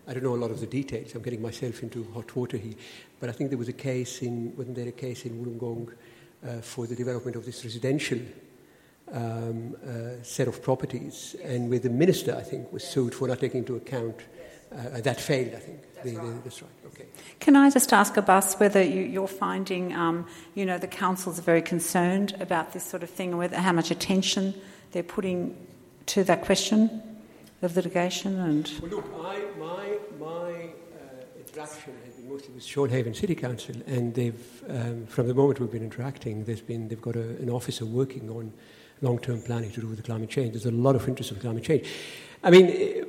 I 0.07 0.13
don't 0.13 0.23
know 0.23 0.33
a 0.33 0.37
lot 0.37 0.49
of 0.49 0.59
the 0.59 0.65
details. 0.65 1.13
I'm 1.13 1.21
getting 1.21 1.41
myself 1.41 1.83
into 1.83 2.03
hot 2.15 2.35
water 2.35 2.57
here. 2.57 2.73
But 3.19 3.29
I 3.29 3.31
think 3.31 3.51
there 3.51 3.59
was 3.59 3.69
a 3.69 3.73
case 3.73 4.23
in, 4.23 4.55
wasn't 4.57 4.75
there 4.75 4.87
a 4.87 4.91
case 4.91 5.25
in 5.25 5.45
Wollongong 5.45 5.93
uh, 6.43 6.61
for 6.61 6.87
the 6.87 6.95
development 6.95 7.35
of 7.35 7.45
this 7.45 7.63
residential 7.63 8.17
um, 9.13 9.75
uh, 9.85 10.23
set 10.23 10.47
of 10.47 10.61
properties, 10.61 11.35
and 11.43 11.69
where 11.69 11.79
the 11.79 11.89
minister, 11.89 12.35
I 12.35 12.41
think, 12.41 12.71
was 12.71 12.83
sued 12.83 13.15
for 13.15 13.27
not 13.27 13.39
taking 13.39 13.59
into 13.59 13.75
account. 13.75 14.21
Uh, 14.71 15.01
that 15.01 15.19
failed, 15.19 15.55
I 15.55 15.59
think. 15.59 15.81
That's, 15.95 16.11
the, 16.11 16.17
right. 16.17 16.27
The, 16.27 16.41
that's 16.43 16.61
right. 16.61 16.71
Okay. 16.85 17.05
Can 17.39 17.55
I 17.55 17.71
just 17.71 17.91
ask 17.91 18.15
Abbas 18.17 18.55
whether 18.55 18.83
you, 18.83 19.23
are 19.23 19.27
finding, 19.27 19.95
um, 19.95 20.27
you 20.53 20.63
know, 20.63 20.77
the 20.77 20.87
councils 20.87 21.39
are 21.39 21.43
very 21.43 21.63
concerned 21.63 22.35
about 22.39 22.73
this 22.73 22.83
sort 22.83 23.01
of 23.01 23.09
thing, 23.09 23.29
and 23.29 23.39
whether 23.39 23.57
how 23.57 23.71
much 23.71 23.89
attention 23.89 24.53
they're 24.91 25.01
putting 25.01 25.55
to 26.07 26.23
that 26.23 26.43
question 26.43 27.01
of 27.61 27.75
litigation 27.75 28.39
and. 28.39 28.71
Well, 28.81 28.91
look, 28.91 29.05
I, 29.21 29.41
my 29.57 29.97
my 30.19 30.25
uh, 30.27 31.39
interaction 31.39 31.93
has 32.05 32.13
been 32.13 32.29
mostly 32.29 32.53
with 32.53 32.63
Shoalhaven 32.63 33.15
City 33.15 33.35
Council, 33.35 33.75
and 33.87 34.13
they've, 34.13 34.63
um, 34.69 35.05
from 35.07 35.27
the 35.27 35.33
moment 35.33 35.59
we've 35.59 35.71
been 35.71 35.83
interacting, 35.83 36.45
there's 36.45 36.61
been 36.61 36.87
they've 36.87 37.01
got 37.01 37.15
a, 37.15 37.37
an 37.41 37.49
officer 37.49 37.85
working 37.85 38.29
on 38.29 38.53
long-term 39.01 39.41
planning 39.41 39.71
to 39.71 39.81
do 39.81 39.87
with 39.87 39.97
the 39.97 40.03
climate 40.03 40.29
change. 40.29 40.51
There's 40.53 40.65
a 40.65 40.71
lot 40.71 40.95
of 40.95 41.07
interest 41.07 41.31
in 41.31 41.39
climate 41.39 41.63
change. 41.63 41.87
I 42.43 42.51
mean, 42.51 43.05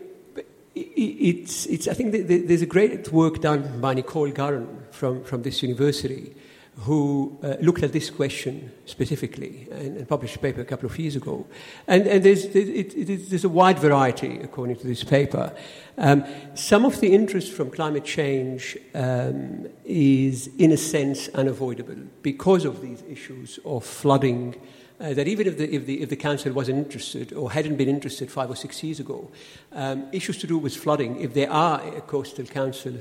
it's, 0.75 1.67
it's, 1.67 1.89
I 1.89 1.95
think 1.95 2.13
there's 2.13 2.63
a 2.63 2.67
great 2.67 3.11
work 3.13 3.41
done 3.41 3.81
by 3.81 3.95
Nicole 3.95 4.31
Gurran 4.31 4.93
from, 4.93 5.25
from 5.25 5.43
this 5.43 5.63
university 5.63 6.35
who 6.81 7.39
uh, 7.43 7.57
looked 7.61 7.83
at 7.83 7.93
this 7.93 8.09
question 8.09 8.73
specifically 8.87 9.69
and, 9.71 9.99
and, 9.99 10.09
published 10.09 10.37
a 10.37 10.39
paper 10.39 10.63
a 10.63 10.65
couple 10.65 10.89
of 10.89 10.99
years 10.99 11.15
ago. 11.15 11.47
And, 11.87 12.07
and 12.07 12.25
there's, 12.25 12.47
it, 12.47 12.95
it, 12.97 13.29
there's 13.29 13.45
a 13.45 13.51
wide 13.51 13.79
variety, 13.79 14.41
according 14.41 14.77
to 14.77 14.87
this 14.87 15.05
paper. 15.05 15.53
Um, 15.99 16.25
some 16.55 16.87
of 16.87 17.01
the 17.01 17.13
interest 17.13 17.53
from 17.53 17.71
climate 17.71 18.05
change 18.05 18.79
um, 18.95 19.67
is, 19.85 20.49
in 20.59 20.73
a 20.73 20.77
sense, 20.77 21.29
unavoidable 21.31 21.97
because 22.23 22.65
of 22.65 22.81
these 22.81 23.03
issues 23.11 23.59
of 23.67 23.85
flooding 23.85 24.55
uh, 25.01 25.15
that 25.15 25.27
even 25.27 25.47
if 25.47 25.57
the, 25.57 25.75
if, 25.75 25.87
the, 25.87 26.03
if 26.03 26.09
the 26.11 26.17
council 26.17 26.53
wasn't 26.53 26.79
interested 26.79 27.33
or 27.33 27.51
hadn't 27.51 27.77
been 27.77 27.89
interested 27.89 28.31
five 28.31 28.51
or 28.51 28.57
six 28.57 28.83
years 28.83 29.01
ago, 29.01 29.31
um, 29.73 30.07
issues 30.13 30.39
to 30.39 30.47
do 30.47 30.59
with 30.59 30.77
flooding, 30.77 31.21
if 31.21 31.33
there 31.33 31.51
are 31.51 31.81
a 31.97 32.01
coastal 32.03 32.45
council, 32.45 32.93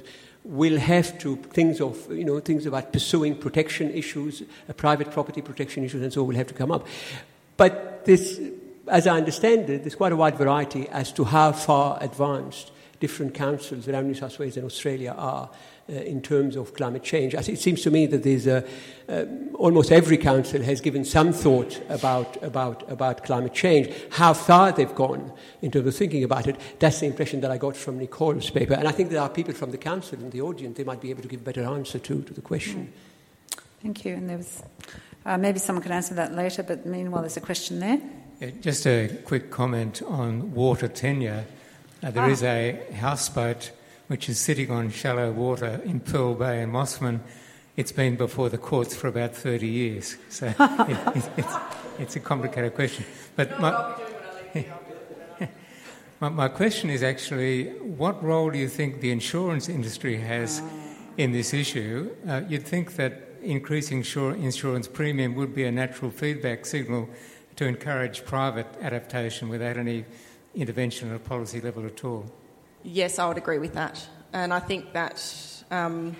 will 0.46 0.80
have 0.80 1.20
to 1.20 1.36
things 1.36 1.82
of 1.82 2.10
you 2.12 2.24
know 2.24 2.40
things 2.40 2.66
about 2.66 2.94
pursuing 2.94 3.36
protection 3.36 3.92
issues, 3.92 4.42
uh, 4.42 4.74
private 4.74 5.12
property 5.12 5.42
protection 5.42 5.84
issues, 5.84 6.02
and 6.02 6.14
so 6.14 6.24
will 6.24 6.36
have 6.36 6.48
to 6.48 6.54
come 6.54 6.72
up. 6.72 6.88
But 7.58 8.06
this, 8.06 8.40
as 8.88 9.06
I 9.06 9.18
understand 9.18 9.70
it, 9.70 9.84
there's 9.84 9.96
quite 9.96 10.14
a 10.14 10.16
wide 10.16 10.38
variety 10.38 10.88
as 10.90 11.12
to 11.14 11.26
how 11.26 11.52
far 11.52 11.98
advanced 12.02 12.72
different 13.02 13.34
councils 13.34 13.88
around 13.88 14.08
New 14.08 14.14
South 14.14 14.38
Wales 14.40 14.56
and 14.56 14.66
Australia 14.66 15.14
are 15.18 15.50
in 15.90 16.22
terms 16.22 16.56
of 16.56 16.74
climate 16.74 17.04
change. 17.04 17.34
It 17.34 17.60
seems 17.60 17.82
to 17.82 17.92
me 17.92 18.06
that 18.08 18.24
there's 18.24 18.48
a, 18.48 18.64
uh, 19.08 19.26
almost 19.56 19.92
every 19.92 20.18
council 20.18 20.62
has 20.62 20.82
given 20.82 21.04
some 21.04 21.34
thought 21.34 21.82
about, 21.90 22.42
about, 22.44 22.90
about 22.92 23.24
climate 23.24 23.54
change. 23.54 23.94
How 24.12 24.34
far 24.34 24.72
they've 24.72 24.94
gone 24.94 25.32
in 25.62 25.72
terms 25.72 25.88
of 25.88 25.96
thinking 25.96 26.24
about 26.24 26.48
it, 26.48 26.58
that's 26.80 27.00
the 27.00 27.08
impression 27.08 27.42
that 27.42 27.52
I 27.52 27.58
got 27.58 27.76
from 27.76 27.98
Nicole's 27.98 28.50
paper. 28.50 28.76
And 28.76 28.88
I 28.88 28.92
think 28.92 29.10
there 29.10 29.22
are 29.22 29.30
people 29.30 29.54
from 29.54 29.72
the 29.72 29.78
council 29.78 30.20
in 30.20 30.30
the 30.30 30.42
audience, 30.42 30.78
they 30.78 30.84
might 30.84 31.02
be 31.02 31.10
able 31.10 31.24
to 31.24 31.28
give 31.28 31.42
a 31.42 31.44
better 31.44 31.64
answer 31.64 32.00
to, 32.00 32.22
to 32.22 32.34
the 32.34 32.42
question. 32.42 32.94
Thank 33.82 34.06
you. 34.06 34.14
And 34.16 34.30
there 34.30 34.38
was, 34.38 34.62
uh, 35.26 35.38
maybe 35.38 35.60
someone 35.60 35.84
can 35.84 35.92
answer 35.92 36.14
that 36.16 36.34
later, 36.34 36.64
but 36.64 36.86
meanwhile, 36.86 37.22
there's 37.22 37.38
a 37.38 37.42
question 37.42 37.80
there. 37.80 38.00
Yeah, 38.40 38.52
just 38.62 38.86
a 38.86 39.10
quick 39.26 39.52
comment 39.52 40.02
on 40.04 40.54
water 40.54 40.88
tenure. 40.88 41.46
Uh, 42.02 42.12
there 42.12 42.24
ah. 42.24 42.30
is 42.30 42.44
a 42.44 42.86
houseboat 42.94 43.72
which 44.10 44.28
is 44.28 44.40
sitting 44.40 44.72
on 44.72 44.90
shallow 44.90 45.32
water 45.32 45.80
in 45.86 46.00
Pearl 46.00 46.34
Bay 46.34 46.64
in 46.64 46.72
Mosman, 46.72 47.22
It's 47.78 47.92
been 47.94 48.18
before 48.18 48.50
the 48.50 48.58
courts 48.58 48.96
for 48.96 49.08
about 49.08 49.36
30 49.36 49.68
years. 49.68 50.18
So 50.30 50.48
it, 50.60 50.98
it, 51.16 51.30
it's, 51.38 51.56
it's, 52.00 52.16
a 52.16 52.20
complicated 52.20 52.74
question. 52.74 53.06
But 53.36 53.58
my, 53.62 53.96
my, 56.20 56.30
my, 56.30 56.48
question 56.50 56.90
is 56.90 57.04
actually 57.04 57.70
what 57.80 58.22
role 58.22 58.50
do 58.50 58.58
you 58.58 58.68
think 58.68 59.00
the 59.00 59.12
insurance 59.12 59.70
industry 59.70 60.18
has 60.18 60.62
in 61.16 61.32
this 61.32 61.54
issue? 61.54 62.10
Uh, 62.28 62.42
you'd 62.50 62.66
think 62.66 62.96
that 62.96 63.30
increasing 63.44 64.00
insurance 64.00 64.88
premium 64.88 65.36
would 65.36 65.54
be 65.54 65.66
a 65.66 65.72
natural 65.72 66.10
feedback 66.10 66.66
signal 66.66 67.08
to 67.58 67.66
encourage 67.66 68.26
private 68.26 68.68
adaptation 68.82 69.50
without 69.50 69.78
any 69.78 70.04
intervention 70.56 71.12
at 71.12 71.16
a 71.16 71.20
policy 71.20 71.62
level 71.62 71.86
at 71.86 72.04
all. 72.04 72.26
Yes, 72.84 73.20
I 73.20 73.28
would 73.28 73.38
agree 73.38 73.60
with 73.60 73.74
that. 73.74 74.08
And 74.32 74.54
I 74.54 74.60
think 74.60 74.94
that 74.94 75.24
um, 75.72 76.16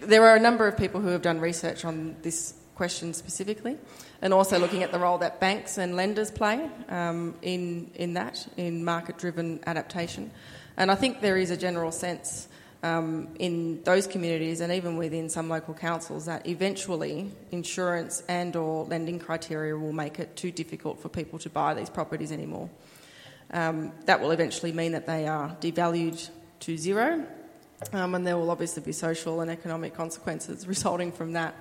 there 0.00 0.24
are 0.26 0.36
a 0.36 0.40
number 0.40 0.66
of 0.66 0.76
people 0.76 1.00
who 1.00 1.08
have 1.08 1.22
done 1.22 1.40
research 1.40 1.84
on 1.84 2.16
this 2.22 2.54
question 2.74 3.12
specifically, 3.14 3.76
and 4.22 4.32
also 4.32 4.58
looking 4.58 4.82
at 4.82 4.92
the 4.92 4.98
role 4.98 5.18
that 5.18 5.40
banks 5.40 5.78
and 5.78 5.96
lenders 5.96 6.30
play 6.30 6.68
um, 6.88 7.34
in, 7.42 7.90
in 7.94 8.14
that, 8.14 8.46
in 8.56 8.84
market 8.84 9.18
driven 9.18 9.60
adaptation. 9.66 10.30
And 10.76 10.90
I 10.90 10.94
think 10.94 11.20
there 11.20 11.36
is 11.36 11.50
a 11.50 11.56
general 11.56 11.90
sense 11.90 12.48
um, 12.82 13.28
in 13.38 13.82
those 13.84 14.06
communities 14.06 14.60
and 14.60 14.72
even 14.72 14.96
within 14.96 15.28
some 15.28 15.48
local 15.48 15.74
councils 15.74 16.26
that 16.26 16.46
eventually 16.46 17.30
insurance 17.50 18.22
and 18.28 18.54
or 18.54 18.84
lending 18.84 19.18
criteria 19.18 19.76
will 19.76 19.92
make 19.92 20.18
it 20.18 20.36
too 20.36 20.50
difficult 20.50 21.00
for 21.00 21.08
people 21.08 21.38
to 21.40 21.50
buy 21.50 21.74
these 21.74 21.90
properties 21.90 22.30
anymore. 22.30 22.68
Um, 23.52 23.92
that 24.06 24.20
will 24.20 24.32
eventually 24.32 24.72
mean 24.72 24.92
that 24.92 25.06
they 25.06 25.26
are 25.26 25.56
devalued 25.60 26.28
to 26.60 26.76
zero, 26.76 27.24
um, 27.92 28.14
and 28.14 28.26
there 28.26 28.36
will 28.36 28.50
obviously 28.50 28.82
be 28.82 28.92
social 28.92 29.40
and 29.40 29.50
economic 29.50 29.94
consequences 29.94 30.66
resulting 30.66 31.12
from 31.12 31.32
that. 31.34 31.54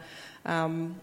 Um, 0.45 0.95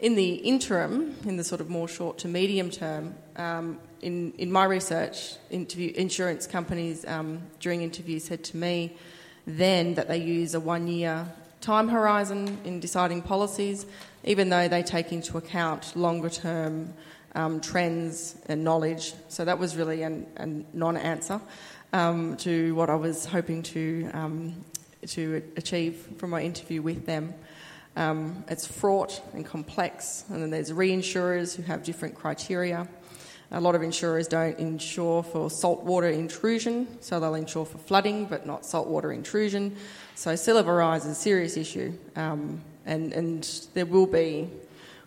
in 0.00 0.16
the 0.16 0.34
interim, 0.34 1.16
in 1.24 1.36
the 1.36 1.44
sort 1.44 1.60
of 1.60 1.70
more 1.70 1.88
short 1.88 2.18
to 2.18 2.28
medium 2.28 2.70
term, 2.70 3.14
um, 3.36 3.78
in, 4.02 4.32
in 4.38 4.52
my 4.52 4.64
research, 4.64 5.34
interview, 5.50 5.92
insurance 5.94 6.46
companies 6.46 7.06
um, 7.06 7.40
during 7.60 7.80
interviews 7.82 8.24
said 8.24 8.44
to 8.44 8.56
me 8.56 8.96
then 9.46 9.94
that 9.94 10.08
they 10.08 10.18
use 10.18 10.54
a 10.54 10.60
one 10.60 10.86
year 10.86 11.26
time 11.60 11.88
horizon 11.88 12.58
in 12.64 12.80
deciding 12.80 13.22
policies, 13.22 13.86
even 14.24 14.50
though 14.50 14.68
they 14.68 14.82
take 14.82 15.12
into 15.12 15.38
account 15.38 15.96
longer 15.96 16.28
term 16.28 16.92
um, 17.34 17.60
trends 17.60 18.36
and 18.46 18.64
knowledge. 18.64 19.14
So 19.28 19.44
that 19.44 19.58
was 19.58 19.76
really 19.76 20.02
a 20.02 20.10
non 20.72 20.96
answer 20.96 21.40
um, 21.92 22.36
to 22.38 22.74
what 22.74 22.90
I 22.90 22.96
was 22.96 23.24
hoping 23.24 23.62
to, 23.62 24.10
um, 24.12 24.64
to 25.08 25.42
achieve 25.56 26.08
from 26.18 26.30
my 26.30 26.42
interview 26.42 26.82
with 26.82 27.06
them. 27.06 27.34
Um, 27.96 28.44
it's 28.48 28.66
fraught 28.66 29.22
and 29.34 29.46
complex, 29.46 30.24
and 30.28 30.42
then 30.42 30.50
there's 30.50 30.72
reinsurers 30.72 31.54
who 31.54 31.62
have 31.62 31.84
different 31.84 32.16
criteria. 32.16 32.88
A 33.52 33.60
lot 33.60 33.76
of 33.76 33.82
insurers 33.82 34.26
don't 34.26 34.58
insure 34.58 35.22
for 35.22 35.48
saltwater 35.48 36.08
intrusion, 36.08 37.00
so 37.00 37.20
they'll 37.20 37.36
insure 37.36 37.64
for 37.64 37.78
flooding 37.78 38.24
but 38.24 38.46
not 38.46 38.66
saltwater 38.66 39.12
intrusion. 39.12 39.76
So 40.16 40.34
sea 40.34 40.52
level 40.52 40.74
rise 40.74 41.04
is 41.04 41.12
a 41.12 41.14
serious 41.14 41.56
issue, 41.56 41.92
um, 42.16 42.60
and, 42.84 43.12
and 43.12 43.48
there 43.74 43.86
will 43.86 44.08
be, 44.08 44.50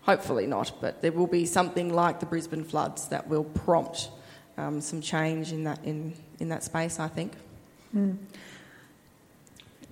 hopefully 0.08 0.48
not, 0.48 0.72
but 0.80 1.02
there 1.02 1.12
will 1.12 1.28
be 1.28 1.46
something 1.46 1.94
like 1.94 2.20
the 2.22 2.26
Brisbane 2.26 2.64
floods 2.64 3.10
that 3.10 3.28
will 3.28 3.44
prompt 3.44 4.10
um, 4.58 4.80
some 4.82 5.02
change 5.02 5.52
in 5.52 5.66
that, 5.66 5.84
in, 5.84 6.14
in 6.40 6.50
that 6.50 6.64
space, 6.64 7.00
I 7.00 7.10
think. 7.10 7.34
Mm. 7.96 8.18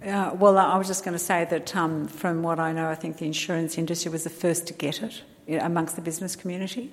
Uh, 0.04 0.32
well, 0.36 0.58
I 0.58 0.78
was 0.78 0.88
just 0.88 1.04
going 1.04 1.18
to 1.18 1.24
say 1.24 1.46
that 1.46 1.76
um, 1.76 2.08
from 2.08 2.44
what 2.44 2.60
I 2.60 2.72
know, 2.72 2.90
I 2.90 2.96
think 2.96 3.18
the 3.18 3.26
insurance 3.26 3.78
industry 3.78 4.10
was 4.12 4.24
the 4.24 4.30
first 4.30 4.68
to 4.68 4.74
get 4.74 5.04
it 5.04 5.22
you 5.48 5.58
know, 5.58 5.66
amongst 5.66 5.96
the 5.96 6.02
business 6.02 6.36
community 6.36 6.92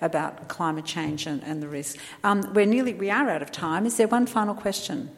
about 0.00 0.48
climate 0.48 0.84
change 0.84 1.26
and, 1.26 1.44
and 1.44 1.62
the 1.62 1.68
risk. 1.68 1.98
Um, 2.24 2.52
we're 2.54 2.66
nearly, 2.66 2.94
we 2.94 3.10
are 3.10 3.28
out 3.28 3.42
of 3.42 3.52
time. 3.52 3.84
Is 3.86 3.98
there 3.98 4.08
one 4.08 4.26
final 4.26 4.54
question? 4.54 5.10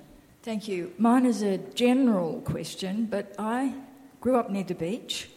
Thank 0.42 0.68
you. 0.68 0.92
Mine 0.98 1.24
is 1.24 1.40
a 1.42 1.58
general 1.58 2.40
question, 2.42 3.06
but 3.06 3.34
I 3.38 3.74
grew 4.20 4.36
up 4.36 4.50
near 4.50 4.64
the 4.64 4.74
beach. 4.74 5.28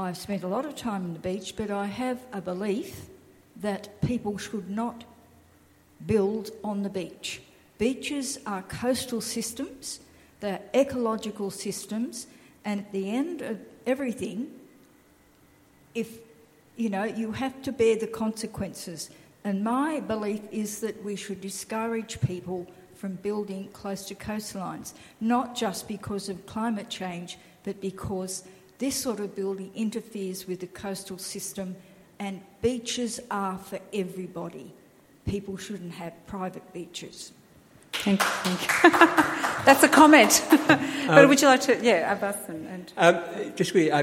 I've 0.00 0.16
spent 0.16 0.44
a 0.44 0.48
lot 0.48 0.64
of 0.64 0.74
time 0.76 1.04
on 1.04 1.12
the 1.12 1.18
beach, 1.18 1.56
but 1.56 1.70
I 1.70 1.84
have 1.84 2.18
a 2.32 2.40
belief 2.40 3.02
that 3.56 4.00
people 4.00 4.38
should 4.38 4.70
not 4.70 5.04
build 6.06 6.52
on 6.64 6.82
the 6.82 6.88
beach. 6.88 7.42
Beaches 7.76 8.38
are 8.46 8.62
coastal 8.62 9.20
systems, 9.20 10.00
they're 10.40 10.62
ecological 10.74 11.50
systems, 11.50 12.28
and 12.64 12.80
at 12.80 12.92
the 12.92 13.10
end 13.10 13.42
of 13.42 13.58
everything, 13.86 14.50
if 15.94 16.18
you 16.76 16.88
know, 16.88 17.04
you 17.04 17.32
have 17.32 17.60
to 17.60 17.70
bear 17.70 17.94
the 17.96 18.06
consequences. 18.06 19.10
And 19.44 19.62
my 19.62 20.00
belief 20.00 20.40
is 20.50 20.80
that 20.80 21.04
we 21.04 21.14
should 21.14 21.42
discourage 21.42 22.22
people 22.22 22.66
from 22.94 23.16
building 23.16 23.68
close 23.74 24.06
to 24.06 24.14
coastlines, 24.14 24.94
not 25.20 25.54
just 25.54 25.88
because 25.88 26.30
of 26.30 26.46
climate 26.46 26.88
change, 26.88 27.36
but 27.64 27.82
because 27.82 28.44
this 28.80 28.96
sort 28.96 29.20
of 29.20 29.36
building 29.36 29.70
interferes 29.74 30.48
with 30.48 30.60
the 30.60 30.66
coastal 30.66 31.18
system, 31.18 31.76
and 32.18 32.40
beaches 32.62 33.20
are 33.30 33.58
for 33.58 33.78
everybody. 33.92 34.72
People 35.26 35.58
shouldn't 35.58 35.92
have 35.92 36.14
private 36.26 36.72
beaches. 36.72 37.32
Thank 37.92 38.20
you. 38.20 38.26
Thank 38.26 38.60
you. 38.62 38.90
That's 39.66 39.82
a 39.82 39.88
comment. 39.88 40.42
but 40.50 40.80
um, 41.08 41.28
would 41.28 41.42
you 41.42 41.48
like 41.48 41.60
to? 41.62 41.78
Yeah, 41.82 42.10
Abbas 42.12 42.48
and. 42.48 42.66
and... 42.66 42.92
Um, 42.96 43.54
just 43.54 43.74
really, 43.74 43.92
I, 43.92 44.00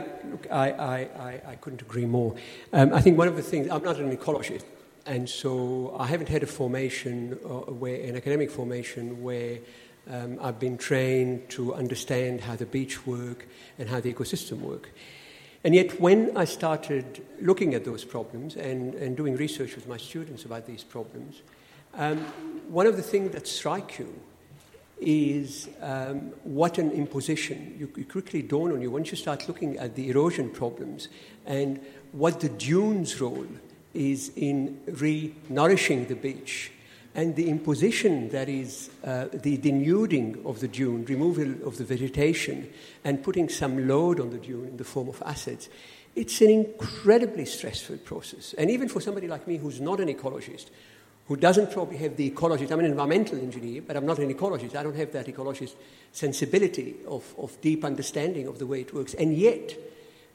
I, 0.51 0.69
I, 0.69 1.41
I, 1.47 1.55
couldn't 1.55 1.81
agree 1.81 2.05
more. 2.05 2.35
Um, 2.71 2.93
I 2.93 3.01
think 3.01 3.17
one 3.17 3.27
of 3.27 3.35
the 3.35 3.41
things, 3.41 3.67
I'm 3.71 3.83
not 3.83 3.97
an 3.97 4.15
ecologist, 4.15 4.65
and 5.07 5.27
so 5.27 5.95
I 5.97 6.05
haven't 6.05 6.29
had 6.29 6.43
a 6.43 6.47
formation, 6.47 7.39
uh, 7.43 7.71
where, 7.71 7.99
an 8.03 8.15
academic 8.15 8.51
formation, 8.51 9.23
where 9.23 9.57
um, 10.09 10.37
I've 10.41 10.59
been 10.59 10.77
trained 10.77 11.49
to 11.49 11.73
understand 11.73 12.41
how 12.41 12.55
the 12.55 12.65
beach 12.65 13.05
work 13.05 13.47
and 13.77 13.89
how 13.89 13.99
the 13.99 14.13
ecosystem 14.13 14.59
work. 14.59 14.91
And 15.63 15.75
yet, 15.75 15.99
when 15.99 16.37
I 16.37 16.45
started 16.45 17.25
looking 17.41 17.73
at 17.73 17.83
those 17.83 18.05
problems 18.05 18.55
and, 18.55 18.93
and 18.95 19.17
doing 19.17 19.35
research 19.35 19.75
with 19.75 19.87
my 19.87 19.97
students 19.97 20.45
about 20.45 20.65
these 20.65 20.83
problems, 20.83 21.41
um, 21.95 22.19
one 22.69 22.85
of 22.85 22.95
the 22.95 23.01
things 23.01 23.31
that 23.31 23.47
strike 23.47 23.99
you 23.99 24.13
is 24.99 25.69
um, 25.81 26.31
what 26.43 26.77
an 26.77 26.91
imposition. 26.91 27.75
You, 27.77 27.91
you, 27.95 28.05
quickly 28.05 28.41
dawn 28.41 28.71
on 28.71 28.81
you 28.81 28.91
once 28.91 29.11
you 29.11 29.17
start 29.17 29.47
looking 29.47 29.77
at 29.77 29.95
the 29.95 30.09
erosion 30.09 30.49
problems 30.49 31.07
and 31.45 31.79
what 32.11 32.39
the 32.39 32.49
dunes 32.49 33.19
role 33.21 33.47
is 33.93 34.31
in 34.35 34.79
re 34.87 35.33
nourishing 35.49 36.05
the 36.05 36.15
beach 36.15 36.71
and 37.15 37.35
the 37.35 37.49
imposition 37.49 38.29
that 38.29 38.47
is 38.47 38.89
uh, 39.03 39.25
the 39.33 39.57
denuding 39.57 40.45
of 40.45 40.59
the 40.59 40.67
dune, 40.67 41.05
removal 41.05 41.67
of 41.67 41.77
the 41.77 41.83
vegetation, 41.83 42.71
and 43.03 43.23
putting 43.23 43.49
some 43.49 43.87
load 43.87 44.19
on 44.19 44.29
the 44.29 44.37
dune 44.37 44.67
in 44.67 44.77
the 44.77 44.83
form 44.83 45.09
of 45.09 45.21
acids. 45.25 45.69
It's 46.15 46.41
an 46.41 46.49
incredibly 46.49 47.45
stressful 47.45 47.97
process. 47.97 48.53
And 48.57 48.71
even 48.71 48.89
for 48.89 49.01
somebody 49.01 49.27
like 49.27 49.47
me 49.47 49.57
who's 49.57 49.79
not 49.79 49.99
an 49.99 50.07
ecologist, 50.07 50.67
who 51.27 51.35
doesn't 51.35 51.71
probably 51.71 51.97
have 51.97 52.15
the 52.15 52.31
ecologist, 52.31 52.71
I'm 52.71 52.79
an 52.79 52.85
environmental 52.85 53.37
engineer, 53.37 53.81
but 53.85 53.97
I'm 53.97 54.05
not 54.05 54.19
an 54.19 54.33
ecologist. 54.33 54.75
I 54.75 54.83
don't 54.83 54.95
have 54.95 55.11
that 55.11 55.27
ecologist 55.27 55.75
sensibility 56.11 56.95
of, 57.07 57.35
of 57.37 57.59
deep 57.61 57.83
understanding 57.83 58.47
of 58.47 58.59
the 58.59 58.65
way 58.65 58.81
it 58.81 58.93
works. 58.93 59.13
And 59.13 59.35
yet, 59.35 59.75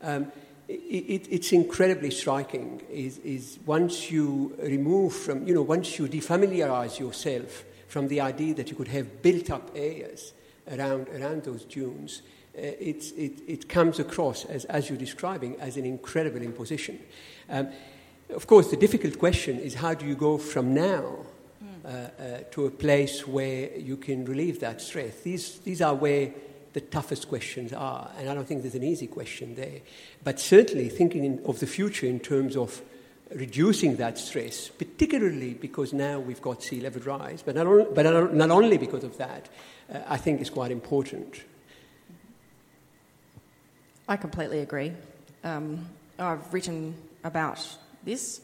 um, 0.02 0.30
it, 0.72 1.28
it's 1.30 1.52
incredibly 1.52 2.10
striking 2.10 2.82
is, 2.90 3.18
is 3.18 3.58
once 3.66 4.10
you 4.10 4.56
remove 4.62 5.14
from, 5.14 5.46
you 5.46 5.54
know, 5.54 5.62
once 5.62 5.98
you 5.98 6.08
defamiliarize 6.08 6.98
yourself 6.98 7.64
from 7.88 8.08
the 8.08 8.20
idea 8.20 8.54
that 8.54 8.70
you 8.70 8.76
could 8.76 8.88
have 8.88 9.22
built 9.22 9.50
up 9.50 9.70
areas 9.74 10.32
around, 10.70 11.08
around 11.08 11.44
those 11.44 11.64
dunes, 11.64 12.22
uh, 12.56 12.60
it, 12.60 13.12
it 13.46 13.68
comes 13.68 13.98
across, 13.98 14.44
as, 14.44 14.64
as 14.66 14.88
you're 14.88 14.98
describing, 14.98 15.58
as 15.60 15.76
an 15.76 15.84
incredible 15.84 16.42
imposition. 16.42 16.98
Um, 17.48 17.68
of 18.30 18.46
course, 18.46 18.70
the 18.70 18.76
difficult 18.76 19.18
question 19.18 19.58
is 19.58 19.74
how 19.74 19.94
do 19.94 20.06
you 20.06 20.14
go 20.14 20.38
from 20.38 20.74
now 20.74 21.18
uh, 21.84 21.88
uh, 21.88 22.08
to 22.50 22.66
a 22.66 22.70
place 22.70 23.26
where 23.26 23.76
you 23.76 23.96
can 23.96 24.24
relieve 24.24 24.60
that 24.60 24.80
stress? 24.80 25.20
These, 25.20 25.58
these 25.60 25.82
are 25.82 25.94
where 25.94 26.30
the 26.72 26.80
toughest 26.80 27.28
questions 27.28 27.72
are. 27.72 28.10
And 28.18 28.28
I 28.28 28.34
don't 28.34 28.46
think 28.46 28.62
there's 28.62 28.74
an 28.74 28.82
easy 28.82 29.06
question 29.06 29.54
there. 29.54 29.80
But 30.24 30.40
certainly 30.40 30.88
thinking 30.88 31.24
in, 31.24 31.42
of 31.44 31.60
the 31.60 31.66
future 31.66 32.06
in 32.06 32.20
terms 32.20 32.56
of 32.56 32.82
reducing 33.34 33.96
that 33.96 34.18
stress, 34.18 34.68
particularly 34.68 35.54
because 35.54 35.92
now 35.92 36.18
we've 36.18 36.42
got 36.42 36.62
sea 36.62 36.80
level 36.80 37.02
rise, 37.02 37.42
but 37.42 37.54
not, 37.54 37.66
on, 37.66 37.94
but 37.94 38.34
not 38.34 38.50
only 38.50 38.78
because 38.78 39.04
of 39.04 39.16
that, 39.18 39.48
uh, 39.92 40.00
I 40.06 40.16
think 40.16 40.40
is 40.40 40.50
quite 40.50 40.70
important. 40.70 41.42
I 44.08 44.16
completely 44.16 44.60
agree. 44.60 44.92
Um, 45.44 45.88
I've 46.18 46.52
written 46.52 46.94
about 47.24 47.66
this 48.04 48.40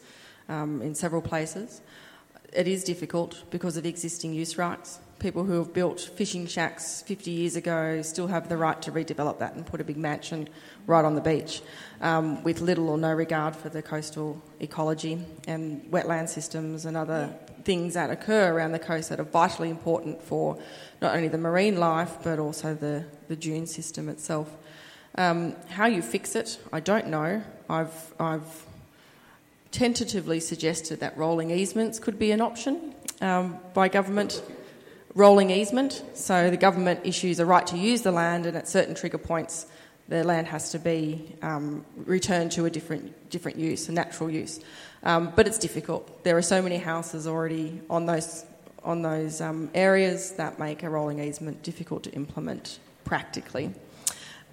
um, 0.47 0.81
in 0.81 0.95
several 0.95 1.21
places. 1.21 1.81
It 2.53 2.67
is 2.67 2.83
difficult 2.83 3.43
because 3.51 3.77
of 3.77 3.85
existing 3.85 4.33
use 4.33 4.57
rights 4.57 4.99
people 5.19 5.43
who 5.43 5.57
have 5.57 5.73
built 5.73 5.99
fishing 5.99 6.47
shacks 6.47 7.01
50 7.01 7.29
years 7.29 7.55
ago 7.55 8.01
still 8.01 8.27
have 8.27 8.47
the 8.47 8.55
right 8.55 8.81
to 8.81 8.91
redevelop 8.91 9.39
that 9.39 9.53
and 9.53 9.65
put 9.65 9.81
a 9.81 9.83
big 9.83 9.97
mansion 9.97 10.47
right 10.87 11.03
on 11.03 11.15
the 11.15 11.21
beach 11.21 11.61
um, 12.01 12.41
with 12.43 12.61
little 12.61 12.89
or 12.89 12.97
no 12.97 13.13
regard 13.13 13.55
for 13.55 13.69
the 13.69 13.81
coastal 13.81 14.41
ecology 14.61 15.23
and 15.47 15.83
wetland 15.91 16.29
systems 16.29 16.85
and 16.85 16.95
other 16.95 17.33
things 17.63 17.93
that 17.93 18.09
occur 18.09 18.53
around 18.53 18.71
the 18.71 18.79
coast 18.79 19.09
that 19.09 19.19
are 19.19 19.25
vitally 19.25 19.69
important 19.69 20.21
for 20.21 20.57
not 21.01 21.13
only 21.13 21.27
the 21.27 21.37
marine 21.37 21.77
life 21.77 22.17
but 22.23 22.39
also 22.39 22.73
the, 22.73 23.03
the 23.27 23.35
dune 23.35 23.67
system 23.67 24.07
itself. 24.07 24.49
Um, 25.15 25.55
how 25.67 25.85
you 25.85 26.01
fix 26.01 26.35
it, 26.35 26.59
I 26.71 26.79
don't 26.79 27.07
know. 27.07 27.43
I've, 27.69 28.13
I've 28.19 28.65
tentatively 29.71 30.39
suggested 30.39 31.01
that 31.01 31.17
rolling 31.17 31.51
easements 31.51 31.99
could 31.99 32.17
be 32.17 32.31
an 32.31 32.39
option 32.39 32.95
um, 33.21 33.59
by 33.73 33.89
government 33.89 34.41
rolling 35.13 35.49
easement. 35.51 36.03
So 36.13 36.49
the 36.49 36.57
government 36.57 37.01
issues 37.03 37.39
a 37.39 37.45
right 37.45 37.65
to 37.67 37.77
use 37.77 38.01
the 38.01 38.11
land, 38.11 38.45
and 38.45 38.55
at 38.55 38.67
certain 38.67 38.95
trigger 38.95 39.17
points, 39.17 39.65
the 40.07 40.23
land 40.23 40.47
has 40.47 40.71
to 40.71 40.79
be 40.79 41.35
um, 41.41 41.85
returned 41.95 42.51
to 42.53 42.65
a 42.65 42.69
different, 42.69 43.29
different 43.29 43.57
use, 43.57 43.89
a 43.89 43.91
natural 43.91 44.29
use. 44.29 44.59
Um, 45.03 45.31
but 45.35 45.47
it's 45.47 45.57
difficult. 45.57 46.23
There 46.23 46.35
are 46.37 46.41
so 46.41 46.61
many 46.61 46.77
houses 46.77 47.27
already 47.27 47.79
on 47.89 48.05
those, 48.05 48.43
on 48.83 49.01
those 49.01 49.39
um, 49.39 49.69
areas 49.73 50.31
that 50.33 50.59
make 50.59 50.83
a 50.83 50.89
rolling 50.89 51.19
easement 51.19 51.63
difficult 51.63 52.03
to 52.03 52.11
implement 52.11 52.79
practically. 53.05 53.71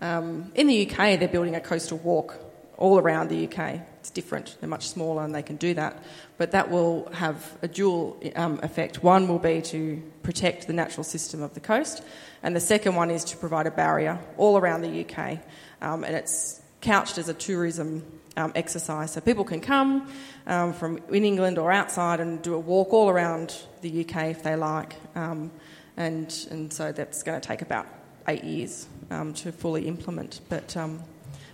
Um, 0.01 0.53
in 0.55 0.67
the 0.67 0.89
UK, 0.89 1.19
they're 1.19 1.29
building 1.29 1.57
a 1.57 1.61
coastal 1.61 1.99
walk 1.99 2.39
all 2.79 2.99
around 2.99 3.29
the 3.29 3.47
UK. 3.47 3.81
It's 4.01 4.11
different, 4.11 4.57
they're 4.61 4.69
much 4.69 4.89
smaller 4.89 5.25
and 5.25 5.35
they 5.35 5.43
can 5.43 5.57
do 5.57 5.75
that. 5.75 6.03
But 6.39 6.53
that 6.53 6.71
will 6.71 7.09
have 7.13 7.57
a 7.63 7.69
dual 7.69 8.21
um, 8.37 8.61
effect. 8.63 9.03
One 9.03 9.29
will 9.29 9.39
be 9.39 9.63
to 9.63 10.03
protect 10.23 10.67
the 10.67 10.73
natural 10.73 11.05
system 11.05 11.43
of 11.43 11.55
the 11.55 11.61
coast, 11.61 12.03
and 12.43 12.55
the 12.55 12.61
second 12.61 12.95
one 12.95 13.11
is 13.11 13.25
to 13.25 13.37
provide 13.37 13.67
a 13.67 13.71
barrier 13.71 14.19
all 14.37 14.59
around 14.59 14.83
the 14.83 15.05
UK. 15.05 15.39
Um, 15.81 16.05
and 16.05 16.15
it's 16.15 16.61
couched 16.81 17.19
as 17.19 17.29
a 17.29 17.35
tourism 17.35 18.05
um, 18.37 18.53
exercise. 18.55 19.13
So 19.13 19.21
people 19.21 19.45
can 19.45 19.61
come 19.61 20.09
um, 20.47 20.73
from 20.73 20.99
in 21.11 21.25
England 21.25 21.59
or 21.59 21.73
outside 21.73 22.21
and 22.21 22.41
do 22.43 22.55
a 22.55 22.59
walk 22.59 22.93
all 22.93 23.09
around 23.09 23.57
the 23.81 24.05
UK 24.05 24.27
if 24.27 24.43
they 24.43 24.57
like. 24.57 24.95
Um, 25.15 25.51
and, 25.97 26.47
and 26.51 26.73
so 26.73 26.93
that's 26.93 27.23
going 27.23 27.41
to 27.41 27.47
take 27.47 27.63
about 27.63 27.87
eight 28.29 28.45
years 28.45 28.87
um, 29.11 29.33
to 29.35 29.53
fully 29.53 29.89
implement. 29.89 30.41
But 30.49 30.77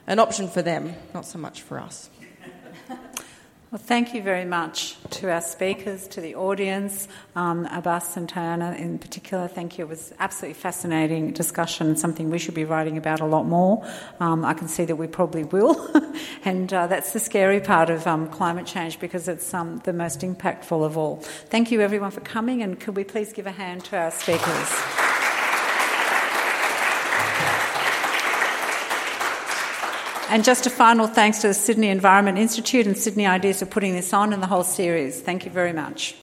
an 0.06 0.18
option 0.18 0.48
for 0.48 0.62
them, 0.62 0.94
not 1.14 1.26
so 1.26 1.38
much 1.38 1.62
for 1.62 1.78
us. 1.78 2.10
Well, 3.72 3.80
thank 3.80 4.12
you 4.12 4.20
very 4.20 4.44
much 4.44 4.98
to 5.12 5.30
our 5.30 5.40
speakers, 5.40 6.06
to 6.08 6.20
the 6.20 6.34
audience, 6.34 7.08
um, 7.34 7.64
Abbas 7.64 8.18
and 8.18 8.30
Tayanah 8.30 8.78
in 8.78 8.98
particular. 8.98 9.48
Thank 9.48 9.78
you. 9.78 9.86
It 9.86 9.88
was 9.88 10.12
absolutely 10.18 10.60
fascinating 10.60 11.32
discussion, 11.32 11.96
something 11.96 12.28
we 12.28 12.38
should 12.38 12.52
be 12.52 12.66
writing 12.66 12.98
about 12.98 13.20
a 13.20 13.24
lot 13.24 13.46
more. 13.46 13.82
Um, 14.20 14.44
I 14.44 14.52
can 14.52 14.68
see 14.68 14.84
that 14.84 14.96
we 14.96 15.06
probably 15.06 15.44
will, 15.44 15.90
and 16.44 16.70
uh, 16.70 16.86
that's 16.86 17.14
the 17.14 17.18
scary 17.18 17.60
part 17.60 17.88
of 17.88 18.06
um, 18.06 18.28
climate 18.28 18.66
change 18.66 19.00
because 19.00 19.26
it's 19.26 19.54
um, 19.54 19.78
the 19.84 19.94
most 19.94 20.20
impactful 20.20 20.84
of 20.84 20.98
all. 20.98 21.16
Thank 21.16 21.70
you, 21.70 21.80
everyone, 21.80 22.10
for 22.10 22.20
coming, 22.20 22.60
and 22.60 22.78
could 22.78 22.94
we 22.94 23.04
please 23.04 23.32
give 23.32 23.46
a 23.46 23.52
hand 23.52 23.86
to 23.86 23.96
our 23.96 24.10
speakers? 24.10 25.21
And 30.32 30.42
just 30.42 30.66
a 30.66 30.70
final 30.70 31.08
thanks 31.08 31.42
to 31.42 31.48
the 31.48 31.52
Sydney 31.52 31.88
Environment 31.88 32.38
Institute 32.38 32.86
and 32.86 32.96
Sydney 32.96 33.26
Ideas 33.26 33.58
for 33.58 33.66
putting 33.66 33.92
this 33.92 34.14
on 34.14 34.32
and 34.32 34.42
the 34.42 34.46
whole 34.46 34.64
series. 34.64 35.20
Thank 35.20 35.44
you 35.44 35.50
very 35.50 35.74
much. 35.74 36.14